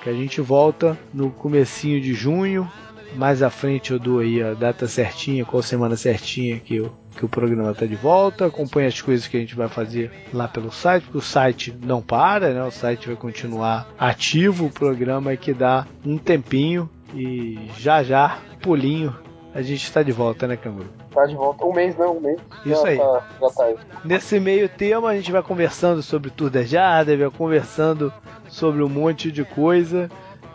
que 0.02 0.08
a 0.08 0.12
gente 0.12 0.40
volta 0.40 0.98
no 1.12 1.30
comecinho 1.30 2.00
de 2.00 2.14
junho 2.14 2.70
mais 3.16 3.42
à 3.42 3.50
frente 3.50 3.92
eu 3.92 3.98
dou 3.98 4.20
aí 4.20 4.42
a 4.42 4.54
data 4.54 4.86
certinha, 4.86 5.44
qual 5.44 5.62
semana 5.62 5.96
certinha 5.96 6.58
que, 6.58 6.76
eu, 6.76 6.92
que 7.16 7.24
o 7.24 7.28
programa 7.28 7.72
está 7.72 7.86
de 7.86 7.94
volta. 7.94 8.46
Acompanhe 8.46 8.88
as 8.88 9.00
coisas 9.00 9.26
que 9.26 9.36
a 9.36 9.40
gente 9.40 9.54
vai 9.54 9.68
fazer 9.68 10.10
lá 10.32 10.48
pelo 10.48 10.70
site, 10.70 11.04
porque 11.04 11.18
o 11.18 11.22
site 11.22 11.76
não 11.82 12.00
para, 12.00 12.52
né? 12.52 12.62
O 12.62 12.70
site 12.70 13.06
vai 13.06 13.16
continuar 13.16 13.88
ativo. 13.98 14.66
O 14.66 14.70
programa 14.70 15.32
é 15.32 15.36
que 15.36 15.52
dá 15.52 15.86
um 16.04 16.18
tempinho 16.18 16.88
e 17.14 17.70
já 17.78 18.02
já, 18.02 18.38
pulinho, 18.60 19.14
a 19.54 19.60
gente 19.60 19.84
está 19.84 20.02
de 20.02 20.12
volta, 20.12 20.46
né, 20.46 20.56
Canguru? 20.56 20.88
Tá 21.12 21.26
de 21.26 21.34
volta. 21.34 21.64
Um 21.64 21.74
mês 21.74 21.96
não, 21.98 22.16
um 22.16 22.20
mês. 22.20 22.40
Isso 22.64 22.82
já 22.82 22.88
aí. 22.88 22.98
Tá, 22.98 23.28
já 23.40 23.48
tá 23.50 23.64
aí. 23.64 23.76
Nesse 24.02 24.40
meio 24.40 24.68
tema, 24.68 25.10
a 25.10 25.16
gente 25.16 25.30
vai 25.30 25.42
conversando 25.42 26.02
sobre 26.02 26.30
Tour 26.30 26.48
de 26.48 26.64
Jardim, 26.64 27.16
vai 27.16 27.30
conversando 27.30 28.12
sobre 28.48 28.82
um 28.82 28.88
monte 28.88 29.30
de 29.30 29.44
coisa. 29.44 30.08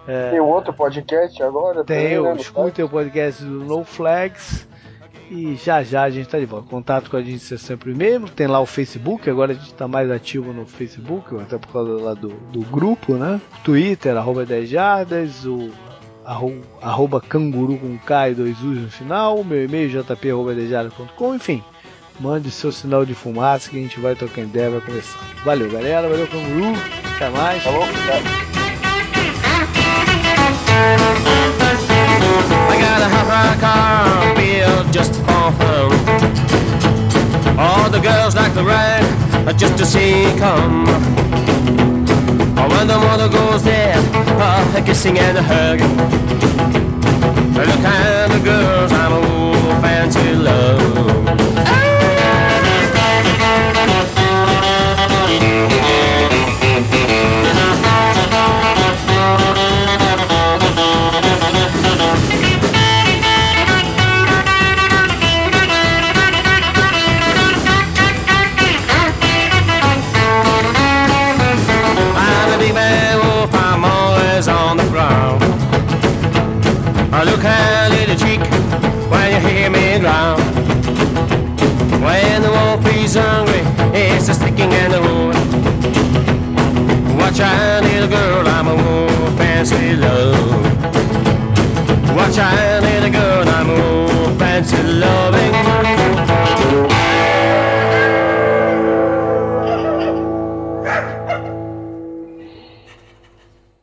É, 0.08 0.32
tem 0.32 0.40
outro 0.40 0.74
podcast 0.74 1.42
agora? 1.44 1.84
Tem, 1.84 2.16
também, 2.16 2.34
né, 2.34 2.40
escutem 2.40 2.86
o 2.86 2.90
podcast 2.90 3.44
do 3.44 3.66
No 3.66 3.84
Flags. 3.84 4.68
E 5.30 5.56
já 5.56 5.84
já 5.84 6.04
a 6.04 6.10
gente 6.10 6.28
está 6.28 6.40
de 6.40 6.46
volta. 6.46 6.70
Contato 6.70 7.10
com 7.10 7.18
a 7.18 7.22
gente 7.22 7.54
é 7.54 7.58
sempre 7.58 7.94
mesmo. 7.94 8.30
Tem 8.30 8.48
lá 8.48 8.62
o 8.62 8.66
Facebook, 8.66 9.30
agora 9.30 9.52
a 9.52 9.56
gente 9.56 9.68
está 9.68 9.86
mais 9.86 10.10
ativo 10.10 10.54
no 10.54 10.66
Facebook, 10.66 11.36
até 11.36 11.58
por 11.58 11.68
causa 11.68 12.02
lá 12.02 12.14
do, 12.14 12.30
do 12.30 12.62
grupo, 12.62 13.16
né? 13.16 13.42
Twitter, 13.64 14.16
arroba 14.16 14.46
10 14.46 14.70
jardas, 14.70 15.46
o 15.46 15.70
arroba, 16.24 16.62
arroba 16.82 17.22
canguru 17.22 17.78
com 17.78 17.98
K 17.98 18.30
e 18.30 18.36
dois 18.36 18.58
U's 18.64 18.78
no 18.80 18.90
final, 18.90 19.44
meu 19.44 19.66
e-mail 19.66 19.90
jp.com, 19.90 21.36
enfim. 21.36 21.62
Mande 22.20 22.50
seu 22.50 22.72
sinal 22.72 23.06
de 23.06 23.14
fumaça 23.14 23.70
que 23.70 23.78
a 23.78 23.82
gente 23.82 24.00
vai 24.00 24.16
trocando 24.16 24.48
ideia, 24.48 24.70
vai 24.72 24.82
conversar. 24.82 25.20
Valeu, 25.44 25.70
galera. 25.70 26.10
Valeu, 26.10 26.28
canguru. 26.28 26.74
Até 27.16 27.30
mais. 27.30 27.62
Falou. 27.62 27.84
I 32.70 32.78
got 32.80 33.02
a 33.02 33.10
hot 33.14 33.28
rod 33.34 33.60
car 33.60 34.36
built 34.36 34.94
just 34.94 35.14
for 35.16 35.52
fun. 35.60 35.92
All 37.60 37.90
the 37.90 38.00
girls 38.00 38.36
like 38.36 38.54
to 38.54 38.64
ride 38.64 39.06
just 39.58 39.78
to 39.78 39.86
see 39.86 40.24
come. 40.38 40.86
When 42.78 42.88
the 42.88 42.98
mother 42.98 43.28
goes 43.28 43.64
there, 43.64 43.98
uh, 44.40 44.78
a 44.78 44.82
kissing 44.82 45.18
and 45.18 45.38
a 45.38 45.44
hug. 45.44 45.80
Look 47.56 47.68
at 47.68 48.28
the 48.28 48.40
girls 48.44 48.92
I'm 48.92 49.14
a 49.14 49.82
fancy 49.82 50.34
love. 50.34 51.17
It's 84.18 84.30
a 84.30 84.34
sticking 84.34 84.72
in 84.72 84.92
the 84.92 85.02
wood. 85.02 85.36
Watch 87.20 87.40
out, 87.40 87.84
little 87.84 88.10
girl, 88.10 88.48
I'm 88.48 88.68
a 88.68 88.76
wolf 88.76 89.38
fancy 89.38 89.96
love. 89.96 90.66
Watch 92.16 92.38
out, 92.40 92.84
little 92.84 93.12
girl, 93.12 93.48
I'm 93.48 93.70
a 93.70 93.76
wolf 93.76 94.40
fancy 94.40 94.82
love. 94.82 95.37